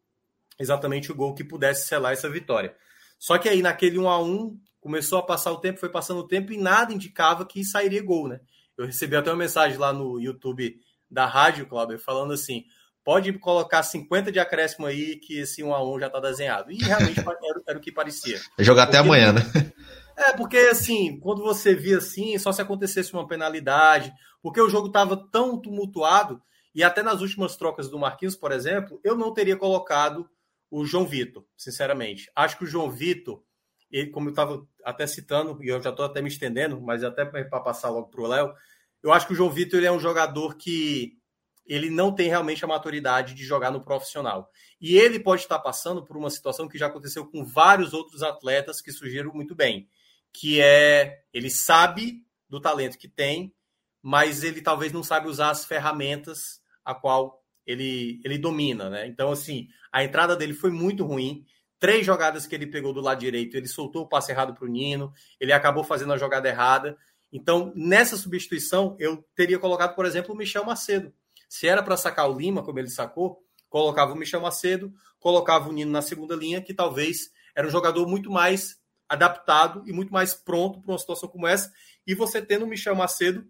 exatamente 0.56 1.10
o 1.10 1.16
gol 1.16 1.34
que 1.34 1.42
pudesse 1.42 1.88
selar 1.88 2.12
essa 2.12 2.30
vitória. 2.30 2.76
Só 3.18 3.38
que 3.38 3.48
aí 3.48 3.60
naquele 3.60 3.98
1 3.98 4.08
a 4.08 4.22
1 4.22 4.56
começou 4.80 5.18
a 5.18 5.26
passar 5.26 5.50
o 5.50 5.58
tempo, 5.58 5.80
foi 5.80 5.88
passando 5.88 6.20
o 6.20 6.28
tempo 6.28 6.52
e 6.52 6.56
nada 6.56 6.94
indicava 6.94 7.44
que 7.44 7.64
sairia 7.64 8.04
gol, 8.04 8.28
né? 8.28 8.38
Eu 8.78 8.86
recebi 8.86 9.16
até 9.16 9.28
uma 9.28 9.36
mensagem 9.36 9.76
lá 9.78 9.92
no 9.92 10.20
YouTube 10.20 10.76
da 11.10 11.26
rádio, 11.26 11.66
Cláudio, 11.66 11.98
falando 11.98 12.32
assim: 12.34 12.66
pode 13.02 13.32
colocar 13.32 13.82
50 13.82 14.30
de 14.30 14.38
acréscimo 14.38 14.86
aí 14.86 15.16
que 15.16 15.40
esse 15.40 15.64
1 15.64 15.74
a 15.74 15.84
1 15.84 16.00
já 16.00 16.06
está 16.06 16.20
desenhado. 16.20 16.70
E 16.70 16.76
realmente 16.76 17.18
era, 17.20 17.62
era, 17.66 17.78
o 17.78 17.82
que 17.82 17.90
parecia. 17.90 18.40
Jogar 18.60 18.84
até 18.84 18.98
amanhã, 18.98 19.32
né? 19.32 19.42
É, 20.24 20.36
porque 20.36 20.56
assim, 20.56 21.18
quando 21.18 21.42
você 21.42 21.74
via 21.74 21.98
assim, 21.98 22.38
só 22.38 22.52
se 22.52 22.62
acontecesse 22.62 23.12
uma 23.12 23.26
penalidade, 23.26 24.12
porque 24.40 24.60
o 24.60 24.68
jogo 24.68 24.86
estava 24.86 25.16
tão 25.16 25.60
tumultuado, 25.60 26.40
e 26.74 26.84
até 26.84 27.02
nas 27.02 27.20
últimas 27.20 27.56
trocas 27.56 27.90
do 27.90 27.98
Marquinhos, 27.98 28.36
por 28.36 28.52
exemplo, 28.52 29.00
eu 29.02 29.16
não 29.16 29.34
teria 29.34 29.56
colocado 29.56 30.28
o 30.70 30.84
João 30.84 31.04
Vitor, 31.04 31.44
sinceramente. 31.56 32.30
Acho 32.36 32.56
que 32.56 32.64
o 32.64 32.66
João 32.66 32.90
Vitor, 32.90 33.42
ele, 33.90 34.10
como 34.10 34.28
eu 34.28 34.30
estava 34.30 34.66
até 34.84 35.06
citando, 35.06 35.62
e 35.62 35.68
eu 35.68 35.82
já 35.82 35.90
estou 35.90 36.06
até 36.06 36.22
me 36.22 36.28
estendendo, 36.28 36.80
mas 36.80 37.02
até 37.02 37.24
para 37.24 37.60
passar 37.60 37.90
logo 37.90 38.08
para 38.08 38.22
o 38.22 38.26
Léo, 38.26 38.54
eu 39.02 39.12
acho 39.12 39.26
que 39.26 39.32
o 39.32 39.36
João 39.36 39.50
Vitor 39.50 39.78
ele 39.78 39.86
é 39.86 39.92
um 39.92 40.00
jogador 40.00 40.56
que 40.56 41.18
ele 41.66 41.90
não 41.90 42.14
tem 42.14 42.28
realmente 42.28 42.64
a 42.64 42.68
maturidade 42.68 43.34
de 43.34 43.44
jogar 43.44 43.70
no 43.70 43.84
profissional. 43.84 44.50
E 44.80 44.96
ele 44.96 45.18
pode 45.18 45.42
estar 45.42 45.58
passando 45.58 46.04
por 46.04 46.16
uma 46.16 46.30
situação 46.30 46.68
que 46.68 46.78
já 46.78 46.86
aconteceu 46.86 47.26
com 47.26 47.44
vários 47.44 47.92
outros 47.92 48.22
atletas 48.22 48.80
que 48.80 48.92
surgiram 48.92 49.32
muito 49.32 49.54
bem 49.54 49.88
que 50.32 50.60
é 50.60 51.22
ele 51.32 51.50
sabe 51.50 52.24
do 52.48 52.60
talento 52.60 52.98
que 52.98 53.08
tem, 53.08 53.54
mas 54.02 54.42
ele 54.42 54.60
talvez 54.60 54.92
não 54.92 55.02
sabe 55.02 55.28
usar 55.28 55.50
as 55.50 55.64
ferramentas 55.64 56.60
a 56.84 56.94
qual 56.94 57.42
ele, 57.66 58.20
ele 58.24 58.38
domina, 58.38 58.90
né? 58.90 59.06
Então, 59.06 59.30
assim, 59.30 59.68
a 59.92 60.02
entrada 60.02 60.36
dele 60.36 60.52
foi 60.52 60.70
muito 60.70 61.04
ruim. 61.04 61.44
Três 61.78 62.04
jogadas 62.04 62.46
que 62.46 62.54
ele 62.54 62.66
pegou 62.66 62.92
do 62.92 63.00
lado 63.00 63.20
direito, 63.20 63.56
ele 63.56 63.68
soltou 63.68 64.02
o 64.02 64.08
passe 64.08 64.32
errado 64.32 64.54
para 64.54 64.64
o 64.64 64.68
Nino, 64.68 65.12
ele 65.40 65.52
acabou 65.52 65.84
fazendo 65.84 66.12
a 66.12 66.18
jogada 66.18 66.48
errada. 66.48 66.96
Então, 67.32 67.72
nessa 67.74 68.16
substituição, 68.16 68.96
eu 68.98 69.24
teria 69.34 69.58
colocado, 69.58 69.94
por 69.94 70.04
exemplo, 70.04 70.34
o 70.34 70.36
Michel 70.36 70.64
Macedo. 70.64 71.12
Se 71.48 71.66
era 71.66 71.82
para 71.82 71.96
sacar 71.96 72.30
o 72.30 72.36
Lima, 72.36 72.62
como 72.62 72.78
ele 72.78 72.90
sacou, 72.90 73.42
colocava 73.68 74.12
o 74.12 74.16
Michel 74.16 74.40
Macedo, 74.40 74.92
colocava 75.18 75.68
o 75.68 75.72
Nino 75.72 75.90
na 75.90 76.02
segunda 76.02 76.34
linha, 76.34 76.60
que 76.60 76.74
talvez 76.74 77.30
era 77.54 77.66
um 77.66 77.70
jogador 77.70 78.06
muito 78.06 78.30
mais 78.30 78.81
adaptado 79.12 79.82
e 79.86 79.92
muito 79.92 80.10
mais 80.10 80.32
pronto 80.32 80.80
para 80.80 80.90
uma 80.90 80.98
situação 80.98 81.28
como 81.28 81.46
essa. 81.46 81.70
E 82.06 82.14
você 82.14 82.40
tendo 82.40 82.64
o 82.64 82.68
Michel 82.68 82.94
Macedo, 82.94 83.46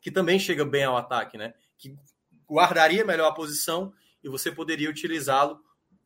que 0.00 0.10
também 0.10 0.38
chega 0.38 0.64
bem 0.64 0.84
ao 0.84 0.96
ataque, 0.96 1.36
né? 1.36 1.52
Que 1.76 1.94
guardaria 2.48 3.04
melhor 3.04 3.28
a 3.28 3.34
posição 3.34 3.92
e 4.24 4.28
você 4.28 4.50
poderia 4.50 4.88
utilizá-lo 4.88 5.60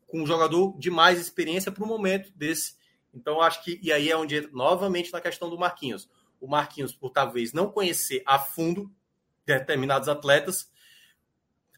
com 0.08 0.22
um 0.22 0.26
jogador 0.26 0.76
de 0.76 0.90
mais 0.90 1.20
experiência 1.20 1.70
para 1.70 1.84
o 1.84 1.86
momento 1.86 2.32
desse. 2.34 2.74
Então, 3.14 3.40
acho 3.40 3.62
que. 3.62 3.78
E 3.80 3.92
aí 3.92 4.10
é 4.10 4.16
onde 4.16 4.36
entra 4.36 4.50
novamente 4.52 5.12
na 5.12 5.20
questão 5.20 5.48
do 5.48 5.56
Marquinhos. 5.56 6.10
O 6.40 6.48
Marquinhos, 6.48 6.92
por 6.92 7.10
talvez 7.10 7.52
não 7.52 7.70
conhecer 7.70 8.24
a 8.26 8.40
fundo 8.40 8.90
determinados 9.46 10.08
atletas, 10.08 10.68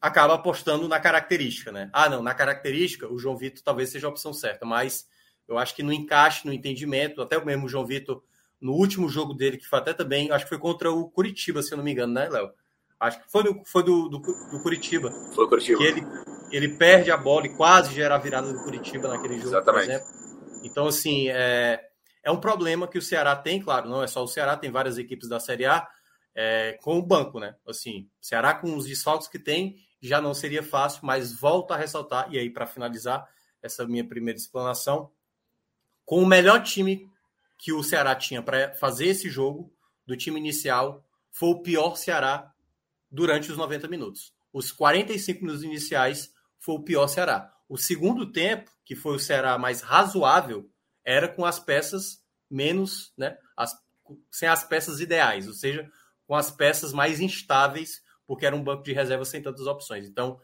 acaba 0.00 0.34
apostando 0.34 0.88
na 0.88 0.98
característica, 0.98 1.70
né? 1.70 1.90
Ah, 1.92 2.08
não, 2.08 2.22
na 2.22 2.32
característica, 2.32 3.06
o 3.12 3.18
João 3.18 3.36
Vitor 3.36 3.62
talvez 3.62 3.90
seja 3.90 4.06
a 4.06 4.10
opção 4.10 4.32
certa, 4.32 4.64
mas 4.64 5.06
eu 5.48 5.58
acho 5.58 5.74
que 5.74 5.82
no 5.82 5.92
encaixe, 5.92 6.46
no 6.46 6.52
entendimento, 6.52 7.20
até 7.20 7.38
o 7.38 7.44
mesmo 7.44 7.68
João 7.68 7.86
Vitor, 7.86 8.22
no 8.60 8.72
último 8.72 9.08
jogo 9.08 9.34
dele, 9.34 9.58
que 9.58 9.66
foi 9.66 9.78
até 9.78 9.92
também, 9.92 10.30
acho 10.30 10.44
que 10.44 10.48
foi 10.48 10.58
contra 10.58 10.90
o 10.90 11.10
Curitiba, 11.10 11.62
se 11.62 11.72
eu 11.72 11.76
não 11.76 11.84
me 11.84 11.92
engano, 11.92 12.12
né, 12.12 12.28
Léo? 12.28 12.50
Acho 13.00 13.20
que 13.20 13.30
foi 13.30 13.42
do, 13.42 13.60
foi 13.66 13.82
do, 13.82 14.08
do, 14.08 14.18
do 14.20 14.62
Curitiba. 14.62 15.10
Foi 15.34 15.44
o 15.44 15.48
Curitiba. 15.48 15.78
Que 15.78 15.84
ele, 15.84 16.02
ele 16.52 16.68
perde 16.76 17.10
a 17.10 17.16
bola 17.16 17.46
e 17.46 17.56
quase 17.56 17.92
gera 17.92 18.14
a 18.14 18.18
virada 18.18 18.52
do 18.52 18.62
Curitiba 18.62 19.08
naquele 19.08 19.36
jogo, 19.38 19.48
Exatamente. 19.48 19.86
por 19.86 19.90
exemplo. 19.90 20.08
Então, 20.62 20.86
assim, 20.86 21.28
é, 21.28 21.82
é 22.22 22.30
um 22.30 22.38
problema 22.38 22.86
que 22.86 22.98
o 22.98 23.02
Ceará 23.02 23.34
tem, 23.34 23.60
claro, 23.60 23.88
não 23.88 24.04
é 24.04 24.06
só 24.06 24.22
o 24.22 24.28
Ceará, 24.28 24.56
tem 24.56 24.70
várias 24.70 24.98
equipes 24.98 25.28
da 25.28 25.40
Série 25.40 25.66
A 25.66 25.88
é, 26.34 26.78
com 26.80 26.96
o 26.96 27.02
banco, 27.02 27.40
né? 27.40 27.56
Assim, 27.66 28.08
o 28.20 28.24
Ceará 28.24 28.54
com 28.54 28.76
os 28.76 28.86
desfalques 28.86 29.26
que 29.26 29.38
tem 29.38 29.76
já 30.00 30.20
não 30.20 30.34
seria 30.34 30.62
fácil, 30.62 31.00
mas 31.02 31.32
volto 31.32 31.72
a 31.72 31.76
ressaltar, 31.76 32.32
e 32.32 32.38
aí 32.38 32.50
para 32.50 32.66
finalizar 32.66 33.28
essa 33.62 33.86
minha 33.86 34.06
primeira 34.06 34.38
explanação, 34.38 35.10
com 36.04 36.22
o 36.22 36.26
melhor 36.26 36.62
time 36.62 37.08
que 37.58 37.72
o 37.72 37.82
Ceará 37.82 38.14
tinha 38.14 38.42
para 38.42 38.74
fazer 38.74 39.06
esse 39.06 39.30
jogo, 39.30 39.72
do 40.06 40.16
time 40.16 40.38
inicial, 40.38 41.04
foi 41.30 41.50
o 41.50 41.62
pior 41.62 41.96
Ceará 41.96 42.52
durante 43.10 43.50
os 43.50 43.56
90 43.56 43.88
minutos. 43.88 44.34
Os 44.52 44.72
45 44.72 45.40
minutos 45.40 45.62
iniciais 45.62 46.32
foi 46.58 46.74
o 46.74 46.82
pior 46.82 47.06
Ceará. 47.06 47.52
O 47.68 47.76
segundo 47.76 48.30
tempo, 48.30 48.70
que 48.84 48.94
foi 48.94 49.16
o 49.16 49.18
Ceará 49.18 49.56
mais 49.58 49.80
razoável, 49.80 50.68
era 51.04 51.28
com 51.28 51.44
as 51.44 51.58
peças 51.58 52.22
menos, 52.50 53.12
né, 53.16 53.36
as, 53.56 53.74
sem 54.30 54.48
as 54.48 54.64
peças 54.64 55.00
ideais, 55.00 55.46
ou 55.46 55.54
seja, 55.54 55.90
com 56.26 56.34
as 56.34 56.50
peças 56.50 56.92
mais 56.92 57.20
instáveis, 57.20 58.02
porque 58.26 58.44
era 58.44 58.54
um 58.54 58.62
banco 58.62 58.82
de 58.82 58.92
reserva 58.92 59.24
sem 59.24 59.42
tantas 59.42 59.66
opções. 59.66 60.06
Então, 60.06 60.38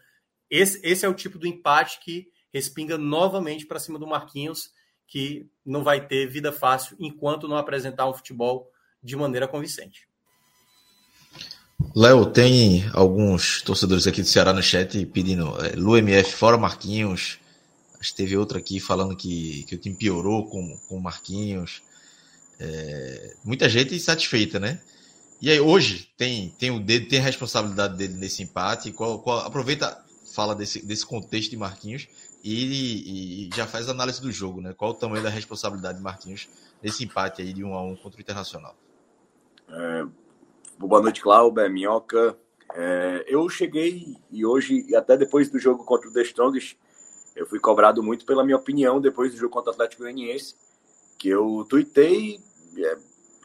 esse, 0.50 0.80
esse 0.82 1.04
é 1.04 1.08
o 1.08 1.14
tipo 1.14 1.38
do 1.38 1.46
empate 1.46 2.00
que 2.00 2.28
respinga 2.52 2.96
novamente 2.96 3.66
para 3.66 3.78
cima 3.78 3.98
do 3.98 4.06
Marquinhos 4.06 4.70
que 5.08 5.48
não 5.64 5.82
vai 5.82 6.06
ter 6.06 6.26
vida 6.26 6.52
fácil 6.52 6.96
enquanto 7.00 7.48
não 7.48 7.56
apresentar 7.56 8.08
um 8.08 8.14
futebol 8.14 8.70
de 9.02 9.16
maneira 9.16 9.48
convincente. 9.48 10.06
Léo, 11.94 12.26
tem 12.26 12.88
alguns 12.92 13.62
torcedores 13.62 14.06
aqui 14.06 14.20
do 14.20 14.28
Ceará 14.28 14.52
no 14.52 14.62
chat 14.62 15.06
pedindo 15.06 15.48
é, 15.64 15.74
Lu 15.74 15.96
MF 15.96 16.32
fora 16.32 16.58
Marquinhos. 16.58 17.38
Acho 17.98 18.10
que 18.10 18.16
teve 18.16 18.36
outro 18.36 18.58
aqui 18.58 18.78
falando 18.78 19.16
que, 19.16 19.64
que 19.64 19.74
o 19.74 19.78
time 19.78 19.96
piorou 19.96 20.48
com, 20.48 20.76
com 20.88 21.00
Marquinhos. 21.00 21.82
É, 22.60 23.34
muita 23.44 23.68
gente 23.68 23.94
insatisfeita, 23.94 24.60
né? 24.60 24.80
E 25.40 25.50
aí, 25.50 25.60
hoje, 25.60 26.08
tem, 26.16 26.52
tem 26.58 26.70
o 26.70 26.80
dedo, 26.80 27.08
tem 27.08 27.20
a 27.20 27.22
responsabilidade 27.22 27.96
dele 27.96 28.14
nesse 28.14 28.42
empate. 28.42 28.90
Qual, 28.90 29.20
qual, 29.20 29.38
aproveita, 29.38 30.04
fala 30.34 30.54
desse, 30.54 30.84
desse 30.84 31.06
contexto 31.06 31.50
de 31.50 31.56
Marquinhos 31.56 32.08
e, 32.42 33.48
e, 33.48 33.50
já 33.54 33.66
faz 33.66 33.88
análise 33.88 34.20
do 34.20 34.30
jogo, 34.30 34.60
né? 34.60 34.72
Qual 34.72 34.92
o 34.92 34.94
tamanho 34.94 35.22
da 35.22 35.28
responsabilidade 35.28 35.98
de 35.98 36.04
Marquinhos 36.04 36.48
nesse 36.82 37.04
empate 37.04 37.42
aí 37.42 37.52
de 37.52 37.64
1 37.64 37.74
a 37.74 37.82
1 37.82 37.96
contra 37.96 38.18
o 38.18 38.20
Internacional? 38.20 38.76
É, 39.68 40.06
boa 40.78 41.02
noite, 41.02 41.20
Cláudio, 41.20 41.70
Minhoca. 41.70 42.36
É, 42.74 43.24
eu 43.26 43.48
cheguei 43.48 44.16
e 44.30 44.44
hoje, 44.44 44.86
e 44.88 44.94
até 44.94 45.16
depois 45.16 45.48
do 45.48 45.58
jogo 45.58 45.84
contra 45.84 46.08
o 46.08 46.12
The 46.12 46.22
Strongest, 46.22 46.76
eu 47.34 47.46
fui 47.46 47.58
cobrado 47.58 48.02
muito 48.02 48.26
pela 48.26 48.44
minha 48.44 48.56
opinião 48.56 49.00
depois 49.00 49.32
do 49.32 49.38
jogo 49.38 49.52
contra 49.52 49.70
o 49.70 49.74
Atlético 49.74 50.02
Goianiense, 50.02 50.54
que 51.18 51.28
eu 51.28 51.66
tuitei 51.68 52.40
é, 52.76 52.98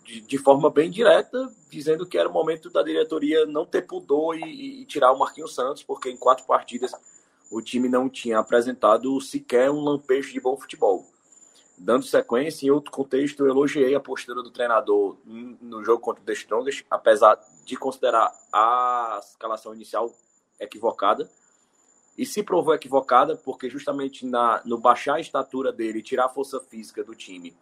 de, 0.04 0.22
de, 0.22 0.38
forma 0.38 0.70
bem 0.70 0.90
direta, 0.90 1.52
dizendo 1.70 2.06
que 2.06 2.18
era 2.18 2.30
o 2.30 2.34
momento 2.34 2.70
da 2.70 2.84
diretoria 2.84 3.46
não 3.46 3.66
ter 3.66 3.84
pudor 3.84 4.38
e, 4.38 4.82
e 4.82 4.86
tirar 4.86 5.12
o 5.12 5.20
Marquinhos 5.20 5.56
Santos, 5.56 5.84
porque 5.84 6.10
em 6.10 6.18
quatro 6.18 6.46
partidas 6.46 6.92
o 7.54 7.62
time 7.62 7.88
não 7.88 8.10
tinha 8.10 8.40
apresentado 8.40 9.22
sequer 9.22 9.70
um 9.70 9.80
lampejo 9.80 10.34
de 10.34 10.42
bom 10.42 10.58
futebol. 10.58 11.06
Dando 11.78 12.04
sequência, 12.04 12.66
em 12.66 12.72
outro 12.72 12.92
contexto, 12.92 13.46
eu 13.46 13.50
elogiei 13.50 13.94
a 13.94 14.00
postura 14.00 14.42
do 14.42 14.50
treinador 14.50 15.18
no 15.24 15.84
jogo 15.84 16.02
contra 16.02 16.24
o 16.24 16.26
The 16.26 16.34
Strongest, 16.34 16.84
apesar 16.90 17.40
de 17.64 17.78
considerar 17.78 18.34
a 18.52 19.20
escalação 19.24 19.76
inicial 19.76 20.12
equivocada. 20.60 21.30
E 22.18 22.26
se 22.26 22.42
provou 22.42 22.74
equivocada 22.74 23.36
porque 23.36 23.70
justamente 23.70 24.26
na, 24.26 24.60
no 24.66 24.80
baixar 24.80 25.16
a 25.16 25.20
estatura 25.20 25.72
dele 25.72 26.02
tirar 26.02 26.26
a 26.26 26.30
força 26.30 26.60
física 26.60 27.04
do 27.04 27.14
time 27.14 27.56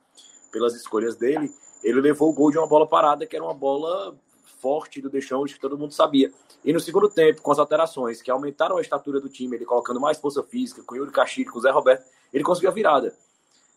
pelas 0.53 0.73
escolhas 0.73 1.17
dele, 1.17 1.53
ele 1.83 1.99
levou 1.99 2.29
o 2.29 2.33
gol 2.33 2.49
de 2.49 2.57
uma 2.57 2.67
bola 2.67 2.87
parada, 2.87 3.25
que 3.25 3.35
era 3.35 3.43
uma 3.43 3.53
bola 3.53 4.15
forte 4.61 5.01
do 5.01 5.09
Deschamps, 5.09 5.53
que 5.53 5.59
todo 5.59 5.77
mundo 5.77 5.93
sabia. 5.93 6.31
E 6.63 6.71
no 6.71 6.79
segundo 6.79 7.09
tempo, 7.09 7.41
com 7.41 7.51
as 7.51 7.59
alterações 7.59 8.21
que 8.21 8.29
aumentaram 8.29 8.77
a 8.77 8.81
estatura 8.81 9.19
do 9.19 9.27
time, 9.27 9.57
ele 9.57 9.65
colocando 9.65 9.99
mais 9.99 10.19
força 10.19 10.43
física, 10.43 10.83
com 10.83 10.93
o 10.93 10.97
Yuri 10.97 11.11
Castilho, 11.11 11.51
com 11.51 11.57
o 11.59 11.61
Zé 11.61 11.71
Roberto, 11.71 12.05
ele 12.31 12.43
conseguiu 12.43 12.69
a 12.69 12.73
virada. 12.73 13.15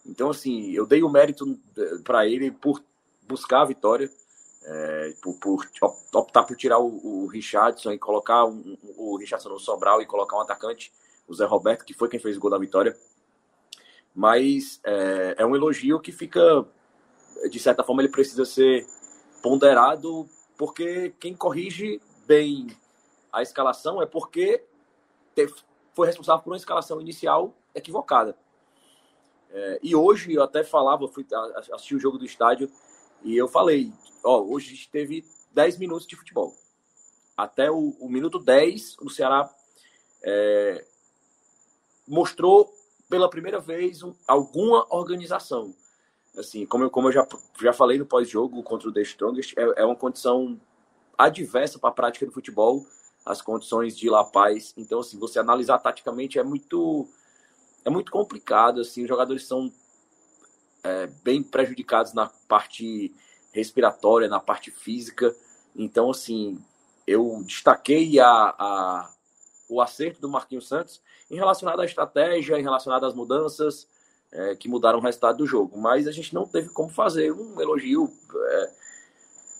Então, 0.06 0.31
assim, 0.31 0.70
eu 0.73 0.86
dei 0.86 1.02
o 1.02 1.09
mérito 1.09 1.59
eh, 1.77 1.98
para 2.05 2.27
ele 2.27 2.51
por 2.51 2.82
buscar 3.27 3.62
a 3.62 3.65
vitória. 3.65 4.11
é, 4.65 5.15
por, 5.23 5.35
por, 5.39 5.66
optar 6.15 6.43
por 6.44 6.56
tirar 6.56 6.78
o, 6.78 7.24
o 7.24 7.27
Richardson 7.27 7.93
e 7.93 7.98
colocar 7.98 8.47
um, 8.47 8.77
o 8.97 9.16
Richardson 9.19 9.51
no 9.51 9.59
Sobral 9.59 10.01
e 10.01 10.06
colocar 10.06 10.36
um 10.36 10.40
atacante, 10.40 10.90
o 11.28 11.35
Zé 11.35 11.44
Roberto, 11.44 11.85
que 11.85 11.93
foi 11.94 12.09
quem 12.09 12.20
fez 12.20 12.36
o 12.36 12.40
gol 12.40 12.51
da 12.51 12.59
vitória. 12.59 12.97
Mas 14.15 14.81
é, 14.85 15.35
é 15.39 15.47
um 15.47 15.55
elogio 15.55 16.01
que 16.01 16.12
fica, 16.12 16.65
de 17.51 17.59
certa 17.59 17.82
forma, 17.82 18.01
ele 18.01 18.11
precisa 18.11 18.44
ser 18.44 18.86
ponderado, 19.43 20.27
porque 20.57 21.15
quem 21.19 21.35
corrige 21.35 22.01
bem 22.27 22.69
a 23.33 23.43
escalação 23.43 24.01
é 24.01 24.07
porque 24.07 24.65
foi 25.93 26.07
responsável 26.07 26.43
por 26.43 26.51
uma 26.51 26.57
escalação 26.57 27.01
inicial 27.01 27.55
equivocada. 27.75 28.37
É, 29.51 29.81
e 29.83 29.95
hoje 29.95 30.33
eu 30.33 30.43
até 30.43 30.63
falava, 30.65 31.09
fui 31.09 31.27
assistir 31.73 31.95
o 31.95 32.01
jogo 32.01 32.19
do 32.19 32.25
estádio 32.25 32.71
e 33.23 33.37
eu 33.37 33.49
falei, 33.49 33.93
ó, 34.23 34.41
hoje 34.41 34.89
teve 34.91 35.25
10 35.53 35.79
minutos 35.79 36.07
de 36.07 36.17
futebol. 36.17 36.55
Até 37.37 37.71
o, 37.71 37.97
o 38.01 38.09
minuto 38.09 38.39
10, 38.39 38.99
o 39.01 39.11
Ceará 39.11 39.53
é, 40.23 40.85
mostrou 42.07 42.73
pela 43.09 43.31
primeira 43.31 43.61
vez 43.61 44.03
um, 44.03 44.15
alguma 44.27 44.87
organização. 44.95 45.75
Assim, 46.36 46.66
como 46.66 46.85
eu, 46.85 46.90
como 46.90 47.09
eu 47.09 47.12
já, 47.12 47.27
já 47.61 47.73
falei 47.73 47.98
no 47.98 48.06
pós-jogo 48.06 48.62
contra 48.62 48.89
o 48.89 48.93
The 48.93 49.02
Strongest, 49.02 49.55
é, 49.56 49.82
é 49.82 49.85
uma 49.85 49.94
condição 49.94 50.61
adversa 51.16 51.78
para 51.78 51.90
a 51.90 51.93
prática 51.93 52.27
do 52.27 52.32
futebol, 52.32 52.85
as 53.24 53.40
condições 53.40 53.97
de 53.97 54.11
La 54.11 54.24
Paz. 54.24 54.74
Então, 54.77 55.01
assim, 55.01 55.19
você 55.19 55.39
analisar 55.39 55.78
taticamente 55.78 56.39
é 56.39 56.43
muito 56.43 57.09
é 57.85 57.90
muito 57.90 58.11
complicado. 58.11 58.81
Assim, 58.81 59.02
os 59.02 59.09
jogadores 59.09 59.47
são 59.47 59.73
é, 60.82 61.06
bem 61.23 61.43
prejudicados 61.43 62.12
na 62.12 62.31
parte 62.48 63.15
respiratória, 63.52 64.28
na 64.28 64.40
parte 64.40 64.70
física. 64.70 65.35
Então, 65.77 66.11
assim, 66.11 66.62
eu 67.06 67.43
destaquei 67.47 68.19
a, 68.19 68.27
a, 68.27 69.11
o 69.69 69.81
acerto 69.81 70.20
do 70.20 70.28
Marquinhos 70.28 70.66
Santos 70.66 71.01
em 71.31 71.36
relacionado 71.36 71.81
à 71.81 71.85
estratégia, 71.85 72.59
em 72.59 72.62
relacionado 72.62 73.06
às 73.06 73.15
mudanças 73.15 73.89
é, 74.35 74.56
que 74.56 74.69
mudaram 74.69 74.98
o 74.98 75.02
resultado 75.02 75.39
do 75.39 75.47
jogo. 75.47 75.78
Mas 75.78 76.06
a 76.06 76.12
gente 76.12 76.35
não 76.35 76.47
teve 76.47 76.69
como 76.69 76.89
fazer 76.89 77.32
um 77.32 77.61
elogio 77.61 78.12
é, 78.35 78.70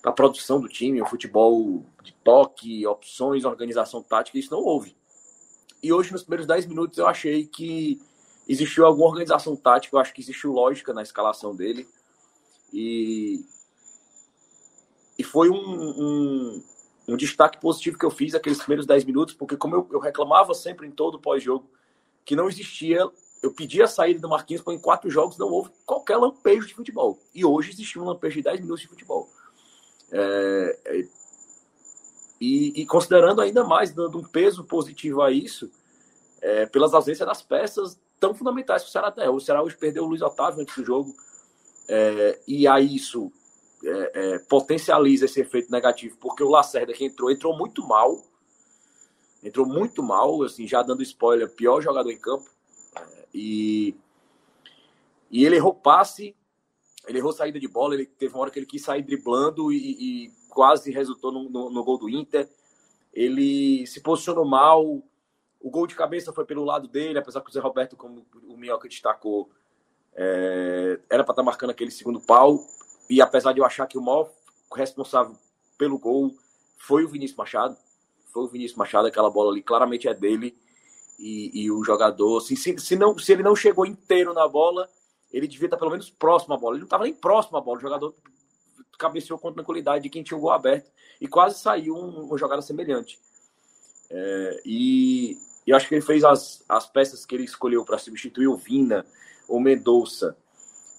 a 0.05 0.13
produção 0.13 0.61
do 0.61 0.69
time, 0.69 1.01
o 1.01 1.07
futebol 1.07 1.85
de 2.03 2.13
toque, 2.25 2.87
opções, 2.87 3.45
organização 3.45 4.03
tática, 4.03 4.39
isso 4.39 4.51
não 4.51 4.63
houve. 4.63 4.95
E 5.83 5.93
hoje, 5.93 6.13
nos 6.13 6.23
primeiros 6.23 6.47
10 6.47 6.67
minutos, 6.67 6.99
eu 6.99 7.07
achei 7.07 7.47
que 7.47 8.01
existiu 8.49 8.85
alguma 8.85 9.07
organização 9.07 9.57
tática, 9.57 9.97
eu 9.97 10.01
acho 10.01 10.13
que 10.13 10.21
existiu 10.21 10.53
lógica 10.53 10.93
na 10.93 11.03
escalação 11.03 11.55
dele. 11.55 11.89
E, 12.73 13.45
e 15.19 15.23
foi 15.23 15.49
um, 15.49 15.55
um, 15.57 16.63
um 17.09 17.17
destaque 17.17 17.61
positivo 17.61 17.99
que 17.99 18.05
eu 18.05 18.11
fiz 18.11 18.35
aqueles 18.35 18.59
primeiros 18.59 18.87
10 18.87 19.05
minutos, 19.05 19.35
porque 19.35 19.57
como 19.57 19.77
eu, 19.77 19.89
eu 19.93 20.01
reclamava 20.01 20.53
sempre 20.53 20.87
em 20.87 20.91
todo 20.91 21.19
pós-jogo 21.19 21.71
que 22.25 22.35
não 22.35 22.49
existia, 22.49 23.09
eu 23.45 23.53
pedi 23.53 23.83
a 23.83 23.87
saída 23.87 24.21
do 24.21 24.29
Marquinhos, 24.29 24.63
porque 24.63 24.79
em 24.79 24.81
quatro 24.81 25.11
jogos 25.11 25.37
não 25.37 25.51
houve 25.51 25.71
qualquer 25.85 26.17
lampejo 26.17 26.67
de 26.67 26.73
futebol. 26.73 27.19
E 27.35 27.45
hoje 27.45 27.73
existiu 27.73 28.01
um 28.01 28.07
lampejo 28.07 28.37
de 28.37 28.43
10 28.43 28.61
minutos 28.61 28.81
de 28.81 28.89
futebol. 28.89 29.29
É, 30.11 30.79
é, 30.87 31.09
e, 32.41 32.81
e, 32.81 32.87
considerando 32.87 33.43
ainda 33.43 33.63
mais, 33.63 33.93
dando 33.93 34.17
um 34.17 34.25
peso 34.25 34.65
positivo 34.65 35.21
a 35.21 35.31
isso, 35.31 35.71
é, 36.41 36.65
pelas 36.65 36.95
ausências 36.95 37.29
das 37.29 37.43
peças 37.43 38.01
tão 38.19 38.35
fundamentais 38.35 38.83
para 38.83 38.89
o 38.89 38.93
Ceará 38.93 39.09
até. 39.09 39.29
O 39.29 39.39
Ceará 39.39 39.63
hoje 39.63 39.77
perdeu 39.77 40.05
o 40.05 40.07
Luiz 40.07 40.23
Otávio 40.23 40.63
antes 40.63 40.75
do 40.75 40.83
jogo, 40.83 41.15
é, 41.87 42.41
e 42.49 42.67
aí 42.67 42.97
isso 42.97 43.31
é, 43.85 44.11
é, 44.15 44.39
potencializa 44.39 45.27
esse 45.27 45.43
efeito 45.43 45.71
negativo, 45.71 46.17
porque 46.19 46.43
o 46.43 46.49
Lacerda 46.49 46.95
que 46.95 47.05
entrou, 47.05 47.31
entrou 47.31 47.55
muito 47.55 47.87
mal, 47.87 48.25
entrou 49.43 49.67
muito 49.67 50.03
mal, 50.03 50.43
assim, 50.43 50.67
já 50.67 50.83
dando 50.83 51.03
spoiler, 51.03 51.51
pior 51.51 51.83
jogador 51.83 52.11
em 52.11 52.19
campo, 52.19 52.54
e, 53.35 53.97
e 55.31 55.45
ele 55.45 55.57
errou 55.57 55.75
passe, 55.75 56.37
ele 57.07 57.19
errou 57.19 57.33
saída 57.33 57.59
de 57.59 57.69
bola, 57.69 57.95
ele 57.95 58.07
teve 58.07 58.33
uma 58.33 58.43
hora 58.43 58.51
que 58.51 58.59
ele 58.59 58.67
quis 58.67 58.83
sair 58.83 59.03
driblando 59.03 59.73
e, 59.73 59.77
e 60.27 60.33
quase 60.49 60.91
resultou 60.91 61.33
no, 61.33 61.51
no, 61.51 61.71
no 61.71 61.85
gol 61.85 61.99
do 61.99 62.09
Inter, 62.09 62.49
ele 63.13 63.87
se 63.87 64.01
posicionou 64.01 64.45
mal, 64.45 65.03
o 65.61 65.71
gol 65.71 65.87
de 65.87 65.95
cabeça 65.95 66.33
foi 66.33 66.45
pelo 66.45 66.63
lado 66.63 66.87
dele, 66.87 67.19
apesar 67.19 67.41
que 67.41 67.49
o 67.49 67.53
Zé 67.53 67.59
Roberto, 67.59 67.97
como 67.97 68.27
o 68.47 68.57
Minhoca 68.57 68.87
destacou, 68.87 69.51
é, 70.15 71.01
era 71.11 71.25
para 71.25 71.33
estar 71.33 71.35
tá 71.35 71.43
marcando 71.43 71.71
aquele 71.71 71.91
segundo 71.91 72.21
pau. 72.21 72.61
E 73.09 73.21
apesar 73.23 73.53
de 73.53 73.61
eu 73.61 73.65
achar 73.65 73.87
que 73.87 73.97
o 73.97 74.03
maior 74.03 74.31
responsável 74.75 75.35
pelo 75.79 75.99
gol 75.99 76.35
foi 76.77 77.05
o 77.05 77.09
Vinícius 77.09 77.39
Machado, 77.39 77.77
foi 78.27 78.45
o 78.45 78.49
Vinícius 78.49 78.77
Machado, 78.77 79.09
aquela 79.09 79.31
bola 79.31 79.53
ali 79.53 79.63
claramente 79.63 80.07
é 80.07 80.13
dele. 80.13 80.55
E, 81.19 81.65
e 81.65 81.71
o 81.71 81.85
jogador, 81.85 82.39
assim, 82.39 82.57
se, 82.57 82.77
se, 82.79 82.97
não, 82.97 83.17
se 83.19 83.33
ele 83.33 83.43
não 83.43 83.55
chegou 83.55 83.87
inteiro 83.87 84.35
na 84.35 84.49
bola, 84.49 84.89
ele 85.33 85.47
devia 85.47 85.67
estar 85.67 85.77
pelo 85.77 85.91
menos 85.91 86.11
próximo 86.11 86.55
à 86.55 86.57
bola. 86.57 86.75
Ele 86.75 86.81
não 86.81 86.87
estava 86.87 87.05
nem 87.05 87.15
próximo 87.15 87.57
à 87.57 87.61
bola. 87.61 87.79
O 87.79 87.83
jogador 87.83 88.15
cabeceou 88.99 89.39
com 89.39 89.53
tranquilidade 89.53 90.05
de 90.05 90.11
quem 90.11 90.23
tinha 90.23 90.37
o 90.37 90.41
gol 90.41 90.51
aberto 90.51 90.91
e 91.21 91.27
quase 91.27 91.59
saiu 91.59 91.97
um, 91.97 92.27
uma 92.27 92.39
jogada 92.39 92.63
semelhante. 92.63 93.19
É, 94.11 94.63
e 94.65 95.39
eu 95.67 95.77
acho 95.77 95.89
que 95.89 95.95
ele 95.95 96.03
fez 96.03 96.25
as, 96.25 96.65
as 96.69 96.87
peças 96.87 97.25
que 97.25 97.35
ele 97.35 97.45
escolheu 97.45 97.85
para 97.85 97.99
substituir 97.99 98.49
o 98.49 98.57
Vina, 98.57 99.05
o 99.49 99.59
Mendonça, 99.59 100.37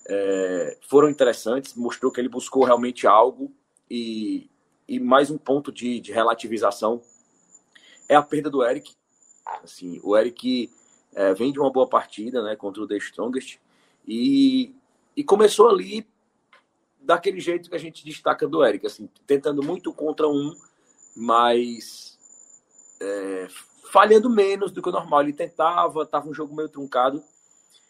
é, 0.08 0.78
foram 0.88 1.10
interessantes, 1.10 1.74
mostrou 1.74 2.12
que 2.12 2.20
ele 2.20 2.30
buscou 2.30 2.64
realmente 2.64 3.08
algo. 3.08 3.52
E, 3.90 4.50
e 4.88 5.00
mais 5.00 5.30
um 5.30 5.38
ponto 5.38 5.72
de, 5.72 6.00
de 6.00 6.12
relativização 6.12 7.02
é 8.08 8.16
a 8.16 8.22
perda 8.22 8.50
do 8.50 8.64
Eric. 8.64 8.96
Assim, 9.46 10.00
o 10.04 10.18
Eric 10.18 10.72
é, 11.14 11.34
vem 11.34 11.52
de 11.52 11.60
uma 11.60 11.72
boa 11.72 11.88
partida 11.88 12.42
né, 12.44 12.56
contra 12.56 12.82
o 12.82 12.88
The 12.88 12.98
Strongest 12.98 13.60
e, 14.08 14.74
e 15.16 15.24
começou 15.24 15.70
ali 15.70 16.08
daquele 17.02 17.40
jeito 17.40 17.70
que 17.70 17.76
a 17.76 17.80
gente 17.80 18.04
destaca 18.04 18.48
do 18.48 18.66
Eric, 18.66 18.86
assim, 18.88 19.08
tentando 19.28 19.62
muito 19.62 19.94
contra 19.94 20.28
um, 20.28 20.56
mas 21.16 22.18
é, 23.00 23.48
falhando 23.92 24.30
menos 24.30 24.72
do 24.72 24.82
que 24.82 24.90
o 24.90 24.92
normal. 24.92 25.22
Ele 25.22 25.34
tentava, 25.34 26.02
estava 26.04 26.28
um 26.28 26.34
jogo 26.34 26.56
meio 26.56 26.68
truncado, 26.68 27.24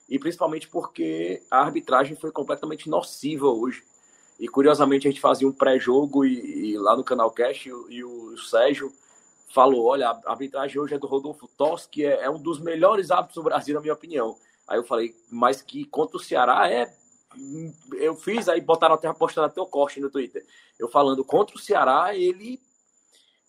e 0.08 0.20
principalmente 0.20 0.68
porque 0.68 1.42
a 1.50 1.62
arbitragem 1.62 2.16
foi 2.16 2.32
completamente 2.32 2.90
nociva 2.90 3.48
hoje. 3.48 3.84
E 4.40 4.48
curiosamente 4.48 5.08
a 5.08 5.12
gente 5.12 5.22
fazia 5.22 5.48
um 5.48 5.52
pré-jogo 5.52 6.26
e, 6.26 6.72
e, 6.72 6.78
lá 6.78 6.96
no 6.96 7.04
canal 7.04 7.32
Cash 7.32 7.68
e, 7.68 7.70
e, 7.90 8.04
o 8.04 8.38
Sérgio 8.38 8.92
falou: 9.56 9.86
olha, 9.86 10.10
a 10.10 10.32
arbitragem 10.32 10.82
hoje 10.82 10.96
é 10.96 11.00
do 11.00 11.08
Rodolfo 11.08 11.48
Toss, 11.48 11.88
que 11.88 12.06
é, 12.06 12.24
é 12.24 12.30
um 12.30 12.38
dos 12.38 12.60
melhores 12.60 13.10
árbitros 13.10 13.36
do 13.36 13.44
Brasil, 13.44 13.74
na 13.74 13.80
minha 13.80 13.94
opinião. 13.94 14.36
Aí 14.68 14.78
eu 14.78 14.84
falei, 14.84 15.16
mas 15.32 15.62
que 15.62 15.86
contra 15.86 16.18
o 16.18 16.20
Ceará 16.20 16.70
é. 16.70 16.94
Eu 17.94 18.16
fiz, 18.16 18.50
aí 18.50 18.60
botaram 18.60 18.96
até 18.96 19.12
postando 19.14 19.48
até 19.48 19.62
o 19.62 19.66
corte 19.66 20.02
no 20.02 20.10
Twitter. 20.10 20.46
Eu 20.78 20.90
falando 20.90 21.24
contra 21.24 21.56
o 21.56 21.60
Ceará, 21.60 22.14
ele 22.14 22.62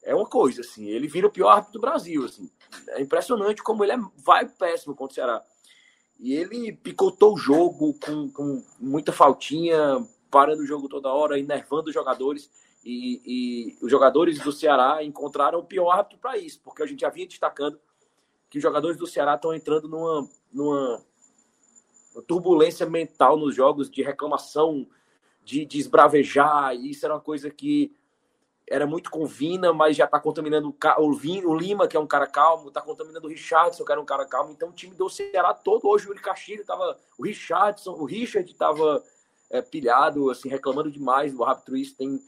é 0.03 0.15
uma 0.15 0.27
coisa, 0.27 0.61
assim, 0.61 0.87
ele 0.87 1.09
vira 1.09 1.27
o 1.27 1.31
pior 1.31 1.49
árbitro 1.49 1.75
do 1.75 1.81
Brasil, 1.81 2.25
assim. 2.25 2.49
É 2.89 3.01
impressionante 3.01 3.63
como 3.63 3.85
ele 3.85 3.93
é, 3.93 3.99
vai 4.19 4.49
péssimo 4.49 4.95
contra 4.95 5.13
o 5.13 5.15
Ceará. 5.15 5.43
E 6.19 6.35
ele 6.35 6.73
picotou 6.73 7.35
o 7.35 7.39
jogo 7.39 7.95
com, 7.95 8.31
com 8.31 8.65
muita 8.79 9.13
faltinha, 9.13 10.07
parando 10.31 10.63
o 10.63 10.67
jogo 10.67 10.89
toda 10.89 11.13
hora, 11.13 11.39
enervando 11.39 11.89
os 11.89 11.95
jogadores. 11.95 12.51
E, 12.89 13.21
e 13.27 13.79
os 13.85 13.91
jogadores 13.91 14.39
do 14.39 14.53
Ceará 14.53 15.03
encontraram 15.03 15.59
o 15.59 15.65
pior 15.65 15.91
árbitro 15.91 16.19
para 16.21 16.39
isso, 16.39 16.61
porque 16.63 16.85
a 16.85 16.87
gente 16.87 17.01
já 17.01 17.11
vinha 17.11 17.27
destacando 17.27 17.81
que 18.49 18.59
os 18.59 18.63
jogadores 18.63 18.97
do 18.97 19.09
Ceará 19.09 19.35
estão 19.35 19.53
entrando 19.53 19.89
numa, 19.89 20.29
numa 20.53 21.05
turbulência 22.29 22.87
mental 22.87 23.37
nos 23.37 23.57
jogos 23.57 23.91
de 23.91 24.03
reclamação, 24.05 24.87
de, 25.43 25.65
de 25.65 25.81
esbravejar, 25.81 26.77
e 26.77 26.93
isso 26.93 27.05
era 27.05 27.15
uma 27.15 27.21
coisa 27.21 27.51
que 27.51 27.93
era 28.69 28.87
muito 28.87 29.11
com 29.11 29.27
Vina, 29.27 29.73
mas 29.73 29.97
já 29.97 30.05
está 30.05 30.21
contaminando 30.21 30.73
o, 30.99 31.51
o 31.51 31.57
Lima, 31.57 31.89
que 31.89 31.97
é 31.97 32.01
um 32.01 32.07
cara 32.07 32.29
calmo, 32.29 32.69
está 32.69 32.81
contaminando 32.81 33.27
o 33.27 33.31
Richardson, 33.31 33.85
que 33.85 33.91
era 33.91 34.01
um 34.01 34.05
cara 34.05 34.25
calmo. 34.27 34.53
Então 34.53 34.69
o 34.69 34.73
time 34.73 34.95
do 34.95 35.09
Ceará 35.09 35.53
todo, 35.53 35.89
hoje 35.89 36.07
o 36.07 36.11
Yuri 36.11 36.21
Castilho 36.21 36.61
estava. 36.61 36.97
O 37.19 37.25
Richardson, 37.25 37.93
o 37.93 38.05
Richard 38.05 38.49
estava 38.51 39.03
é, 39.51 39.61
pilhado, 39.61 40.31
assim, 40.31 40.49
reclamando 40.49 40.91
demais 40.91 41.33
do 41.33 41.45
árbitro. 41.45 41.77
Isso 41.77 41.97
tem 41.97 42.21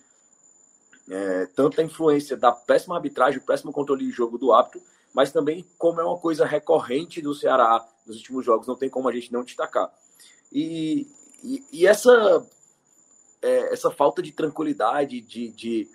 é, 1.10 1.47
tanta 1.47 1.82
influência 1.82 2.36
da 2.36 2.52
péssima 2.52 2.97
arbitragem, 2.97 3.40
péssimo 3.40 3.72
controle 3.72 4.05
de 4.05 4.10
jogo 4.10 4.39
do 4.39 4.52
árbitro, 4.52 4.82
mas 5.14 5.32
também 5.32 5.66
como 5.78 6.01
é 6.01 6.05
uma 6.05 6.18
coisa 6.18 6.44
recorrente 6.44 7.20
do 7.20 7.35
Ceará 7.35 7.86
nos 8.06 8.16
últimos 8.16 8.44
jogos, 8.44 8.66
não 8.66 8.76
tem 8.76 8.89
como 8.89 9.09
a 9.09 9.12
gente 9.12 9.32
não 9.32 9.43
destacar. 9.43 9.90
E, 10.52 11.06
e, 11.43 11.64
e 11.72 11.86
essa, 11.86 12.47
é, 13.43 13.72
essa 13.72 13.90
falta 13.90 14.22
de 14.22 14.32
tranquilidade, 14.32 15.20
de, 15.20 15.48
de 15.48 15.89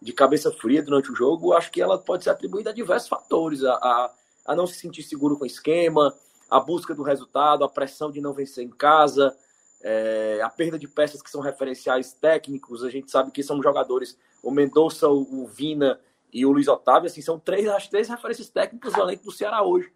de 0.00 0.12
cabeça 0.12 0.50
fria 0.52 0.82
durante 0.82 1.10
o 1.10 1.14
jogo, 1.14 1.52
acho 1.52 1.70
que 1.70 1.82
ela 1.82 1.98
pode 1.98 2.24
ser 2.24 2.30
atribuída 2.30 2.70
a 2.70 2.72
diversos 2.72 3.08
fatores, 3.08 3.64
a, 3.64 3.72
a, 3.74 4.14
a, 4.46 4.56
não 4.56 4.66
se 4.66 4.78
sentir 4.78 5.02
seguro 5.02 5.36
com 5.36 5.42
o 5.42 5.46
esquema, 5.46 6.14
a 6.48 6.60
busca 6.60 6.94
do 6.94 7.02
resultado, 7.02 7.64
a 7.64 7.68
pressão 7.68 8.10
de 8.10 8.20
não 8.20 8.32
vencer 8.32 8.64
em 8.64 8.70
casa, 8.70 9.36
é, 9.82 10.40
a 10.42 10.50
perda 10.50 10.78
de 10.78 10.88
peças 10.88 11.22
que 11.22 11.30
são 11.30 11.40
referenciais 11.40 12.12
técnicos, 12.12 12.84
a 12.84 12.90
gente 12.90 13.10
sabe 13.10 13.30
que 13.30 13.42
são 13.42 13.62
jogadores, 13.62 14.18
o 14.42 14.50
Mendonça, 14.50 15.08
o, 15.08 15.46
Vina 15.46 16.00
e 16.32 16.44
o 16.44 16.50
Luiz 16.50 16.68
Otávio, 16.68 17.08
assim, 17.08 17.22
são 17.22 17.38
três, 17.38 17.66
as 17.68 17.88
três 17.88 18.08
referências 18.08 18.48
técnicas 18.48 18.92
do 18.92 19.00
elenco 19.00 19.24
do 19.24 19.32
Ceará 19.32 19.62
hoje. 19.62 19.92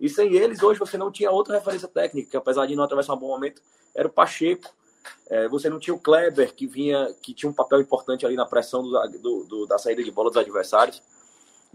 E 0.00 0.08
sem 0.08 0.34
eles, 0.34 0.62
hoje 0.62 0.78
você 0.78 0.96
não 0.96 1.10
tinha 1.10 1.30
outra 1.30 1.56
referência 1.56 1.88
técnica, 1.88 2.30
que 2.30 2.36
apesar 2.36 2.66
de 2.66 2.76
não 2.76 2.84
atravessar 2.84 3.14
um 3.14 3.18
bom 3.18 3.28
momento, 3.28 3.60
era 3.94 4.06
o 4.06 4.10
Pacheco. 4.10 4.72
É, 5.28 5.48
você 5.48 5.68
não 5.68 5.78
tinha 5.78 5.94
o 5.94 5.98
Kleber, 5.98 6.54
que 6.54 6.66
vinha, 6.66 7.12
que 7.20 7.34
tinha 7.34 7.50
um 7.50 7.54
papel 7.54 7.80
importante 7.80 8.24
ali 8.24 8.36
na 8.36 8.46
pressão 8.46 8.82
do, 8.82 8.90
do, 9.18 9.44
do, 9.44 9.66
da 9.66 9.78
saída 9.78 10.04
de 10.04 10.10
bola 10.10 10.30
dos 10.30 10.36
adversários. 10.36 11.02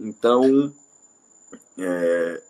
Então, 0.00 0.72
é, 1.78 2.42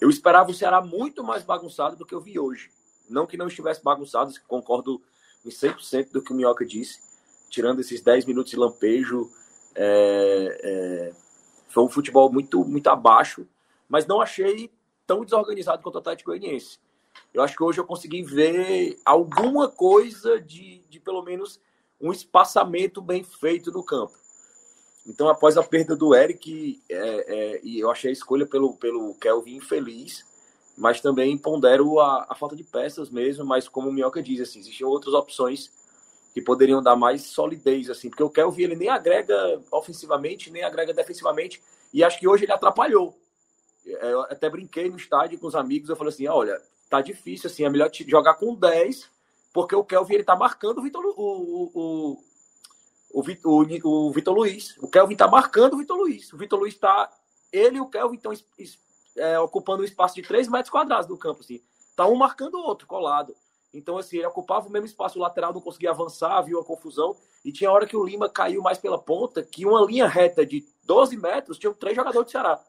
eu 0.00 0.08
esperava 0.08 0.50
o 0.50 0.54
Ceará 0.54 0.80
muito 0.80 1.22
mais 1.22 1.42
bagunçado 1.42 1.96
do 1.96 2.06
que 2.06 2.14
eu 2.14 2.20
vi 2.20 2.38
hoje. 2.38 2.70
Não 3.10 3.26
que 3.26 3.36
não 3.36 3.48
estivesse 3.48 3.82
bagunçado, 3.82 4.32
concordo 4.46 5.00
em 5.44 5.50
100% 5.50 6.12
do 6.12 6.22
que 6.22 6.32
o 6.32 6.34
Minhoca 6.34 6.64
disse. 6.64 7.00
Tirando 7.48 7.80
esses 7.80 8.00
10 8.00 8.24
minutos 8.26 8.50
de 8.50 8.56
lampejo, 8.56 9.30
é, 9.74 10.60
é, 10.62 11.12
foi 11.68 11.84
um 11.84 11.88
futebol 11.88 12.32
muito, 12.32 12.64
muito 12.64 12.88
abaixo, 12.88 13.46
mas 13.88 14.06
não 14.06 14.20
achei 14.20 14.70
tão 15.06 15.24
desorganizado 15.24 15.82
quanto 15.82 15.96
o 15.96 15.98
Atlético 15.98 16.30
Goianiense. 16.30 16.78
Eu 17.34 17.42
acho 17.42 17.56
que 17.56 17.62
hoje 17.62 17.80
eu 17.80 17.86
consegui 17.86 18.22
ver 18.22 18.98
alguma 19.04 19.68
coisa 19.68 20.40
de, 20.40 20.82
de 20.88 21.00
pelo 21.00 21.22
menos 21.22 21.60
um 22.00 22.12
espaçamento 22.12 23.02
bem 23.02 23.22
feito 23.22 23.70
no 23.70 23.84
campo. 23.84 24.14
Então, 25.06 25.28
após 25.28 25.56
a 25.56 25.62
perda 25.62 25.96
do 25.96 26.14
Eric, 26.14 26.80
é, 26.88 26.96
é, 26.98 27.60
e 27.62 27.80
eu 27.80 27.90
achei 27.90 28.10
a 28.10 28.12
escolha 28.12 28.46
pelo, 28.46 28.76
pelo 28.76 29.14
Kelvin 29.14 29.56
infeliz, 29.56 30.24
mas 30.80 30.98
também 31.02 31.36
pondero 31.36 32.00
a, 32.00 32.26
a 32.30 32.34
falta 32.34 32.56
de 32.56 32.64
peças 32.64 33.10
mesmo, 33.10 33.44
mas 33.44 33.68
como 33.68 33.90
o 33.90 33.92
Minhoca 33.92 34.22
diz, 34.22 34.40
assim, 34.40 34.60
existiam 34.60 34.88
outras 34.88 35.12
opções 35.12 35.70
que 36.32 36.40
poderiam 36.40 36.82
dar 36.82 36.96
mais 36.96 37.24
solidez, 37.26 37.90
assim, 37.90 38.08
porque 38.08 38.22
o 38.22 38.30
Kelvin 38.30 38.62
ele 38.62 38.76
nem 38.76 38.88
agrega 38.88 39.60
ofensivamente, 39.70 40.50
nem 40.50 40.64
agrega 40.64 40.94
defensivamente, 40.94 41.62
e 41.92 42.02
acho 42.02 42.18
que 42.18 42.26
hoje 42.26 42.44
ele 42.44 42.52
atrapalhou. 42.52 43.14
É, 43.86 44.10
eu 44.10 44.22
até 44.22 44.48
brinquei 44.48 44.88
no 44.88 44.96
estádio 44.96 45.38
com 45.38 45.48
os 45.48 45.54
amigos, 45.54 45.90
eu 45.90 45.96
falei 45.96 46.14
assim, 46.14 46.26
olha, 46.26 46.58
tá 46.88 47.02
difícil, 47.02 47.50
assim, 47.50 47.62
é 47.62 47.68
melhor 47.68 47.90
jogar 47.92 48.34
com 48.34 48.54
10, 48.54 49.06
porque 49.52 49.76
o 49.76 49.84
Kelvin 49.84 50.14
ele 50.14 50.24
tá 50.24 50.34
marcando 50.34 50.78
o 50.78 50.82
Vitor, 50.82 51.04
o, 51.04 51.12
o, 51.74 52.24
o, 53.12 53.22
o 53.44 54.12
Vitor 54.12 54.34
Luiz. 54.34 54.78
O 54.78 54.88
Kelvin 54.88 55.16
tá 55.16 55.28
marcando 55.28 55.74
o 55.74 55.78
Vitor 55.78 55.98
Luiz. 55.98 56.32
O 56.32 56.38
Vitor 56.38 56.58
Luiz 56.58 56.74
tá. 56.78 57.10
Ele 57.52 57.78
e 57.78 57.80
o 57.80 57.86
Kelvin 57.86 58.16
estão 58.16 58.32
é, 59.20 59.38
ocupando 59.38 59.82
um 59.82 59.84
espaço 59.84 60.14
de 60.14 60.22
3 60.22 60.48
metros 60.48 60.70
quadrados 60.70 61.06
do 61.06 61.16
campo, 61.16 61.40
assim. 61.40 61.60
Tá 61.94 62.06
um 62.06 62.14
marcando 62.14 62.54
o 62.54 62.62
outro, 62.62 62.86
colado. 62.86 63.34
Então, 63.72 63.98
assim, 63.98 64.16
ele 64.16 64.26
ocupava 64.26 64.68
o 64.68 64.72
mesmo 64.72 64.86
espaço 64.86 65.18
lateral, 65.18 65.52
não 65.52 65.60
conseguia 65.60 65.90
avançar, 65.90 66.40
viu 66.42 66.58
a 66.58 66.64
confusão. 66.64 67.14
E 67.44 67.52
tinha 67.52 67.70
hora 67.70 67.86
que 67.86 67.96
o 67.96 68.04
Lima 68.04 68.28
caiu 68.28 68.62
mais 68.62 68.78
pela 68.78 68.98
ponta, 68.98 69.42
que 69.42 69.64
uma 69.64 69.84
linha 69.84 70.08
reta 70.08 70.44
de 70.44 70.64
12 70.84 71.16
metros 71.16 71.58
tinha 71.58 71.72
três 71.72 71.94
jogadores 71.94 72.26
do 72.26 72.30
Ceará. 72.30 72.60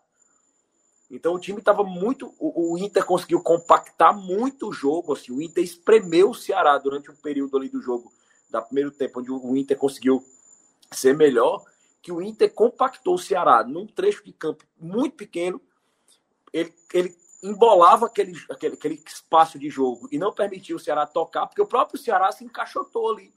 Então 1.10 1.34
o 1.34 1.40
time 1.40 1.60
estava 1.60 1.84
muito. 1.84 2.34
O, 2.40 2.74
o, 2.74 2.78
Inter 2.78 3.06
conseguiu 3.06 3.42
compactar 3.42 4.16
muito 4.16 4.70
o 4.70 4.74
jogo. 4.74 5.14
Assim, 5.14 5.32
o 5.32 5.42
Inter 5.42 5.64
espremeu 5.64 6.30
o 6.30 6.36
Ceará 6.36 6.78
durante 6.78 7.12
um 7.12 7.16
período 7.16 7.58
ali 7.58 7.68
do 7.68 7.82
jogo, 7.82 8.12
da 8.50 8.62
primeiro 8.62 8.92
tempo, 8.92 9.20
onde 9.20 9.32
o 9.32 9.58
Inter 9.58 9.78
conseguiu 9.78 10.24
ser 10.92 11.16
melhor. 11.16 11.64
Que 12.02 12.12
o 12.12 12.22
Inter 12.22 12.54
compactou 12.54 13.16
o 13.16 13.20
Ceará 13.20 13.64
num 13.64 13.86
trecho 13.86 14.24
de 14.24 14.32
campo 14.32 14.64
muito 14.80 15.16
pequeno 15.16 15.62
ele, 16.54 16.74
ele 16.94 17.16
embolava 17.42 18.06
aquele, 18.06 18.34
aquele, 18.50 18.76
aquele 18.76 19.04
espaço 19.06 19.58
de 19.58 19.70
jogo 19.70 20.08
e 20.12 20.18
não 20.18 20.32
permitia 20.32 20.76
o 20.76 20.80
Ceará 20.80 21.06
tocar, 21.06 21.48
porque 21.48 21.62
o 21.62 21.68
próprio 21.68 22.00
Ceará 22.00 22.32
se 22.32 22.44
encaixotou 22.44 23.12
ali 23.12 23.34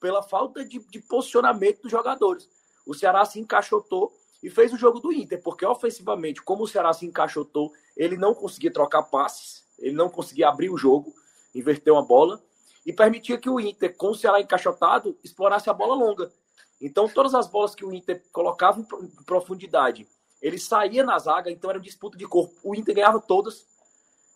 pela 0.00 0.22
falta 0.22 0.64
de, 0.64 0.78
de 0.78 1.00
posicionamento 1.00 1.82
dos 1.82 1.90
jogadores. 1.90 2.48
O 2.86 2.94
Ceará 2.94 3.24
se 3.24 3.38
encaixotou 3.38 4.12
e 4.42 4.48
fez 4.48 4.72
o 4.72 4.76
jogo 4.76 5.00
do 5.00 5.12
Inter, 5.12 5.42
porque 5.42 5.64
ofensivamente, 5.64 6.42
como 6.42 6.64
o 6.64 6.68
Ceará 6.68 6.92
se 6.92 7.06
encaixotou, 7.06 7.72
ele 7.96 8.16
não 8.16 8.34
conseguia 8.34 8.72
trocar 8.72 9.02
passes, 9.04 9.64
ele 9.78 9.94
não 9.94 10.08
conseguia 10.08 10.48
abrir 10.48 10.70
o 10.70 10.78
jogo, 10.78 11.14
inverter 11.54 11.92
uma 11.92 12.02
bola, 12.02 12.42
e 12.84 12.92
permitia 12.92 13.36
que 13.36 13.50
o 13.50 13.60
Inter, 13.60 13.94
com 13.96 14.10
o 14.10 14.14
Ceará 14.14 14.40
encaixotado, 14.40 15.18
explorasse 15.22 15.68
a 15.68 15.74
bola 15.74 15.94
longa. 15.94 16.32
Então, 16.80 17.06
todas 17.06 17.34
as 17.34 17.46
bolas 17.46 17.74
que 17.74 17.84
o 17.84 17.92
Inter 17.92 18.22
colocava 18.32 18.80
em 18.80 19.24
profundidade 19.24 20.08
ele 20.40 20.58
saía 20.58 21.04
na 21.04 21.18
zaga, 21.18 21.50
então 21.50 21.70
era 21.70 21.78
disputa 21.78 22.16
de 22.16 22.26
corpo. 22.26 22.54
O 22.62 22.74
Inter 22.74 22.94
ganhava 22.94 23.20
todas. 23.20 23.66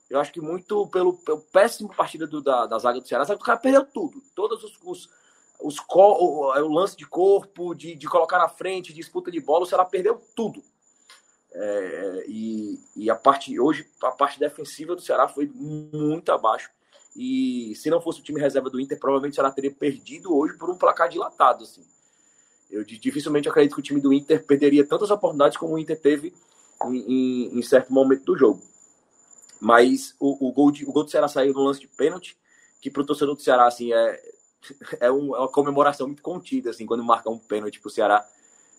Eu 0.09 0.21
acho 0.21 0.33
que 0.33 0.41
muito 0.41 0.87
pelo, 0.89 1.15
pelo 1.15 1.41
péssimo 1.41 1.89
partida 1.95 2.27
do, 2.27 2.43
da, 2.43 2.67
da 2.67 2.79
zaga 2.79 3.01
do 3.01 3.09
Ceará. 3.09 3.25
Sabe, 3.25 3.41
o 3.41 3.45
cara 3.45 3.59
perdeu 3.59 3.85
tudo. 3.85 4.21
Todos 4.35 4.63
os, 4.63 4.79
os, 4.83 5.11
os 5.61 5.79
o, 5.79 6.53
o, 6.61 6.75
lance 6.75 6.97
de 6.97 7.07
corpo, 7.07 7.75
de, 7.75 7.95
de 7.95 8.07
colocar 8.07 8.39
na 8.39 8.49
frente, 8.49 8.93
disputa 8.93 9.31
de 9.31 9.41
bola, 9.41 9.65
o 9.65 9.67
Ceará 9.67 9.85
perdeu 9.85 10.21
tudo. 10.37 10.63
É, 11.53 12.25
e, 12.29 12.81
e 12.97 13.09
a 13.09 13.15
parte 13.15 13.59
hoje, 13.59 13.89
a 14.03 14.11
parte 14.11 14.39
defensiva 14.39 14.95
do 14.95 15.01
Ceará 15.01 15.27
foi 15.27 15.47
muito 15.47 16.31
abaixo. 16.31 16.71
E 17.17 17.75
se 17.77 17.89
não 17.89 18.01
fosse 18.01 18.21
o 18.21 18.25
time 18.25 18.41
reserva 18.41 18.69
do 18.69 18.81
Inter, 18.81 18.99
provavelmente 18.99 19.33
o 19.33 19.35
Ceará 19.37 19.51
teria 19.51 19.71
perdido 19.71 20.37
hoje 20.37 20.59
por 20.59 20.69
um 20.69 20.77
placar 20.77 21.09
dilatado. 21.09 21.63
Assim. 21.63 21.85
Eu 22.75 22.85
dificilmente 22.85 23.49
acredito 23.49 23.75
que 23.75 23.81
o 23.81 23.83
time 23.83 24.01
do 24.01 24.13
Inter 24.13 24.45
perderia 24.45 24.85
tantas 24.85 25.11
oportunidades 25.11 25.57
como 25.57 25.75
o 25.75 25.79
Inter 25.79 25.99
teve 26.01 26.35
em, 26.87 26.97
em, 26.97 27.59
em 27.59 27.63
certo 27.63 27.93
momento 27.93 28.25
do 28.25 28.37
jogo. 28.37 28.61
Mas 29.61 30.15
o, 30.19 30.49
o, 30.49 30.53
gol 30.53 30.73
de, 30.73 30.85
o 30.85 30.91
gol 30.91 31.05
do 31.05 31.11
Ceará 31.11 31.29
saiu 31.29 31.55
no 31.55 31.63
lance 31.63 31.81
de 31.81 31.87
pênalti, 31.87 32.37
que 32.81 32.91
para 32.91 33.03
o 33.03 33.07
torcedor 33.07 33.37
do 33.37 33.41
Ceará 33.41 33.67
assim, 33.67 33.93
é, 33.93 34.21
é, 35.01 35.11
um, 35.11 35.37
é, 35.37 35.39
uma 35.39 35.49
comemoração 35.49 36.09
muito 36.09 36.21
contida 36.21 36.71
assim, 36.71 36.85
quando 36.85 37.05
marca 37.05 37.31
um 37.31 37.39
pênalti 37.39 37.81
para 37.81 37.89
o 37.89 37.93
Ceará. 37.93 38.27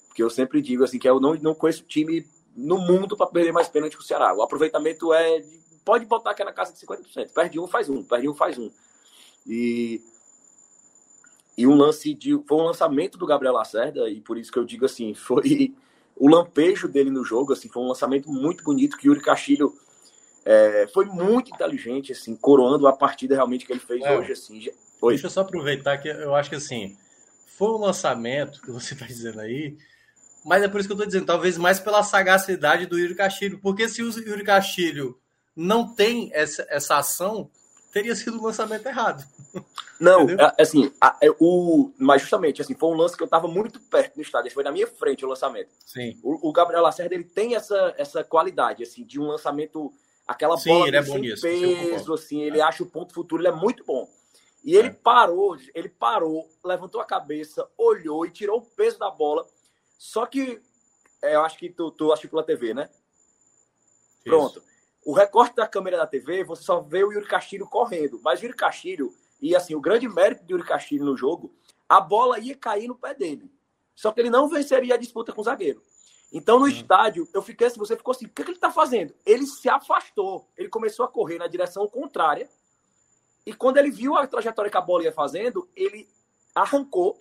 Porque 0.07 0.21
eu 0.21 0.29
sempre 0.29 0.61
digo 0.61 0.83
assim, 0.83 0.99
que 0.99 1.07
eu 1.07 1.19
não, 1.19 1.33
não 1.35 1.55
conheço 1.55 1.83
time 1.83 2.27
no 2.55 2.77
mundo 2.77 3.15
para 3.15 3.27
perder 3.27 3.53
mais 3.53 3.69
pênalti 3.69 3.95
que 3.95 4.03
o 4.03 4.05
Ceará. 4.05 4.33
O 4.33 4.41
aproveitamento 4.41 5.13
é. 5.13 5.41
Pode 5.85 6.05
botar 6.05 6.31
aqui 6.31 6.43
na 6.43 6.51
casa 6.51 6.73
de 6.73 6.79
50%. 6.79 7.31
Perde 7.33 7.59
um, 7.59 7.67
faz 7.67 7.89
um. 7.89 8.03
Perde 8.03 8.27
um, 8.27 8.33
faz 8.33 8.57
um. 8.57 8.69
E 9.45 10.01
e 11.57 11.65
um 11.65 11.75
lance 11.75 12.13
de. 12.13 12.39
Foi 12.47 12.57
um 12.57 12.65
lançamento 12.65 13.17
do 13.17 13.25
Gabriel 13.25 13.53
Lacerda, 13.53 14.09
e 14.09 14.21
por 14.21 14.37
isso 14.37 14.51
que 14.51 14.59
eu 14.59 14.65
digo 14.65 14.85
assim, 14.85 15.13
foi 15.15 15.73
o 16.15 16.29
lampejo 16.29 16.87
dele 16.87 17.09
no 17.09 17.23
jogo, 17.23 17.53
assim, 17.53 17.67
foi 17.67 17.83
um 17.83 17.87
lançamento 17.87 18.29
muito 18.29 18.63
bonito 18.63 18.97
que 18.97 19.07
o 19.07 19.11
Yuri 19.11 19.21
Castilho 19.21 19.73
é, 20.45 20.87
foi 20.93 21.05
muito 21.05 21.53
inteligente, 21.53 22.11
assim, 22.11 22.35
coroando 22.35 22.87
a 22.87 22.93
partida 22.93 23.35
realmente 23.35 23.65
que 23.65 23.73
ele 23.73 23.79
fez 23.79 24.01
é, 24.03 24.17
hoje, 24.17 24.31
assim. 24.31 24.69
Oi. 25.01 25.13
Deixa 25.13 25.27
eu 25.27 25.31
só 25.31 25.41
aproveitar 25.41 25.97
que 25.97 26.07
eu 26.07 26.33
acho 26.33 26.49
que 26.49 26.55
assim, 26.55 26.95
foi 27.57 27.69
um 27.69 27.79
lançamento 27.79 28.61
que 28.61 28.71
você 28.71 28.93
está 28.93 29.05
dizendo 29.07 29.41
aí, 29.41 29.77
mas 30.45 30.63
é 30.63 30.67
por 30.67 30.79
isso 30.79 30.87
que 30.87 30.93
eu 30.93 30.95
estou 30.95 31.07
dizendo, 31.07 31.25
talvez 31.25 31.57
mais 31.57 31.79
pela 31.79 32.03
sagacidade 32.03 32.85
do 32.85 32.97
Yuri 32.97 33.15
Castilho, 33.15 33.59
porque 33.59 33.89
se 33.89 34.01
o 34.01 34.09
Yuri 34.11 34.43
Castilho 34.43 35.19
não 35.55 35.93
tem 35.93 36.29
essa, 36.33 36.65
essa 36.69 36.97
ação, 36.97 37.49
teria 37.95 38.13
sido 38.13 38.37
o 38.37 38.43
lançamento 38.43 38.85
errado. 38.85 39.25
Não, 39.97 40.29
é, 40.29 40.61
assim, 40.61 40.91
a, 40.99 41.17
é, 41.21 41.29
o, 41.39 41.93
mas 41.97 42.21
justamente, 42.21 42.61
assim, 42.61 42.75
foi 42.75 42.89
um 42.89 42.97
lance 42.97 43.15
que 43.15 43.23
eu 43.23 43.25
estava 43.25 43.47
muito 43.47 43.79
perto 43.79 44.17
no 44.17 44.21
estádio, 44.21 44.51
foi 44.51 44.65
na 44.65 44.71
minha 44.71 44.85
frente 44.85 45.23
o 45.23 45.29
lançamento. 45.29 45.69
Sim. 45.85 46.19
O, 46.21 46.49
o, 46.49 46.51
Gabriel 46.51 46.83
Lacerda, 46.83 47.15
ele 47.15 47.23
tem 47.23 47.55
essa, 47.55 47.95
essa 47.97 48.21
qualidade, 48.21 48.83
assim, 48.83 49.05
de 49.05 49.17
um 49.17 49.27
lançamento, 49.27 49.93
aquela 50.27 50.57
Sim, 50.57 50.71
bola 50.71 50.87
ele 50.89 50.97
é 50.97 51.01
nisso, 51.01 51.41
peso, 51.43 52.13
assim, 52.13 52.41
ele 52.41 52.59
é. 52.59 52.63
acha 52.63 52.83
o 52.83 52.85
ponto 52.85 53.13
futuro, 53.13 53.41
ele 53.41 53.47
é 53.47 53.55
muito 53.55 53.85
bom. 53.85 54.09
E 54.61 54.75
ele 54.75 54.89
é. 54.89 54.91
parou, 54.91 55.57
ele 55.73 55.87
parou, 55.87 56.49
levantou 56.65 56.99
a 56.99 57.05
cabeça, 57.05 57.65
olhou 57.77 58.25
e 58.25 58.29
tirou 58.29 58.57
o 58.57 58.65
peso 58.65 58.99
da 58.99 59.09
bola. 59.09 59.47
Só 59.97 60.25
que, 60.25 60.61
é, 61.21 61.35
eu 61.35 61.45
acho 61.45 61.57
que 61.57 61.69
tu, 61.69 61.89
tu 61.91 62.11
assistiu 62.11 62.31
pela 62.31 62.43
TV, 62.43 62.73
né? 62.73 62.89
Isso. 64.25 64.61
O 65.05 65.13
recorte 65.13 65.55
da 65.55 65.67
câmera 65.67 65.97
da 65.97 66.07
TV, 66.07 66.43
você 66.43 66.63
só 66.63 66.81
vê 66.81 67.03
o 67.03 67.13
Yuri 67.13 67.27
Castilho 67.27 67.67
correndo. 67.67 68.19
Mas 68.23 68.39
o 68.41 68.45
Yuri 68.45 68.57
Castilho, 68.57 69.13
e 69.39 69.55
assim, 69.55 69.75
o 69.75 69.79
grande 69.79 70.09
mérito 70.09 70.43
do 70.43 70.53
Yuri 70.53 70.67
Castilho 70.67 71.05
no 71.05 71.15
jogo, 71.15 71.53
a 71.87 72.01
bola 72.01 72.39
ia 72.39 72.55
cair 72.57 72.87
no 72.87 72.95
pé 72.95 73.13
dele. 73.13 73.51
Só 73.93 74.11
que 74.11 74.19
ele 74.19 74.31
não 74.31 74.49
venceria 74.49 74.95
a 74.95 74.97
disputa 74.97 75.31
com 75.31 75.41
o 75.41 75.43
zagueiro. 75.43 75.81
Então, 76.33 76.59
no 76.59 76.67
estádio, 76.67 77.29
eu 77.33 77.41
fiquei 77.43 77.67
assim, 77.67 77.77
você 77.77 77.95
ficou 77.95 78.13
assim, 78.13 78.25
o 78.25 78.29
que, 78.29 78.43
que 78.43 78.49
ele 78.49 78.57
está 78.57 78.71
fazendo? 78.71 79.13
Ele 79.23 79.45
se 79.45 79.69
afastou, 79.69 80.49
ele 80.57 80.67
começou 80.69 81.05
a 81.05 81.07
correr 81.07 81.37
na 81.37 81.47
direção 81.47 81.87
contrária, 81.87 82.49
e 83.45 83.53
quando 83.53 83.77
ele 83.77 83.91
viu 83.91 84.17
a 84.17 84.25
trajetória 84.25 84.71
que 84.71 84.75
a 84.75 84.81
bola 84.81 85.03
ia 85.03 85.13
fazendo, 85.13 85.69
ele 85.75 86.09
arrancou, 86.53 87.17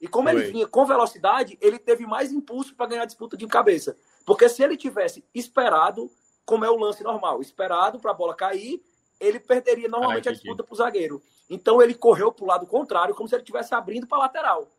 e 0.00 0.08
como 0.08 0.28
ele 0.28 0.50
vinha 0.50 0.66
com 0.66 0.86
velocidade, 0.86 1.56
ele 1.60 1.78
teve 1.78 2.06
mais 2.06 2.32
impulso 2.32 2.74
para 2.74 2.86
ganhar 2.86 3.02
a 3.02 3.06
disputa 3.06 3.36
de 3.36 3.46
cabeça. 3.46 3.96
Porque 4.24 4.48
se 4.48 4.62
ele 4.62 4.76
tivesse 4.76 5.22
esperado, 5.34 6.10
como 6.46 6.64
é 6.64 6.70
o 6.70 6.76
lance 6.76 7.02
normal, 7.02 7.42
esperado 7.42 7.98
para 7.98 8.12
a 8.12 8.14
bola 8.14 8.34
cair, 8.34 8.80
ele 9.18 9.40
perderia 9.40 9.88
normalmente 9.88 10.28
ah, 10.28 10.30
a 10.30 10.34
disputa 10.34 10.62
para 10.62 10.72
o 10.72 10.76
zagueiro. 10.76 11.20
Então 11.50 11.82
ele 11.82 11.92
correu 11.92 12.32
para 12.32 12.44
o 12.44 12.48
lado 12.48 12.66
contrário, 12.66 13.14
como 13.14 13.28
se 13.28 13.34
ele 13.34 13.42
estivesse 13.42 13.74
abrindo 13.74 14.06
para 14.06 14.18
lateral. 14.18 14.70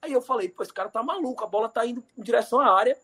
Aí 0.00 0.12
eu 0.12 0.22
falei, 0.22 0.48
pô, 0.48 0.62
esse 0.62 0.72
cara 0.72 0.88
tá 0.88 1.02
maluco, 1.02 1.42
a 1.42 1.46
bola 1.48 1.68
tá 1.68 1.84
indo 1.84 2.02
em 2.16 2.22
direção 2.22 2.60
à 2.60 2.72
área. 2.72 2.96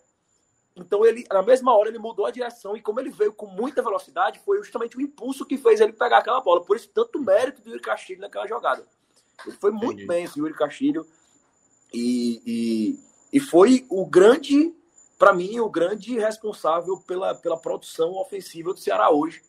então 0.77 1.05
ele, 1.05 1.25
na 1.31 1.43
mesma 1.43 1.77
hora, 1.77 1.89
ele 1.89 1.99
mudou 1.99 2.27
a 2.27 2.31
direção 2.31 2.77
e 2.77 2.81
como 2.81 3.01
ele 3.01 3.11
veio 3.11 3.33
com 3.33 3.47
muita 3.47 3.83
velocidade, 3.83 4.39
foi 4.45 4.59
justamente 4.59 4.97
o 4.97 5.01
impulso 5.01 5.45
que 5.45 5.59
fez 5.59 5.81
ele 5.81 5.93
pegar 5.93 6.19
aquela 6.19 6.41
bola. 6.41 6.65
Por 6.65 6.77
isso, 6.77 6.89
tanto 6.95 7.21
mérito 7.21 7.61
do 7.61 7.71
Yuri 7.71 7.83
Castilho 7.83 8.21
naquela 8.21 8.47
jogada. 8.47 8.87
Ele 9.45 9.57
foi 9.57 9.73
muito 9.73 9.95
Entendi. 9.95 10.07
bem, 10.07 10.25
esse 10.25 10.39
Yuri 10.39 10.55
Castilho. 10.55 11.05
E, 11.93 12.41
e, 12.47 12.99
e 13.33 13.41
foi 13.41 13.85
o 13.91 14.07
grande, 14.07 14.75
para 15.23 15.33
mim, 15.33 15.61
o 15.61 15.71
grande 15.71 16.19
responsável 16.19 16.97
pela, 16.97 17.33
pela 17.33 17.57
produção 17.57 18.15
ofensiva 18.15 18.75
do 18.75 18.81
Ceará 18.81 19.09
hoje. 19.09 19.41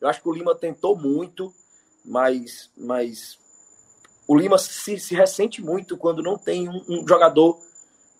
Eu 0.00 0.08
acho 0.08 0.22
que 0.22 0.28
o 0.28 0.32
Lima 0.32 0.54
tentou 0.54 0.94
muito, 0.96 1.52
mas, 2.04 2.70
mas 2.76 3.36
o 4.28 4.36
Lima 4.36 4.56
se, 4.56 5.00
se 5.00 5.16
ressente 5.16 5.60
muito 5.60 5.96
quando 5.98 6.22
não 6.22 6.38
tem 6.38 6.68
um, 6.68 6.80
um 6.88 7.08
jogador 7.08 7.60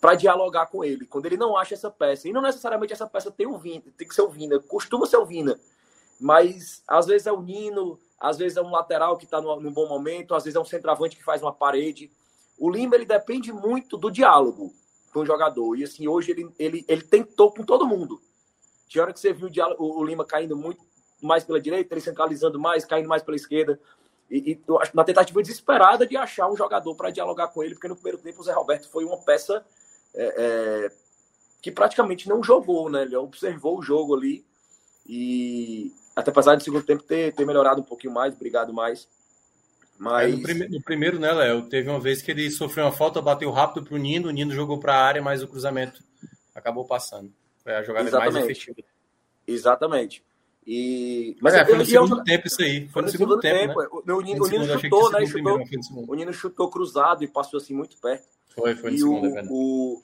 para 0.01 0.17
dialogar 0.17 0.67
com 0.67 0.83
ele, 0.83 1.07
quando 1.07 1.27
ele 1.27 1.37
não 1.37 1.57
acha 1.57 1.75
essa 1.75 1.93
peça. 1.93 2.29
E 2.29 2.33
não 2.33 2.43
necessariamente 2.43 2.93
essa 2.93 3.07
peça 3.07 3.31
tem, 3.31 3.47
o 3.47 3.57
Vina, 3.57 3.85
tem 3.97 4.09
que 4.09 4.13
ser 4.13 4.23
o 4.23 4.29
Vina, 4.29 4.59
costuma 4.59 5.07
ser 5.07 5.19
o 5.19 5.25
Vina, 5.25 5.61
mas 6.19 6.83
às 6.89 7.07
vezes 7.07 7.29
é 7.29 7.33
o 7.33 7.41
Nino, 7.41 8.01
às 8.19 8.37
vezes 8.37 8.59
é 8.59 8.63
um 8.63 8.73
lateral 8.73 9.17
que 9.17 9.27
está 9.27 9.41
num 9.41 9.73
bom 9.73 9.89
momento, 9.89 10.35
às 10.35 10.43
vezes 10.43 10.57
é 10.57 10.61
um 10.61 10.65
centroavante 10.65 11.17
que 11.17 11.23
faz 11.23 11.41
uma 11.41 11.53
parede. 11.53 12.11
O 12.59 12.69
Lima 12.69 12.97
ele 12.97 13.05
depende 13.05 13.53
muito 13.53 13.97
do 13.97 14.11
diálogo 14.11 14.75
com 15.17 15.23
o 15.23 15.27
jogador. 15.27 15.75
E 15.77 15.85
assim, 15.85 16.07
hoje 16.07 16.33
ele, 16.33 16.47
ele, 16.59 16.85
ele 16.87 17.01
tentou 17.01 17.51
com 17.51 17.65
todo 17.65 17.87
mundo. 17.87 18.21
Tinha 18.87 19.03
hora 19.03 19.15
que 19.15 19.19
você 19.19 19.33
viu 19.33 19.49
o 19.79 20.05
Lima 20.05 20.27
caindo 20.27 20.55
muito 20.55 20.85
mais 21.23 21.43
pela 21.43 21.59
direita, 21.59 21.95
ele 21.95 22.03
centralizando 22.03 22.61
mais, 22.61 22.85
caindo 22.85 23.09
mais 23.09 23.23
pela 23.23 23.35
esquerda. 23.35 23.81
E, 24.31 24.53
e 24.53 24.63
na 24.93 25.05
tentativa 25.05 25.41
desesperada 25.41 26.07
de 26.07 26.19
achar 26.19 26.51
um 26.51 26.57
jogador 26.57 26.95
para 26.95 27.09
dialogar 27.09 27.49
com 27.49 27.63
ele, 27.63 27.75
porque 27.75 27.89
no 27.89 27.95
primeiro 27.95 28.19
tempo 28.19 28.43
o 28.43 28.45
Zé 28.45 28.53
Roberto 28.53 28.91
foi 28.91 29.07
uma 29.07 29.17
peça 29.17 29.65
é, 30.15 30.35
é, 30.37 30.93
que 31.63 31.73
praticamente 31.73 32.29
não 32.29 32.43
jogou, 32.43 32.91
né? 32.91 33.03
Ele 33.03 33.17
observou 33.17 33.79
o 33.79 33.83
jogo 33.83 34.15
ali 34.15 34.45
e 35.07 35.95
até 36.15 36.31
apesar 36.31 36.57
do 36.57 36.63
segundo 36.63 36.85
tempo 36.85 37.05
ter, 37.05 37.35
ter 37.35 37.47
melhorado 37.47 37.81
um 37.81 37.85
pouquinho 37.85 38.13
mais, 38.13 38.35
brigado 38.35 38.71
mais. 38.71 39.09
Mas... 39.99 40.33
É, 40.33 40.37
no, 40.37 40.43
prime 40.43 40.69
no, 40.69 40.83
primeiro, 40.83 41.19
né, 41.19 41.33
Léo? 41.33 41.69
Teve 41.69 41.89
uma 41.89 42.01
vez 42.01 42.23
que 42.23 42.31
ele 42.31 42.51
sofreu 42.51 42.85
uma 42.85 42.93
falta, 42.93 43.21
bateu 43.21 43.51
rápido 43.51 43.85
para 43.85 43.95
o 43.95 43.99
Nino, 43.99 44.29
o 44.29 44.33
Nino 44.33 44.53
jogou 44.53 44.79
para 44.79 44.95
a 44.95 45.03
área, 45.03 45.23
mas 45.23 45.43
o 45.43 45.49
cruzamento 45.49 46.03
acabou 46.55 46.85
passando. 46.85 47.33
Foi 47.63 47.75
a 47.75 47.83
jogada 47.83 48.09
Exatamente. 48.09 48.35
mais 48.35 48.45
efetiva. 48.45 48.77
Exatamente. 49.47 50.25
E... 50.67 51.37
Mas 51.41 51.55
é, 51.55 51.65
foi 51.65 51.79
no 51.79 51.85
segundo 51.85 52.25
tempo 52.25 52.47
isso 52.49 52.61
aí. 52.61 52.81
Foi, 52.89 52.89
foi 52.91 53.03
no, 53.03 53.09
segundo, 53.09 53.29
segundo 53.29 53.41
tempo. 53.41 53.81
tempo. 53.81 54.03
Né? 54.05 54.15
O, 54.15 54.21
Nino, 54.21 54.45
o 54.45 54.49
Nino 54.49 54.81
chutou, 54.81 55.11
né? 55.13 55.27
Chutou, 55.27 55.61
o 56.09 56.15
Nino 56.15 56.33
chutou 56.33 56.69
cruzado 56.69 57.23
e 57.23 57.29
passou 57.29 57.59
assim 57.59 57.75
muito 57.75 57.97
perto. 57.99 58.27
Foi, 58.49 58.75
foi 58.75 58.91
no 58.91 58.97
e 58.97 58.99
segundo, 58.99 59.29
o, 59.29 59.39
é 59.39 59.45
o, 59.49 60.03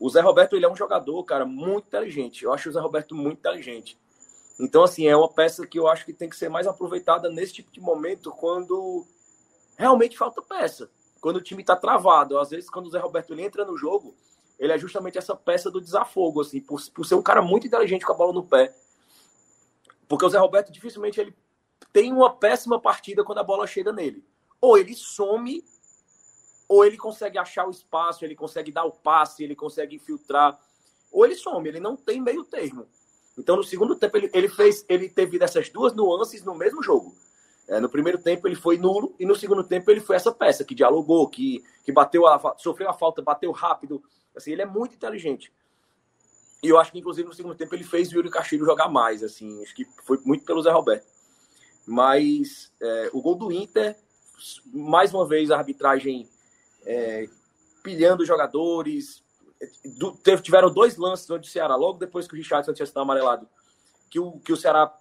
o 0.00 0.08
Zé 0.08 0.20
Roberto, 0.20 0.56
ele 0.56 0.64
é 0.64 0.70
um 0.70 0.76
jogador, 0.76 1.22
cara, 1.24 1.44
muito 1.44 1.88
inteligente. 1.88 2.44
Eu 2.44 2.52
acho 2.52 2.68
o 2.68 2.72
Zé 2.72 2.80
Roberto 2.80 3.14
muito 3.14 3.38
inteligente. 3.38 3.98
Então, 4.58 4.84
assim, 4.84 5.06
é 5.06 5.16
uma 5.16 5.28
peça 5.28 5.66
que 5.66 5.78
eu 5.78 5.88
acho 5.88 6.04
que 6.04 6.12
tem 6.12 6.28
que 6.28 6.36
ser 6.36 6.48
mais 6.48 6.66
aproveitada 6.66 7.30
nesse 7.30 7.54
tipo 7.54 7.70
de 7.70 7.80
momento 7.80 8.30
quando 8.30 9.06
realmente 9.76 10.16
falta 10.16 10.42
peça. 10.42 10.90
Quando 11.20 11.36
o 11.36 11.40
time 11.40 11.62
está 11.62 11.74
travado. 11.74 12.38
Às 12.38 12.50
vezes, 12.50 12.70
quando 12.70 12.86
o 12.86 12.90
Zé 12.90 12.98
Roberto 12.98 13.32
ele 13.32 13.42
entra 13.42 13.64
no 13.64 13.76
jogo, 13.76 14.14
ele 14.58 14.72
é 14.72 14.78
justamente 14.78 15.18
essa 15.18 15.34
peça 15.34 15.70
do 15.70 15.80
desafogo, 15.80 16.40
assim, 16.40 16.60
por, 16.60 16.80
por 16.90 17.04
ser 17.04 17.14
um 17.14 17.22
cara 17.22 17.42
muito 17.42 17.66
inteligente 17.66 18.04
com 18.04 18.12
a 18.12 18.16
bola 18.16 18.32
no 18.32 18.44
pé. 18.44 18.74
Porque 20.08 20.24
o 20.24 20.28
Zé 20.28 20.38
Roberto 20.38 20.70
dificilmente 20.70 21.20
ele 21.20 21.34
tem 21.92 22.12
uma 22.12 22.34
péssima 22.34 22.80
partida 22.80 23.24
quando 23.24 23.38
a 23.38 23.44
bola 23.44 23.66
chega 23.66 23.92
nele. 23.92 24.24
Ou 24.60 24.78
ele 24.78 24.94
some 24.94 25.64
ou 26.72 26.86
ele 26.86 26.96
consegue 26.96 27.36
achar 27.36 27.66
o 27.66 27.70
espaço, 27.70 28.24
ele 28.24 28.34
consegue 28.34 28.72
dar 28.72 28.84
o 28.84 28.92
passe, 28.92 29.44
ele 29.44 29.54
consegue 29.54 29.96
infiltrar, 29.96 30.58
ou 31.10 31.22
ele 31.22 31.34
some, 31.34 31.68
ele 31.68 31.78
não 31.78 31.94
tem 31.94 32.18
meio 32.18 32.44
termo. 32.44 32.88
Então, 33.36 33.56
no 33.56 33.64
segundo 33.64 33.96
tempo, 33.96 34.16
ele, 34.16 34.30
ele 34.32 34.48
fez, 34.48 34.84
ele 34.88 35.08
teve 35.08 35.38
dessas 35.38 35.68
duas 35.68 35.94
nuances 35.94 36.42
no 36.44 36.54
mesmo 36.54 36.82
jogo. 36.82 37.14
É, 37.68 37.80
no 37.80 37.88
primeiro 37.88 38.18
tempo 38.18 38.46
ele 38.46 38.56
foi 38.56 38.76
nulo 38.76 39.14
e 39.18 39.24
no 39.24 39.36
segundo 39.36 39.62
tempo 39.62 39.90
ele 39.90 40.00
foi 40.00 40.16
essa 40.16 40.32
peça 40.32 40.64
que 40.64 40.74
dialogou, 40.74 41.28
que, 41.28 41.64
que 41.84 41.92
bateu 41.92 42.26
a, 42.26 42.54
sofreu 42.58 42.90
a 42.90 42.92
falta, 42.92 43.22
bateu 43.22 43.50
rápido. 43.52 44.02
Assim, 44.36 44.52
ele 44.52 44.62
é 44.62 44.66
muito 44.66 44.94
inteligente. 44.94 45.52
E 46.62 46.68
eu 46.68 46.78
acho 46.78 46.92
que, 46.92 46.98
inclusive, 46.98 47.26
no 47.26 47.34
segundo 47.34 47.54
tempo 47.54 47.74
ele 47.74 47.84
fez 47.84 48.10
o 48.10 48.16
Yuri 48.16 48.30
Castilho 48.30 48.64
jogar 48.64 48.88
mais. 48.88 49.22
Assim, 49.22 49.62
acho 49.62 49.74
que 49.74 49.86
foi 50.04 50.18
muito 50.24 50.44
pelo 50.44 50.62
Zé 50.62 50.70
Roberto. 50.70 51.06
Mas 51.86 52.72
é, 52.80 53.10
o 53.12 53.20
gol 53.20 53.34
do 53.34 53.50
Inter, 53.50 53.96
mais 54.66 55.12
uma 55.12 55.26
vez, 55.26 55.50
a 55.50 55.58
arbitragem 55.58 56.28
é, 56.84 57.28
pilhando 57.82 58.24
jogadores. 58.24 59.22
Tiveram 60.42 60.72
dois 60.72 60.96
lances 60.96 61.28
onde 61.30 61.48
o 61.48 61.50
Ceará, 61.50 61.76
logo 61.76 61.98
depois 61.98 62.26
que 62.26 62.34
o 62.34 62.36
Richardson 62.36 62.72
tinha 62.72 62.86
sido 62.86 63.00
amarelado, 63.00 63.48
que 64.10 64.18
o, 64.18 64.32
que 64.40 64.52
o 64.52 64.56
Ceará 64.56 64.92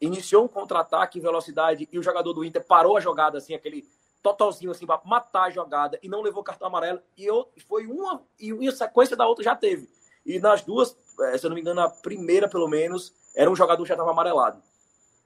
iniciou 0.00 0.44
um 0.44 0.48
contra-ataque 0.48 1.18
em 1.18 1.22
velocidade 1.22 1.88
e 1.90 1.98
o 1.98 2.02
jogador 2.02 2.32
do 2.32 2.44
Inter 2.44 2.64
parou 2.64 2.96
a 2.96 3.00
jogada, 3.00 3.38
assim, 3.38 3.54
aquele 3.54 3.88
totalzinho, 4.22 4.70
assim, 4.70 4.86
para 4.86 5.00
matar 5.04 5.44
a 5.44 5.50
jogada 5.50 5.98
e 6.02 6.08
não 6.08 6.20
levou 6.20 6.42
cartão 6.42 6.66
amarelo. 6.66 7.00
E 7.16 7.24
eu, 7.24 7.48
foi 7.68 7.86
uma, 7.86 8.22
e 8.38 8.68
a 8.68 8.72
sequência 8.72 9.16
da 9.16 9.26
outra 9.26 9.44
já 9.44 9.54
teve. 9.54 9.88
E 10.24 10.40
nas 10.40 10.62
duas, 10.62 10.96
é, 11.20 11.38
se 11.38 11.46
eu 11.46 11.50
não 11.50 11.54
me 11.54 11.60
engano, 11.60 11.80
a 11.80 11.88
primeira, 11.88 12.48
pelo 12.48 12.66
menos, 12.66 13.14
era 13.34 13.48
um 13.50 13.54
jogador 13.54 13.82
que 13.84 13.88
já 13.88 13.94
estava 13.94 14.10
amarelado. 14.10 14.60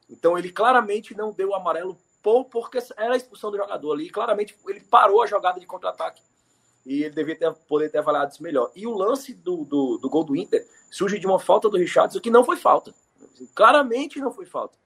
Então 0.09 0.37
ele 0.37 0.51
claramente 0.51 1.17
não 1.17 1.33
deu 1.33 1.51
o 1.51 1.55
amarelo 1.55 1.97
por, 2.23 2.45
porque 2.45 2.79
era 2.97 3.15
a 3.15 3.17
expulsão 3.17 3.51
do 3.51 3.57
jogador 3.57 3.93
ali. 3.93 4.11
Claramente 4.11 4.57
ele 4.69 4.81
parou 4.81 5.23
a 5.23 5.27
jogada 5.27 5.59
de 5.59 5.67
contra-ataque. 5.67 6.21
E 6.85 7.03
ele 7.05 7.15
devia 7.15 7.37
ter, 7.37 7.53
poder 7.69 7.91
ter 7.91 7.99
avaliado 7.99 8.33
isso 8.33 8.43
melhor. 8.43 8.71
E 8.75 8.87
o 8.87 8.95
lance 8.95 9.35
do, 9.35 9.65
do, 9.65 9.99
do 9.99 10.09
gol 10.09 10.25
do 10.25 10.37
Inter 10.37 10.67
surge 10.91 11.19
de 11.19 11.27
uma 11.27 11.39
falta 11.39 11.69
do 11.69 11.77
Richardson 11.77 12.21
que 12.21 12.31
não 12.31 12.45
foi 12.45 12.57
falta. 12.57 12.95
Claramente 13.55 14.19
não 14.19 14.33
foi 14.33 14.47
falta. 14.47 14.79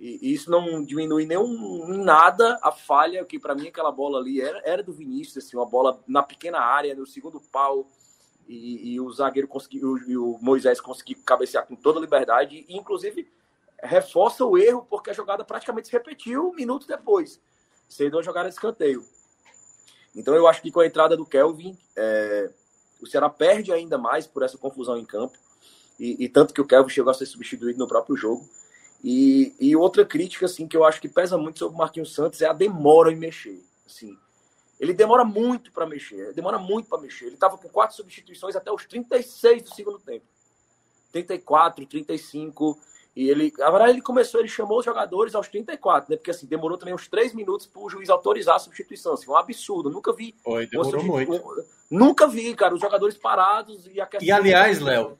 E 0.00 0.32
isso 0.32 0.50
não 0.50 0.82
diminui 0.82 1.26
nem 1.26 1.38
em 1.38 2.02
nada 2.02 2.58
a 2.62 2.72
falha, 2.72 3.22
que 3.22 3.38
para 3.38 3.54
mim 3.54 3.68
aquela 3.68 3.92
bola 3.92 4.18
ali 4.18 4.40
era, 4.40 4.58
era 4.64 4.82
do 4.82 4.94
Vinícius, 4.94 5.44
assim, 5.44 5.58
uma 5.58 5.66
bola 5.66 6.02
na 6.08 6.22
pequena 6.22 6.58
área, 6.58 6.94
no 6.94 7.06
segundo 7.06 7.38
pau, 7.38 7.86
e, 8.48 8.94
e 8.94 9.00
o 9.00 9.12
zagueiro 9.12 9.46
conseguiu, 9.46 9.98
e 10.08 10.16
o 10.16 10.38
Moisés 10.40 10.80
conseguiu 10.80 11.18
cabecear 11.22 11.66
com 11.66 11.76
toda 11.76 12.00
liberdade, 12.00 12.64
e 12.66 12.74
inclusive 12.78 13.30
reforça 13.82 14.42
o 14.42 14.56
erro, 14.56 14.86
porque 14.88 15.10
a 15.10 15.12
jogada 15.12 15.44
praticamente 15.44 15.88
se 15.88 15.92
repetiu 15.92 16.50
minutos 16.54 16.86
depois, 16.86 17.38
sendo 17.86 18.16
uma 18.16 18.22
jogada 18.22 18.48
de 18.48 18.54
escanteio. 18.54 19.04
Então 20.14 20.34
eu 20.34 20.46
acho 20.46 20.60
que 20.62 20.70
com 20.70 20.80
a 20.80 20.86
entrada 20.86 21.16
do 21.16 21.24
Kelvin, 21.24 21.78
é, 21.96 22.50
o 23.00 23.06
Ceará 23.06 23.28
perde 23.28 23.72
ainda 23.72 23.96
mais 23.96 24.26
por 24.26 24.42
essa 24.42 24.58
confusão 24.58 24.98
em 24.98 25.04
campo, 25.04 25.36
e, 25.98 26.24
e, 26.24 26.28
tanto 26.28 26.54
que 26.54 26.60
o 26.60 26.66
Kelvin 26.66 26.88
chegou 26.88 27.10
a 27.10 27.14
ser 27.14 27.26
substituído 27.26 27.78
no 27.78 27.86
próprio 27.86 28.16
jogo. 28.16 28.48
E, 29.04 29.54
e, 29.60 29.76
outra 29.76 30.04
crítica 30.04 30.46
assim 30.46 30.66
que 30.66 30.76
eu 30.76 30.82
acho 30.82 31.00
que 31.00 31.08
pesa 31.08 31.36
muito 31.36 31.58
sobre 31.58 31.74
o 31.74 31.78
Marquinhos 31.78 32.14
Santos 32.14 32.40
é 32.40 32.46
a 32.46 32.54
demora 32.54 33.12
em 33.12 33.16
mexer. 33.16 33.62
Assim, 33.86 34.16
ele 34.78 34.94
demora 34.94 35.24
muito 35.26 35.70
para 35.70 35.86
mexer, 35.86 36.32
demora 36.32 36.58
muito 36.58 36.88
para 36.88 37.00
mexer. 37.00 37.26
Ele 37.26 37.34
estava 37.34 37.58
com 37.58 37.68
quatro 37.68 37.96
substituições 37.96 38.56
até 38.56 38.72
os 38.72 38.86
36 38.86 39.62
do 39.62 39.74
segundo 39.74 39.98
tempo. 39.98 40.24
34, 41.12 41.84
35. 41.84 42.78
E 43.20 43.28
ele, 43.28 43.52
na 43.58 43.70
verdade, 43.70 43.92
ele 43.92 44.00
começou, 44.00 44.40
ele 44.40 44.48
chamou 44.48 44.78
os 44.78 44.84
jogadores 44.86 45.34
aos 45.34 45.46
34, 45.46 46.10
né? 46.10 46.16
Porque 46.16 46.30
assim, 46.30 46.46
demorou 46.46 46.78
também 46.78 46.94
uns 46.94 47.06
3 47.06 47.34
minutos 47.34 47.66
para 47.66 47.82
o 47.82 47.90
juiz 47.90 48.08
autorizar 48.08 48.56
a 48.56 48.58
substituição. 48.58 49.12
Assim, 49.12 49.30
um 49.30 49.36
absurdo. 49.36 49.90
Nunca 49.90 50.10
vi. 50.10 50.34
Foi, 50.42 50.66
demorou 50.66 51.04
muito. 51.04 51.66
Nunca 51.90 52.26
vi, 52.26 52.54
cara, 52.54 52.74
os 52.74 52.80
jogadores 52.80 53.18
parados 53.18 53.86
e 53.92 54.00
aquecendo. 54.00 54.26
E 54.26 54.32
aliás, 54.32 54.80
Léo, 54.80 55.18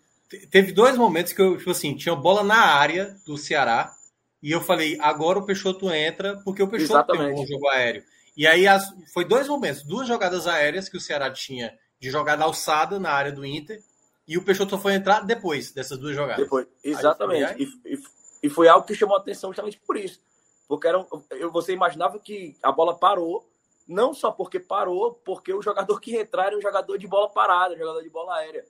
teve 0.50 0.72
dois 0.72 0.96
momentos 0.96 1.34
que 1.34 1.42
eu, 1.42 1.58
tipo 1.58 1.72
assim, 1.72 1.94
tinha 1.94 2.16
bola 2.16 2.42
na 2.42 2.56
área 2.56 3.14
do 3.26 3.36
Ceará. 3.36 3.94
E 4.42 4.50
eu 4.50 4.62
falei, 4.62 4.96
agora 5.02 5.38
o 5.38 5.44
Peixoto 5.44 5.90
entra, 5.90 6.40
porque 6.42 6.62
o 6.62 6.68
Peixoto 6.68 6.94
Exatamente. 6.94 7.24
tem 7.26 7.34
um 7.34 7.36
bom 7.36 7.46
jogo 7.46 7.68
aéreo. 7.68 8.02
E 8.34 8.46
aí 8.46 8.66
as, 8.66 8.82
foi 9.12 9.26
dois 9.26 9.46
momentos, 9.46 9.82
duas 9.82 10.08
jogadas 10.08 10.46
aéreas 10.46 10.88
que 10.88 10.96
o 10.96 11.00
Ceará 11.00 11.30
tinha 11.30 11.74
de 12.00 12.08
jogada 12.08 12.44
alçada 12.44 12.98
na 12.98 13.10
área 13.10 13.30
do 13.30 13.44
Inter 13.44 13.82
e 14.30 14.38
o 14.38 14.44
Peixoto 14.44 14.78
foi 14.78 14.94
entrar 14.94 15.26
depois 15.26 15.72
dessas 15.72 15.98
duas 15.98 16.14
jogadas. 16.14 16.44
Depois, 16.44 16.64
exatamente. 16.84 17.64
E, 17.64 17.94
e, 17.94 18.02
e, 18.44 18.48
foi 18.48 18.68
algo 18.68 18.86
que 18.86 18.94
chamou 18.94 19.16
a 19.16 19.18
atenção 19.18 19.50
justamente 19.50 19.80
por 19.84 19.96
isso. 19.96 20.20
Porque 20.68 20.86
era, 20.86 21.04
eu, 21.30 21.50
você 21.50 21.72
imaginava 21.72 22.16
que 22.20 22.56
a 22.62 22.70
bola 22.70 22.96
parou, 22.96 23.50
não 23.88 24.14
só 24.14 24.30
porque 24.30 24.60
parou, 24.60 25.14
porque 25.24 25.52
o 25.52 25.60
jogador 25.60 25.98
que 25.98 26.16
entrar 26.16 26.46
era 26.46 26.56
um 26.56 26.60
jogador 26.60 26.96
de 26.96 27.08
bola 27.08 27.28
parada, 27.28 27.74
um 27.74 27.78
jogador 27.78 28.02
de 28.04 28.08
bola 28.08 28.36
aérea. 28.36 28.64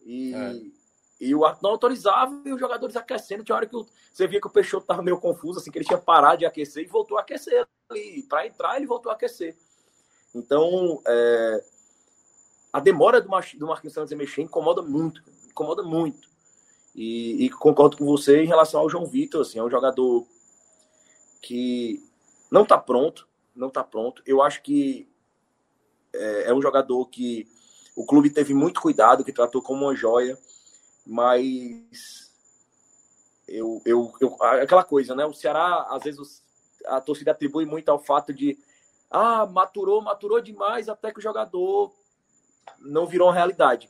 E, 0.00 0.34
é. 0.34 0.62
e 1.20 1.34
o 1.34 1.44
árbitro 1.44 1.64
não 1.64 1.72
autorizava 1.72 2.40
e 2.42 2.50
os 2.50 2.58
jogadores 2.58 2.96
aquecendo. 2.96 3.44
Tinha 3.44 3.56
hora 3.56 3.66
que 3.66 3.76
você 4.10 4.26
via 4.26 4.40
que 4.40 4.46
o 4.46 4.50
Peixoto 4.50 4.84
estava 4.84 5.02
meio 5.02 5.20
confuso, 5.20 5.58
assim, 5.58 5.70
que 5.70 5.76
ele 5.76 5.84
tinha 5.84 5.98
parado 5.98 6.38
de 6.38 6.46
aquecer 6.46 6.82
e 6.82 6.88
voltou 6.88 7.18
a 7.18 7.20
aquecer 7.20 7.68
ali. 7.90 8.22
Para 8.22 8.46
entrar, 8.46 8.78
ele 8.78 8.86
voltou 8.86 9.12
a 9.12 9.14
aquecer. 9.14 9.54
Então, 10.34 11.02
é, 11.06 11.64
a 12.74 12.80
demora 12.80 13.20
do, 13.20 13.28
Mar 13.28 13.46
do 13.54 13.68
Marquinhos 13.68 13.94
Santos 13.94 14.10
em 14.10 14.16
mexer 14.16 14.42
incomoda 14.42 14.82
muito, 14.82 15.22
incomoda 15.48 15.84
muito. 15.84 16.28
E, 16.92 17.44
e, 17.44 17.50
concordo 17.50 17.96
com 17.96 18.04
você 18.04 18.42
em 18.42 18.48
relação 18.48 18.80
ao 18.80 18.90
João 18.90 19.06
Vitor, 19.06 19.42
assim, 19.42 19.60
é 19.60 19.62
um 19.62 19.70
jogador 19.70 20.26
que 21.40 22.02
não 22.50 22.64
está 22.64 22.76
pronto, 22.76 23.28
não 23.54 23.68
está 23.68 23.84
pronto. 23.84 24.24
Eu 24.26 24.42
acho 24.42 24.60
que 24.60 25.08
é, 26.12 26.50
é, 26.50 26.54
um 26.54 26.60
jogador 26.60 27.06
que 27.06 27.46
o 27.94 28.04
clube 28.04 28.28
teve 28.28 28.52
muito 28.52 28.80
cuidado, 28.80 29.24
que 29.24 29.32
tratou 29.32 29.62
como 29.62 29.84
uma 29.84 29.94
joia, 29.94 30.36
mas 31.06 32.32
eu, 33.46 33.80
eu, 33.86 34.12
eu 34.20 34.36
aquela 34.40 34.82
coisa, 34.82 35.14
né? 35.14 35.24
O 35.24 35.32
Ceará, 35.32 35.86
às 35.90 36.02
vezes, 36.02 36.42
a 36.86 37.00
torcida 37.00 37.30
atribui 37.30 37.66
muito 37.66 37.88
ao 37.88 38.00
fato 38.00 38.34
de 38.34 38.58
ah, 39.08 39.46
maturou, 39.46 40.02
maturou 40.02 40.40
demais 40.40 40.88
até 40.88 41.12
que 41.12 41.20
o 41.20 41.22
jogador 41.22 41.94
não 42.80 43.06
virou 43.06 43.28
uma 43.28 43.34
realidade. 43.34 43.88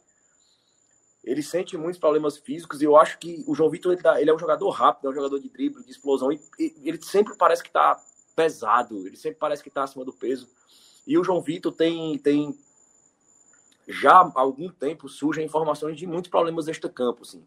Ele 1.23 1.43
sente 1.43 1.77
muitos 1.77 1.99
problemas 1.99 2.37
físicos 2.37 2.83
e 2.83 2.85
eu 2.85 2.97
acho 2.97 3.19
que 3.19 3.43
o 3.47 3.55
João 3.55 3.71
Vitor 3.71 3.93
ele, 3.93 4.03
tá, 4.03 4.21
ele 4.21 4.31
é 4.31 4.35
um 4.35 4.39
jogador 4.39 4.69
rápido, 4.71 5.09
é 5.09 5.11
um 5.11 5.15
jogador 5.15 5.41
de 5.41 5.49
drible, 5.49 5.83
de 5.83 5.91
explosão 5.91 6.31
e, 6.31 6.41
e 6.59 6.75
ele 6.85 7.03
sempre 7.03 7.35
parece 7.37 7.63
que 7.63 7.71
está 7.71 7.99
pesado, 8.37 9.07
ele 9.07 9.17
sempre 9.17 9.39
parece 9.39 9.63
que 9.63 9.69
está 9.69 9.85
acima 9.85 10.05
do 10.05 10.13
peso. 10.13 10.49
E 11.07 11.17
o 11.19 11.25
João 11.25 11.41
Vitor 11.41 11.73
tem, 11.73 12.19
tem 12.19 12.57
já 13.87 14.21
há 14.21 14.33
algum 14.35 14.69
tempo 14.69 15.09
surgem 15.09 15.45
informações 15.45 15.97
de 15.97 16.07
muitos 16.07 16.31
problemas 16.31 16.69
extra-campo, 16.69 17.23
assim. 17.23 17.43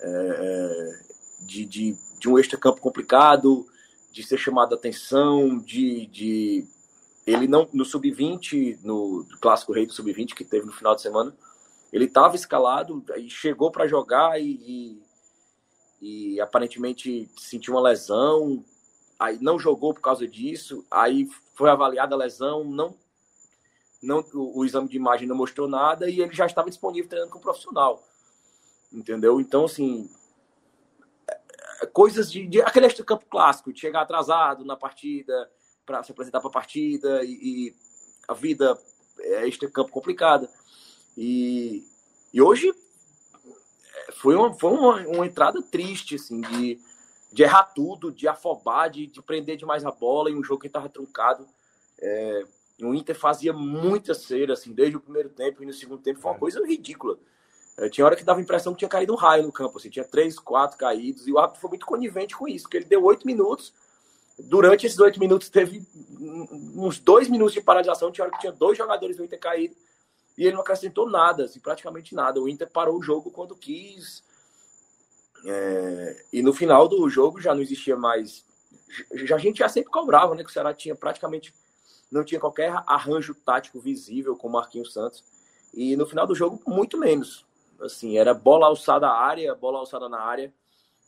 É, 0.00 0.08
é, 0.08 1.44
de, 1.44 1.64
de, 1.64 1.98
de 2.18 2.28
um 2.28 2.38
extra-campo 2.38 2.80
complicado, 2.80 3.66
de 4.12 4.22
ser 4.22 4.38
chamado 4.38 4.74
a 4.74 4.78
atenção, 4.78 5.58
de, 5.58 6.06
de 6.06 6.66
ele 7.26 7.46
não 7.46 7.68
no 7.72 7.84
sub-20, 7.84 8.78
no 8.82 9.26
clássico 9.40 9.72
rei 9.72 9.86
do 9.86 9.92
sub-20 9.92 10.34
que 10.34 10.44
teve 10.44 10.66
no 10.66 10.72
final 10.72 10.94
de 10.94 11.02
semana, 11.02 11.36
ele 11.92 12.04
estava 12.04 12.36
escalado 12.36 13.04
e 13.16 13.28
chegou 13.28 13.70
para 13.70 13.86
jogar 13.86 14.40
e, 14.40 15.02
e, 16.00 16.34
e, 16.34 16.40
aparentemente 16.40 17.30
sentiu 17.36 17.74
uma 17.74 17.82
lesão, 17.82 18.64
aí 19.18 19.38
não 19.40 19.58
jogou 19.58 19.92
por 19.92 20.00
causa 20.00 20.26
disso, 20.26 20.84
aí 20.90 21.28
foi 21.54 21.68
avaliada 21.68 22.14
a 22.14 22.18
lesão, 22.18 22.64
não 22.64 22.96
não 24.02 24.24
o, 24.32 24.60
o, 24.60 24.64
exame 24.64 24.88
de 24.88 24.96
imagem 24.96 25.28
não 25.28 25.36
mostrou 25.36 25.68
nada 25.68 26.08
e 26.08 26.20
ele 26.20 26.32
já 26.32 26.46
estava 26.46 26.70
disponível 26.70 27.08
treinando 27.08 27.32
com 27.32 27.38
o 27.38 27.42
profissional. 27.42 28.02
Entendeu? 28.90 29.38
Então, 29.38 29.66
assim, 29.66 30.08
é, 31.28 31.40
é, 31.82 31.86
coisas 31.86 32.32
de, 32.32 32.46
de 32.46 32.62
aquele 32.62 32.88
campo 33.04 33.26
clássico, 33.26 33.72
de 33.72 33.78
chegar 33.78 34.00
atrasado 34.00 34.64
na 34.64 34.74
partida 34.74 35.50
para 35.84 36.02
se 36.02 36.12
apresentar 36.12 36.40
para 36.40 36.48
a 36.48 36.52
partida 36.52 37.24
e, 37.24 37.32
e, 37.32 37.74
a 38.28 38.34
vida 38.34 38.78
é 39.18 39.48
este 39.48 39.68
campo 39.68 39.90
complicada. 39.90 40.48
E, 41.16 41.84
e 42.32 42.40
hoje 42.40 42.72
é, 43.94 44.12
foi 44.12 44.36
uma, 44.36 44.54
foi 44.54 44.70
uma, 44.70 44.96
uma 45.06 45.26
entrada 45.26 45.60
triste, 45.62 46.14
assim, 46.14 46.40
de, 46.40 46.80
de 47.32 47.42
errar 47.42 47.64
tudo, 47.64 48.12
de 48.12 48.28
afobar, 48.28 48.90
de, 48.90 49.06
de 49.06 49.20
prender 49.22 49.56
demais 49.56 49.84
a 49.84 49.90
bola 49.90 50.30
em 50.30 50.36
um 50.36 50.44
jogo 50.44 50.60
que 50.60 50.66
estava 50.68 50.88
truncado. 50.88 51.46
É, 52.00 52.44
o 52.82 52.94
Inter 52.94 53.16
fazia 53.16 53.52
muita 53.52 54.14
cera, 54.14 54.54
assim, 54.54 54.72
desde 54.72 54.96
o 54.96 55.00
primeiro 55.00 55.28
tempo 55.28 55.62
e 55.62 55.66
no 55.66 55.72
segundo 55.72 56.02
tempo 56.02 56.20
foi 56.20 56.30
uma 56.30 56.36
é. 56.36 56.40
coisa 56.40 56.66
ridícula. 56.66 57.18
É, 57.76 57.88
tinha 57.88 58.04
hora 58.04 58.16
que 58.16 58.24
dava 58.24 58.40
a 58.40 58.42
impressão 58.42 58.72
que 58.72 58.80
tinha 58.80 58.88
caído 58.88 59.12
um 59.12 59.16
raio 59.16 59.42
no 59.42 59.52
campo, 59.52 59.78
assim, 59.78 59.90
tinha 59.90 60.04
três, 60.04 60.38
quatro 60.38 60.78
caídos, 60.78 61.26
e 61.26 61.32
o 61.32 61.38
árbitro 61.38 61.60
foi 61.60 61.70
muito 61.70 61.86
conivente 61.86 62.36
com 62.36 62.46
isso, 62.48 62.64
porque 62.64 62.78
ele 62.78 62.84
deu 62.84 63.02
oito 63.04 63.26
minutos. 63.26 63.72
Durante 64.44 64.86
esses 64.86 64.98
oito 64.98 65.18
minutos, 65.18 65.48
teve 65.48 65.82
uns 66.76 66.98
dois 66.98 67.28
minutos 67.28 67.54
de 67.54 67.60
paralisação, 67.60 68.10
tinha 68.10 68.24
hora 68.24 68.32
que 68.32 68.40
tinha 68.40 68.52
dois 68.52 68.76
jogadores 68.76 69.16
do 69.16 69.24
Inter 69.24 69.38
caído, 69.38 69.74
e 70.36 70.44
ele 70.44 70.54
não 70.54 70.62
acrescentou 70.62 71.08
nada, 71.08 71.44
assim, 71.44 71.60
praticamente 71.60 72.14
nada. 72.14 72.40
O 72.40 72.48
Inter 72.48 72.68
parou 72.70 72.98
o 72.98 73.02
jogo 73.02 73.30
quando 73.30 73.54
quis. 73.54 74.22
É, 75.44 76.24
e 76.32 76.42
no 76.42 76.52
final 76.52 76.88
do 76.88 77.08
jogo 77.08 77.40
já 77.40 77.54
não 77.54 77.62
existia 77.62 77.96
mais. 77.96 78.44
Já, 79.12 79.36
a 79.36 79.38
gente 79.38 79.58
já 79.58 79.68
sempre 79.68 79.90
cobrava, 79.90 80.34
né? 80.34 80.42
Que 80.42 80.50
o 80.50 80.52
Ceará 80.52 80.72
tinha 80.74 80.94
praticamente 80.94 81.52
não 82.10 82.24
tinha 82.24 82.40
qualquer 82.40 82.72
arranjo 82.86 83.34
tático 83.34 83.78
visível 83.78 84.36
com 84.36 84.48
o 84.48 84.52
Marquinhos 84.52 84.92
Santos. 84.92 85.22
E 85.72 85.96
no 85.96 86.06
final 86.06 86.26
do 86.26 86.34
jogo, 86.34 86.60
muito 86.66 86.98
menos. 86.98 87.46
Assim, 87.80 88.18
era 88.18 88.34
bola 88.34 88.66
alçada 88.66 89.06
à 89.06 89.24
área, 89.24 89.54
bola 89.54 89.78
alçada 89.78 90.08
na 90.08 90.20
área. 90.20 90.52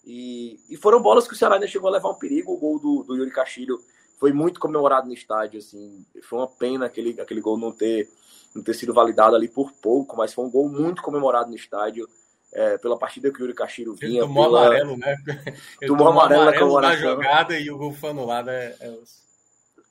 E, 0.04 0.58
e 0.68 0.76
foram 0.76 1.00
bolas 1.00 1.28
que 1.28 1.34
o 1.34 1.36
Ceará 1.36 1.54
ainda 1.54 1.66
chegou 1.66 1.88
a 1.88 1.92
levar 1.92 2.10
um 2.10 2.14
perigo. 2.14 2.52
O 2.52 2.58
gol 2.58 2.78
do, 2.78 3.04
do 3.04 3.16
Yuri 3.16 3.30
Castilho 3.30 3.80
foi 4.18 4.32
muito 4.32 4.58
comemorado 4.58 5.06
no 5.06 5.14
estádio. 5.14 5.58
Assim, 5.58 6.04
foi 6.22 6.38
uma 6.38 6.48
pena 6.48 6.86
aquele, 6.86 7.20
aquele 7.20 7.40
gol 7.40 7.56
não 7.56 7.72
ter, 7.72 8.08
não 8.54 8.62
ter 8.62 8.74
sido 8.74 8.92
validado 8.92 9.36
ali 9.36 9.48
por 9.48 9.72
pouco, 9.72 10.16
mas 10.16 10.34
foi 10.34 10.44
um 10.44 10.50
gol 10.50 10.68
muito 10.68 11.02
comemorado 11.02 11.50
no 11.50 11.56
estádio. 11.56 12.08
É, 12.54 12.76
pela 12.76 12.98
partida 12.98 13.32
que 13.32 13.38
o 13.38 13.44
Yuri 13.44 13.54
Castilho 13.54 13.94
vinha. 13.94 14.20
Ele 14.20 14.26
tomou 14.26 14.44
pela... 14.44 14.66
amarelo, 14.66 14.96
né? 14.98 15.16
Ele 15.80 15.88
tomou, 15.88 16.06
tomou 16.06 16.08
amarelo, 16.08 16.42
amarelo 16.42 16.80
na 16.82 16.96
jogada 16.96 17.58
e 17.58 17.70
o 17.70 17.78
gol 17.78 17.94
foi 17.94 18.10
anulado. 18.10 18.50
É, 18.50 18.76
é... 18.78 18.98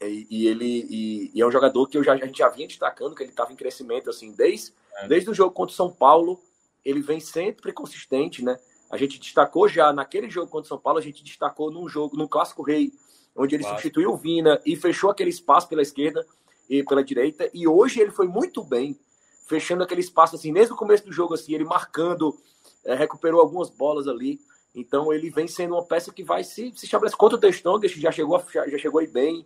E, 0.04 0.28
e 0.30 0.48
ele 0.48 0.88
e, 0.90 1.32
e, 1.34 1.42
é 1.42 1.46
um 1.46 1.52
jogador 1.52 1.88
que 1.88 1.98
eu 1.98 2.04
já, 2.04 2.14
a 2.14 2.18
gente 2.18 2.38
já 2.38 2.50
vinha 2.50 2.68
destacando 2.68 3.16
que 3.16 3.24
ele 3.24 3.30
estava 3.30 3.52
em 3.54 3.56
crescimento 3.56 4.10
assim 4.10 4.32
desde, 4.32 4.74
é. 4.98 5.08
desde 5.08 5.30
o 5.30 5.34
jogo 5.34 5.52
contra 5.52 5.74
o 5.74 5.76
São 5.76 5.92
Paulo 5.92 6.42
ele 6.84 7.02
vem 7.02 7.20
sempre 7.20 7.72
consistente 7.72 8.44
né 8.44 8.58
a 8.92 8.98
gente 8.98 9.20
destacou 9.20 9.68
já 9.68 9.94
naquele 9.94 10.30
jogo 10.30 10.48
contra 10.48 10.66
o 10.66 10.68
São 10.68 10.78
Paulo 10.78 11.00
a 11.00 11.02
gente 11.02 11.24
destacou 11.24 11.72
num 11.72 11.88
jogo 11.88 12.18
no 12.18 12.28
clássico 12.28 12.62
rei 12.62 12.92
onde 13.36 13.56
ele 13.56 13.64
claro. 13.64 13.78
substituiu 13.78 14.12
o 14.12 14.18
Vina 14.18 14.62
e 14.66 14.76
fechou 14.76 15.10
aquele 15.10 15.30
espaço 15.30 15.68
pela 15.68 15.82
esquerda 15.82 16.26
e 16.70 16.84
pela 16.84 17.04
direita 17.04 17.50
e 17.54 17.68
hoje 17.68 18.00
ele 18.00 18.12
foi 18.12 18.28
muito 18.28 18.64
bem 18.64 19.00
fechando 19.48 19.84
aquele 19.84 20.02
espaço 20.02 20.36
assim 20.36 20.52
desde 20.54 20.74
o 20.74 20.78
começo 20.78 21.06
do 21.06 21.12
jogo 21.12 21.34
assim 21.34 21.54
ele 21.54 21.64
marcando 21.64 22.38
é, 22.84 22.94
recuperou 22.94 23.40
algumas 23.40 23.70
bolas 23.70 24.08
ali 24.08 24.40
então 24.76 25.12
ele 25.12 25.30
vem 25.30 25.48
sendo 25.48 25.74
uma 25.76 25.86
peça 25.86 26.14
que 26.14 26.24
vai 26.24 26.44
se, 26.44 26.74
se 26.76 26.86
estabelecer 26.86 27.18
contra 27.18 27.38
o 27.38 27.42
Testão, 27.42 27.80
já 27.84 28.12
chegou 28.12 28.44
já, 28.54 28.78
chegou 28.78 29.00
aí 29.00 29.08
bem 29.08 29.46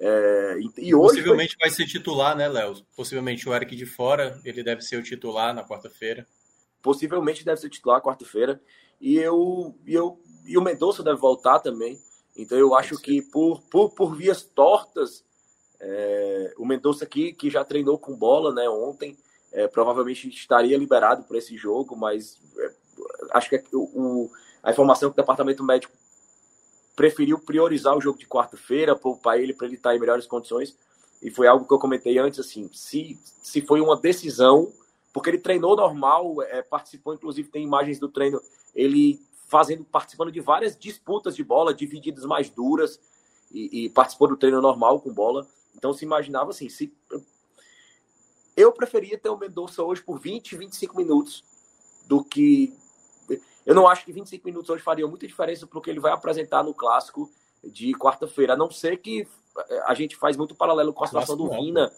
é, 0.00 0.58
e 0.78 0.94
hoje 0.94 1.18
Possivelmente 1.18 1.56
foi... 1.56 1.68
vai 1.68 1.70
ser 1.70 1.86
titular, 1.86 2.36
né, 2.36 2.48
Léo? 2.48 2.74
Possivelmente 2.96 3.48
o 3.48 3.54
Eric 3.54 3.76
de 3.76 3.86
fora, 3.86 4.38
ele 4.44 4.62
deve 4.62 4.82
ser 4.82 4.96
o 4.96 5.02
titular 5.02 5.54
na 5.54 5.64
quarta-feira. 5.64 6.26
Possivelmente 6.84 7.46
deve 7.46 7.58
ser 7.58 7.70
titular 7.70 8.02
quarta-feira. 8.02 8.60
E 9.00 9.16
eu, 9.16 9.74
e 9.86 9.94
eu 9.94 10.20
e 10.44 10.58
o 10.58 10.62
Mendonça 10.62 11.02
deve 11.02 11.18
voltar 11.18 11.58
também. 11.60 11.98
Então 12.36 12.58
eu 12.58 12.74
acho 12.74 12.98
que 12.98 13.22
por, 13.22 13.62
por, 13.62 13.90
por 13.94 14.14
vias 14.14 14.42
tortas, 14.42 15.24
é, 15.80 16.54
o 16.58 16.66
Mendonça 16.66 17.04
aqui, 17.04 17.32
que 17.32 17.48
já 17.48 17.64
treinou 17.64 17.98
com 17.98 18.14
bola 18.14 18.52
né, 18.52 18.68
ontem, 18.68 19.16
é, 19.50 19.66
provavelmente 19.66 20.28
estaria 20.28 20.76
liberado 20.76 21.24
para 21.24 21.38
esse 21.38 21.56
jogo, 21.56 21.96
mas 21.96 22.38
é, 22.58 22.72
acho 23.30 23.48
que 23.48 23.56
é 23.56 23.64
o, 23.72 23.78
o, 23.78 24.30
a 24.62 24.70
informação 24.70 25.08
que 25.08 25.14
o 25.14 25.22
departamento 25.22 25.64
médico 25.64 25.94
preferiu 26.94 27.38
priorizar 27.38 27.96
o 27.96 28.00
jogo 28.00 28.18
de 28.18 28.26
quarta-feira, 28.26 28.94
poupar 28.94 29.40
ele 29.40 29.54
para 29.54 29.66
ele 29.66 29.76
estar 29.76 29.96
em 29.96 30.00
melhores 30.00 30.26
condições. 30.26 30.76
E 31.22 31.30
foi 31.30 31.46
algo 31.46 31.66
que 31.66 31.72
eu 31.72 31.78
comentei 31.78 32.18
antes, 32.18 32.38
assim, 32.38 32.68
se, 32.74 33.18
se 33.42 33.62
foi 33.62 33.80
uma 33.80 33.96
decisão, 33.96 34.70
porque 35.14 35.30
ele 35.30 35.38
treinou 35.38 35.76
normal, 35.76 36.42
é, 36.42 36.60
participou, 36.60 37.14
inclusive 37.14 37.48
tem 37.48 37.62
imagens 37.62 38.00
do 38.00 38.08
treino, 38.08 38.42
ele 38.74 39.20
fazendo, 39.46 39.84
participando 39.84 40.32
de 40.32 40.40
várias 40.40 40.76
disputas 40.76 41.36
de 41.36 41.44
bola, 41.44 41.72
divididas 41.72 42.24
mais 42.24 42.50
duras, 42.50 42.98
e, 43.52 43.84
e 43.84 43.88
participou 43.90 44.26
do 44.26 44.36
treino 44.36 44.60
normal 44.60 45.00
com 45.00 45.14
bola. 45.14 45.46
Então 45.76 45.92
se 45.92 46.04
imaginava 46.04 46.50
assim, 46.50 46.68
se 46.68 46.92
eu 48.56 48.72
preferia 48.72 49.16
ter 49.16 49.28
o 49.28 49.38
Mendonça 49.38 49.84
hoje 49.84 50.02
por 50.02 50.18
20, 50.18 50.56
25 50.56 50.96
minutos 50.96 51.44
do 52.08 52.24
que 52.24 52.74
eu 53.64 53.74
não 53.74 53.86
acho 53.86 54.04
que 54.04 54.12
25 54.12 54.44
minutos 54.44 54.68
hoje 54.68 54.82
faria 54.82 55.06
muita 55.06 55.28
diferença 55.28 55.64
para 55.64 55.78
o 55.78 55.80
que 55.80 55.88
ele 55.88 56.00
vai 56.00 56.12
apresentar 56.12 56.64
no 56.64 56.74
clássico 56.74 57.30
de 57.66 57.92
quarta-feira, 57.92 58.54
a 58.54 58.56
não 58.56 58.70
ser 58.70 58.98
que 58.98 59.26
eh, 59.68 59.82
a 59.86 59.94
gente 59.94 60.16
faz 60.16 60.36
muito 60.36 60.54
paralelo 60.54 60.92
com 60.92 61.04
a 61.04 61.06
situação 61.06 61.36
do 61.36 61.50
Vina, 61.50 61.92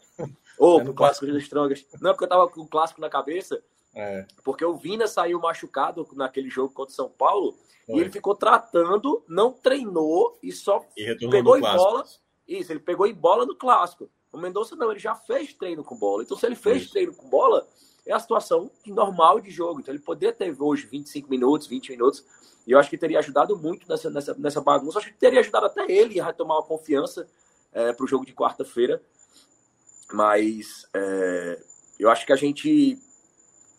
ou 0.59 0.81
é 0.81 0.85
o 0.85 0.95
clássico 0.95 1.27
dos 1.27 1.43
Strongers. 1.43 1.87
Não, 2.01 2.13
porque 2.13 2.25
eu 2.25 2.29
tava 2.29 2.49
com 2.49 2.61
o 2.63 2.69
clássico 2.69 3.01
na 3.01 3.09
cabeça, 3.09 3.63
é. 3.95 4.27
porque 4.45 4.65
o 4.65 4.77
Vina 4.77 5.07
saiu 5.07 5.41
machucado 5.41 6.07
naquele 6.15 6.51
jogo 6.51 6.73
contra 6.73 6.93
o 6.93 6.97
São 6.97 7.09
Paulo, 7.09 7.57
Foi. 7.87 7.97
e 7.97 8.01
ele 8.01 8.11
ficou 8.11 8.35
tratando, 8.35 9.23
não 9.29 9.53
treinou 9.53 10.39
e 10.43 10.53
só 10.53 10.85
e 10.97 11.15
pegou 11.29 11.57
em 11.57 11.63
bola. 11.63 12.05
Isso, 12.47 12.73
ele 12.73 12.81
pegou 12.81 13.07
em 13.07 13.15
bola 13.15 13.45
no 13.45 13.57
clássico. 13.57 14.09
O 14.33 14.39
Mendonça 14.39 14.77
não, 14.77 14.91
ele 14.91 15.01
já 15.01 15.15
fez 15.15 15.53
treino 15.55 15.83
com 15.83 15.97
bola. 15.97 16.23
Então, 16.23 16.37
se 16.37 16.47
ele 16.47 16.55
fez 16.55 16.83
Isso. 16.83 16.93
treino 16.93 17.15
com 17.15 17.29
bola, 17.29 17.67
é 18.07 18.15
a 18.15 18.21
situação 18.21 18.71
normal 18.87 19.41
de 19.41 19.51
jogo. 19.51 19.81
Então 19.81 19.93
ele 19.93 20.03
poderia 20.03 20.33
ter 20.33 20.55
hoje 20.59 20.87
25 20.87 21.29
minutos, 21.29 21.67
20 21.67 21.91
minutos, 21.91 22.25
e 22.67 22.73
eu 22.73 22.79
acho 22.79 22.89
que 22.89 22.97
teria 22.97 23.19
ajudado 23.19 23.57
muito 23.57 23.89
nessa, 23.89 24.09
nessa, 24.09 24.35
nessa 24.35 24.61
bagunça. 24.61 24.99
Acho 24.99 25.09
que 25.09 25.19
teria 25.19 25.41
ajudado 25.41 25.67
até 25.67 25.91
ele 25.91 26.21
a 26.21 26.25
retomar 26.25 26.59
a 26.59 26.63
confiança 26.63 27.29
é, 27.73 27.93
para 27.93 28.05
o 28.05 28.09
jogo 28.09 28.25
de 28.25 28.33
quarta-feira. 28.33 29.03
Mas 30.13 30.87
é, 30.95 31.61
eu 31.99 32.09
acho 32.09 32.25
que 32.25 32.33
a 32.33 32.37
gente 32.37 32.99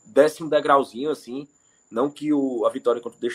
desce 0.05 0.43
um 0.43 0.49
degrauzinho 0.49 1.09
assim. 1.09 1.47
Não 1.89 2.09
que 2.09 2.33
o, 2.33 2.65
a 2.65 2.69
vitória 2.69 3.01
contra 3.01 3.17
o 3.17 3.21
The 3.21 3.27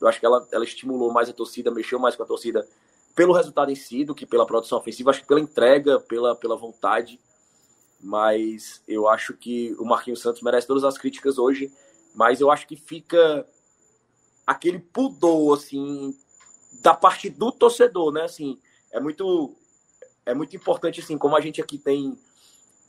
eu 0.00 0.08
acho 0.08 0.18
que 0.18 0.24
ela, 0.24 0.46
ela 0.50 0.64
estimulou 0.64 1.12
mais 1.12 1.28
a 1.28 1.34
torcida, 1.34 1.70
mexeu 1.70 1.98
mais 1.98 2.16
com 2.16 2.22
a 2.22 2.26
torcida 2.26 2.66
pelo 3.14 3.34
resultado 3.34 3.70
em 3.70 3.74
si 3.74 4.04
do 4.04 4.14
que 4.14 4.24
pela 4.24 4.46
produção 4.46 4.78
ofensiva. 4.78 5.10
Acho 5.10 5.20
que 5.20 5.26
pela 5.26 5.40
entrega, 5.40 6.00
pela, 6.00 6.34
pela 6.34 6.56
vontade 6.56 7.20
mas 8.04 8.82
eu 8.86 9.08
acho 9.08 9.32
que 9.32 9.74
o 9.78 9.84
Marquinhos 9.84 10.20
Santos 10.20 10.42
merece 10.42 10.66
todas 10.66 10.84
as 10.84 10.98
críticas 10.98 11.38
hoje, 11.38 11.72
mas 12.14 12.38
eu 12.38 12.50
acho 12.50 12.66
que 12.66 12.76
fica 12.76 13.48
aquele 14.46 14.78
pudor 14.78 15.56
assim 15.56 16.14
da 16.82 16.92
parte 16.92 17.30
do 17.30 17.50
torcedor, 17.50 18.12
né? 18.12 18.24
Assim, 18.24 18.60
é 18.92 19.00
muito 19.00 19.56
é 20.26 20.34
muito 20.34 20.54
importante 20.54 21.00
assim, 21.00 21.16
como 21.16 21.34
a 21.34 21.40
gente 21.40 21.62
aqui 21.62 21.78
tem 21.78 22.18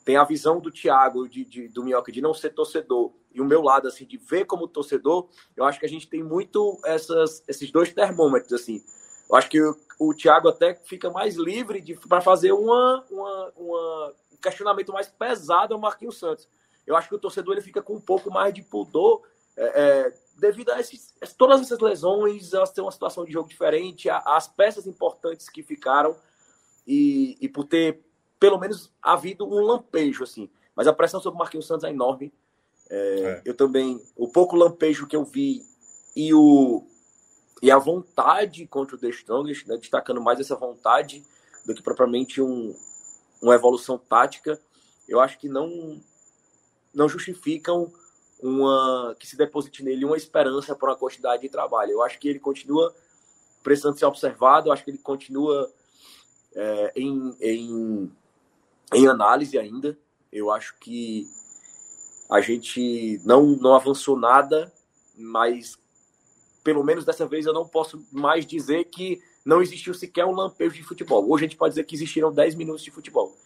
tem 0.03 0.17
a 0.17 0.23
visão 0.23 0.59
do 0.59 0.69
Thiago, 0.69 1.27
de, 1.27 1.43
de, 1.45 1.67
do 1.69 1.83
Minhoca, 1.83 2.11
de 2.11 2.21
não 2.21 2.33
ser 2.33 2.51
torcedor, 2.51 3.11
e 3.33 3.41
o 3.41 3.45
meu 3.45 3.61
lado, 3.61 3.87
assim, 3.87 4.05
de 4.05 4.17
ver 4.17 4.45
como 4.45 4.67
torcedor, 4.67 5.27
eu 5.57 5.65
acho 5.65 5.79
que 5.79 5.85
a 5.85 5.89
gente 5.89 6.07
tem 6.07 6.21
muito 6.21 6.79
essas, 6.85 7.43
esses 7.47 7.71
dois 7.71 7.91
termômetros, 7.91 8.53
assim. 8.53 8.83
Eu 9.27 9.35
acho 9.35 9.49
que 9.49 9.59
o, 9.59 9.75
o 9.99 10.13
Thiago 10.13 10.47
até 10.47 10.75
fica 10.75 11.09
mais 11.09 11.35
livre 11.35 11.83
para 12.07 12.21
fazer 12.21 12.51
uma, 12.51 13.03
uma, 13.09 13.53
uma, 13.57 14.13
um 14.24 14.24
questionamento 14.45 14.93
mais 14.93 15.07
pesado 15.07 15.73
ao 15.73 15.79
Marquinhos 15.79 16.17
Santos. 16.17 16.47
Eu 16.85 16.95
acho 16.95 17.09
que 17.09 17.15
o 17.15 17.19
torcedor 17.19 17.53
ele 17.53 17.61
fica 17.61 17.81
com 17.81 17.95
um 17.95 18.01
pouco 18.01 18.31
mais 18.31 18.53
de 18.53 18.61
pudor 18.61 19.23
é, 19.57 19.63
é, 19.81 20.13
devido 20.37 20.69
a 20.71 20.79
esses, 20.79 21.13
todas 21.37 21.61
essas 21.61 21.79
lesões, 21.79 22.53
elas 22.53 22.71
têm 22.71 22.83
uma 22.83 22.91
situação 22.91 23.23
de 23.25 23.31
jogo 23.31 23.47
diferente, 23.47 24.09
as 24.09 24.47
peças 24.47 24.85
importantes 24.85 25.49
que 25.49 25.63
ficaram 25.63 26.15
e, 26.85 27.37
e 27.39 27.47
por 27.47 27.63
ter 27.63 28.01
pelo 28.39 28.59
menos 28.59 28.91
havido 29.01 29.45
um 29.45 29.61
lampejo, 29.61 30.23
assim. 30.23 30.49
Mas 30.75 30.87
a 30.87 30.93
pressão 30.93 31.21
sobre 31.21 31.37
o 31.37 31.39
Marquinhos 31.39 31.65
Santos 31.65 31.85
é 31.85 31.89
enorme. 31.89 32.33
É, 32.89 32.97
é. 32.97 33.41
Eu 33.45 33.55
também, 33.55 33.99
o 34.15 34.27
pouco 34.27 34.57
lampejo 34.57 35.07
que 35.07 35.15
eu 35.15 35.23
vi 35.23 35.63
e, 36.15 36.33
o, 36.33 36.85
e 37.61 37.71
a 37.71 37.77
vontade 37.77 38.67
contra 38.67 38.95
o 38.95 38.99
The 38.99 39.07
Strongest, 39.09 39.65
né, 39.67 39.77
destacando 39.77 40.21
mais 40.21 40.39
essa 40.39 40.55
vontade 40.55 41.23
do 41.65 41.73
que 41.73 41.81
propriamente 41.81 42.41
um, 42.41 42.75
uma 43.41 43.55
evolução 43.55 43.97
tática, 43.97 44.59
eu 45.07 45.19
acho 45.19 45.37
que 45.37 45.47
não, 45.47 46.01
não 46.93 47.07
justificam 47.07 47.91
uma 48.41 49.15
que 49.19 49.27
se 49.27 49.37
deposite 49.37 49.83
nele 49.83 50.05
uma 50.05 50.17
esperança 50.17 50.75
para 50.75 50.89
uma 50.89 50.97
quantidade 50.97 51.41
de 51.41 51.49
trabalho. 51.49 51.91
Eu 51.91 52.03
acho 52.03 52.19
que 52.19 52.27
ele 52.27 52.39
continua 52.39 52.93
precisando 53.63 53.97
ser 53.97 54.05
observado, 54.05 54.69
eu 54.69 54.73
acho 54.73 54.83
que 54.83 54.91
ele 54.91 54.97
continua 54.97 55.71
é, 56.53 56.93
em, 56.95 57.35
em 57.41 58.11
em 58.93 59.07
análise 59.07 59.57
ainda. 59.57 59.97
Eu 60.31 60.51
acho 60.51 60.75
que 60.79 61.27
a 62.29 62.41
gente 62.41 63.21
não, 63.23 63.45
não 63.45 63.73
avançou 63.75 64.17
nada, 64.17 64.71
mas 65.15 65.77
pelo 66.63 66.83
menos 66.83 67.05
dessa 67.05 67.27
vez 67.27 67.45
eu 67.45 67.53
não 67.53 67.67
posso 67.67 68.05
mais 68.11 68.45
dizer 68.45 68.85
que 68.85 69.21
não 69.45 69.61
existiu 69.61 69.93
sequer 69.93 70.25
um 70.25 70.31
lampejo 70.31 70.75
de 70.75 70.83
futebol. 70.83 71.23
Hoje 71.29 71.45
a 71.45 71.47
gente 71.47 71.57
pode 71.57 71.73
dizer 71.73 71.83
que 71.83 71.95
existiram 71.95 72.33
10 72.33 72.55
minutos 72.55 72.83
de 72.83 72.89
futebol. 72.89 73.37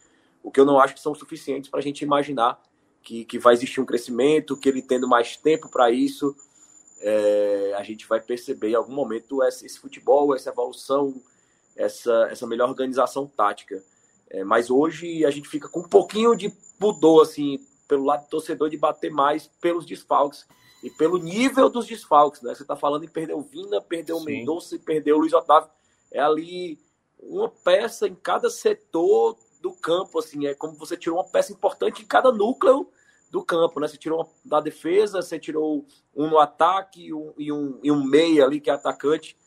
O 0.42 0.50
que 0.50 0.60
eu 0.60 0.66
não 0.66 0.80
acho 0.80 0.94
que 0.94 1.02
são 1.02 1.14
suficientes 1.14 1.70
para 1.70 1.82
a 1.82 1.84
gente 1.84 2.02
imaginar 2.02 2.60
que, 3.04 3.26
que 3.26 3.38
vai 3.38 3.54
existir 3.54 3.82
um 3.82 3.86
crescimento, 3.86 4.56
que 4.56 4.70
ele 4.70 4.82
tendo 4.82 5.08
mais 5.08 5.36
tempo 5.36 5.68
para 5.70 5.92
isso, 5.92 6.34
é, 7.02 7.74
a 7.78 7.84
gente 7.84 8.08
vai 8.08 8.22
perceber 8.22 8.70
em 8.70 8.76
algum 8.76 8.94
momento 8.94 9.44
esse, 9.44 9.66
esse 9.66 9.78
futebol, 9.78 10.34
essa 10.34 10.50
evolução, 10.50 11.14
essa, 11.76 12.28
essa 12.32 12.48
melhor 12.48 12.70
organização 12.70 13.28
tática. 13.28 13.84
É, 14.30 14.44
mas 14.44 14.70
hoje 14.70 15.26
a 15.26 15.32
gente 15.32 15.50
fica 15.50 15.68
com 15.68 15.82
um 15.82 15.88
pouquinho 15.88 16.36
de 16.36 16.50
pudor, 16.80 17.24
assim, 17.24 17.60
pelo 17.88 18.06
lado 18.06 18.24
do 18.24 18.30
torcedor, 18.30 18.70
de 18.70 18.78
bater 18.78 19.12
mais 19.12 19.48
pelos 19.60 19.86
desfalques 19.86 20.46
e 20.84 20.90
pelo 20.90 21.18
nível 21.18 21.70
dos 21.70 21.86
desfalques, 21.86 22.42
né? 22.42 22.54
Você 22.54 22.62
está 22.62 22.76
falando 22.76 23.04
em 23.04 23.08
perder 23.08 23.34
o 23.34 23.42
Vina, 23.42 23.82
perder 23.82 24.14
o 24.14 24.22
Mendonça 24.22 24.76
e 24.76 24.80
perder 24.80 25.14
o 25.14 25.18
Luiz 25.18 25.34
Otávio. 25.34 25.70
É 26.12 26.20
ali 26.20 26.80
uma 27.20 27.50
peça 27.50 28.08
em 28.08 28.16
cada 28.16 28.50
setor 28.50 29.38
do 29.62 29.74
campo, 29.74 30.20
assim, 30.20 30.48
é 30.48 30.54
como 30.56 30.78
você 30.78 30.96
tirou 30.96 31.18
uma 31.18 31.30
peça 31.30 31.52
importante 31.52 32.02
em 32.02 32.06
cada 32.06 32.32
núcleo 32.32 32.90
do 33.30 33.44
campo, 33.44 33.80
né? 33.80 33.88
Você 33.88 33.98
tirou 33.98 34.20
uma 34.20 34.30
da 34.44 34.60
defesa, 34.60 35.22
você 35.22 35.38
tirou 35.38 35.86
um 36.16 36.28
no 36.30 36.40
ataque 36.40 37.14
um, 37.14 37.34
e, 37.38 37.52
um, 37.52 37.80
e 37.84 37.92
um 37.92 38.04
meia 38.04 38.46
ali 38.46 38.60
que 38.60 38.70
é 38.70 38.74
atacante. 38.74 39.38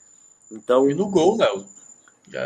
Então, 0.50 0.88
e 0.88 0.94
no 0.94 1.10
gol, 1.10 1.36
Léo. 1.36 1.66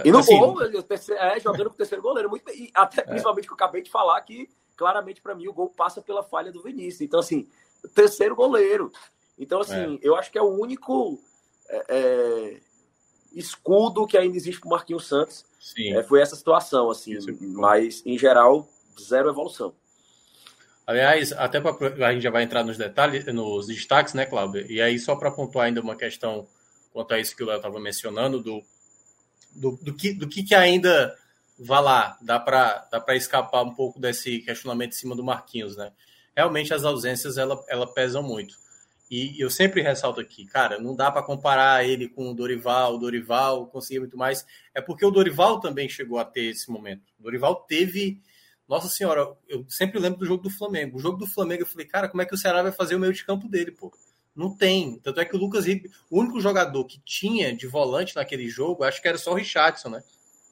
E 0.05 0.11
no 0.11 0.19
assim, 0.19 0.39
gol, 0.39 0.57
é, 0.63 1.41
jogando 1.41 1.69
com 1.69 1.75
o 1.75 1.77
terceiro 1.77 2.03
goleiro. 2.03 2.31
Muito, 2.31 2.49
e 2.51 2.71
até 2.75 3.03
é. 3.03 3.05
principalmente 3.05 3.47
que 3.47 3.53
eu 3.53 3.57
acabei 3.57 3.83
de 3.83 3.91
falar 3.91 4.21
que, 4.23 4.49
claramente, 4.77 5.21
para 5.21 5.35
mim, 5.35 5.49
o 5.49 5.53
gol 5.53 5.69
passa 5.69 6.01
pela 6.01 6.23
falha 6.23 6.51
do 6.51 6.63
Vinícius. 6.63 7.03
Então, 7.03 7.21
assim, 7.21 7.49
terceiro 7.95 8.35
goleiro. 8.35 8.91
Então, 9.39 9.61
assim, 9.61 9.97
é. 9.97 9.99
eu 10.03 10.17
acho 10.17 10.31
que 10.31 10.39
é 10.39 10.43
o 10.43 10.59
único 10.59 11.21
é, 11.69 11.85
é 11.89 12.61
escudo 13.37 14.07
que 14.07 14.17
ainda 14.17 14.37
existe 14.37 14.61
para 14.61 14.69
o 14.69 14.71
Marquinhos 14.71 15.07
Santos. 15.07 15.45
É, 15.79 16.03
foi 16.03 16.21
essa 16.21 16.35
situação, 16.35 16.91
assim. 16.91 17.19
Mas, 17.41 18.03
em 18.05 18.19
geral, 18.19 18.69
zero 19.01 19.29
evolução. 19.29 19.75
Aliás, 20.87 21.33
até 21.33 21.61
para 21.61 22.09
a 22.09 22.13
gente 22.13 22.23
já 22.23 22.31
vai 22.31 22.43
entrar 22.43 22.65
nos 22.65 22.79
detalhes, 22.79 23.27
nos 23.27 23.67
destaques, 23.67 24.15
né, 24.15 24.25
Cláudio? 24.25 24.71
E 24.71 24.81
aí, 24.81 24.99
só 24.99 25.17
para 25.17 25.31
pontuar 25.31 25.67
ainda 25.67 25.81
uma 25.81 25.97
questão 25.97 26.47
quanto 26.93 27.13
a 27.13 27.21
isso 27.21 27.37
que 27.37 27.43
o 27.43 27.47
Léo 27.47 27.57
estava 27.57 27.79
mencionando, 27.79 28.41
do 28.41 28.63
do, 29.57 29.79
do, 29.83 29.95
que, 29.95 30.13
do 30.13 30.29
que, 30.29 30.43
que 30.43 30.55
ainda 30.55 31.17
vá 31.59 31.81
lá, 31.81 32.19
dá 32.21 32.39
para 32.39 32.87
dá 32.91 33.17
escapar 33.17 33.63
um 33.63 33.75
pouco 33.75 33.99
desse 33.99 34.41
questionamento 34.41 34.93
em 34.93 34.97
cima 34.97 35.17
do 35.17 35.25
Marquinhos, 35.25 35.77
né? 35.77 35.91
Realmente 36.37 36.75
as 36.75 36.85
ausências 36.85 37.39
ela, 37.39 37.65
ela 37.69 37.87
pesam 37.87 38.23
muito. 38.23 38.55
E 39.11 39.41
eu 39.41 39.49
sempre 39.49 39.83
ressalto 39.83 40.21
aqui, 40.21 40.45
cara, 40.47 40.81
não 40.81 40.95
dá 40.95 41.13
para 41.13 41.23
comparar 41.23 41.85
ele 41.85 42.09
com 42.09 42.31
o 42.31 42.35
Dorival, 42.35 42.95
o 42.97 42.99
Dorival 42.99 43.67
conseguiu 43.69 44.03
muito 44.03 44.17
mais. 44.17 44.45
É 44.75 44.81
porque 44.81 45.05
o 45.05 45.11
Dorival 45.11 45.61
também 45.61 45.89
chegou 45.89 46.19
a 46.19 46.25
ter 46.25 46.47
esse 46.47 46.71
momento. 46.71 47.03
O 47.19 47.23
Dorival 47.23 47.55
teve. 47.69 48.21
Nossa 48.69 48.89
senhora, 48.89 49.33
eu 49.49 49.65
sempre 49.69 50.01
lembro 50.01 50.19
do 50.19 50.27
jogo 50.27 50.43
do 50.43 50.51
Flamengo. 50.51 50.97
O 50.97 51.01
jogo 51.01 51.17
do 51.17 51.27
Flamengo, 51.27 51.63
eu 51.63 51.67
falei, 51.67 51.87
cara, 51.87 52.09
como 52.09 52.21
é 52.21 52.27
que 52.27 52.35
o 52.35 52.39
Ceará 52.39 52.63
vai 52.63 52.73
fazer 52.73 52.97
o 52.97 52.99
meio 52.99 53.13
de 53.13 53.25
campo 53.25 53.49
dele, 53.49 53.71
pô? 53.71 53.93
Não 54.35 54.55
tem. 54.55 54.99
Tanto 54.99 55.21
é 55.21 55.25
que 55.25 55.37
o 55.37 55.39
Lucas 55.39 55.67
Ribeiro, 55.67 55.97
o 56.11 56.21
único 56.21 56.41
jogador 56.41 56.85
que 56.85 57.01
tinha 57.05 57.57
de 57.57 57.67
volante 57.69 58.17
naquele 58.17 58.49
jogo, 58.49 58.83
acho 58.83 59.01
que 59.01 59.07
era 59.07 59.17
só 59.17 59.33
o 59.33 59.37
Richardson, 59.37 59.89
né? 59.89 60.03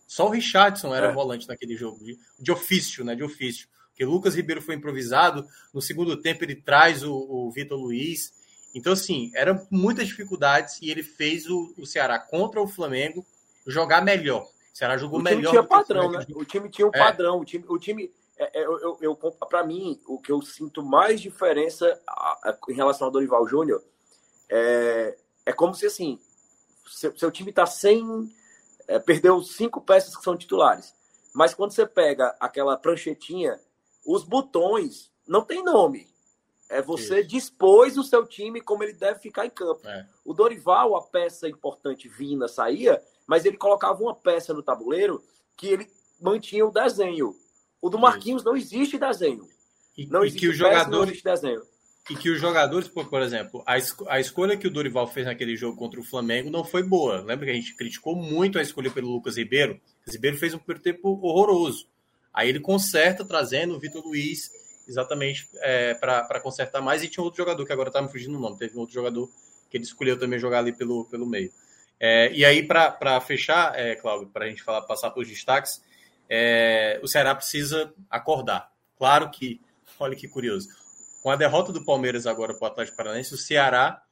Só 0.06 0.26
o 0.26 0.31
Richardson 0.31 0.94
era 0.94 1.09
é. 1.09 1.12
volante 1.12 1.48
naquele 1.48 1.76
jogo, 1.76 2.02
de, 2.05 2.16
de, 2.39 2.52
ofício, 2.52 3.05
né? 3.05 3.16
De 3.16 3.24
ofício. 3.24 3.68
Porque 3.89 4.05
Lucas 4.05 4.35
Ribeiro 4.35 4.62
foi 4.62 4.76
improvisado, 4.76 5.47
no 5.72 5.82
segundo 5.82 6.16
tempo 6.16 6.44
ele 6.44 6.55
traz 6.55 7.02
o, 7.02 7.14
o 7.14 7.51
Vitor 7.51 7.78
Luiz. 7.78 8.32
Então, 8.74 8.92
assim, 8.92 9.30
eram 9.34 9.66
muitas 9.70 10.09
dificuldades 10.09 10.80
e 10.82 10.90
ele 10.90 11.02
fez 11.02 11.48
o, 11.48 11.72
o 11.78 11.86
Ceará 11.86 12.18
contra 12.18 12.60
o 12.60 12.66
Flamengo 12.66 13.24
jogar 13.66 14.02
melhor. 14.02 14.42
O 14.42 14.76
Ceará 14.76 14.96
jogou 14.96 15.20
melhor. 15.22 15.38
O 15.38 15.40
time 15.40 15.46
melhor 15.46 15.51
tinha 15.51 15.78
padrão, 15.78 16.10
né? 16.10 16.26
O 16.34 16.44
time 16.44 16.68
tinha 16.68 16.86
um 16.86 16.90
é. 16.92 16.98
padrão. 16.98 17.40
O 17.40 17.44
time, 17.44 17.64
o 17.68 17.78
time 17.78 18.12
é, 18.36 18.60
é, 18.60 18.64
eu, 18.64 18.98
eu, 19.01 19.14
para 19.14 19.64
mim, 19.64 20.01
o 20.06 20.18
que 20.18 20.32
eu 20.32 20.42
sinto 20.42 20.82
mais 20.82 21.20
diferença 21.20 22.01
em 22.68 22.74
relação 22.74 23.06
ao 23.06 23.12
Dorival 23.12 23.46
Júnior 23.46 23.82
é, 24.51 25.16
é 25.46 25.52
como 25.52 25.74
se 25.74 25.86
assim, 25.86 26.18
seu, 26.86 27.16
seu 27.16 27.30
time 27.30 27.51
está 27.51 27.66
sem. 27.66 28.05
É, 28.86 28.98
perdeu 28.98 29.40
cinco 29.42 29.80
peças 29.80 30.16
que 30.16 30.22
são 30.22 30.36
titulares. 30.36 30.94
Mas 31.32 31.55
quando 31.55 31.72
você 31.72 31.86
pega 31.86 32.36
aquela 32.38 32.76
pranchetinha, 32.76 33.59
os 34.05 34.24
botões 34.24 35.10
não 35.26 35.42
tem 35.42 35.64
nome. 35.64 36.12
É 36.74 36.82
você 36.82 37.20
Isso. 37.20 37.28
dispôs 37.28 37.96
o 37.96 38.02
seu 38.02 38.26
time 38.26 38.60
como 38.60 38.82
ele 38.82 38.94
deve 38.94 39.20
ficar 39.20 39.46
em 39.46 39.51
campo. 39.51 39.86
É. 39.86 40.09
O 40.24 40.34
Dorival, 40.34 40.96
a 40.96 41.02
peça 41.02 41.48
importante 41.48 42.09
vinha, 42.09 42.48
saía, 42.48 43.01
mas 43.28 43.44
ele 43.44 43.56
colocava 43.56 44.02
uma 44.02 44.14
peça 44.14 44.52
no 44.52 44.60
tabuleiro 44.60 45.22
que 45.56 45.68
ele 45.68 45.86
mantinha 46.20 46.66
o 46.66 46.72
desenho. 46.72 47.36
O 47.80 47.88
do 47.88 47.96
Marquinhos 47.96 48.42
Isso. 48.42 48.51
não 48.51 48.56
existe 48.56 48.98
desenho. 48.98 49.46
E, 49.96 50.05
não 50.06 50.24
existe 50.24 50.38
e 50.38 50.40
que 50.40 50.48
os 50.48 50.56
jogadores 50.56 51.22
desenho. 51.22 51.62
E 52.10 52.16
que 52.16 52.28
os 52.28 52.40
jogadores, 52.40 52.88
por, 52.88 53.09
por 53.09 53.22
exemplo, 53.22 53.62
a, 53.64 53.76
a 54.09 54.18
escolha 54.18 54.56
que 54.56 54.66
o 54.66 54.70
Dorival 54.70 55.06
fez 55.06 55.26
naquele 55.26 55.56
jogo 55.56 55.76
contra 55.76 56.01
o 56.01 56.05
Flamengo 56.05 56.51
não 56.51 56.64
foi 56.64 56.82
boa. 56.82 57.20
Lembra 57.20 57.46
que 57.46 57.52
a 57.52 57.55
gente 57.55 57.76
criticou 57.76 58.16
muito 58.16 58.59
a 58.59 58.62
escolha 58.62 58.90
pelo 58.90 59.10
Lucas 59.10 59.36
Ribeiro? 59.36 59.80
O 60.06 60.10
Ribeiro 60.10 60.36
fez 60.36 60.52
um 60.52 60.59
primeiro 60.59 60.82
tempo 60.82 61.20
horroroso. 61.22 61.86
Aí 62.32 62.48
ele 62.48 62.59
conserta 62.59 63.24
trazendo 63.24 63.76
o 63.76 63.78
Vitor 63.78 64.05
Luiz 64.05 64.51
exatamente 64.86 65.48
é, 65.56 65.94
para 65.94 66.40
consertar 66.40 66.81
mais. 66.81 67.02
E 67.02 67.09
tinha 67.09 67.23
outro 67.23 67.39
jogador 67.39 67.65
que 67.65 67.73
agora 67.73 67.89
está 67.89 68.01
me 68.01 68.09
fugindo 68.09 68.36
o 68.36 68.40
nome. 68.40 68.59
Teve 68.59 68.77
um 68.77 68.81
outro 68.81 68.94
jogador 68.94 69.31
que 69.70 69.77
ele 69.77 69.85
escolheu 69.85 70.19
também 70.19 70.39
jogar 70.39 70.61
ali 70.61 70.73
pelo, 70.73 71.05
pelo 71.06 71.27
meio. 71.27 71.51
É, 71.98 72.31
e 72.32 72.44
aí, 72.44 72.62
para 72.62 73.20
fechar, 73.20 73.78
é, 73.78 73.94
Cláudio, 73.97 74.28
para 74.28 74.44
a 74.44 74.48
gente 74.48 74.62
falar, 74.62 74.82
passar 74.82 75.11
para 75.11 75.23
os 75.23 75.28
destaques, 75.28 75.82
é, 76.28 77.01
o 77.02 77.09
Ceará 77.09 77.35
precisa 77.35 77.93
acordar. 78.11 78.70
Claro 78.98 79.31
que, 79.31 79.61
olha 79.98 80.16
que 80.16 80.28
curioso, 80.28 80.69
com 81.23 81.31
a 81.31 81.36
derrota 81.36 81.73
do 81.73 81.85
Palmeiras 81.85 82.27
agora 82.27 82.55
para 82.55 82.65
o 82.65 82.70
Atlético 82.70 82.97
Paranaense, 82.97 83.35
o 83.35 83.39
Ceará 83.39 84.02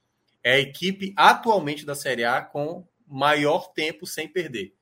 é 0.42 0.54
a 0.54 0.58
equipe 0.58 1.12
atualmente 1.16 1.84
da 1.84 1.94
Série 1.94 2.24
A 2.24 2.40
com 2.40 2.86
maior 3.06 3.72
tempo 3.72 4.06
sem 4.06 4.26
perder. 4.26 4.74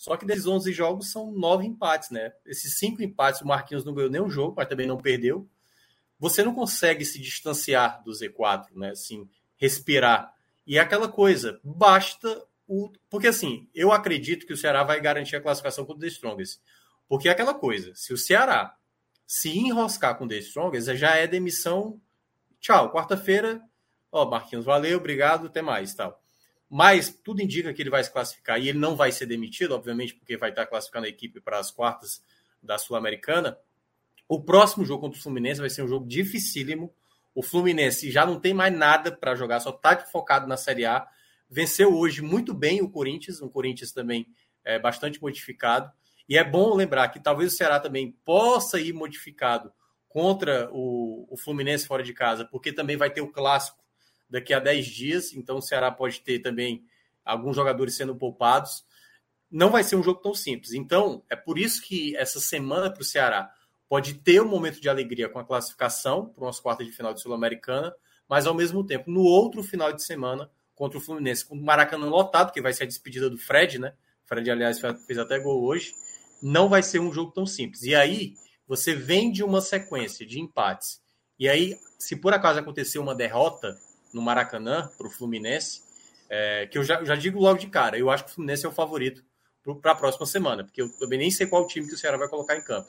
Só 0.00 0.16
que 0.16 0.24
desses 0.24 0.46
11 0.46 0.72
jogos 0.72 1.10
são 1.10 1.30
nove 1.30 1.66
empates, 1.66 2.08
né? 2.08 2.32
Esses 2.46 2.78
cinco 2.78 3.02
empates, 3.02 3.42
o 3.42 3.46
Marquinhos 3.46 3.84
não 3.84 3.92
ganhou 3.92 4.10
nenhum 4.10 4.30
jogo, 4.30 4.54
mas 4.56 4.66
também 4.66 4.86
não 4.86 4.96
perdeu. 4.96 5.46
Você 6.18 6.42
não 6.42 6.54
consegue 6.54 7.04
se 7.04 7.20
distanciar 7.20 8.02
do 8.02 8.10
Z4, 8.10 8.68
né? 8.74 8.92
Assim, 8.92 9.28
respirar. 9.58 10.32
E 10.66 10.78
é 10.78 10.80
aquela 10.80 11.06
coisa, 11.06 11.60
basta 11.62 12.42
o. 12.66 12.90
Porque 13.10 13.26
assim, 13.26 13.68
eu 13.74 13.92
acredito 13.92 14.46
que 14.46 14.54
o 14.54 14.56
Ceará 14.56 14.82
vai 14.82 15.02
garantir 15.02 15.36
a 15.36 15.40
classificação 15.42 15.84
contra 15.84 15.98
o 15.98 16.00
The 16.00 16.06
Strongest. 16.06 16.62
Porque 17.06 17.28
é 17.28 17.32
aquela 17.32 17.52
coisa, 17.52 17.94
se 17.94 18.14
o 18.14 18.16
Ceará 18.16 18.74
se 19.26 19.50
enroscar 19.50 20.16
com 20.16 20.24
o 20.24 20.28
The 20.28 20.38
Strongest, 20.38 20.96
já 20.96 21.14
é 21.16 21.26
demissão. 21.26 22.00
Tchau, 22.58 22.90
quarta-feira, 22.90 23.60
ó, 24.10 24.24
Marquinhos, 24.24 24.64
valeu, 24.64 24.96
obrigado, 24.96 25.48
até 25.48 25.60
mais, 25.60 25.92
tal. 25.92 26.19
Mas 26.70 27.10
tudo 27.10 27.42
indica 27.42 27.74
que 27.74 27.82
ele 27.82 27.90
vai 27.90 28.04
se 28.04 28.12
classificar 28.12 28.60
e 28.60 28.68
ele 28.68 28.78
não 28.78 28.94
vai 28.94 29.10
ser 29.10 29.26
demitido, 29.26 29.74
obviamente, 29.74 30.14
porque 30.14 30.36
vai 30.36 30.50
estar 30.50 30.66
classificando 30.66 31.06
a 31.06 31.08
equipe 31.08 31.40
para 31.40 31.58
as 31.58 31.72
quartas 31.72 32.22
da 32.62 32.78
Sul-Americana. 32.78 33.58
O 34.28 34.40
próximo 34.40 34.84
jogo 34.84 35.00
contra 35.00 35.18
o 35.18 35.22
Fluminense 35.22 35.60
vai 35.60 35.68
ser 35.68 35.82
um 35.82 35.88
jogo 35.88 36.06
dificílimo. 36.06 36.94
O 37.34 37.42
Fluminense 37.42 38.08
já 38.08 38.24
não 38.24 38.38
tem 38.38 38.54
mais 38.54 38.72
nada 38.72 39.10
para 39.10 39.34
jogar, 39.34 39.58
só 39.58 39.70
está 39.70 39.96
focado 39.98 40.46
na 40.46 40.56
Série 40.56 40.86
A. 40.86 41.04
Venceu 41.48 41.92
hoje 41.92 42.22
muito 42.22 42.54
bem 42.54 42.80
o 42.80 42.88
Corinthians, 42.88 43.42
um 43.42 43.48
Corinthians 43.48 43.90
também 43.90 44.28
é, 44.64 44.78
bastante 44.78 45.20
modificado. 45.20 45.90
E 46.28 46.38
é 46.38 46.44
bom 46.44 46.76
lembrar 46.76 47.08
que 47.08 47.18
talvez 47.18 47.52
o 47.52 47.56
Ceará 47.56 47.80
também 47.80 48.12
possa 48.24 48.78
ir 48.78 48.92
modificado 48.92 49.72
contra 50.08 50.70
o, 50.72 51.26
o 51.28 51.36
Fluminense 51.36 51.88
fora 51.88 52.04
de 52.04 52.12
casa, 52.12 52.44
porque 52.44 52.72
também 52.72 52.96
vai 52.96 53.10
ter 53.10 53.20
o 53.20 53.32
clássico 53.32 53.78
daqui 54.30 54.54
a 54.54 54.60
10 54.60 54.86
dias, 54.86 55.32
então 55.32 55.58
o 55.58 55.62
Ceará 55.62 55.90
pode 55.90 56.20
ter 56.20 56.38
também 56.38 56.84
alguns 57.24 57.56
jogadores 57.56 57.94
sendo 57.94 58.14
poupados. 58.14 58.84
Não 59.50 59.70
vai 59.70 59.82
ser 59.82 59.96
um 59.96 60.02
jogo 60.02 60.20
tão 60.20 60.34
simples. 60.34 60.72
Então, 60.72 61.24
é 61.28 61.34
por 61.34 61.58
isso 61.58 61.82
que 61.82 62.16
essa 62.16 62.38
semana 62.38 62.90
para 62.90 63.02
o 63.02 63.04
Ceará 63.04 63.52
pode 63.88 64.14
ter 64.14 64.40
um 64.40 64.48
momento 64.48 64.80
de 64.80 64.88
alegria 64.88 65.28
com 65.28 65.40
a 65.40 65.44
classificação 65.44 66.26
para 66.26 66.44
umas 66.44 66.60
quartas 66.60 66.86
de 66.86 66.92
final 66.92 67.12
de 67.12 67.20
Sul-Americana, 67.20 67.92
mas 68.28 68.46
ao 68.46 68.54
mesmo 68.54 68.86
tempo, 68.86 69.10
no 69.10 69.22
outro 69.22 69.62
final 69.64 69.92
de 69.92 70.04
semana, 70.04 70.48
contra 70.76 70.96
o 70.96 71.00
Fluminense, 71.00 71.44
com 71.44 71.56
o 71.56 71.62
Maracanã 71.62 72.06
lotado, 72.06 72.52
que 72.52 72.62
vai 72.62 72.72
ser 72.72 72.84
a 72.84 72.86
despedida 72.86 73.28
do 73.28 73.36
Fred, 73.36 73.78
né? 73.80 73.92
Fred, 74.24 74.48
aliás, 74.48 74.80
fez 75.06 75.18
até 75.18 75.40
gol 75.40 75.64
hoje. 75.64 75.92
Não 76.40 76.68
vai 76.68 76.82
ser 76.82 77.00
um 77.00 77.12
jogo 77.12 77.32
tão 77.32 77.44
simples. 77.44 77.82
E 77.82 77.94
aí, 77.94 78.34
você 78.66 78.94
vem 78.94 79.32
de 79.32 79.42
uma 79.42 79.60
sequência 79.60 80.24
de 80.24 80.38
empates. 80.40 81.02
E 81.36 81.48
aí, 81.48 81.76
se 81.98 82.14
por 82.14 82.32
acaso 82.32 82.60
acontecer 82.60 83.00
uma 83.00 83.14
derrota 83.14 83.76
no 84.12 84.22
Maracanã 84.22 84.90
para 84.96 85.06
o 85.06 85.10
Fluminense, 85.10 85.82
é, 86.28 86.66
que 86.66 86.78
eu 86.78 86.84
já, 86.84 87.02
já, 87.04 87.16
digo 87.16 87.40
logo 87.40 87.58
de 87.58 87.66
cara, 87.66 87.98
eu 87.98 88.10
acho 88.10 88.24
que 88.24 88.30
o 88.30 88.34
Fluminense 88.34 88.64
é 88.64 88.68
o 88.68 88.72
favorito 88.72 89.24
para 89.82 89.92
a 89.92 89.94
próxima 89.94 90.26
semana, 90.26 90.64
porque 90.64 90.82
eu 90.82 90.88
também 90.98 91.18
nem 91.18 91.30
sei 91.30 91.46
qual 91.46 91.66
time 91.66 91.86
que 91.86 91.94
o 91.94 91.98
Ceará 91.98 92.16
vai 92.16 92.28
colocar 92.28 92.56
em 92.56 92.62
campo. 92.62 92.88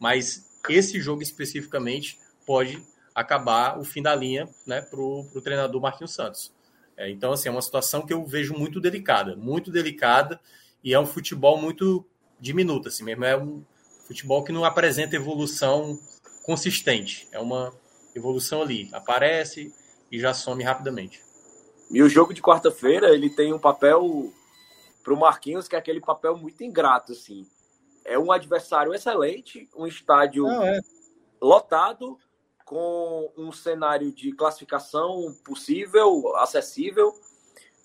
Mas 0.00 0.46
esse 0.68 1.00
jogo 1.00 1.22
especificamente 1.22 2.18
pode 2.46 2.82
acabar 3.14 3.78
o 3.78 3.84
fim 3.84 4.02
da 4.02 4.14
linha 4.14 4.48
né, 4.66 4.80
para 4.80 5.00
o 5.00 5.40
treinador 5.42 5.80
Marquinhos 5.80 6.14
Santos. 6.14 6.52
É, 6.96 7.08
então, 7.10 7.32
assim, 7.32 7.48
é 7.48 7.52
uma 7.52 7.62
situação 7.62 8.04
que 8.04 8.12
eu 8.12 8.24
vejo 8.24 8.54
muito 8.54 8.80
delicada, 8.80 9.36
muito 9.36 9.70
delicada, 9.70 10.40
e 10.82 10.92
é 10.92 10.98
um 10.98 11.06
futebol 11.06 11.60
muito 11.60 12.04
diminuto, 12.40 12.88
assim 12.88 13.04
mesmo. 13.04 13.24
É 13.24 13.36
um 13.36 13.64
futebol 14.06 14.42
que 14.42 14.52
não 14.52 14.64
apresenta 14.64 15.16
evolução 15.16 15.98
consistente. 16.42 17.28
É 17.30 17.38
uma 17.38 17.72
evolução 18.14 18.62
ali. 18.62 18.88
Aparece 18.92 19.72
e 20.10 20.18
já 20.18 20.32
some 20.34 20.62
rapidamente. 20.62 21.22
E 21.90 22.02
o 22.02 22.08
jogo 22.08 22.34
de 22.34 22.42
quarta-feira, 22.42 23.14
ele 23.14 23.30
tem 23.30 23.52
um 23.52 23.58
papel 23.58 24.32
para 25.02 25.14
o 25.14 25.18
Marquinhos, 25.18 25.66
que 25.66 25.74
é 25.74 25.78
aquele 25.78 26.00
papel 26.00 26.36
muito 26.36 26.62
ingrato, 26.62 27.12
assim. 27.12 27.46
É 28.04 28.18
um 28.18 28.30
adversário 28.30 28.92
excelente, 28.94 29.68
um 29.76 29.86
estádio 29.86 30.44
Não, 30.44 30.62
é. 30.62 30.80
lotado, 31.40 32.18
com 32.64 33.32
um 33.36 33.50
cenário 33.50 34.12
de 34.12 34.32
classificação 34.32 35.34
possível, 35.44 36.36
acessível, 36.36 37.14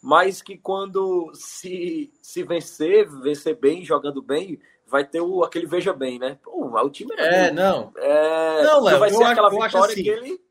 mas 0.01 0.41
que 0.41 0.57
quando 0.57 1.31
se, 1.33 2.11
se 2.21 2.43
vencer, 2.43 3.09
vencer 3.21 3.55
bem, 3.55 3.85
jogando 3.85 4.21
bem, 4.21 4.59
vai 4.85 5.05
ter 5.05 5.21
o, 5.21 5.43
aquele 5.43 5.65
veja 5.65 5.93
bem, 5.93 6.19
né? 6.19 6.37
Pô, 6.43 6.67
o 6.67 6.89
time 6.89 7.13
é, 7.17 7.47
é 7.47 7.51
não. 7.51 7.93
É, 7.95 8.63
não, 8.63 8.83
Léo, 8.83 8.99
vai 8.99 9.09
ser 9.09 9.23
aquela 9.23 9.49
vitória 9.49 9.93
assim, 9.93 10.03
que 10.03 10.09
ele 10.09 10.41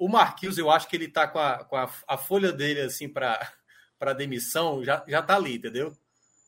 o 0.00 0.08
Marquinhos, 0.08 0.56
eu 0.56 0.70
acho 0.70 0.88
que 0.88 0.96
ele 0.96 1.08
tá 1.08 1.28
com 1.28 1.38
a, 1.38 1.62
com 1.62 1.76
a, 1.76 1.92
a 2.08 2.16
folha 2.16 2.50
dele 2.50 2.80
assim 2.80 3.06
para 3.06 4.14
demissão, 4.16 4.82
já, 4.82 5.04
já 5.06 5.20
tá 5.20 5.36
ali, 5.36 5.56
entendeu? 5.56 5.94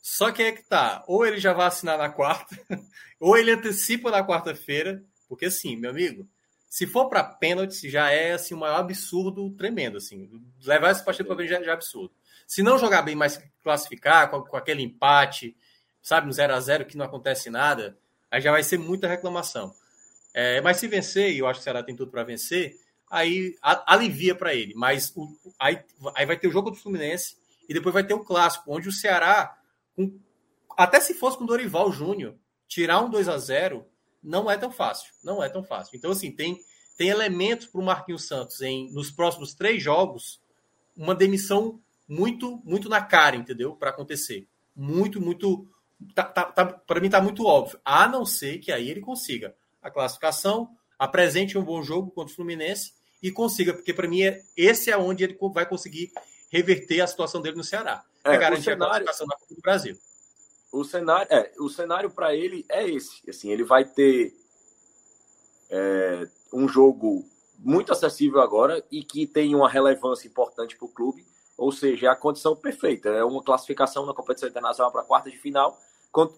Só 0.00 0.32
que 0.32 0.42
é 0.42 0.52
que 0.52 0.62
tá, 0.62 1.04
ou 1.06 1.26
ele 1.26 1.38
já 1.38 1.52
vai 1.52 1.66
assinar 1.66 1.98
na 1.98 2.08
quarta, 2.08 2.58
ou 3.20 3.36
ele 3.36 3.50
antecipa 3.52 4.10
na 4.10 4.26
quarta-feira, 4.26 5.04
porque 5.28 5.44
assim, 5.44 5.76
meu 5.76 5.90
amigo, 5.90 6.26
se 6.66 6.86
for 6.86 7.10
para 7.10 7.22
pênalti, 7.22 7.90
já 7.90 8.10
é 8.10 8.32
assim, 8.32 8.54
um 8.54 8.64
absurdo 8.64 9.50
tremendo, 9.50 9.98
assim. 9.98 10.30
Levar 10.64 10.90
esse 10.90 11.04
partido 11.04 11.26
para 11.26 11.46
já, 11.46 11.62
já 11.62 11.72
é 11.72 11.74
absurdo. 11.74 12.10
Se 12.46 12.62
não 12.62 12.78
jogar 12.78 13.02
bem, 13.02 13.14
mas 13.14 13.38
classificar 13.62 14.30
com, 14.30 14.40
com 14.40 14.56
aquele 14.56 14.82
empate, 14.82 15.54
sabe, 16.00 16.26
no 16.26 16.32
0 16.32 16.54
a 16.54 16.60
0 16.60 16.86
que 16.86 16.96
não 16.96 17.04
acontece 17.04 17.50
nada, 17.50 17.98
aí 18.30 18.40
já 18.40 18.50
vai 18.50 18.62
ser 18.62 18.78
muita 18.78 19.06
reclamação. 19.06 19.74
É, 20.32 20.62
mas 20.62 20.78
se 20.78 20.88
vencer, 20.88 21.32
e 21.32 21.40
eu 21.40 21.46
acho 21.46 21.58
que 21.58 21.60
o 21.60 21.64
Ceará 21.64 21.82
tem 21.82 21.94
tudo 21.94 22.10
para 22.10 22.24
vencer, 22.24 22.80
aí 23.12 23.55
alivia 23.62 24.34
para 24.34 24.55
ele. 24.55 24.72
Mas 24.74 25.12
o, 25.14 25.28
aí, 25.60 25.84
aí 26.16 26.24
vai 26.24 26.39
ter 26.39 26.48
o 26.48 26.51
jogo 26.51 26.70
do 26.70 26.76
Fluminense 26.76 27.36
e 27.68 27.74
depois 27.74 27.93
vai 27.93 28.02
ter 28.02 28.14
o 28.14 28.24
clássico, 28.24 28.74
onde 28.74 28.89
o 28.89 28.93
Ceará, 28.93 29.55
com, 29.94 30.18
até 30.76 30.98
se 30.98 31.12
fosse 31.12 31.36
com 31.36 31.44
Dorival 31.44 31.93
Júnior, 31.93 32.34
tirar 32.66 33.01
um 33.01 33.10
2 33.10 33.28
a 33.28 33.36
0 33.36 33.86
não 34.22 34.51
é 34.51 34.56
tão 34.56 34.72
fácil. 34.72 35.12
Não 35.22 35.43
é 35.43 35.48
tão 35.51 35.62
fácil. 35.62 35.94
Então, 35.94 36.10
assim, 36.12 36.32
tem, 36.32 36.59
tem 36.97 37.10
elementos 37.10 37.66
para 37.66 37.80
o 37.82 37.84
Marquinhos 37.84 38.26
Santos 38.26 38.62
em 38.62 38.90
nos 38.93 39.10
próximos 39.10 39.52
três 39.52 39.82
jogos, 39.82 40.40
uma 40.97 41.14
demissão 41.14 41.78
muito, 42.09 42.62
muito 42.64 42.89
na 42.89 43.02
cara, 43.02 43.36
entendeu? 43.36 43.76
Para 43.76 43.90
acontecer. 43.90 44.48
Muito, 44.74 45.20
muito. 45.20 45.68
Tá, 46.14 46.24
tá, 46.24 46.44
tá 46.44 46.64
para 46.64 47.01
mim 47.01 47.10
tá 47.10 47.20
muito 47.20 47.44
óbvio. 47.44 47.78
A 47.84 48.09
não 48.09 48.24
ser 48.24 48.59
que 48.59 48.72
aí 48.72 48.89
ele 48.89 49.01
consiga 49.01 49.55
a 49.82 49.90
classificação, 49.90 50.70
apresente 50.98 51.59
um 51.59 51.64
bom 51.64 51.82
jogo 51.82 52.10
contra 52.10 52.32
o 52.32 52.36
Fluminense 52.36 52.93
e 53.23 53.31
consiga, 53.31 53.73
porque 53.73 53.94
para 53.94 54.09
mim 54.09 54.23
é, 54.23 54.43
esse 54.57 54.90
é 54.90 54.97
onde 54.97 55.23
ele 55.23 55.39
vai 55.53 55.65
conseguir 55.65 56.12
reverter 56.51 57.01
a 57.01 57.07
situação 57.07 57.40
dele 57.40 57.57
no 57.57 57.65
Ceará. 57.65 58.05
É, 58.24 58.35
é 58.35 58.39
garantir 58.39 58.65
cenário, 58.65 58.85
a 58.85 58.89
classificação 58.89 59.27
da 59.27 59.36
Copa 59.36 59.55
do 59.55 59.61
Brasil. 59.61 59.99
O 60.73 60.85
cenário, 60.85 61.28
é, 61.31 61.53
o 61.59 61.69
cenário 61.69 62.11
para 62.11 62.35
ele 62.35 62.65
é 62.69 62.89
esse. 62.89 63.28
Assim, 63.28 63.51
ele 63.51 63.62
vai 63.62 63.85
ter 63.85 64.35
é, 65.70 66.28
um 66.53 66.69
jogo 66.69 67.24
muito 67.59 67.93
acessível 67.93 68.40
agora 68.40 68.85
e 68.90 69.05
que 69.05 69.27
tem 69.27 69.55
uma 69.55 69.69
relevância 69.69 70.27
importante 70.27 70.77
para 70.77 70.86
o 70.86 70.89
clube. 70.89 71.24
Ou 71.57 71.70
seja, 71.70 72.07
é 72.07 72.11
a 72.11 72.16
condição 72.16 72.57
perfeita. 72.57 73.09
É 73.11 73.24
uma 73.24 73.43
classificação 73.43 74.05
na 74.05 74.15
competição 74.15 74.49
internacional 74.49 74.90
para 74.90 75.03
a 75.03 75.05
quarta 75.05 75.31
de 75.31 75.39
final, 75.39 75.78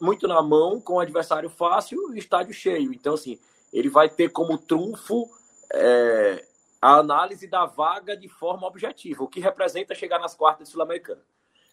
muito 0.01 0.29
na 0.29 0.43
mão, 0.43 0.81
com 0.81 1.01
adversário 1.01 1.49
fácil 1.49 2.15
e 2.15 2.19
estádio 2.19 2.53
cheio. 2.53 2.93
Então, 2.93 3.15
assim, 3.15 3.39
ele 3.73 3.89
vai 3.89 4.09
ter 4.09 4.31
como 4.31 4.59
trunfo 4.59 5.31
é, 5.73 6.45
a 6.85 6.99
análise 6.99 7.47
da 7.47 7.65
vaga 7.65 8.15
de 8.15 8.29
forma 8.29 8.67
objetiva, 8.67 9.25
o 9.25 9.27
que 9.27 9.41
representa 9.41 9.95
chegar 9.95 10.19
nas 10.19 10.35
quartas 10.35 10.69
de 10.69 10.73
Sul-Americana. 10.73 11.23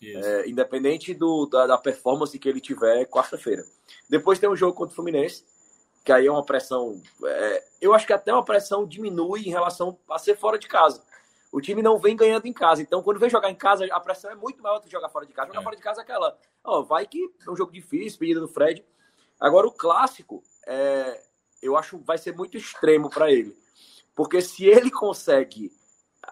É, 0.02 0.50
independente 0.50 1.14
do, 1.14 1.46
da, 1.48 1.68
da, 1.68 1.78
performance 1.78 2.40
que 2.40 2.48
ele 2.48 2.62
tiver 2.62 3.06
quarta-feira. 3.08 3.62
Depois 4.10 4.40
tem 4.40 4.50
um 4.50 4.56
jogo 4.56 4.74
contra 4.74 4.94
o 4.94 4.96
Fluminense, 4.96 5.44
que 6.06 6.14
aí 6.14 6.28
é 6.28 6.32
uma 6.32 6.46
pressão. 6.46 7.02
É, 7.26 7.64
eu 7.82 7.94
acho 7.94 8.08
que 8.08 8.14
até 8.14 8.32
uma 8.32 8.46
pressão 8.46 8.88
diminui 8.88 9.42
em 9.42 9.50
relação 9.50 10.00
a 10.10 10.18
ser 10.18 10.38
fora 10.38 10.58
de 10.58 10.70
casa. 10.70 11.04
O 11.52 11.60
time 11.60 11.82
não 11.82 12.00
vem 12.00 12.16
ganhando 12.16 12.46
em 12.46 12.54
casa. 12.54 12.82
Então, 12.82 13.04
quando 13.04 13.20
vem 13.20 13.30
jogar 13.30 13.52
em 13.52 13.56
casa, 13.56 13.86
a 13.92 14.00
pressão 14.00 14.32
é 14.32 14.36
muito 14.36 14.64
maior 14.64 14.80
do 14.80 14.86
que 14.86 14.92
jogar 14.92 15.10
fora 15.10 15.26
de 15.26 15.34
casa. 15.34 15.50
Jogar 15.50 15.60
é. 15.60 15.64
fora 15.64 15.76
de 15.76 15.82
casa 15.84 16.00
é 16.00 16.04
aquela. 16.04 16.38
Ó, 16.64 16.84
vai 16.84 17.06
que 17.06 17.22
é 17.46 17.52
um 17.52 17.56
jogo 17.56 17.74
difícil, 17.74 18.18
pedida 18.18 18.40
do 18.40 18.48
Fred. 18.48 18.82
Agora, 19.38 19.68
o 19.68 19.72
clássico, 19.74 20.42
é, 20.66 21.22
eu 21.62 21.76
acho 21.76 22.00
vai 22.00 22.18
ser 22.18 22.34
muito 22.34 22.56
extremo 22.56 23.10
para 23.10 23.30
ele. 23.30 23.61
Porque 24.22 24.40
se 24.42 24.66
ele 24.66 24.92
consegue 24.92 25.72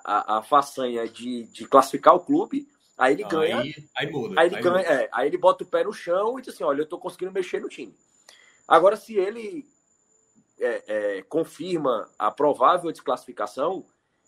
a, 0.06 0.38
a 0.38 0.44
façanha 0.44 1.08
de, 1.08 1.46
de 1.46 1.68
classificar 1.68 2.16
o 2.16 2.20
clube, 2.20 2.68
aí 2.96 3.14
ele 3.14 3.24
ganha. 3.24 3.62
Aí, 3.62 3.74
aí 3.98 4.12
muda. 4.12 4.40
Aí 4.40 4.48
ele, 4.48 4.56
aí, 4.58 4.62
ganha. 4.62 4.86
É, 4.86 5.10
aí 5.12 5.28
ele 5.28 5.38
bota 5.40 5.64
o 5.64 5.68
pé 5.68 5.84
no 5.84 5.92
chão 5.92 6.38
e 6.38 6.42
diz 6.44 6.54
assim: 6.54 6.64
olha, 6.64 6.82
eu 6.82 6.84
estou 6.84 7.00
conseguindo 7.00 7.32
mexer 7.32 7.60
no 7.60 7.68
time. 7.68 7.96
Agora, 8.68 8.96
se 8.96 9.16
ele 9.16 9.66
é, 10.60 10.84
é, 11.18 11.22
confirma 11.24 12.08
a 12.20 12.30
provável 12.30 12.92
desclassificação, 12.92 13.84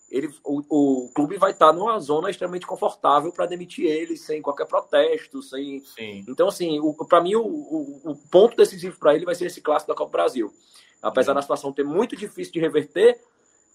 ele, 0.09 0.33
o, 0.43 1.05
o 1.05 1.13
clube 1.13 1.37
vai 1.37 1.51
estar 1.51 1.71
numa 1.71 1.99
zona 1.99 2.31
extremamente 2.31 2.65
confortável 2.65 3.31
para 3.31 3.45
demitir 3.45 3.85
ele 3.85 4.17
sem 4.17 4.41
qualquer 4.41 4.65
protesto, 4.65 5.43
sem. 5.43 5.81
Sim. 5.85 6.25
Então, 6.27 6.47
assim, 6.47 6.79
para 7.07 7.21
mim 7.21 7.35
o, 7.35 7.45
o, 7.45 8.01
o, 8.11 8.15
ponto 8.31 8.57
decisivo 8.57 8.97
para 8.97 9.13
ele 9.13 9.23
vai 9.23 9.35
ser 9.35 9.45
esse 9.45 9.61
clássico 9.61 9.91
da 9.91 9.97
Copa 9.97 10.11
Brasil. 10.11 10.51
Apesar 10.99 11.31
Sim. 11.31 11.35
da 11.35 11.41
situação 11.41 11.71
ter 11.71 11.83
muito 11.83 12.15
difícil 12.15 12.53
de 12.53 12.59
reverter, 12.59 13.19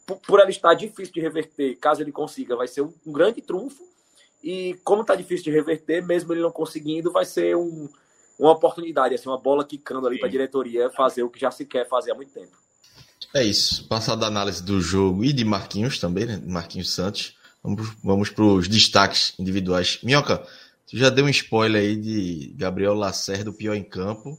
por, 0.06 0.40
ela 0.40 0.50
estar 0.50 0.74
difícil 0.74 1.12
de 1.12 1.20
reverter, 1.20 1.76
caso 1.76 2.00
ele 2.00 2.12
consiga, 2.12 2.54
vai 2.56 2.68
ser 2.68 2.82
um, 2.82 2.92
um 3.04 3.12
grande 3.12 3.42
trunfo. 3.42 3.82
E 4.42 4.78
como 4.84 5.02
está 5.02 5.16
difícil 5.16 5.44
de 5.44 5.50
reverter, 5.50 6.06
mesmo 6.06 6.32
ele 6.32 6.40
não 6.40 6.52
conseguindo, 6.52 7.10
vai 7.10 7.24
ser 7.24 7.56
um, 7.56 7.88
uma 8.38 8.52
oportunidade, 8.52 9.14
assim, 9.14 9.28
uma 9.28 9.38
bola 9.38 9.64
quicando 9.64 10.06
ali 10.06 10.18
para 10.18 10.28
a 10.28 10.30
diretoria 10.30 10.88
fazer 10.90 11.24
o 11.24 11.30
que 11.30 11.40
já 11.40 11.50
se 11.50 11.64
quer 11.64 11.88
fazer 11.88 12.12
há 12.12 12.14
muito 12.14 12.32
tempo. 12.32 12.56
É 13.34 13.42
isso. 13.42 13.86
Passada 13.88 14.24
a 14.24 14.28
análise 14.28 14.62
do 14.62 14.80
jogo 14.80 15.24
e 15.24 15.32
de 15.32 15.44
Marquinhos 15.44 15.98
também, 15.98 16.26
né? 16.26 16.40
Marquinhos 16.46 16.94
Santos. 16.94 17.36
Vamos, 17.62 17.96
vamos 18.02 18.30
para 18.30 18.44
os 18.44 18.68
destaques 18.68 19.34
individuais. 19.38 19.98
Minhoca, 20.02 20.38
tu 20.88 20.96
já 20.96 21.10
deu 21.10 21.24
um 21.24 21.28
spoiler 21.28 21.82
aí 21.82 21.96
de 21.96 22.54
Gabriel 22.56 22.94
Lacerda, 22.94 23.50
o 23.50 23.54
pior 23.54 23.74
em 23.74 23.82
campo. 23.82 24.38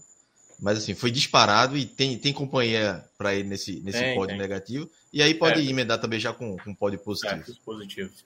Mas 0.59 0.79
assim, 0.79 0.95
foi 0.95 1.11
disparado 1.11 1.77
e 1.77 1.85
tem, 1.85 2.17
tem 2.17 2.33
companhia 2.33 3.03
para 3.17 3.33
ele 3.35 3.47
nesse, 3.47 3.79
nesse 3.81 3.99
tem, 3.99 4.15
pódio 4.15 4.35
tem. 4.35 4.37
negativo. 4.37 4.89
E 5.13 5.21
aí 5.21 5.33
pode 5.33 5.61
é. 5.61 5.69
emendar 5.69 5.99
também 5.99 6.19
já 6.19 6.33
com, 6.33 6.57
com 6.57 6.73
pódio 6.73 6.99
positivo. 6.99 7.43
É, 7.47 7.63
positivos. 7.63 8.25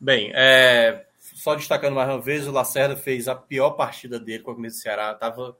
Bem, 0.00 0.32
é, 0.34 1.06
só 1.34 1.54
destacando 1.54 1.94
mais 1.94 2.08
uma 2.08 2.20
vez, 2.20 2.46
o 2.46 2.52
Lacerda 2.52 2.96
fez 2.96 3.28
a 3.28 3.34
pior 3.34 3.70
partida 3.70 4.18
dele 4.18 4.42
com 4.42 4.50
a 4.50 4.54
camisa 4.54 4.76
do 4.76 4.80
Ceará. 4.80 5.14
Tava 5.14 5.56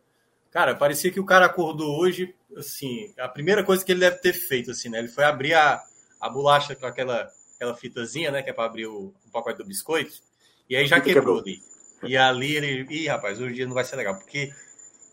Cara, 0.51 0.75
parecia 0.75 1.13
que 1.13 1.21
o 1.21 1.25
cara 1.25 1.47
acordou 1.47 1.99
hoje, 2.01 2.35
assim, 2.57 3.13
a 3.19 3.29
primeira 3.29 3.63
coisa 3.63 3.85
que 3.85 3.93
ele 3.93 4.01
deve 4.01 4.17
ter 4.17 4.33
feito, 4.33 4.73
assim, 4.73 4.89
né? 4.89 4.99
Ele 4.99 5.09
foi 5.09 5.23
abrir 5.23 5.55
a, 5.55 5.81
a 6.21 6.29
bolacha 6.29 6.75
com 6.75 6.87
aquela, 6.87 7.31
aquela 7.55 7.75
fitazinha, 7.77 8.33
né? 8.33 8.43
Que 8.43 8.51
é 8.51 8.53
para 8.53 8.65
abrir 8.65 8.87
o, 8.87 9.15
o 9.27 9.31
pacote 9.33 9.59
do 9.59 9.65
biscoito. 9.65 10.21
E 10.69 10.75
aí 10.75 10.87
já 10.87 11.01
quebrou 11.01 11.39
ali. 11.39 11.63
E 12.03 12.17
ali 12.17 12.57
ele. 12.57 12.87
Ih, 12.91 13.07
rapaz, 13.07 13.39
hoje 13.41 13.53
o 13.53 13.55
dia 13.55 13.67
não 13.67 13.75
vai 13.75 13.85
ser 13.85 13.95
legal. 13.95 14.17
Porque, 14.17 14.53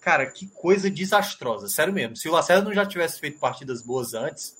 cara, 0.07 0.25
que 0.25 0.47
coisa 0.47 0.89
desastrosa. 0.89 1.67
Sério 1.67 1.93
mesmo. 1.93 2.15
Se 2.15 2.29
o 2.29 2.31
Lacerda 2.31 2.63
não 2.63 2.73
já 2.73 2.85
tivesse 2.85 3.19
feito 3.19 3.39
partidas 3.39 3.81
boas 3.81 4.13
antes, 4.13 4.55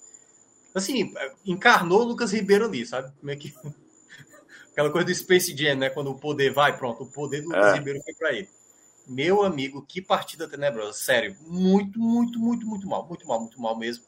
assim, 0.75 1.13
encarnou 1.45 2.01
o 2.01 2.03
Lucas 2.03 2.33
Ribeiro 2.33 2.65
ali, 2.65 2.85
sabe? 2.85 3.13
Como 3.17 3.31
é 3.31 3.35
que. 3.37 3.55
Aquela 4.73 4.91
coisa 4.91 5.07
do 5.07 5.15
Space 5.15 5.55
Jam, 5.55 5.75
né? 5.75 5.89
Quando 5.89 6.11
o 6.11 6.19
poder 6.19 6.51
vai, 6.51 6.77
pronto, 6.77 7.03
o 7.03 7.07
poder 7.09 7.43
do 7.43 7.47
Lucas 7.47 7.73
é. 7.73 7.77
Ribeiro 7.77 8.01
foi 8.03 8.13
para 8.13 8.33
ele. 8.33 8.49
Meu 9.07 9.41
amigo, 9.41 9.85
que 9.87 10.01
partida 10.01 10.49
tenebrosa. 10.49 10.91
Sério, 10.91 11.37
muito, 11.47 11.97
muito, 11.97 12.37
muito, 12.37 12.67
muito 12.67 12.85
mal. 12.85 13.07
Muito 13.07 13.25
mal, 13.25 13.39
muito 13.39 13.61
mal 13.61 13.79
mesmo. 13.79 14.03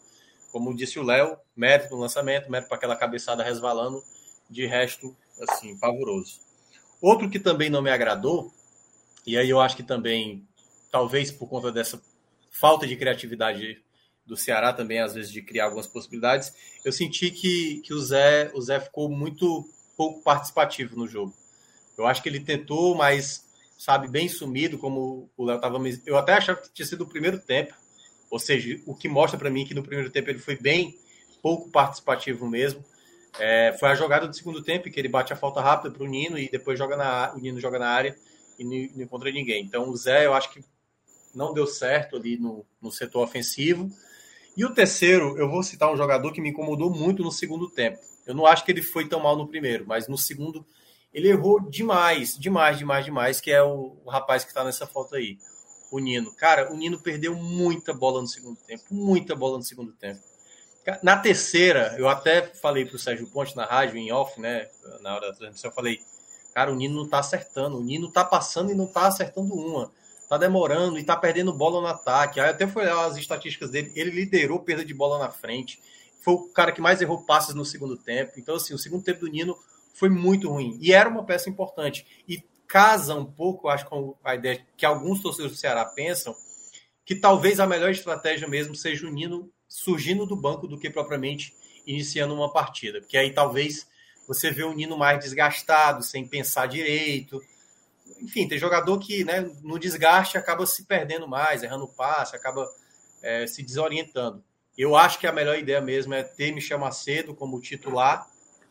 Como 0.52 0.76
disse 0.76 1.00
o 1.00 1.04
Léo, 1.04 1.38
mérito 1.56 1.96
no 1.96 2.02
lançamento, 2.02 2.52
mérito 2.52 2.68
para 2.68 2.76
aquela 2.76 2.98
cabeçada 2.98 3.44
resvalando. 3.44 4.04
De 4.50 4.66
resto, 4.66 5.16
assim, 5.42 5.78
pavoroso. 5.78 6.42
Outro 7.02 7.30
que 7.30 7.40
também 7.40 7.70
não 7.70 7.82
me 7.82 7.90
agradou, 7.90 8.52
e 9.26 9.38
aí 9.38 9.50
eu 9.50 9.62
acho 9.62 9.78
que 9.78 9.84
também, 9.84 10.46
talvez 10.92 11.32
por 11.32 11.48
conta 11.48 11.72
dessa 11.72 12.02
falta 12.52 12.88
de 12.88 12.96
criatividade 12.96 13.82
do 14.26 14.38
Ceará 14.38 14.72
também, 14.72 15.00
às 15.00 15.14
vezes, 15.14 15.32
de 15.32 15.42
criar 15.42 15.66
algumas 15.66 15.88
possibilidades, 15.88 16.54
eu 16.86 16.92
senti 16.92 17.32
que, 17.32 17.82
que 17.84 17.94
o, 17.94 18.00
Zé, 18.00 18.52
o 18.54 18.62
Zé 18.62 18.80
ficou 18.80 19.10
muito 19.10 19.68
pouco 19.98 20.22
participativo 20.22 20.96
no 20.96 21.08
jogo. 21.08 21.34
Eu 21.98 22.06
acho 22.06 22.22
que 22.22 22.30
ele 22.30 22.40
tentou, 22.40 22.96
mas, 22.96 23.46
sabe, 23.78 24.08
bem 24.08 24.30
sumido, 24.30 24.78
como 24.78 25.30
o 25.36 25.44
Léo 25.44 25.58
estava. 25.58 25.78
Eu 26.06 26.18
até 26.18 26.34
achava 26.34 26.62
que 26.62 26.72
tinha 26.72 26.86
sido 26.86 27.02
o 27.04 27.08
primeiro 27.08 27.40
tempo, 27.40 27.74
ou 28.30 28.40
seja, 28.40 28.80
o 28.86 28.96
que 28.96 29.10
mostra 29.10 29.38
para 29.38 29.50
mim 29.50 29.66
que 29.66 29.74
no 29.74 29.84
primeiro 29.84 30.12
tempo 30.12 30.30
ele 30.30 30.40
foi 30.40 30.56
bem 30.56 30.96
pouco 31.42 31.70
participativo 31.70 32.48
mesmo. 32.48 32.86
É, 33.40 33.76
foi 33.80 33.90
a 33.90 33.96
jogada 33.96 34.28
do 34.28 34.36
segundo 34.36 34.62
tempo 34.64 34.90
que 34.90 35.00
ele 35.00 35.08
bate 35.08 35.34
a 35.34 35.36
falta 35.36 35.62
rápida 35.62 35.92
para 35.94 36.04
o 36.04 36.08
Nino 36.08 36.38
e 36.38 36.50
depois 36.50 36.78
joga 36.78 36.96
na, 36.96 37.34
o 37.36 37.40
Nino 37.40 37.60
joga 37.60 37.80
na 37.80 37.90
área 37.90 38.16
e 38.58 38.64
não, 38.64 38.96
não 38.96 39.04
encontra 39.04 39.32
ninguém. 39.32 39.64
Então 39.64 39.90
o 39.90 39.96
Zé, 39.96 40.26
eu 40.26 40.34
acho 40.34 40.52
que 40.52 40.64
não 41.40 41.54
deu 41.54 41.66
certo 41.66 42.18
ali 42.18 42.38
no, 42.38 42.66
no 42.82 42.92
setor 42.92 43.24
ofensivo. 43.24 43.90
E 44.58 44.66
o 44.66 44.74
terceiro, 44.74 45.38
eu 45.38 45.50
vou 45.50 45.64
citar 45.64 45.92
um 45.92 45.96
jogador 45.96 46.34
que 46.34 46.42
me 46.42 46.50
incomodou 46.50 46.90
muito 46.90 47.24
no 47.24 47.32
segundo 47.32 47.70
tempo. 47.70 47.98
Eu 48.28 48.36
não 48.36 48.46
acho 48.46 48.66
que 48.66 48.72
ele 48.72 48.82
foi 48.82 49.08
tão 49.08 49.22
mal 49.22 49.38
no 49.38 49.48
primeiro, 49.48 49.86
mas 49.88 50.10
no 50.10 50.18
segundo 50.18 50.66
ele 51.14 51.30
errou 51.30 51.62
demais, 51.62 52.38
demais, 52.38 52.78
demais, 52.78 53.06
demais, 53.06 53.42
que 53.42 53.52
é 53.52 53.64
o, 53.64 53.98
o 54.04 54.10
rapaz 54.10 54.44
que 54.44 54.52
está 54.52 54.66
nessa 54.66 54.86
foto 54.86 55.16
aí, 55.16 55.38
o 55.90 55.98
Nino. 55.98 56.36
Cara, 56.36 56.72
o 56.72 56.76
Nino 56.76 57.00
perdeu 57.00 57.34
muita 57.34 57.94
bola 57.94 58.22
no 58.22 58.28
segundo 58.28 58.58
tempo, 58.58 58.84
muita 58.92 59.34
bola 59.34 59.58
no 59.58 59.64
segundo 59.64 59.94
tempo. 59.94 60.20
Na 61.02 61.18
terceira, 61.18 61.96
eu 61.98 62.10
até 62.10 62.42
falei 62.42 62.86
para 62.86 62.96
o 62.96 63.00
Sérgio 63.00 63.28
Ponte 63.28 63.56
na 63.56 63.66
rádio, 63.66 63.98
em 63.98 64.12
off, 64.12 64.40
né? 64.42 64.68
Na 65.02 65.16
hora 65.16 65.28
da 65.28 65.38
transmissão, 65.38 65.70
eu 65.70 65.76
falei: 65.76 66.00
cara, 66.54 66.72
o 66.72 66.76
Nino 66.76 66.96
não 66.96 67.08
tá 67.08 67.20
acertando, 67.20 67.78
o 67.78 67.84
Nino 67.84 68.12
tá 68.12 68.26
passando 68.26 68.72
e 68.72 68.76
não 68.76 68.88
tá 68.88 69.08
acertando 69.08 69.54
uma. 69.54 69.92
Tá 70.30 70.38
demorando 70.38 71.00
e 71.00 71.04
tá 71.04 71.18
perdendo 71.18 71.52
bola 71.52 71.82
no 71.82 71.88
ataque. 71.88 72.40
Aí 72.40 72.50
até 72.50 72.68
foi 72.68 72.84
olhar 72.84 73.04
as 73.06 73.18
estatísticas 73.18 73.72
dele, 73.72 73.92
ele 73.96 74.12
liderou 74.12 74.60
perda 74.60 74.86
de 74.86 74.94
bola 74.94 75.18
na 75.18 75.32
frente. 75.32 75.82
Foi 76.22 76.36
o 76.36 76.50
cara 76.50 76.72
que 76.72 76.80
mais 76.80 77.02
errou 77.02 77.26
passes 77.26 77.56
no 77.56 77.66
segundo 77.66 77.98
tempo. 77.98 78.34
Então, 78.38 78.56
assim, 78.56 78.74
o 78.74 78.78
segundo 78.78 79.04
tempo 79.04 79.22
do 79.22 79.28
Nino 79.28 79.58
foi 79.96 80.08
muito 80.08 80.48
ruim. 80.50 80.78
E 80.80 80.94
era 80.94 81.10
uma 81.10 81.26
peça 81.26 81.50
importante. 81.50 82.06
E 82.28 82.44
casa 82.68 83.16
um 83.16 83.26
pouco, 83.26 83.68
acho, 83.68 83.88
com 83.88 84.16
a 84.24 84.36
ideia 84.36 84.64
que 84.78 84.86
alguns 84.86 85.20
torcedores 85.20 85.58
do 85.58 85.60
Ceará 85.60 85.84
pensam, 85.84 86.36
que 87.04 87.16
talvez 87.16 87.60
a 87.60 87.66
melhor 87.66 87.90
estratégia 87.90 88.48
mesmo 88.48 88.76
seja 88.76 89.08
o 89.08 89.10
Nino 89.10 89.52
surgindo 89.68 90.28
do 90.28 90.36
banco 90.36 90.68
do 90.68 90.78
que 90.78 90.92
propriamente 90.92 91.56
iniciando 91.88 92.36
uma 92.36 92.54
partida. 92.54 93.00
Porque 93.00 93.18
aí 93.18 93.34
talvez 93.34 93.88
você 94.28 94.52
vê 94.52 94.64
o 94.64 94.74
Nino 94.74 94.96
mais 94.96 95.20
desgastado, 95.20 96.04
sem 96.04 96.28
pensar 96.28 96.68
direito. 96.68 97.42
Enfim, 98.22 98.48
tem 98.48 98.58
jogador 98.58 99.00
que 99.00 99.24
né, 99.24 99.42
no 99.62 99.80
desgaste 99.80 100.38
acaba 100.38 100.66
se 100.66 100.86
perdendo 100.86 101.28
mais, 101.28 101.64
errando 101.64 101.88
passe, 101.88 102.36
acaba 102.36 102.70
é, 103.22 103.48
se 103.48 103.64
desorientando. 103.64 104.44
Eu 104.78 104.96
acho 104.96 105.20
que 105.20 105.28
a 105.28 105.32
melhor 105.32 105.58
ideia 105.58 105.82
mesmo 105.82 106.14
é 106.14 106.24
ter 106.24 106.52
Michel 106.52 106.80
Macedo 106.80 107.36
como 107.36 107.60
titular, 107.60 108.28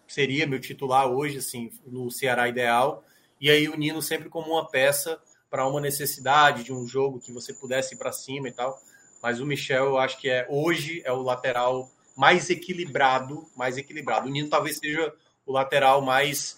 seria 0.06 0.46
meu 0.46 0.60
titular 0.60 1.06
hoje, 1.06 1.38
assim, 1.38 1.70
no 1.86 2.10
Ceará 2.10 2.48
ideal, 2.48 3.04
e 3.40 3.50
aí 3.50 3.68
o 3.68 3.76
Nino 3.76 4.00
sempre 4.00 4.28
como 4.28 4.52
uma 4.52 4.66
peça 4.68 5.20
para 5.50 5.66
uma 5.66 5.80
necessidade 5.80 6.64
de 6.64 6.72
um 6.72 6.86
jogo 6.86 7.20
que 7.20 7.32
você 7.32 7.52
pudesse 7.52 7.94
ir 7.94 7.98
para 7.98 8.12
cima 8.12 8.48
e 8.48 8.52
tal. 8.52 8.78
Mas 9.22 9.40
o 9.40 9.46
Michel, 9.46 9.86
eu 9.86 9.98
acho 9.98 10.18
que 10.18 10.28
é 10.28 10.46
hoje 10.48 11.02
é 11.04 11.12
o 11.12 11.22
lateral 11.22 11.90
mais 12.16 12.50
equilibrado, 12.50 13.46
mais 13.56 13.76
equilibrado. 13.76 14.26
O 14.28 14.30
Nino 14.30 14.48
talvez 14.48 14.78
seja 14.78 15.12
o 15.46 15.52
lateral 15.52 16.02
mais 16.02 16.57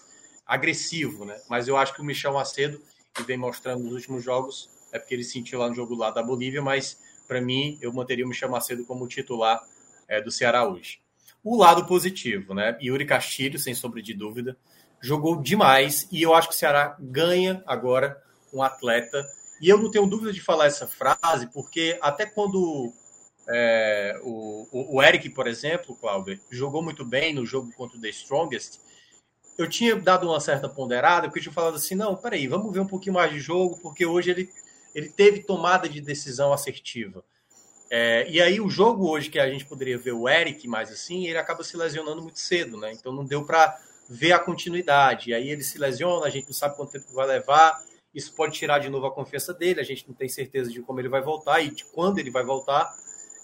agressivo, 0.51 1.23
né? 1.23 1.39
Mas 1.49 1.69
eu 1.69 1.77
acho 1.77 1.93
que 1.93 2.01
o 2.01 2.03
Michel 2.03 2.33
Macedo, 2.33 2.81
que 3.13 3.23
vem 3.23 3.37
mostrando 3.37 3.85
nos 3.85 3.93
últimos 3.93 4.21
jogos, 4.21 4.69
é 4.91 4.99
porque 4.99 5.15
ele 5.15 5.23
sentiu 5.23 5.59
lá 5.59 5.69
no 5.69 5.73
jogo 5.73 5.95
lá 5.95 6.11
da 6.11 6.21
Bolívia, 6.21 6.61
mas 6.61 6.99
para 7.25 7.39
mim 7.39 7.79
eu 7.81 7.93
manteria 7.93 8.25
o 8.25 8.27
Michel 8.27 8.49
Macedo 8.49 8.83
como 8.83 9.07
titular 9.07 9.63
é, 10.09 10.21
do 10.21 10.29
Ceará 10.29 10.67
hoje. 10.67 10.99
O 11.41 11.55
lado 11.55 11.85
positivo, 11.85 12.53
né? 12.53 12.77
Yuri 12.81 13.05
Castilho, 13.05 13.57
sem 13.57 13.73
sombra 13.73 14.01
de 14.01 14.13
dúvida, 14.13 14.57
jogou 15.01 15.41
demais 15.41 16.05
e 16.11 16.21
eu 16.21 16.33
acho 16.33 16.49
que 16.49 16.53
o 16.53 16.57
Ceará 16.57 16.97
ganha 16.99 17.63
agora 17.65 18.21
um 18.53 18.61
atleta 18.61 19.25
e 19.61 19.69
eu 19.69 19.77
não 19.77 19.89
tenho 19.89 20.05
dúvida 20.05 20.33
de 20.33 20.41
falar 20.41 20.65
essa 20.65 20.85
frase, 20.85 21.47
porque 21.53 21.97
até 22.01 22.25
quando 22.25 22.91
é, 23.47 24.19
o, 24.21 24.95
o, 24.97 25.01
Eric, 25.01 25.29
por 25.29 25.47
exemplo, 25.47 25.95
Cláudio, 25.95 26.37
jogou 26.49 26.83
muito 26.83 27.05
bem 27.05 27.33
no 27.33 27.45
jogo 27.45 27.71
contra 27.71 27.97
o 27.97 28.01
The 28.01 28.09
Strongest, 28.09 28.79
eu 29.61 29.69
tinha 29.69 29.95
dado 29.95 30.27
uma 30.27 30.39
certa 30.39 30.67
ponderada, 30.67 31.27
porque 31.27 31.39
eu 31.39 31.43
tinha 31.43 31.53
falado 31.53 31.75
assim, 31.75 31.95
não, 31.95 32.15
peraí, 32.15 32.47
vamos 32.47 32.73
ver 32.73 32.79
um 32.79 32.87
pouquinho 32.87 33.13
mais 33.13 33.31
de 33.31 33.39
jogo, 33.39 33.77
porque 33.81 34.05
hoje 34.05 34.31
ele, 34.31 34.49
ele 34.95 35.09
teve 35.09 35.43
tomada 35.43 35.87
de 35.87 36.01
decisão 36.01 36.51
assertiva. 36.51 37.23
É, 37.89 38.25
e 38.29 38.41
aí 38.41 38.61
o 38.61 38.69
jogo 38.69 39.09
hoje 39.09 39.29
que 39.29 39.37
a 39.37 39.49
gente 39.49 39.65
poderia 39.65 39.97
ver 39.97 40.13
o 40.13 40.27
Eric 40.27 40.67
mais 40.67 40.89
assim, 40.89 41.27
ele 41.27 41.37
acaba 41.37 41.63
se 41.63 41.75
lesionando 41.75 42.21
muito 42.21 42.39
cedo, 42.39 42.77
né? 42.77 42.91
Então 42.93 43.11
não 43.11 43.25
deu 43.25 43.45
para 43.45 43.77
ver 44.09 44.31
a 44.31 44.39
continuidade. 44.39 45.29
E 45.29 45.33
aí 45.33 45.49
ele 45.49 45.61
se 45.61 45.77
lesiona, 45.77 46.25
a 46.25 46.29
gente 46.29 46.45
não 46.45 46.53
sabe 46.53 46.75
quanto 46.77 46.93
tempo 46.93 47.13
vai 47.13 47.27
levar. 47.27 47.83
Isso 48.15 48.33
pode 48.33 48.53
tirar 48.53 48.79
de 48.79 48.89
novo 48.89 49.05
a 49.05 49.11
confiança 49.11 49.53
dele, 49.53 49.81
a 49.81 49.83
gente 49.83 50.07
não 50.07 50.15
tem 50.15 50.29
certeza 50.29 50.71
de 50.71 50.81
como 50.81 50.99
ele 50.99 51.09
vai 51.09 51.21
voltar 51.21 51.61
e 51.61 51.69
de 51.69 51.83
quando 51.85 52.17
ele 52.17 52.31
vai 52.31 52.43
voltar. 52.43 52.93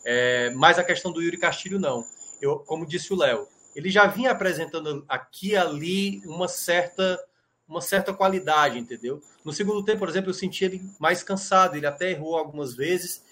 É, 0.06 0.50
mas 0.52 0.80
a 0.80 0.84
questão 0.84 1.12
do 1.12 1.22
Yuri 1.22 1.38
Castilho, 1.38 1.78
não. 1.78 2.06
Eu, 2.42 2.60
como 2.60 2.86
disse 2.86 3.12
o 3.14 3.18
Léo, 3.18 3.48
ele 3.78 3.92
já 3.92 4.08
vinha 4.08 4.32
apresentando 4.32 5.06
aqui 5.08 5.50
e 5.50 5.56
ali 5.56 6.20
uma 6.26 6.48
certa, 6.48 7.24
uma 7.68 7.80
certa 7.80 8.12
qualidade, 8.12 8.80
entendeu? 8.80 9.22
No 9.46 9.54
segundo 9.54 9.86
tempo, 9.86 10.00
por 10.00 10.10
exemplo, 10.10 10.32
eu 10.32 10.34
senti 10.34 10.66
ele 10.66 10.82
mais 11.00 11.22
cansado, 11.22 11.78
ele 11.78 11.86
até 11.86 12.10
errou 12.10 12.36
algumas 12.36 12.74
vezes, 12.74 13.24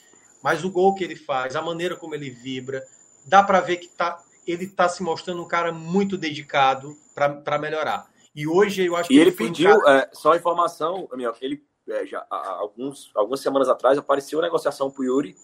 mas 0.44 0.64
o 0.64 0.70
gol 0.70 0.94
que 0.94 1.04
ele 1.04 1.16
faz, 1.16 1.56
a 1.56 1.64
maneira 1.64 1.96
como 1.96 2.14
ele 2.14 2.30
vibra, 2.30 2.86
dá 3.26 3.42
para 3.42 3.60
ver 3.60 3.78
que 3.78 3.88
tá, 3.88 4.24
ele 4.46 4.66
está 4.66 4.88
se 4.88 5.02
mostrando 5.02 5.42
um 5.42 5.48
cara 5.48 5.72
muito 5.72 6.16
dedicado 6.16 6.96
para 7.16 7.58
melhorar. 7.58 8.08
E 8.36 8.48
hoje 8.48 8.86
eu 8.86 8.96
acho 8.96 9.10
que. 9.10 9.16
E 9.16 9.18
ele, 9.18 9.32
ele 9.32 9.36
pediu, 9.36 9.80
cara... 9.80 10.02
é, 10.02 10.10
só 10.14 10.36
informação, 10.36 11.10
meu, 11.14 11.34
ele 11.42 11.66
é, 11.90 12.06
já 12.06 12.24
há 12.30 12.52
alguns, 12.52 13.10
algumas 13.16 13.40
semanas 13.40 13.68
atrás 13.68 13.98
apareceu 13.98 14.38
a 14.38 14.44
negociação 14.44 14.92
para 14.92 15.02
o 15.02 15.06
Yuri 15.06 15.36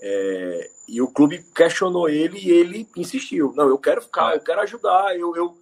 é, 0.00 0.70
e 0.88 1.00
o 1.00 1.08
clube 1.08 1.44
questionou 1.54 2.08
ele 2.08 2.38
e 2.38 2.50
ele 2.50 2.88
insistiu. 2.96 3.52
Não, 3.54 3.68
eu 3.68 3.78
quero 3.78 4.02
ficar, 4.02 4.34
eu 4.34 4.40
quero 4.40 4.60
ajudar, 4.62 5.18
eu, 5.18 5.34
eu, 5.36 5.56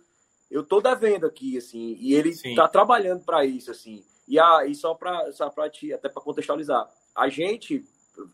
eu 0.51 0.63
tô 0.63 0.81
devendo 0.81 1.27
aqui, 1.27 1.59
assim, 1.59 1.97
e 2.01 2.15
ele 2.15 2.31
está 2.31 2.67
trabalhando 2.69 3.25
para 3.25 3.45
isso, 3.45 3.71
assim. 3.71 4.05
E, 4.27 4.39
a, 4.39 4.67
e 4.67 4.75
só 4.75 4.95
para 4.95 5.33
só 5.33 5.51
pra 5.51 5.69
te, 5.69 5.93
até 5.93 6.09
para 6.09 6.23
contextualizar, 6.23 6.89
a 7.15 7.29
gente, 7.29 7.85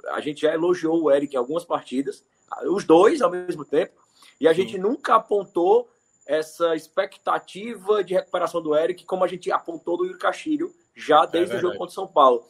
a 0.08 0.20
gente 0.20 0.42
já 0.42 0.52
elogiou 0.54 1.02
o 1.02 1.10
Eric 1.10 1.34
em 1.34 1.38
algumas 1.38 1.64
partidas, 1.64 2.24
os 2.66 2.84
dois 2.84 3.20
ao 3.20 3.30
mesmo 3.30 3.64
tempo, 3.64 4.00
e 4.40 4.46
a 4.46 4.54
Sim. 4.54 4.62
gente 4.62 4.78
nunca 4.78 5.16
apontou 5.16 5.90
essa 6.26 6.76
expectativa 6.76 8.04
de 8.04 8.14
recuperação 8.14 8.60
do 8.60 8.76
Eric, 8.76 9.04
como 9.06 9.24
a 9.24 9.26
gente 9.26 9.50
apontou 9.50 9.96
do 9.96 10.04
Yuri 10.04 10.18
Castilho 10.18 10.74
já 10.94 11.22
é 11.22 11.26
desde 11.26 11.54
é 11.54 11.58
o 11.58 11.60
jogo 11.60 11.78
contra 11.78 11.90
o 11.90 11.94
São 11.94 12.06
Paulo. 12.06 12.44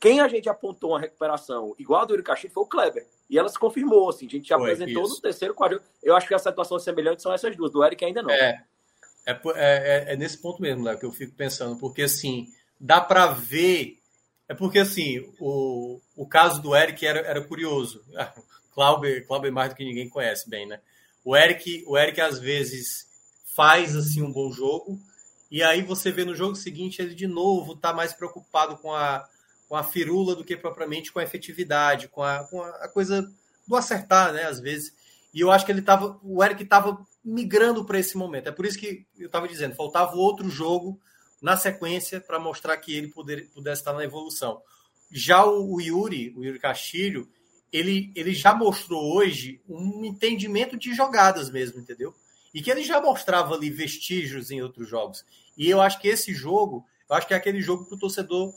Quem 0.00 0.20
a 0.20 0.28
gente 0.28 0.48
apontou 0.48 0.90
uma 0.90 1.00
recuperação 1.00 1.74
igual 1.78 2.02
a 2.02 2.04
do 2.06 2.22
Castilho 2.22 2.52
foi 2.52 2.62
o 2.62 2.66
Kleber. 2.66 3.06
E 3.28 3.38
ela 3.38 3.48
se 3.48 3.58
confirmou, 3.58 4.08
assim. 4.08 4.26
A 4.26 4.30
gente 4.30 4.48
já 4.48 4.56
foi, 4.56 4.72
apresentou 4.72 5.04
isso. 5.04 5.16
no 5.16 5.20
terceiro 5.20 5.54
quadro. 5.54 5.80
Eu 6.02 6.16
acho 6.16 6.26
que 6.26 6.34
as 6.34 6.42
situações 6.42 6.82
semelhantes 6.82 7.22
são 7.22 7.32
essas 7.32 7.54
duas. 7.54 7.70
Do 7.70 7.84
Eric 7.84 8.02
ainda 8.02 8.22
não. 8.22 8.30
É, 8.30 8.64
é, 9.26 9.32
é, 9.32 9.40
é, 9.54 10.12
é 10.14 10.16
nesse 10.16 10.38
ponto 10.38 10.62
mesmo, 10.62 10.84
Léo, 10.84 10.98
que 10.98 11.04
eu 11.04 11.12
fico 11.12 11.34
pensando. 11.34 11.78
Porque, 11.78 12.02
assim, 12.02 12.48
dá 12.80 13.00
para 13.00 13.26
ver... 13.26 13.98
É 14.48 14.54
porque, 14.54 14.78
assim, 14.78 15.30
o, 15.38 16.00
o 16.16 16.26
caso 16.26 16.62
do 16.62 16.74
Eric 16.74 17.06
era, 17.06 17.20
era 17.20 17.44
curioso. 17.44 18.02
Cláudio, 18.72 19.26
Cláudio 19.26 19.52
mais 19.52 19.68
do 19.68 19.76
que 19.76 19.84
ninguém 19.84 20.08
conhece 20.08 20.48
bem, 20.48 20.66
né? 20.66 20.80
O 21.22 21.36
Eric, 21.36 21.84
o 21.86 21.98
Eric 21.98 22.20
às 22.20 22.38
vezes 22.38 23.06
faz 23.54 23.94
assim 23.94 24.22
um 24.22 24.32
bom 24.32 24.50
jogo 24.50 24.98
e 25.50 25.62
aí 25.62 25.82
você 25.82 26.10
vê 26.10 26.24
no 26.24 26.34
jogo 26.34 26.54
seguinte 26.54 27.02
ele 27.02 27.14
de 27.14 27.26
novo 27.26 27.76
tá 27.76 27.92
mais 27.92 28.12
preocupado 28.12 28.76
com 28.78 28.94
a 28.94 29.28
com 29.70 29.76
a 29.76 29.84
firula 29.84 30.34
do 30.34 30.44
que 30.44 30.56
propriamente 30.56 31.12
com 31.12 31.20
a 31.20 31.22
efetividade, 31.22 32.08
com 32.08 32.24
a, 32.24 32.42
com 32.42 32.60
a 32.60 32.88
coisa 32.88 33.32
do 33.68 33.76
acertar, 33.76 34.32
né? 34.32 34.42
Às 34.42 34.58
vezes. 34.58 34.92
E 35.32 35.38
eu 35.38 35.52
acho 35.52 35.64
que 35.64 35.70
ele 35.70 35.80
tava, 35.80 36.18
o 36.24 36.42
Eric 36.42 36.64
estava 36.64 37.06
migrando 37.24 37.84
para 37.84 37.96
esse 37.96 38.16
momento. 38.16 38.48
É 38.48 38.52
por 38.52 38.66
isso 38.66 38.76
que 38.76 39.06
eu 39.16 39.26
estava 39.26 39.46
dizendo, 39.46 39.76
faltava 39.76 40.16
outro 40.16 40.50
jogo 40.50 41.00
na 41.40 41.56
sequência 41.56 42.20
para 42.20 42.40
mostrar 42.40 42.76
que 42.78 42.96
ele 42.96 43.12
poder, 43.12 43.48
pudesse 43.54 43.82
estar 43.82 43.92
na 43.92 44.02
evolução. 44.02 44.60
Já 45.08 45.44
o, 45.44 45.74
o, 45.74 45.80
Yuri, 45.80 46.34
o 46.36 46.44
Yuri 46.44 46.58
Castilho, 46.58 47.28
ele, 47.72 48.12
ele 48.16 48.34
já 48.34 48.52
mostrou 48.52 49.14
hoje 49.14 49.60
um 49.68 50.04
entendimento 50.04 50.76
de 50.76 50.92
jogadas 50.92 51.48
mesmo, 51.48 51.78
entendeu? 51.78 52.12
E 52.52 52.60
que 52.60 52.72
ele 52.72 52.82
já 52.82 53.00
mostrava 53.00 53.54
ali 53.54 53.70
vestígios 53.70 54.50
em 54.50 54.62
outros 54.62 54.88
jogos. 54.88 55.24
E 55.56 55.70
eu 55.70 55.80
acho 55.80 56.00
que 56.00 56.08
esse 56.08 56.34
jogo, 56.34 56.84
eu 57.08 57.14
acho 57.14 57.28
que 57.28 57.34
é 57.34 57.36
aquele 57.36 57.62
jogo 57.62 57.86
que 57.86 57.94
o 57.94 57.98
torcedor 57.98 58.52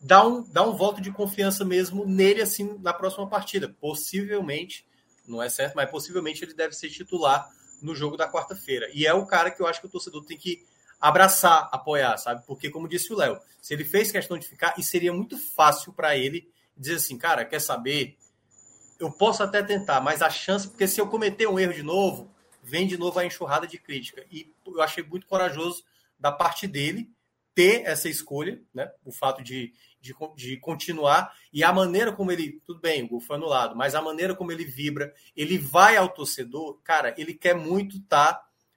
dá 0.00 0.26
um, 0.26 0.42
dá 0.42 0.66
um 0.66 0.76
voto 0.76 1.00
de 1.00 1.10
confiança 1.10 1.64
mesmo 1.64 2.06
nele 2.06 2.42
assim 2.42 2.78
na 2.80 2.92
próxima 2.92 3.28
partida. 3.28 3.74
Possivelmente, 3.80 4.86
não 5.26 5.42
é 5.42 5.48
certo, 5.48 5.74
mas 5.74 5.90
possivelmente 5.90 6.44
ele 6.44 6.54
deve 6.54 6.74
ser 6.74 6.88
titular 6.90 7.48
no 7.82 7.94
jogo 7.94 8.16
da 8.16 8.30
quarta-feira. 8.30 8.88
E 8.92 9.06
é 9.06 9.12
o 9.12 9.26
cara 9.26 9.50
que 9.50 9.60
eu 9.60 9.66
acho 9.66 9.80
que 9.80 9.86
o 9.86 9.90
torcedor 9.90 10.24
tem 10.24 10.36
que 10.36 10.64
abraçar, 11.00 11.68
apoiar, 11.72 12.16
sabe? 12.16 12.42
Porque, 12.46 12.70
como 12.70 12.88
disse 12.88 13.12
o 13.12 13.16
Léo, 13.16 13.38
se 13.60 13.74
ele 13.74 13.84
fez 13.84 14.10
questão 14.10 14.38
de 14.38 14.46
ficar, 14.46 14.74
e 14.78 14.82
seria 14.82 15.12
muito 15.12 15.36
fácil 15.54 15.92
para 15.92 16.16
ele 16.16 16.48
dizer 16.76 16.96
assim, 16.96 17.18
cara, 17.18 17.44
quer 17.44 17.60
saber? 17.60 18.16
Eu 18.98 19.10
posso 19.10 19.42
até 19.42 19.62
tentar, 19.62 20.00
mas 20.00 20.22
a 20.22 20.30
chance, 20.30 20.68
porque 20.68 20.88
se 20.88 21.00
eu 21.00 21.06
cometer 21.06 21.46
um 21.46 21.58
erro 21.58 21.74
de 21.74 21.82
novo, 21.82 22.30
vem 22.62 22.86
de 22.86 22.96
novo 22.96 23.18
a 23.18 23.26
enxurrada 23.26 23.66
de 23.66 23.78
crítica. 23.78 24.24
E 24.30 24.52
eu 24.66 24.80
achei 24.80 25.04
muito 25.04 25.26
corajoso 25.26 25.84
da 26.18 26.32
parte 26.32 26.66
dele 26.66 27.10
ter 27.56 27.86
essa 27.86 28.06
escolha, 28.06 28.60
né? 28.74 28.92
O 29.02 29.10
fato 29.10 29.42
de, 29.42 29.72
de, 29.98 30.14
de, 30.36 30.58
continuar 30.58 31.34
e 31.50 31.64
a 31.64 31.72
maneira 31.72 32.12
como 32.12 32.30
ele, 32.30 32.60
tudo 32.66 32.78
bem, 32.78 33.02
o 33.02 33.08
gol 33.08 33.20
foi 33.20 33.36
anulado, 33.36 33.74
mas 33.74 33.94
a 33.94 34.02
maneira 34.02 34.34
como 34.34 34.52
ele 34.52 34.66
vibra, 34.66 35.14
ele 35.34 35.56
vai 35.56 35.96
ao 35.96 36.10
torcedor, 36.10 36.78
cara, 36.84 37.14
ele 37.16 37.32
quer 37.32 37.54
muito 37.54 37.96
estar 37.96 38.34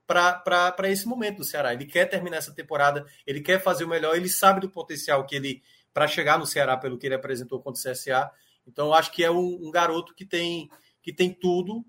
tá 0.07 0.41
para 0.41 0.89
esse 0.89 1.06
momento 1.06 1.39
do 1.39 1.43
Ceará. 1.43 1.73
Ele 1.73 1.85
quer 1.85 2.06
terminar 2.06 2.38
essa 2.38 2.56
temporada, 2.56 3.06
ele 3.27 3.41
quer 3.41 3.61
fazer 3.61 3.84
o 3.84 3.88
melhor, 3.89 4.15
ele 4.15 4.30
sabe 4.30 4.61
do 4.61 4.69
potencial 4.69 5.26
que 5.26 5.35
ele 5.35 5.61
para 5.93 6.07
chegar 6.07 6.39
no 6.39 6.47
Ceará 6.47 6.77
pelo 6.77 6.97
que 6.97 7.06
ele 7.06 7.15
apresentou 7.15 7.61
contra 7.61 7.81
o 7.81 7.91
CSA. 7.91 8.31
Então, 8.65 8.93
acho 8.93 9.11
que 9.11 9.26
é 9.26 9.30
um, 9.30 9.68
um 9.68 9.69
garoto 9.69 10.15
que 10.15 10.26
tem 10.26 10.69
que 11.01 11.11
tem 11.11 11.34
tudo 11.34 11.85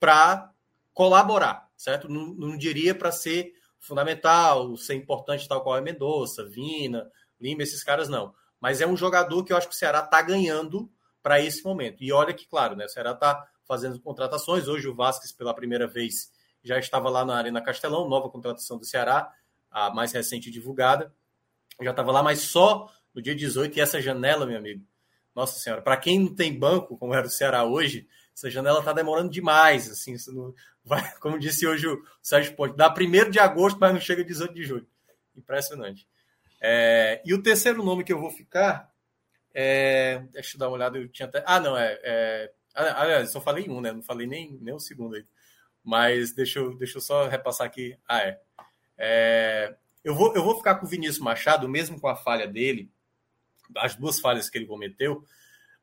para 0.00 0.50
colaborar, 0.94 1.68
certo? 1.76 2.08
Não, 2.08 2.28
não 2.28 2.56
diria 2.56 2.94
para 2.94 3.12
ser 3.12 3.52
fundamental, 3.82 4.76
ser 4.76 4.94
importante 4.94 5.48
tal 5.48 5.62
qual 5.62 5.76
é 5.76 5.80
Mendonça, 5.80 6.48
Vina, 6.48 7.10
Lima, 7.40 7.62
esses 7.62 7.82
caras 7.82 8.08
não. 8.08 8.32
Mas 8.60 8.80
é 8.80 8.86
um 8.86 8.96
jogador 8.96 9.44
que 9.44 9.52
eu 9.52 9.56
acho 9.56 9.68
que 9.68 9.74
o 9.74 9.76
Ceará 9.76 9.98
está 9.98 10.22
ganhando 10.22 10.90
para 11.20 11.40
esse 11.40 11.64
momento. 11.64 12.02
E 12.02 12.12
olha 12.12 12.32
que, 12.32 12.46
claro, 12.46 12.76
né, 12.76 12.84
o 12.84 12.88
Ceará 12.88 13.10
está 13.10 13.44
fazendo 13.66 14.00
contratações. 14.00 14.68
Hoje 14.68 14.88
o 14.88 14.94
Vasquez, 14.94 15.32
pela 15.32 15.52
primeira 15.52 15.86
vez, 15.86 16.32
já 16.62 16.78
estava 16.78 17.10
lá 17.10 17.24
na 17.24 17.36
Arena 17.36 17.60
Castelão, 17.60 18.08
nova 18.08 18.30
contratação 18.30 18.78
do 18.78 18.84
Ceará, 18.84 19.32
a 19.68 19.90
mais 19.90 20.12
recente 20.12 20.48
divulgada. 20.48 21.12
Já 21.80 21.90
estava 21.90 22.12
lá, 22.12 22.22
mas 22.22 22.40
só 22.40 22.88
no 23.12 23.20
dia 23.20 23.34
18, 23.34 23.76
e 23.76 23.80
essa 23.80 24.00
janela, 24.00 24.46
meu 24.46 24.58
amigo, 24.58 24.86
nossa 25.34 25.58
senhora, 25.58 25.82
para 25.82 25.96
quem 25.96 26.20
não 26.20 26.34
tem 26.34 26.56
banco, 26.56 26.96
como 26.96 27.14
era 27.14 27.26
o 27.26 27.30
Ceará 27.30 27.64
hoje, 27.64 28.06
essa 28.34 28.50
janela 28.50 28.80
está 28.80 28.92
demorando 28.92 29.30
demais, 29.30 29.90
assim, 29.90 30.16
não 30.32 30.54
vai, 30.84 31.02
como 31.20 31.38
disse 31.38 31.66
hoje 31.66 31.86
o 31.86 32.02
Sérgio 32.22 32.54
Ponte, 32.54 32.76
dá 32.76 32.92
1 32.92 33.30
de 33.30 33.38
agosto, 33.38 33.78
mas 33.78 33.92
não 33.92 34.00
chega 34.00 34.24
18 34.24 34.54
de 34.54 34.64
julho. 34.64 34.86
Impressionante. 35.36 36.06
É, 36.60 37.20
e 37.24 37.34
o 37.34 37.42
terceiro 37.42 37.82
nome 37.82 38.04
que 38.04 38.12
eu 38.12 38.20
vou 38.20 38.30
ficar 38.30 38.92
é, 39.54 40.24
deixa 40.32 40.56
eu 40.56 40.58
dar 40.58 40.68
uma 40.68 40.74
olhada, 40.74 40.98
eu 40.98 41.08
tinha 41.08 41.28
até, 41.28 41.42
ah, 41.46 41.60
não, 41.60 41.76
é, 41.76 41.98
é 42.02 42.52
aliás, 42.74 43.30
só 43.30 43.40
falei 43.40 43.68
um, 43.68 43.80
né, 43.80 43.92
não 43.92 44.02
falei 44.02 44.26
nem, 44.26 44.58
nem 44.60 44.74
o 44.74 44.80
segundo 44.80 45.14
aí, 45.14 45.24
mas 45.84 46.32
deixa 46.32 46.58
eu, 46.58 46.76
deixa 46.76 46.98
eu 46.98 47.02
só 47.02 47.28
repassar 47.28 47.66
aqui, 47.66 47.96
ah, 48.08 48.20
é, 48.20 48.40
é 48.96 49.74
eu, 50.02 50.14
vou, 50.14 50.34
eu 50.34 50.42
vou 50.42 50.56
ficar 50.56 50.76
com 50.76 50.86
o 50.86 50.88
Vinícius 50.88 51.18
Machado, 51.18 51.68
mesmo 51.68 52.00
com 52.00 52.08
a 52.08 52.16
falha 52.16 52.46
dele, 52.46 52.90
as 53.76 53.94
duas 53.94 54.20
falhas 54.20 54.48
que 54.48 54.58
ele 54.58 54.66
cometeu, 54.66 55.24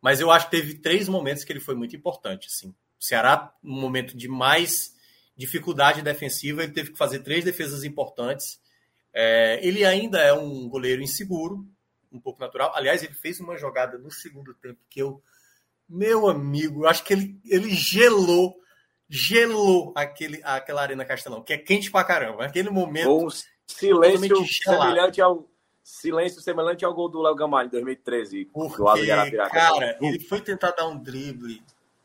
mas 0.01 0.19
eu 0.19 0.31
acho 0.31 0.45
que 0.45 0.57
teve 0.57 0.75
três 0.75 1.07
momentos 1.09 1.43
que 1.43 1.51
ele 1.51 1.59
foi 1.59 1.75
muito 1.75 1.95
importante. 1.95 2.47
Assim. 2.47 2.69
O 2.69 3.03
Ceará, 3.03 3.53
no 3.61 3.73
momento 3.73 4.15
de 4.15 4.27
mais 4.27 4.95
dificuldade 5.35 6.01
defensiva, 6.01 6.63
ele 6.63 6.73
teve 6.73 6.91
que 6.91 6.97
fazer 6.97 7.19
três 7.19 7.43
defesas 7.43 7.83
importantes. 7.83 8.59
É, 9.13 9.59
ele 9.65 9.85
ainda 9.85 10.19
é 10.19 10.33
um 10.33 10.67
goleiro 10.67 11.01
inseguro, 11.01 11.65
um 12.11 12.19
pouco 12.19 12.39
natural. 12.39 12.73
Aliás, 12.75 13.03
ele 13.03 13.13
fez 13.13 13.39
uma 13.39 13.57
jogada 13.57 13.97
no 13.97 14.11
segundo 14.11 14.53
tempo 14.53 14.79
que 14.89 15.01
eu, 15.01 15.21
meu 15.87 16.27
amigo, 16.27 16.85
acho 16.85 17.03
que 17.03 17.13
ele, 17.13 17.39
ele 17.45 17.69
gelou, 17.71 18.59
gelou 19.09 19.93
aquele, 19.95 20.41
aquela 20.43 20.81
Arena 20.81 21.05
Castelão, 21.05 21.43
que 21.43 21.53
é 21.53 21.57
quente 21.57 21.89
pra 21.89 22.03
caramba. 22.03 22.43
Naquele 22.43 22.69
momento. 22.69 23.25
Um 23.25 23.29
silêncio 23.67 24.45
semelhante 24.45 25.21
ao, 25.21 25.49
silêncio 25.83 26.41
semelhante 26.41 26.85
ao 26.85 26.93
gol 26.93 27.09
do 27.09 27.21
Léo 27.21 27.35
Gamalho 27.35 27.67
em 27.67 27.71
2013. 27.71 28.45
Porque, 28.45 28.77
do 28.77 28.83
lado 28.83 29.01
de 29.01 29.11
Arapiraca. 29.11 29.49
Cara, 29.51 29.97
ele 30.01 30.19
foi 30.19 30.41
tentar 30.41 30.71
dar 30.71 30.87
um 30.87 30.97
drible. 30.97 31.63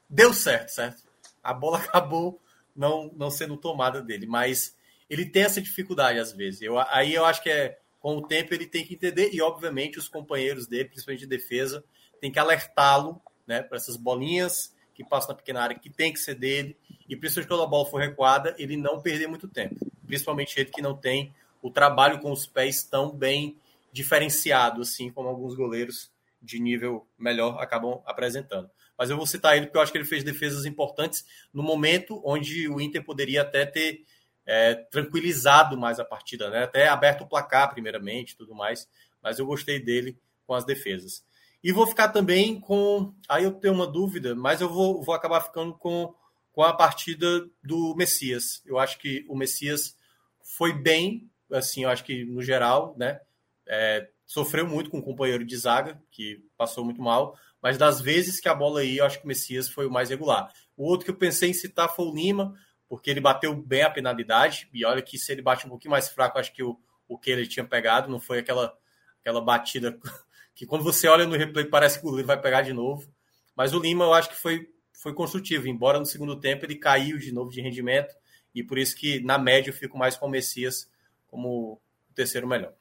Deu 0.08 0.32
certo, 0.32 0.70
certo? 0.70 1.02
A 1.42 1.52
bola 1.52 1.78
acabou 1.84 2.40
não, 2.74 3.10
não 3.16 3.30
sendo 3.30 3.56
tomada 3.56 4.02
dele, 4.02 4.26
mas 4.26 4.76
ele 5.08 5.26
tem 5.26 5.42
essa 5.42 5.60
dificuldade 5.60 6.18
às 6.18 6.32
vezes. 6.32 6.62
Eu, 6.62 6.78
aí 6.78 7.14
eu 7.14 7.24
acho 7.24 7.42
que 7.42 7.50
é 7.50 7.78
com 8.00 8.18
o 8.18 8.26
tempo 8.26 8.52
ele 8.52 8.66
tem 8.66 8.84
que 8.84 8.94
entender 8.94 9.30
e 9.32 9.40
obviamente 9.40 9.98
os 9.98 10.08
companheiros 10.08 10.66
dele, 10.66 10.90
principalmente 10.90 11.20
de 11.20 11.26
defesa, 11.26 11.82
tem 12.20 12.30
que 12.30 12.38
alertá-lo, 12.38 13.20
né, 13.46 13.62
para 13.62 13.78
essas 13.78 13.96
bolinhas 13.96 14.74
que 14.94 15.02
passam 15.02 15.30
na 15.30 15.34
pequena 15.34 15.62
área 15.62 15.78
que 15.78 15.88
tem 15.88 16.12
que 16.12 16.18
ser 16.18 16.34
dele 16.34 16.76
e 17.08 17.16
principalmente 17.16 17.48
quando 17.48 17.62
a 17.62 17.66
bola 17.66 17.86
for 17.86 18.00
recuada, 18.00 18.54
ele 18.58 18.76
não 18.76 19.00
perder 19.00 19.26
muito 19.26 19.48
tempo, 19.48 19.76
principalmente 20.06 20.58
ele 20.58 20.70
que 20.70 20.82
não 20.82 20.94
tem 20.94 21.34
o 21.62 21.70
trabalho 21.70 22.20
com 22.20 22.30
os 22.30 22.46
pés 22.46 22.82
tão 22.82 23.10
bem 23.10 23.56
diferenciado, 23.94 24.82
assim 24.82 25.08
como 25.08 25.28
alguns 25.28 25.54
goleiros 25.54 26.10
de 26.42 26.58
nível 26.58 27.06
melhor 27.16 27.62
acabam 27.62 28.02
apresentando. 28.04 28.68
Mas 28.98 29.08
eu 29.08 29.16
vou 29.16 29.24
citar 29.24 29.56
ele 29.56 29.66
porque 29.66 29.78
eu 29.78 29.82
acho 29.82 29.92
que 29.92 29.98
ele 29.98 30.04
fez 30.04 30.24
defesas 30.24 30.64
importantes 30.64 31.24
no 31.52 31.62
momento 31.62 32.20
onde 32.24 32.68
o 32.68 32.80
Inter 32.80 33.04
poderia 33.04 33.42
até 33.42 33.64
ter 33.64 34.04
é, 34.44 34.74
tranquilizado 34.74 35.78
mais 35.78 36.00
a 36.00 36.04
partida, 36.04 36.50
né? 36.50 36.64
até 36.64 36.88
aberto 36.88 37.22
o 37.22 37.28
placar 37.28 37.70
primeiramente 37.72 38.36
tudo 38.36 38.52
mais, 38.52 38.88
mas 39.22 39.38
eu 39.38 39.46
gostei 39.46 39.78
dele 39.78 40.18
com 40.44 40.54
as 40.54 40.64
defesas. 40.64 41.24
E 41.62 41.72
vou 41.72 41.86
ficar 41.86 42.08
também 42.08 42.60
com. 42.60 43.14
Aí 43.28 43.44
eu 43.44 43.52
tenho 43.52 43.74
uma 43.74 43.86
dúvida, 43.86 44.34
mas 44.34 44.60
eu 44.60 44.68
vou, 44.68 45.02
vou 45.02 45.14
acabar 45.14 45.40
ficando 45.40 45.72
com, 45.72 46.12
com 46.52 46.62
a 46.62 46.74
partida 46.74 47.48
do 47.62 47.94
Messias. 47.94 48.60
Eu 48.66 48.76
acho 48.76 48.98
que 48.98 49.24
o 49.28 49.36
Messias 49.36 49.96
foi 50.42 50.72
bem, 50.72 51.30
assim, 51.50 51.84
eu 51.84 51.90
acho 51.90 52.04
que 52.04 52.24
no 52.24 52.42
geral, 52.42 52.94
né? 52.98 53.20
É, 53.66 54.08
sofreu 54.26 54.66
muito 54.66 54.90
com 54.90 54.98
o 54.98 55.02
companheiro 55.02 55.44
de 55.44 55.56
zaga, 55.56 56.00
que 56.10 56.44
passou 56.56 56.84
muito 56.84 57.00
mal, 57.00 57.38
mas 57.62 57.78
das 57.78 58.00
vezes 58.00 58.40
que 58.40 58.48
a 58.48 58.54
bola 58.54 58.84
ia, 58.84 59.00
eu 59.00 59.06
acho 59.06 59.18
que 59.18 59.24
o 59.24 59.28
Messias 59.28 59.68
foi 59.68 59.86
o 59.86 59.90
mais 59.90 60.10
regular. 60.10 60.52
O 60.76 60.86
outro 60.86 61.04
que 61.04 61.10
eu 61.10 61.16
pensei 61.16 61.50
em 61.50 61.54
citar 61.54 61.94
foi 61.94 62.06
o 62.06 62.14
Lima, 62.14 62.54
porque 62.88 63.10
ele 63.10 63.20
bateu 63.20 63.54
bem 63.54 63.82
a 63.82 63.90
penalidade, 63.90 64.68
e 64.72 64.84
olha 64.84 65.02
que 65.02 65.18
se 65.18 65.32
ele 65.32 65.42
bate 65.42 65.66
um 65.66 65.70
pouquinho 65.70 65.92
mais 65.92 66.08
fraco, 66.08 66.38
acho 66.38 66.52
que 66.52 66.62
o, 66.62 66.78
o 67.08 67.18
que 67.18 67.30
ele 67.30 67.46
tinha 67.46 67.64
pegado, 67.64 68.10
não 68.10 68.20
foi 68.20 68.38
aquela, 68.38 68.76
aquela 69.20 69.40
batida 69.40 69.98
que 70.54 70.66
quando 70.66 70.84
você 70.84 71.08
olha 71.08 71.26
no 71.26 71.36
replay 71.36 71.64
parece 71.64 72.00
que 72.00 72.06
o 72.06 72.10
Lima 72.10 72.28
vai 72.28 72.40
pegar 72.40 72.62
de 72.62 72.72
novo. 72.72 73.12
Mas 73.56 73.72
o 73.72 73.78
Lima 73.78 74.04
eu 74.04 74.12
acho 74.12 74.28
que 74.28 74.36
foi, 74.36 74.68
foi 74.92 75.14
construtivo, 75.14 75.68
embora 75.68 75.98
no 75.98 76.06
segundo 76.06 76.38
tempo 76.38 76.64
ele 76.64 76.76
caiu 76.76 77.18
de 77.18 77.32
novo 77.32 77.50
de 77.50 77.60
rendimento, 77.60 78.14
e 78.54 78.62
por 78.62 78.78
isso 78.78 78.96
que 78.96 79.20
na 79.20 79.38
média 79.38 79.70
eu 79.70 79.74
fico 79.74 79.96
mais 79.98 80.16
com 80.16 80.26
o 80.26 80.30
Messias 80.30 80.90
como 81.26 81.80
o 82.10 82.14
terceiro 82.14 82.46
melhor. 82.46 82.74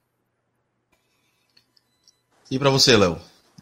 E 2.53 2.59
para 2.59 2.69
você, 2.69 2.95
Léo, 2.95 3.17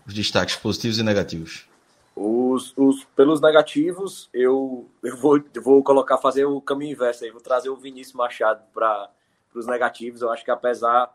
os 0.06 0.14
destaques 0.14 0.58
positivos 0.58 1.00
e 1.00 1.04
negativos? 1.04 1.66
Os, 2.14 2.74
os, 2.76 3.06
pelos 3.16 3.40
negativos, 3.40 4.30
eu, 4.34 4.86
eu, 5.02 5.16
vou, 5.16 5.42
vou 5.64 5.82
colocar, 5.82 6.18
fazer 6.18 6.44
o 6.44 6.60
caminho 6.60 6.92
inverso 6.92 7.24
aí, 7.24 7.32
vou 7.32 7.40
trazer 7.40 7.70
o 7.70 7.78
Vinícius 7.78 8.14
Machado 8.14 8.66
para 8.74 9.10
os 9.56 9.66
negativos. 9.66 10.22
Eu 10.22 10.30
acho 10.30 10.44
que 10.44 10.52
apesar 10.52 11.10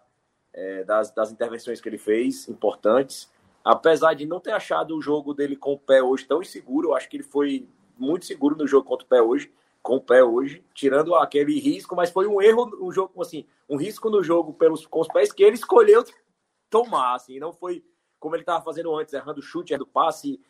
é, 0.54 0.84
das, 0.84 1.10
das 1.10 1.30
intervenções 1.30 1.78
que 1.78 1.86
ele 1.86 1.98
fez, 1.98 2.48
importantes, 2.48 3.30
apesar 3.62 4.14
de 4.14 4.24
não 4.24 4.40
ter 4.40 4.52
achado 4.52 4.96
o 4.96 5.02
jogo 5.02 5.34
dele 5.34 5.54
com 5.54 5.74
o 5.74 5.78
pé 5.78 6.02
hoje 6.02 6.24
tão 6.24 6.40
inseguro, 6.40 6.88
eu 6.88 6.96
acho 6.96 7.10
que 7.10 7.18
ele 7.18 7.24
foi 7.24 7.68
muito 7.98 8.24
seguro 8.24 8.56
no 8.56 8.66
jogo 8.66 8.88
contra 8.88 9.04
o 9.04 9.08
pé 9.10 9.20
hoje, 9.20 9.52
com 9.82 9.96
o 9.96 10.00
pé 10.00 10.24
hoje, 10.24 10.64
tirando 10.72 11.14
aquele 11.14 11.60
risco, 11.60 11.94
mas 11.94 12.08
foi 12.08 12.26
um 12.26 12.40
erro 12.40 12.64
no 12.64 12.90
jogo, 12.90 13.20
assim, 13.20 13.44
um 13.68 13.76
risco 13.76 14.08
no 14.08 14.24
jogo 14.24 14.54
pelos, 14.54 14.86
com 14.86 15.02
os 15.02 15.08
pés 15.08 15.30
que 15.30 15.44
ele 15.44 15.56
escolheu 15.56 16.02
tomar, 16.84 17.14
assim, 17.14 17.38
não 17.38 17.52
foi 17.52 17.82
como 18.18 18.34
ele 18.34 18.42
estava 18.42 18.62
fazendo 18.62 18.94
antes, 18.94 19.14
errando 19.14 19.40
chute, 19.40 19.72
errando 19.72 19.86
passe. 19.86 20.40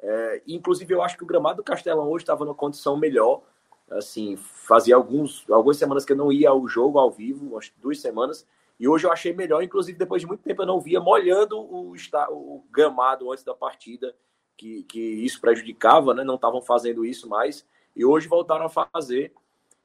É, 0.00 0.42
inclusive, 0.46 0.92
eu 0.92 1.02
acho 1.02 1.16
que 1.16 1.24
o 1.24 1.26
gramado 1.26 1.56
do 1.56 1.64
Castelão 1.64 2.08
hoje 2.10 2.22
estava 2.22 2.44
numa 2.44 2.54
condição 2.54 2.96
melhor. 2.96 3.42
Assim, 3.90 4.36
fazia 4.36 4.96
alguns, 4.96 5.44
algumas 5.50 5.76
semanas 5.76 6.04
que 6.04 6.12
eu 6.12 6.16
não 6.16 6.32
ia 6.32 6.50
ao 6.50 6.66
jogo 6.66 6.98
ao 6.98 7.10
vivo, 7.10 7.46
umas 7.46 7.72
duas 7.76 8.00
semanas, 8.00 8.46
E 8.78 8.86
hoje 8.86 9.06
eu 9.06 9.12
achei 9.12 9.32
melhor, 9.32 9.62
inclusive 9.62 9.96
depois 9.96 10.20
de 10.20 10.28
muito 10.28 10.42
tempo 10.42 10.62
eu 10.62 10.66
não 10.66 10.80
via 10.80 11.00
molhando 11.00 11.58
o, 11.58 11.94
o 12.30 12.64
gramado 12.70 13.32
antes 13.32 13.42
da 13.42 13.54
partida, 13.54 14.14
que, 14.56 14.82
que 14.84 15.00
isso 15.00 15.40
prejudicava, 15.40 16.12
né? 16.12 16.24
Não 16.24 16.34
estavam 16.34 16.60
fazendo 16.60 17.04
isso 17.04 17.28
mais. 17.28 17.66
E 17.94 18.04
hoje 18.04 18.28
voltaram 18.28 18.66
a 18.66 18.68
fazer. 18.68 19.32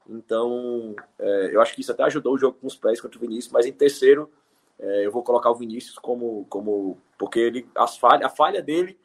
Então, 0.09 0.95
é, 1.19 1.55
eu 1.55 1.61
acho 1.61 1.73
que 1.73 1.81
isso 1.81 1.91
até 1.91 2.03
ajudou 2.03 2.33
o 2.33 2.37
jogo 2.37 2.57
com 2.59 2.67
os 2.67 2.75
pés 2.75 2.99
contra 2.99 3.17
o 3.17 3.21
Vinícius, 3.21 3.53
mas 3.53 3.65
em 3.65 3.71
terceiro 3.71 4.29
é, 4.81 5.05
eu 5.05 5.11
vou 5.11 5.23
colocar 5.23 5.51
o 5.51 5.55
Vinícius 5.55 5.97
como. 5.99 6.45
como 6.49 6.97
porque 7.17 7.39
ele, 7.39 7.69
as 7.75 7.97
falha, 7.97 8.25
a 8.25 8.29
falha 8.29 8.63
dele 8.63 8.99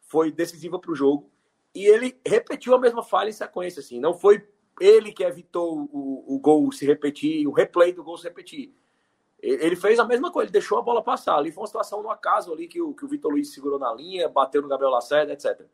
foi 0.00 0.32
decisiva 0.32 0.78
para 0.78 0.90
o 0.90 0.94
jogo. 0.94 1.30
E 1.72 1.86
ele 1.86 2.20
repetiu 2.26 2.74
a 2.74 2.80
mesma 2.80 3.02
falha 3.02 3.28
em 3.28 3.32
sequência. 3.32 3.78
Assim. 3.78 4.00
Não 4.00 4.12
foi 4.12 4.46
ele 4.80 5.12
que 5.12 5.22
evitou 5.22 5.88
o, 5.92 6.34
o 6.34 6.38
gol 6.40 6.70
se 6.72 6.84
repetir, 6.84 7.46
o 7.46 7.52
replay 7.52 7.92
do 7.92 8.02
gol 8.02 8.18
se 8.18 8.24
repetir. 8.24 8.74
Ele 9.40 9.76
fez 9.76 9.98
a 9.98 10.04
mesma 10.04 10.32
coisa, 10.32 10.46
ele 10.46 10.52
deixou 10.52 10.78
a 10.78 10.82
bola 10.82 11.02
passar. 11.02 11.36
Ali 11.36 11.52
foi 11.52 11.62
uma 11.62 11.68
situação 11.68 12.02
no 12.02 12.10
acaso 12.10 12.52
ali 12.52 12.66
que 12.66 12.80
o, 12.80 12.94
que 12.94 13.04
o 13.04 13.08
Vitor 13.08 13.30
Luiz 13.30 13.52
segurou 13.52 13.78
na 13.78 13.92
linha, 13.92 14.28
bateu 14.28 14.62
no 14.62 14.68
Gabriel 14.68 14.90
Lacerda, 14.90 15.32
etc. 15.32 15.66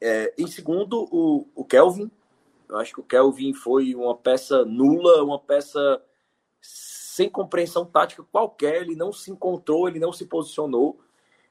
É, 0.00 0.34
em 0.36 0.46
segundo, 0.46 1.06
o, 1.12 1.46
o 1.54 1.64
Kelvin. 1.64 2.10
Eu 2.68 2.78
acho 2.78 2.94
que 2.94 3.00
o 3.00 3.04
Kelvin 3.04 3.52
foi 3.52 3.94
uma 3.94 4.16
peça 4.16 4.64
nula, 4.64 5.22
uma 5.22 5.38
peça 5.38 6.02
sem 7.18 7.28
compreensão 7.28 7.84
tática 7.84 8.22
qualquer. 8.30 8.82
Ele 8.82 8.94
não 8.94 9.12
se 9.12 9.30
encontrou, 9.32 9.88
ele 9.88 9.98
não 9.98 10.12
se 10.12 10.24
posicionou, 10.24 11.00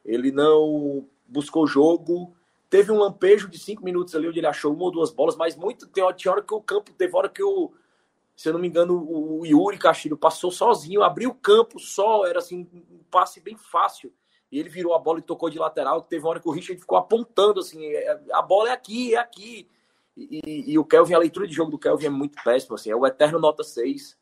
ele 0.06 0.32
não 0.32 1.06
buscou 1.28 1.68
jogo. 1.68 2.34
Teve 2.70 2.92
um 2.92 2.98
lampejo 2.98 3.50
de 3.50 3.60
cinco 3.60 3.84
minutos 3.84 4.16
ali 4.16 4.30
onde 4.30 4.40
ele 4.40 4.48
achou 4.48 4.74
uma 4.74 4.84
ou 4.84 4.92
duas 4.92 5.12
bolas, 5.12 5.36
mas 5.36 5.58
muito. 5.58 5.86
Tem 5.88 6.04
hora 6.04 6.42
que 6.42 6.54
o 6.54 6.62
campo, 6.62 6.94
teve 6.94 7.16
hora 7.16 7.28
que 7.28 7.44
o 7.44 7.72
se 8.34 8.48
eu 8.48 8.54
não 8.54 8.60
me 8.60 8.68
engano, 8.68 8.94
o 8.94 9.44
Yuri 9.48 9.80
Castilho 9.80 10.16
passou 10.16 10.52
sozinho, 10.52 11.02
abriu 11.02 11.32
o 11.32 11.34
campo 11.34 11.80
só, 11.80 12.24
era 12.24 12.38
assim, 12.38 12.68
um 12.72 13.00
passe 13.10 13.42
bem 13.42 13.58
fácil. 13.58 14.14
E 14.52 14.60
ele 14.60 14.70
virou 14.70 14.94
a 14.94 15.00
bola 15.00 15.18
e 15.18 15.24
tocou 15.24 15.50
de 15.50 15.58
lateral. 15.58 16.04
Teve 16.04 16.24
uma 16.24 16.30
hora 16.30 16.40
que 16.40 16.48
o 16.48 16.52
Richard 16.52 16.80
ficou 16.80 17.00
apontando 17.00 17.60
assim: 17.60 17.84
é, 17.84 18.22
a 18.32 18.42
bola 18.42 18.70
é 18.70 18.72
aqui, 18.72 19.16
é 19.16 19.18
aqui. 19.18 19.68
E, 20.16 20.40
e, 20.46 20.72
e, 20.72 20.80
o 20.80 20.86
Kelvin, 20.86 21.16
a 21.16 21.20
leitura 21.20 21.48
de 21.48 21.54
jogo 21.54 21.72
do 21.72 21.80
Kelvin 21.80 22.06
é 22.06 22.10
muito 22.10 22.42
péssima, 22.44 22.76
assim, 22.76 22.90
é 22.90 22.96
o 22.96 23.06
eterno 23.06 23.40
nota 23.40 23.64
6. 23.64 24.17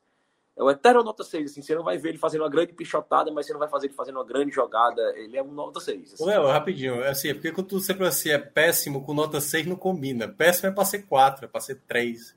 É 0.58 0.64
o 0.64 0.70
eterno 0.70 1.04
nota 1.04 1.24
6, 1.24 1.52
assim, 1.52 1.62
você 1.62 1.76
não 1.76 1.84
vai 1.84 1.98
ver 1.98 2.10
ele 2.10 2.18
fazendo 2.18 2.42
uma 2.42 2.50
grande 2.50 2.72
pichotada, 2.72 3.30
mas 3.30 3.46
você 3.46 3.52
não 3.52 3.60
vai 3.60 3.68
fazer 3.68 3.88
ele 3.88 3.94
fazendo 3.94 4.16
uma 4.16 4.26
grande 4.26 4.52
jogada. 4.56 5.02
Ele 5.18 5.38
é 5.38 5.44
um 5.44 5.52
nota 5.52 5.82
6. 5.82 6.14
Assim. 6.14 6.24
Ué, 6.24 6.38
rapidinho, 6.38 7.04
é 7.04 7.10
assim, 7.10 7.30
é 7.30 7.34
porque 7.34 7.52
quando 7.52 7.72
você 7.72 7.88
sempre 7.88 8.08
assim, 8.08 8.30
é 8.30 8.38
péssimo 8.38 9.04
com 9.04 9.14
nota 9.14 9.42
6 9.42 9.66
não 9.66 9.76
combina. 9.76 10.30
Péssimo 10.30 10.70
é 10.70 10.72
para 10.72 10.86
ser 10.86 11.04
4, 11.04 11.46
é 11.46 11.48
para 11.48 11.60
ser 11.60 11.82
3. 11.88 12.34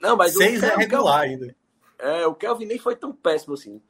Não, 0.00 0.16
mas 0.16 0.32
Seis 0.32 0.62
é 0.62 0.74
regular 0.74 1.20
ainda. 1.20 1.54
É, 1.98 2.26
o 2.26 2.34
Kelvin 2.34 2.64
nem 2.64 2.78
foi 2.78 2.96
tão 2.96 3.12
péssimo 3.12 3.52
assim. 3.52 3.80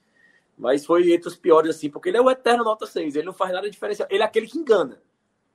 Mas 0.58 0.84
foi 0.84 1.12
entre 1.12 1.28
os 1.28 1.36
piores, 1.36 1.76
assim, 1.76 1.88
porque 1.88 2.08
ele 2.08 2.18
é 2.18 2.20
o 2.20 2.30
eterno 2.30 2.64
nota 2.64 2.86
6. 2.86 3.14
Ele 3.14 3.26
não 3.26 3.32
faz 3.32 3.52
nada 3.52 3.70
diferencial. 3.70 4.08
Ele 4.10 4.22
é 4.22 4.26
aquele 4.26 4.48
que 4.48 4.58
engana. 4.58 5.00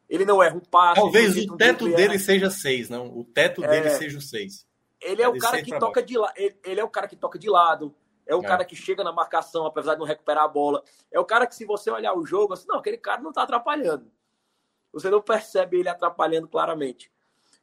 Ele 0.09 0.25
não 0.25 0.41
erra 0.41 0.55
um 0.55 0.61
passo. 0.61 1.01
Talvez 1.01 1.35
o 1.37 1.57
teto 1.57 1.87
dele 1.89 2.17
seja 2.17 2.49
6, 2.49 2.89
não. 2.89 3.07
O 3.07 3.23
teto 3.25 3.63
é... 3.63 3.67
dele 3.67 3.89
seja 3.91 4.17
o 4.17 4.21
6. 4.21 4.65
Ele 5.01 5.21
é, 5.21 5.27
o 5.27 5.37
cara 5.37 5.61
que 5.61 5.77
toca 5.77 6.01
de 6.01 6.17
lado. 6.17 6.33
Ele, 6.35 6.55
ele, 6.63 6.79
é 6.79 6.83
o 6.83 6.89
cara 6.89 7.07
que 7.07 7.15
toca 7.15 7.37
de 7.37 7.49
lado. 7.49 7.93
É 8.25 8.35
o 8.35 8.41
é. 8.41 8.47
cara 8.47 8.65
que 8.65 8.75
chega 8.75 9.03
na 9.03 9.11
marcação, 9.11 9.65
apesar 9.65 9.93
de 9.93 9.99
não 9.99 10.05
recuperar 10.05 10.43
a 10.43 10.47
bola. 10.47 10.83
É 11.11 11.19
o 11.19 11.25
cara 11.25 11.45
que, 11.45 11.55
se 11.55 11.65
você 11.65 11.91
olhar 11.91 12.13
o 12.13 12.25
jogo, 12.25 12.53
assim, 12.53 12.67
não, 12.67 12.77
aquele 12.77 12.97
cara 12.97 13.21
não 13.21 13.31
tá 13.31 13.43
atrapalhando. 13.43 14.11
Você 14.91 15.09
não 15.09 15.21
percebe 15.21 15.79
ele 15.79 15.89
atrapalhando 15.89 16.47
claramente. 16.47 17.11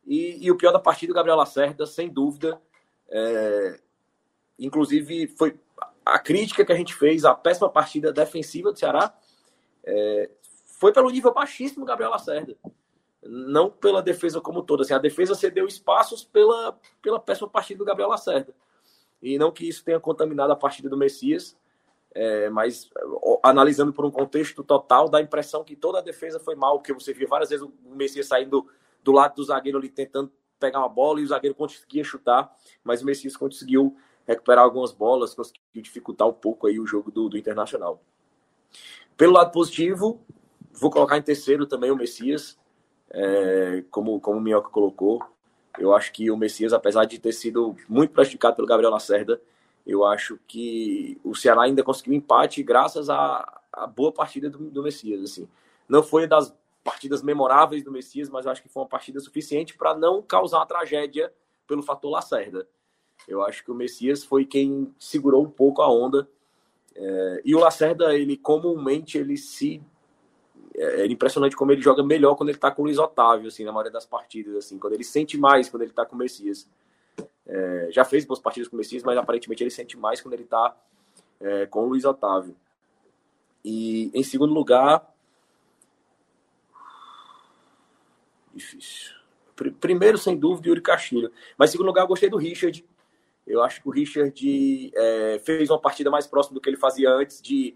E, 0.06 0.44
e 0.44 0.50
o 0.50 0.56
pior 0.56 0.72
da 0.72 0.78
partida, 0.78 1.12
o 1.12 1.14
Gabriel 1.14 1.36
Lacerda, 1.36 1.86
sem 1.86 2.08
dúvida, 2.08 2.60
é, 3.08 3.80
inclusive, 4.58 5.28
foi 5.28 5.58
a 6.04 6.18
crítica 6.18 6.64
que 6.64 6.72
a 6.72 6.76
gente 6.76 6.94
fez 6.94 7.24
à 7.24 7.34
péssima 7.34 7.68
partida 7.68 8.12
defensiva 8.12 8.72
do 8.72 8.78
Ceará 8.78 9.14
é, 9.84 10.30
foi 10.66 10.92
pelo 10.92 11.10
nível 11.10 11.32
baixíssimo 11.32 11.84
do 11.84 11.88
Gabriel 11.88 12.10
Lacerda. 12.10 12.56
Não 13.24 13.70
pela 13.70 14.02
defesa 14.02 14.40
como 14.40 14.62
toda. 14.62 14.82
Assim, 14.82 14.94
a 14.94 14.98
defesa 14.98 15.34
cedeu 15.34 15.66
espaços 15.66 16.24
pela, 16.24 16.78
pela 17.00 17.20
péssima 17.20 17.48
partida 17.48 17.78
do 17.78 17.84
Gabriel 17.84 18.08
Lacerda. 18.08 18.52
E 19.22 19.38
não 19.38 19.52
que 19.52 19.68
isso 19.68 19.84
tenha 19.84 20.00
contaminado 20.00 20.52
a 20.52 20.56
partida 20.56 20.88
do 20.88 20.96
Messias, 20.96 21.56
é, 22.14 22.50
mas 22.50 22.90
analisando 23.42 23.92
por 23.92 24.04
um 24.04 24.10
contexto 24.10 24.62
total, 24.62 25.08
dá 25.08 25.18
a 25.18 25.22
impressão 25.22 25.64
que 25.64 25.76
toda 25.76 25.98
a 25.98 26.02
defesa 26.02 26.40
foi 26.40 26.54
mal, 26.54 26.78
porque 26.78 26.92
você 26.92 27.12
via 27.14 27.26
várias 27.26 27.50
vezes 27.50 27.64
o 27.64 27.72
Messias 27.94 28.26
saindo 28.26 28.66
do 29.02 29.12
lado 29.12 29.36
do 29.36 29.44
zagueiro 29.44 29.78
ali 29.78 29.88
tentando 29.88 30.30
pegar 30.58 30.80
uma 30.80 30.88
bola 30.88 31.20
e 31.20 31.24
o 31.24 31.26
zagueiro 31.26 31.54
conseguia 31.54 32.04
chutar, 32.04 32.54
mas 32.84 33.02
o 33.02 33.06
Messias 33.06 33.36
conseguiu 33.36 33.96
recuperar 34.26 34.64
algumas 34.64 34.92
bolas, 34.92 35.34
conseguiu 35.34 35.60
dificultar 35.82 36.28
um 36.28 36.32
pouco 36.32 36.66
aí 36.66 36.78
o 36.78 36.86
jogo 36.86 37.10
do, 37.10 37.28
do 37.28 37.36
Internacional. 37.36 38.02
Pelo 39.16 39.32
lado 39.32 39.50
positivo, 39.50 40.24
vou 40.72 40.90
colocar 40.90 41.18
em 41.18 41.22
terceiro 41.22 41.66
também 41.66 41.90
o 41.90 41.96
Messias, 41.96 42.58
é, 43.10 43.84
como, 43.90 44.20
como 44.20 44.38
o 44.38 44.40
Minhoca 44.40 44.70
colocou. 44.70 45.22
Eu 45.78 45.94
acho 45.94 46.12
que 46.12 46.30
o 46.30 46.36
Messias, 46.36 46.72
apesar 46.72 47.04
de 47.04 47.18
ter 47.18 47.32
sido 47.32 47.76
muito 47.88 48.12
prejudicado 48.12 48.56
pelo 48.56 48.68
Gabriel 48.68 48.90
Lacerda, 48.90 49.40
eu 49.86 50.04
acho 50.04 50.38
que 50.46 51.18
o 51.24 51.34
Ceará 51.34 51.62
ainda 51.62 51.82
conseguiu 51.82 52.14
empate 52.14 52.62
graças 52.62 53.10
à, 53.10 53.60
à 53.72 53.86
boa 53.86 54.12
partida 54.12 54.48
do, 54.48 54.70
do 54.70 54.82
Messias. 54.82 55.22
Assim. 55.22 55.48
Não 55.88 56.02
foi 56.02 56.26
das 56.26 56.54
partidas 56.84 57.22
memoráveis 57.22 57.82
do 57.82 57.90
Messias, 57.90 58.28
mas 58.28 58.46
acho 58.46 58.62
que 58.62 58.68
foi 58.68 58.82
uma 58.82 58.88
partida 58.88 59.20
suficiente 59.20 59.76
para 59.76 59.94
não 59.94 60.22
causar 60.22 60.64
tragédia 60.66 61.32
pelo 61.66 61.82
fator 61.82 62.10
Lacerda. 62.10 62.66
Eu 63.26 63.42
acho 63.42 63.64
que 63.64 63.70
o 63.70 63.74
Messias 63.74 64.24
foi 64.24 64.44
quem 64.44 64.92
segurou 64.98 65.44
um 65.44 65.50
pouco 65.50 65.80
a 65.80 65.90
onda. 65.90 66.28
É, 66.94 67.42
e 67.44 67.54
o 67.54 67.58
Lacerda, 67.58 68.14
ele 68.14 68.36
comumente, 68.36 69.16
ele 69.16 69.36
se. 69.36 69.82
É, 70.82 71.02
é 71.02 71.06
impressionante 71.06 71.56
como 71.56 71.72
ele 71.72 71.80
joga 71.80 72.02
melhor 72.02 72.34
quando 72.34 72.48
ele 72.48 72.58
está 72.58 72.70
com 72.70 72.82
o 72.82 72.84
Luiz 72.84 72.98
Otávio, 72.98 73.48
assim, 73.48 73.64
na 73.64 73.72
maioria 73.72 73.92
das 73.92 74.06
partidas, 74.06 74.54
assim, 74.56 74.78
quando 74.78 74.94
ele 74.94 75.04
sente 75.04 75.38
mais 75.38 75.68
quando 75.68 75.82
ele 75.82 75.92
está 75.92 76.04
com 76.04 76.16
o 76.16 76.18
Messias. 76.18 76.68
É, 77.46 77.88
já 77.90 78.04
fez 78.04 78.24
boas 78.24 78.40
partidas 78.40 78.68
com 78.68 78.76
o 78.76 78.78
Messias, 78.78 79.02
mas 79.02 79.16
aparentemente 79.16 79.62
ele 79.62 79.70
sente 79.70 79.96
mais 79.96 80.20
quando 80.20 80.34
ele 80.34 80.44
está 80.44 80.76
é, 81.40 81.66
com 81.66 81.84
o 81.84 81.88
Luiz 81.88 82.04
Otávio. 82.04 82.56
E 83.64 84.10
em 84.12 84.22
segundo 84.22 84.52
lugar, 84.52 85.12
Difícil. 88.54 89.12
Primeiro, 89.80 90.18
sem 90.18 90.36
dúvida, 90.36 90.68
Yuri 90.68 90.80
Castilho. 90.80 91.32
Mas, 91.56 91.70
em 91.70 91.72
segundo 91.72 91.86
lugar, 91.86 92.02
eu 92.02 92.08
gostei 92.08 92.28
do 92.28 92.36
Richard. 92.36 92.84
Eu 93.46 93.62
acho 93.62 93.80
que 93.82 93.88
o 93.88 93.92
Richard 93.92 94.92
é, 94.94 95.40
fez 95.44 95.70
uma 95.70 95.80
partida 95.80 96.10
mais 96.10 96.26
próxima 96.26 96.54
do 96.54 96.60
que 96.60 96.68
ele 96.68 96.76
fazia 96.76 97.10
antes, 97.10 97.40
de 97.40 97.74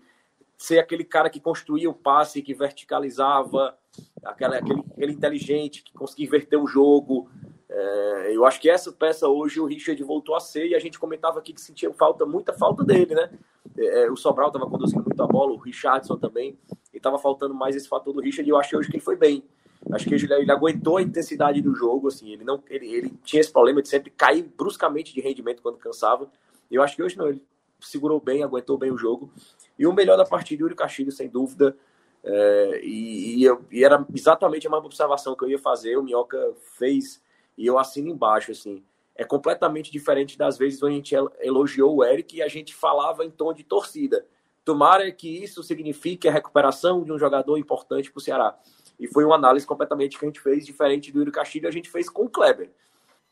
ser 0.56 0.78
aquele 0.78 1.04
cara 1.04 1.28
que 1.28 1.40
construía 1.40 1.88
o 1.88 1.94
passe, 1.94 2.42
que 2.42 2.54
verticalizava, 2.54 3.76
aquela, 4.24 4.56
aquele, 4.56 4.82
aquele 4.92 5.12
inteligente, 5.12 5.82
que 5.82 5.92
conseguia 5.92 6.26
inverter 6.26 6.60
o 6.60 6.66
jogo. 6.66 7.30
É, 7.68 8.32
eu 8.34 8.44
acho 8.44 8.60
que 8.60 8.70
essa 8.70 8.90
peça 8.92 9.28
hoje 9.28 9.60
o 9.60 9.66
Richard 9.66 10.02
voltou 10.02 10.34
a 10.34 10.40
ser, 10.40 10.68
e 10.68 10.74
a 10.74 10.78
gente 10.78 10.98
comentava 10.98 11.38
aqui 11.38 11.52
que 11.52 11.60
sentia 11.60 11.92
falta, 11.92 12.24
muita 12.24 12.52
falta 12.52 12.84
dele, 12.84 13.14
né? 13.14 13.30
É, 13.76 14.04
é 14.04 14.10
o 14.10 14.16
Sobral 14.16 14.48
estava 14.48 14.68
conduzindo 14.68 15.04
muito 15.04 15.22
a 15.22 15.26
bola, 15.26 15.52
o 15.52 15.58
Richardson 15.58 16.16
também, 16.16 16.58
e 16.92 16.96
estava 16.96 17.18
faltando 17.18 17.54
mais 17.54 17.76
esse 17.76 17.88
fator 17.88 18.14
do 18.14 18.20
Richard, 18.20 18.48
e 18.48 18.52
eu 18.52 18.58
achei 18.58 18.78
hoje 18.78 18.88
que 18.88 18.96
ele 18.96 19.04
foi 19.04 19.16
bem. 19.16 19.44
Acho 19.92 20.08
que 20.08 20.14
ele, 20.14 20.32
ele, 20.32 20.50
aguentou 20.50 20.96
a 20.96 21.02
intensidade 21.02 21.60
do 21.60 21.74
jogo, 21.74 22.08
assim, 22.08 22.32
ele 22.32 22.44
não 22.44 22.62
ele, 22.68 22.86
ele 22.86 23.14
tinha 23.22 23.40
esse 23.40 23.52
problema 23.52 23.82
de 23.82 23.88
sempre 23.88 24.10
cair 24.10 24.42
bruscamente 24.42 25.14
de 25.14 25.20
rendimento 25.20 25.62
quando 25.62 25.76
cansava. 25.76 26.28
Eu 26.70 26.82
acho 26.82 26.96
que 26.96 27.02
hoje 27.02 27.16
não, 27.16 27.28
ele 27.28 27.42
segurou 27.80 28.20
bem, 28.20 28.42
aguentou 28.42 28.78
bem 28.78 28.90
o 28.90 28.98
jogo. 28.98 29.30
E 29.78 29.86
o 29.86 29.92
melhor 29.92 30.16
da 30.16 30.24
partida, 30.24 30.62
Yuri 30.62 30.74
Castilho, 30.74 31.12
sem 31.12 31.28
dúvida. 31.28 31.76
É, 32.22 32.80
e, 32.82 33.38
e, 33.38 33.44
eu, 33.44 33.64
e, 33.70 33.84
era 33.84 34.04
exatamente 34.12 34.66
a 34.66 34.70
mesma 34.70 34.84
observação 34.84 35.36
que 35.36 35.44
eu 35.44 35.48
ia 35.48 35.58
fazer, 35.58 35.96
o 35.96 36.02
Minhoca 36.02 36.54
fez, 36.76 37.22
e 37.56 37.66
eu 37.66 37.78
assino 37.78 38.08
embaixo, 38.08 38.50
assim. 38.50 38.82
É 39.14 39.24
completamente 39.24 39.90
diferente 39.90 40.36
das 40.36 40.58
vezes 40.58 40.82
onde 40.82 40.92
a 40.92 40.96
gente 40.96 41.14
elogiou 41.40 41.96
o 41.96 42.04
Eric 42.04 42.36
e 42.36 42.42
a 42.42 42.48
gente 42.48 42.74
falava 42.74 43.24
em 43.24 43.30
tom 43.30 43.52
de 43.54 43.64
torcida. 43.64 44.26
Tomara 44.64 45.10
que 45.12 45.42
isso 45.42 45.62
signifique 45.62 46.28
a 46.28 46.32
recuperação 46.32 47.04
de 47.04 47.12
um 47.12 47.18
jogador 47.18 47.56
importante 47.56 48.10
para 48.10 48.18
o 48.18 48.20
Ceará. 48.20 48.58
E 48.98 49.06
foi 49.06 49.24
uma 49.24 49.36
análise 49.36 49.66
completamente 49.66 50.18
que 50.18 50.24
a 50.24 50.28
gente 50.28 50.40
fez, 50.40 50.66
diferente 50.66 51.12
do 51.12 51.20
Yuri 51.20 51.30
Castilho, 51.30 51.68
a 51.68 51.70
gente 51.70 51.88
fez 51.88 52.10
com 52.10 52.24
o 52.24 52.28
Kleber. 52.28 52.70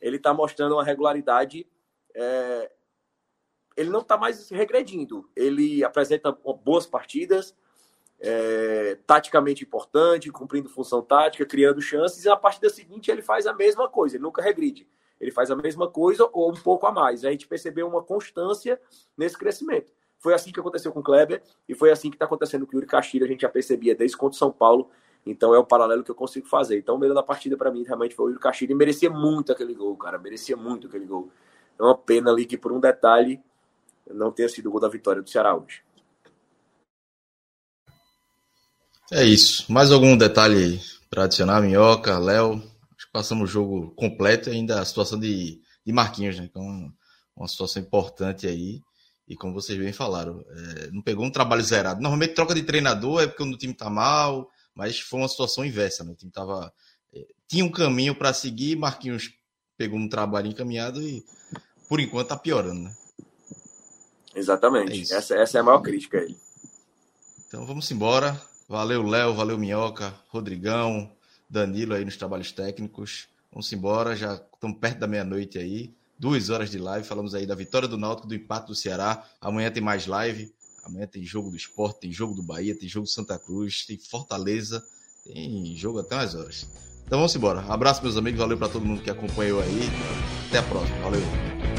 Ele 0.00 0.16
está 0.16 0.32
mostrando 0.32 0.74
uma 0.74 0.84
regularidade. 0.84 1.66
É... 2.14 2.70
Ele 3.76 3.90
não 3.90 4.00
está 4.00 4.16
mais 4.16 4.50
regredindo. 4.50 5.28
Ele 5.34 5.82
apresenta 5.84 6.32
boas 6.32 6.86
partidas, 6.86 7.54
é... 8.20 8.98
taticamente 9.06 9.64
importante, 9.64 10.30
cumprindo 10.30 10.68
função 10.68 11.02
tática, 11.02 11.44
criando 11.44 11.80
chances, 11.80 12.24
e 12.24 12.28
na 12.28 12.36
partida 12.36 12.70
seguinte 12.70 13.10
ele 13.10 13.22
faz 13.22 13.46
a 13.46 13.52
mesma 13.52 13.88
coisa, 13.88 14.16
ele 14.16 14.22
nunca 14.22 14.42
regride. 14.42 14.88
Ele 15.20 15.30
faz 15.30 15.50
a 15.50 15.56
mesma 15.56 15.88
coisa 15.88 16.28
ou 16.32 16.50
um 16.50 16.54
pouco 16.56 16.86
a 16.86 16.92
mais. 16.92 17.24
A 17.24 17.30
gente 17.30 17.46
percebeu 17.46 17.86
uma 17.86 18.02
constância 18.02 18.80
nesse 19.16 19.38
crescimento. 19.38 19.92
Foi 20.18 20.34
assim 20.34 20.50
que 20.50 20.60
aconteceu 20.60 20.92
com 20.92 21.00
o 21.00 21.02
Kleber 21.02 21.42
e 21.68 21.74
foi 21.74 21.90
assim 21.90 22.10
que 22.10 22.16
está 22.16 22.24
acontecendo 22.24 22.66
com 22.66 22.72
o 22.72 22.76
Yuri 22.76 22.86
Castilho. 22.86 23.24
A 23.24 23.28
gente 23.28 23.42
já 23.42 23.48
percebia 23.48 23.94
desde 23.94 24.16
contra 24.16 24.34
o 24.34 24.38
São 24.38 24.50
Paulo 24.50 24.90
então 25.26 25.54
é 25.54 25.58
o 25.58 25.64
paralelo 25.64 26.04
que 26.04 26.10
eu 26.10 26.14
consigo 26.14 26.46
fazer. 26.46 26.78
Então 26.78 26.96
o 26.96 26.98
melhor 26.98 27.14
da 27.14 27.22
partida 27.22 27.56
para 27.56 27.70
mim 27.70 27.82
realmente 27.82 28.14
foi 28.14 28.26
o 28.26 28.28
Yuri 28.30 28.40
Castilho 28.40 28.72
e 28.72 28.74
merecia 28.74 29.08
muito 29.08 29.52
aquele 29.52 29.74
gol, 29.74 29.96
cara. 29.96 30.18
Merecia 30.18 30.56
muito 30.56 30.86
aquele 30.86 31.06
gol. 31.06 31.30
É 31.78 31.82
uma 31.82 31.96
pena 31.96 32.30
ali 32.30 32.44
que 32.44 32.58
por 32.58 32.72
um 32.72 32.80
detalhe 32.80 33.40
não 34.10 34.32
tenha 34.32 34.48
sido 34.48 34.68
o 34.68 34.72
gol 34.72 34.80
da 34.80 34.88
vitória 34.88 35.22
do 35.22 35.30
Ceará 35.30 35.54
hoje. 35.54 35.82
É 39.12 39.22
isso. 39.22 39.70
Mais 39.70 39.90
algum 39.92 40.16
detalhe 40.16 40.80
para 41.10 41.24
adicionar, 41.24 41.60
Minhoca, 41.60 42.18
Léo? 42.18 42.54
Acho 42.96 43.06
que 43.06 43.12
passamos 43.12 43.50
o 43.50 43.52
jogo 43.52 43.90
completo 43.92 44.50
ainda 44.50 44.80
a 44.80 44.84
situação 44.84 45.18
de, 45.18 45.60
de 45.84 45.92
Marquinhos, 45.92 46.38
né? 46.38 46.50
Uma, 46.54 46.92
uma 47.36 47.48
situação 47.48 47.82
importante 47.82 48.46
aí. 48.46 48.80
E 49.28 49.36
como 49.36 49.54
vocês 49.54 49.78
bem 49.78 49.92
falaram, 49.92 50.44
é, 50.48 50.90
não 50.90 51.02
pegou 51.02 51.24
um 51.24 51.30
trabalho 51.30 51.62
zerado. 51.62 52.00
Normalmente 52.00 52.34
troca 52.34 52.54
de 52.54 52.62
treinador 52.62 53.22
é 53.22 53.26
porque 53.26 53.42
o 53.42 53.56
time 53.56 53.74
tá 53.74 53.88
mal, 53.88 54.50
mas 54.74 54.98
foi 55.00 55.20
uma 55.20 55.28
situação 55.28 55.64
inversa, 55.64 56.04
né? 56.04 56.12
O 56.12 56.16
time 56.16 56.32
tava, 56.32 56.72
é, 57.14 57.26
tinha 57.48 57.64
um 57.64 57.70
caminho 57.70 58.14
para 58.14 58.32
seguir, 58.32 58.76
Marquinhos 58.76 59.30
pegou 59.76 59.98
um 59.98 60.08
trabalho 60.08 60.48
encaminhado 60.48 61.02
e 61.02 61.24
por 61.88 62.00
enquanto 62.00 62.28
tá 62.28 62.36
piorando, 62.36 62.80
né? 62.80 62.96
Exatamente. 64.34 65.12
É 65.12 65.16
essa, 65.16 65.34
essa 65.36 65.58
é 65.58 65.60
a 65.60 65.64
maior 65.64 65.80
crítica 65.80 66.18
aí. 66.18 66.36
Então 67.46 67.64
vamos 67.66 67.90
embora. 67.90 68.40
Valeu, 68.68 69.02
Léo, 69.02 69.34
valeu, 69.34 69.58
Minhoca, 69.58 70.14
Rodrigão, 70.28 71.10
Danilo 71.48 71.94
aí 71.94 72.04
nos 72.04 72.16
trabalhos 72.16 72.50
técnicos. 72.50 73.28
Vamos 73.52 73.72
embora, 73.72 74.16
já 74.16 74.40
estamos 74.52 74.78
perto 74.78 74.98
da 74.98 75.06
meia-noite 75.06 75.58
aí. 75.58 75.94
Duas 76.18 76.48
horas 76.48 76.70
de 76.70 76.78
live, 76.78 77.06
falamos 77.06 77.34
aí 77.34 77.46
da 77.46 77.54
vitória 77.54 77.86
do 77.86 77.98
Náutico, 77.98 78.26
do 78.26 78.34
empate 78.34 78.68
do 78.68 78.74
Ceará. 78.74 79.24
Amanhã 79.40 79.70
tem 79.70 79.82
mais 79.82 80.06
live. 80.06 80.52
Amanhã 80.84 81.06
tem 81.06 81.24
jogo 81.24 81.50
do 81.50 81.56
esporte, 81.56 82.00
tem 82.00 82.12
jogo 82.12 82.34
do 82.34 82.42
Bahia, 82.42 82.74
tem 82.78 82.88
jogo 82.88 83.06
do 83.06 83.10
Santa 83.10 83.38
Cruz, 83.38 83.86
tem 83.86 83.98
Fortaleza, 83.98 84.84
tem 85.24 85.74
jogo 85.76 85.98
até 85.98 86.14
mais 86.14 86.34
horas. 86.34 86.66
Então 87.06 87.18
vamos 87.18 87.34
embora. 87.34 87.60
Abraço, 87.60 88.02
meus 88.02 88.16
amigos. 88.16 88.40
Valeu 88.40 88.58
para 88.58 88.68
todo 88.68 88.84
mundo 88.84 89.02
que 89.02 89.10
acompanhou 89.10 89.60
aí. 89.60 89.82
Até 90.48 90.58
a 90.58 90.62
próxima. 90.62 90.98
Valeu. 90.98 91.73